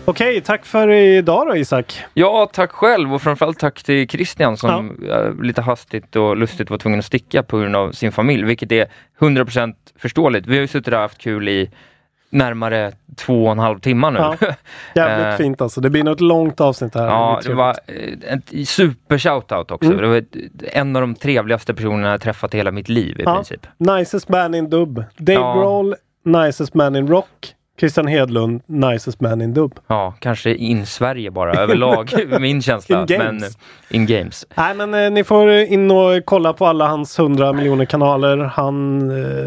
Okej, 0.07 0.41
tack 0.41 0.65
för 0.65 0.89
idag 0.89 1.47
då 1.47 1.55
Isak. 1.55 2.03
Ja, 2.13 2.49
tack 2.53 2.71
själv 2.71 3.13
och 3.13 3.21
framförallt 3.21 3.59
tack 3.59 3.83
till 3.83 4.07
Christian 4.09 4.57
som 4.57 4.97
eh, 5.09 5.43
lite 5.43 5.61
hastigt 5.61 6.15
och 6.15 6.37
lustigt 6.37 6.69
var 6.69 6.77
tvungen 6.77 6.99
att 6.99 7.05
sticka 7.05 7.43
på 7.43 7.57
grund 7.57 7.75
av 7.75 7.91
sin 7.91 8.11
familj, 8.11 8.43
vilket 8.43 8.71
är 8.71 8.87
100% 9.19 9.73
förståeligt. 9.99 10.47
Vi 10.47 10.53
har 10.55 10.61
ju 10.61 10.67
suttit 10.67 10.93
och 10.93 10.99
haft 10.99 11.17
kul 11.17 11.49
i 11.49 11.69
närmare 12.29 12.91
två 13.15 13.45
och 13.45 13.51
en 13.51 13.59
halv 13.59 13.79
timme 13.79 14.09
nu. 14.11 14.19
Ja. 14.19 14.35
Jävligt 14.95 15.25
Eh, 15.27 15.37
fint 15.37 15.61
alltså. 15.61 15.81
Det 15.81 15.89
blir 15.89 16.03
nog 16.03 16.13
ett 16.13 16.21
långt 16.21 16.61
avsnitt 16.61 16.95
här. 16.95 17.05
Ja, 17.07 17.39
blir 17.41 17.49
det 17.49 17.55
var 17.55 17.75
eh, 17.87 18.33
ett 18.33 18.67
super 18.69 19.17
shoutout 19.17 19.71
också. 19.71 19.89
Mm. 19.91 20.01
Det 20.01 20.07
var 20.07 20.23
en 20.73 20.95
av 20.95 21.01
de 21.01 21.15
trevligaste 21.15 21.73
personerna 21.73 22.09
jag 22.11 22.21
träffat 22.21 22.53
i 22.53 22.57
hela 22.57 22.71
mitt 22.71 22.89
liv 22.89 23.19
i 23.19 23.23
Ja. 23.23 23.35
princip. 23.35 23.67
Nicest 23.77 24.29
man 24.29 24.55
in 24.55 24.69
dub. 24.69 25.03
Dave 25.17 25.39
Ja. 25.39 25.53
Grohl, 25.53 25.95
nicest 26.23 26.73
man 26.73 26.95
in 26.95 27.07
rock. 27.07 27.55
Christian 27.79 28.07
Hedlund, 28.07 28.61
nicest 28.65 29.21
man 29.21 29.41
in 29.41 29.53
dub. 29.53 29.79
Ja, 29.87 30.13
kanske 30.19 30.53
in 30.55 30.85
Sverige 30.85 31.31
bara 31.31 31.53
överlag, 31.53 32.09
min 32.41 32.61
känsla. 32.61 32.99
In 32.99 33.05
games. 33.05 33.41
Men 33.41 34.01
in 34.01 34.05
games. 34.05 34.45
Nej 34.55 34.73
men 34.75 34.93
eh, 34.93 35.11
ni 35.11 35.23
får 35.23 35.49
in 35.51 35.91
och 35.91 36.25
kolla 36.25 36.53
på 36.53 36.65
alla 36.65 36.87
hans 36.87 37.19
100 37.19 37.53
miljoner 37.53 37.85
kanaler. 37.85 38.37
Han, 38.37 39.01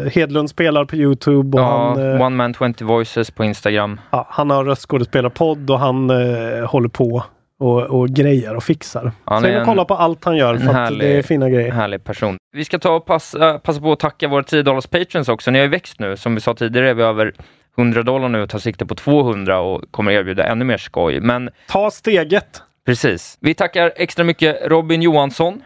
eh, 0.05 0.11
Hedlund 0.11 0.49
spelar 0.49 0.85
på 0.85 0.95
Youtube 0.95 1.57
och 1.57 1.63
Ja, 1.63 1.93
han, 1.97 2.15
eh, 2.15 2.21
One 2.25 2.35
Man 2.35 2.53
20 2.53 2.85
Voices 2.85 3.31
på 3.31 3.43
Instagram. 3.43 3.99
ja, 4.11 4.27
han 4.29 4.49
har 4.49 4.65
röstskådespelarpodd 4.65 5.69
och 5.71 5.79
han 5.79 6.09
eh, 6.09 6.65
håller 6.69 6.89
på 6.89 7.23
och, 7.59 7.81
och 7.81 8.09
grejer 8.09 8.55
och 8.55 8.63
fixar. 8.63 9.11
Han 9.25 9.41
Så 9.41 9.47
in 9.47 9.57
och 9.57 9.65
kolla 9.65 9.85
på 9.85 9.93
allt 9.95 10.25
han 10.25 10.37
gör 10.37 10.57
för 10.57 10.67
att 10.69 10.75
härlig- 10.75 10.99
det 10.99 11.17
är 11.17 11.21
fina 11.21 11.49
grejer. 11.49 11.71
Härlig 11.71 12.03
person. 12.03 12.37
Vi 12.53 12.65
ska 12.65 12.79
ta 12.79 12.95
och 12.95 13.05
passa, 13.05 13.59
passa 13.59 13.81
på 13.81 13.91
att 13.91 13.99
tacka 13.99 14.27
våra 14.27 14.43
10 14.43 14.63
dollars 14.63 14.87
patrons 14.87 15.29
också. 15.29 15.51
Ni 15.51 15.59
har 15.59 15.63
ju 15.63 15.69
växt 15.71 15.99
nu. 15.99 16.17
Som 16.17 16.35
vi 16.35 16.41
sa 16.41 16.53
tidigare 16.53 16.89
är 16.89 16.93
vi 16.93 17.03
över 17.03 17.33
100 17.79 18.03
dollar 18.03 18.29
nu 18.29 18.41
och 18.41 18.49
tar 18.49 18.59
sikte 18.59 18.85
på 18.85 18.95
200 18.95 19.59
och 19.59 19.83
kommer 19.91 20.11
erbjuda 20.11 20.43
ännu 20.43 20.65
mer 20.65 20.77
skoj. 20.77 21.19
Men 21.19 21.49
Ta 21.67 21.91
steget! 21.91 22.63
precis. 22.85 23.37
Vi 23.41 23.53
tackar 23.53 23.91
extra 23.95 24.23
mycket 24.25 24.57
Robin 24.65 25.01
Johansson, 25.01 25.61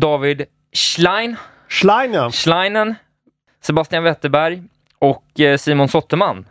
David 0.00 0.44
Schlein, 0.72 1.36
Schlein 1.68 2.12
ja. 2.14 2.30
Schleinen, 2.30 2.94
Sebastian 3.62 4.02
Wetterberg 4.04 4.62
och 4.98 5.40
eh, 5.40 5.56
Simon 5.56 5.88
Sotterman. 5.88 6.44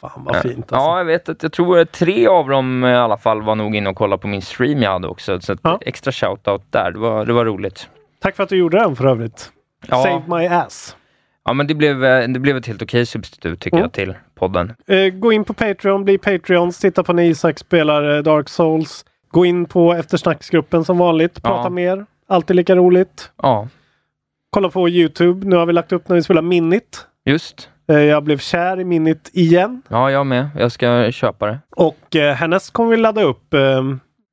Fan 0.00 0.24
vad 0.24 0.42
fint 0.42 0.56
alltså. 0.72 0.74
Ja, 0.88 0.98
jag 0.98 1.04
vet 1.04 1.28
att 1.28 1.42
jag 1.42 1.52
tror 1.52 1.78
att 1.78 1.92
tre 1.92 2.26
av 2.26 2.48
dem 2.48 2.84
i 2.84 2.94
alla 2.94 3.16
fall 3.18 3.42
var 3.42 3.54
nog 3.54 3.76
inne 3.76 3.90
och 3.90 3.96
kollade 3.96 4.22
på 4.22 4.28
min 4.28 4.42
stream 4.42 4.82
jag 4.82 4.90
hade 4.92 5.08
också. 5.08 5.40
Så 5.40 5.56
Ja. 5.62 5.78
extra 5.82 6.12
shoutout 6.12 6.62
där. 6.72 6.90
Det 6.90 6.98
var, 6.98 7.26
det 7.26 7.32
var 7.32 7.44
roligt. 7.44 7.88
Tack 8.20 8.36
för 8.36 8.42
att 8.42 8.48
du 8.48 8.56
gjorde 8.56 8.78
den 8.78 8.96
för 8.96 9.06
övrigt. 9.06 9.52
Ja. 9.88 10.02
Save 10.02 10.38
my 10.38 10.46
ass. 10.46 10.96
Ja, 11.48 11.52
men 11.54 11.66
det 11.66 11.74
blev, 11.74 12.04
eh, 12.04 12.28
det 12.28 12.40
blev 12.40 12.56
ett 12.56 12.66
helt 12.66 12.82
okej 12.82 13.06
substitut 13.06 13.60
tycker 13.60 13.76
Mm. 13.76 13.82
jag 13.84 13.92
till 13.92 14.14
podden. 14.34 14.72
Eh, 14.86 15.08
gå 15.08 15.32
in 15.32 15.44
på 15.44 15.54
Patreon, 15.54 16.04
bli 16.04 16.18
Patreons, 16.18 16.78
titta 16.78 17.02
på 17.02 17.12
när 17.12 17.22
Isak 17.22 17.58
spelar 17.58 18.16
eh, 18.16 18.22
Dark 18.22 18.48
Souls. 18.48 19.04
Gå 19.30 19.44
in 19.46 19.64
på 19.64 19.94
eftersnacksgruppen 19.94 20.84
som 20.84 20.98
vanligt, 20.98 21.42
prata 21.42 21.62
Ja. 21.66 21.68
mer. 21.70 22.06
Alltid 22.28 22.56
lika 22.56 22.76
roligt. 22.76 23.30
Ja, 23.42 23.68
Kolla 24.50 24.68
på 24.70 24.88
Youtube. 24.88 25.46
Nu 25.46 25.56
har 25.56 25.66
vi 25.66 25.72
lagt 25.72 25.92
upp 25.92 26.08
när 26.08 26.16
vi 26.16 26.22
spelar 26.22 26.42
Minit. 26.42 27.06
just. 27.24 27.68
Eh, 27.90 27.96
Jag 27.98 28.24
blev 28.24 28.38
kär 28.38 28.80
i 28.80 28.84
Minit 28.84 29.30
igen. 29.32 29.82
Ja, 29.88 30.10
jag 30.10 30.26
med. 30.26 30.48
Jag 30.58 30.72
ska 30.72 31.10
köpa 31.12 31.46
det. 31.46 31.58
Och 31.76 32.16
eh, 32.16 32.34
härnäst 32.34 32.72
kommer 32.72 32.90
vi 32.90 32.96
ladda 32.96 33.22
upp 33.22 33.54
eh, 33.54 33.82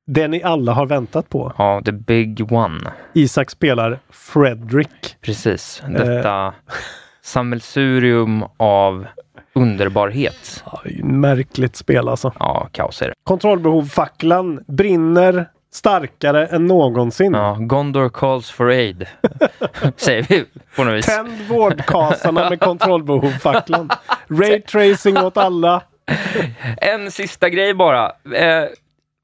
det 0.08 0.28
ni 0.28 0.44
alla 0.44 0.72
har 0.74 0.86
väntat 0.86 1.30
på. 1.30 1.54
Ja, 1.58 1.82
the 1.86 1.92
big 1.92 2.52
one. 2.52 2.92
Isak 3.14 3.50
spelar 3.50 4.00
Fredrik. 4.10 5.16
Precis. 5.22 5.84
Eh. 5.98 6.52
Sammelsurium 7.26 8.46
av 8.58 9.08
underbarhet. 9.54 10.64
Ja, 10.66 10.82
märkligt 11.04 11.76
spel 11.76 12.08
alltså. 12.08 12.34
Ja, 12.40 12.70
kaos 12.72 13.02
är 13.02 13.08
det. 13.08 13.14
Kontrollbehov-facklan 13.24 14.64
brinner 14.68 15.50
starkare 15.74 16.48
än 16.48 16.66
någonsin. 16.66 17.34
Ja, 17.34 17.58
Gondor 17.60 18.10
calls 18.10 18.52
for 18.52 18.70
aid. 18.70 19.06
Säger 19.96 20.26
vi 20.30 20.46
på 20.76 20.84
något 20.84 20.94
vis. 20.94 21.06
Tänd 21.06 21.42
vårdkasarna 21.50 22.50
med 22.50 22.60
kontrollbehov-facklan. 22.60 23.90
Raytracing 24.28 25.18
åt 25.18 25.38
alla. 25.38 25.82
En 26.78 27.12
sista 27.12 27.50
grej 27.50 27.74
bara. 27.74 28.06
Eh, 28.36 28.66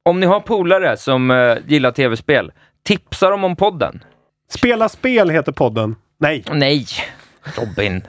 om 0.06 0.19
ni 0.19 0.26
har 0.26 0.40
polare 0.40 0.98
som 0.98 1.32
eh, 1.32 1.57
gillar 1.68 1.91
tv-spel, 1.91 2.52
tipsa 2.84 3.30
dem 3.30 3.44
om 3.44 3.56
podden. 3.56 4.03
Spela 4.49 4.90
spel 4.90 5.30
heter 5.30 5.52
podden. 5.52 5.95
Nej, 6.19 6.44
Nej, 6.52 6.86
Robin. 7.57 8.01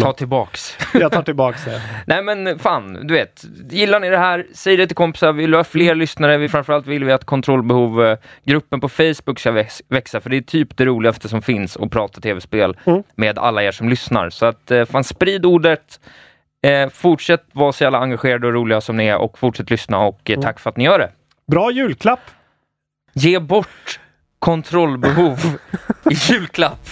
Ta 0.00 0.12
tillbaks. 0.12 0.76
jag 0.94 1.12
tar 1.12 1.22
tillbaks 1.22 1.64
det. 1.64 1.82
Nej 2.06 2.22
men 2.22 2.58
fan, 2.58 3.06
du 3.06 3.14
vet. 3.14 3.44
Gillar 3.70 4.00
ni 4.00 4.10
det 4.10 4.18
här, 4.18 4.46
säg 4.54 4.76
det 4.76 4.86
till 4.86 4.96
kompisar. 4.96 5.32
Vill 5.32 5.50
du 5.50 5.56
ha 5.56 5.64
fler 5.64 5.94
lyssnare? 5.94 6.38
Vi, 6.38 6.48
framförallt 6.48 6.86
vill 6.86 7.04
vi 7.04 7.12
att 7.12 7.24
kontrollbehov-gruppen 7.24 8.80
på 8.80 8.88
Facebook 8.88 9.38
ska 9.38 9.50
väx- 9.52 9.82
växa. 9.88 10.20
För 10.20 10.30
det 10.30 10.36
är 10.36 10.40
typ 10.40 10.76
det 10.76 10.84
roligaste 10.84 11.28
som 11.28 11.42
finns 11.42 11.76
att 11.76 11.90
prata 11.90 12.20
tv-spel 12.20 12.76
Mm. 12.84 13.02
med 13.14 13.38
alla 13.38 13.62
er 13.62 13.72
som 13.72 13.88
lyssnar. 13.88 14.30
Så 14.30 14.46
att 14.46 14.70
eh, 14.70 14.84
fan 14.84 15.04
sprid 15.04 15.46
ordet. 15.46 16.00
Eh, 16.66 16.88
fortsätt 16.88 17.44
vara 17.52 17.72
så 17.72 17.84
jävla 17.84 17.98
engagerade 17.98 18.46
och 18.46 18.52
roliga 18.52 18.80
som 18.80 18.96
ni 18.96 19.06
är 19.06 19.16
och 19.16 19.38
fortsätt 19.38 19.70
lyssna 19.70 19.98
och 19.98 20.30
Mm. 20.30 20.40
eh, 20.40 20.44
tack 20.46 20.60
för 20.60 20.70
att 20.70 20.76
ni 20.76 20.84
gör 20.84 20.98
det. 20.98 21.10
Bra 21.46 21.70
julklapp! 21.70 22.20
Ge 23.12 23.38
bort 23.38 24.00
kontrollbehov 24.44 25.38
i 26.10 26.14
julklapp. 26.14 26.88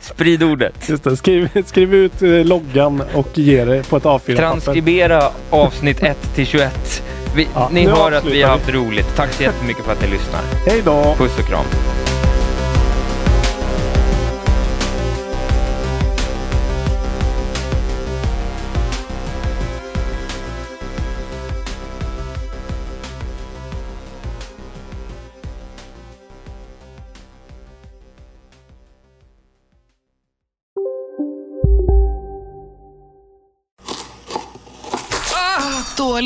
Sprid 0.00 0.42
ordet. 0.42 0.88
Just 0.88 1.04
det, 1.04 1.16
skriv, 1.16 1.48
skriv 1.66 1.94
ut 1.94 2.22
eh, 2.22 2.30
loggan 2.30 3.02
och 3.14 3.38
ge 3.38 3.64
det 3.64 3.88
på 3.88 3.96
ett 3.96 4.02
A4-papper. 4.02 4.36
Transkribera 4.36 5.30
avsnitt 5.50 6.02
1 6.02 6.34
till 6.34 6.46
21. 6.46 7.02
Vi, 7.36 7.48
Ja, 7.54 7.68
ni 7.72 7.86
hör 7.86 8.12
att 8.12 8.24
vi 8.24 8.42
har 8.42 8.50
haft 8.50 8.68
roligt. 8.68 9.16
Tack 9.16 9.32
så 9.32 9.42
jättemycket 9.42 9.84
för 9.84 9.92
att 9.92 10.02
ni 10.02 10.08
lyssnar. 10.08 10.40
Hej 10.66 10.82
då! 10.84 11.14
Puss 11.18 11.38
och 11.38 11.48
kram. 11.48 11.64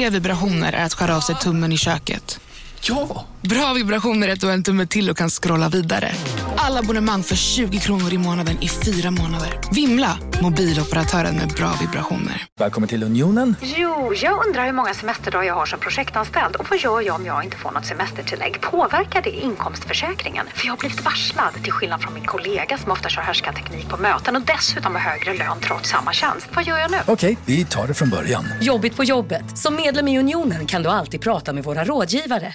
Dåliga 0.01 0.10
vibrationer 0.10 0.72
är 0.72 0.85
att 0.85 0.94
skära 0.94 1.16
av 1.16 1.20
sig 1.20 1.35
tummen 1.35 1.72
i 1.72 1.77
köket. 1.77 2.40
Ja! 2.82 3.24
Bra 3.43 3.73
vibrationer 3.74 4.28
är 4.28 4.32
att 4.32 4.40
du 4.40 4.47
har 4.47 4.55
en 4.55 4.62
tumme 4.62 4.86
till 4.86 5.11
och 5.11 5.16
kan 5.16 5.31
scrolla 5.31 5.69
vidare. 5.69 6.12
Alla 6.57 6.81
abonnemang 6.81 7.23
för 7.23 7.36
20 7.36 7.78
kronor 7.78 8.12
i 8.12 8.19
månaden 8.19 8.57
i 8.62 8.69
fyra 8.69 9.11
månader. 9.11 9.61
Vimla! 9.73 10.19
Mobiloperatören 10.43 11.36
med 11.36 11.48
bra 11.48 11.73
vibrationer. 11.81 12.47
Välkommen 12.59 12.89
till 12.89 13.02
Unionen. 13.02 13.57
Jo, 13.62 14.15
jag 14.15 14.47
undrar 14.47 14.66
hur 14.66 14.73
många 14.73 14.94
semesterdagar 14.94 15.44
jag 15.47 15.55
har 15.55 15.66
som 15.66 15.78
projektanställd 15.81 16.57
och 16.57 16.66
vad 16.70 16.78
gör 16.78 17.01
jag 17.01 17.15
om 17.15 17.27
jag 17.27 17.44
inte 17.44 17.57
får 17.57 17.70
något 17.70 17.86
semestertillägg? 17.86 18.61
Påverkar 18.61 19.23
det 19.23 19.31
inkomstförsäkringen? 19.31 20.47
För 20.55 20.66
jag 20.66 20.73
har 20.73 20.78
blivit 20.78 21.05
varslad, 21.05 21.55
till 21.62 21.73
skillnad 21.73 22.02
från 22.02 22.15
min 22.15 22.24
kollega 22.24 22.78
som 22.78 22.90
ofta 22.93 23.09
kör 23.09 23.23
härskarteknik 23.23 23.89
på 23.89 23.97
möten 23.97 24.36
och 24.36 24.43
dessutom 24.43 24.94
har 24.94 25.01
högre 25.01 25.35
lön 25.35 25.59
trots 25.61 25.90
samma 25.90 26.12
tjänst. 26.12 26.47
Vad 26.55 26.65
gör 26.66 26.78
jag 26.78 26.90
nu? 26.90 26.98
Okej, 27.07 27.36
vi 27.44 27.65
tar 27.65 27.86
det 27.86 27.94
från 27.94 28.11
början. 28.11 28.44
Jobbigt 28.61 28.97
på 28.97 29.05
jobbet. 29.05 29.59
Som 29.59 29.77
medlem 29.77 30.09
i 30.09 30.19
Unionen 30.19 30.66
kan 30.66 30.82
du 30.82 30.89
alltid 30.89 31.20
prata 31.20 31.52
med 31.52 31.65
våra 31.65 31.85
rådgivare. 31.85 32.55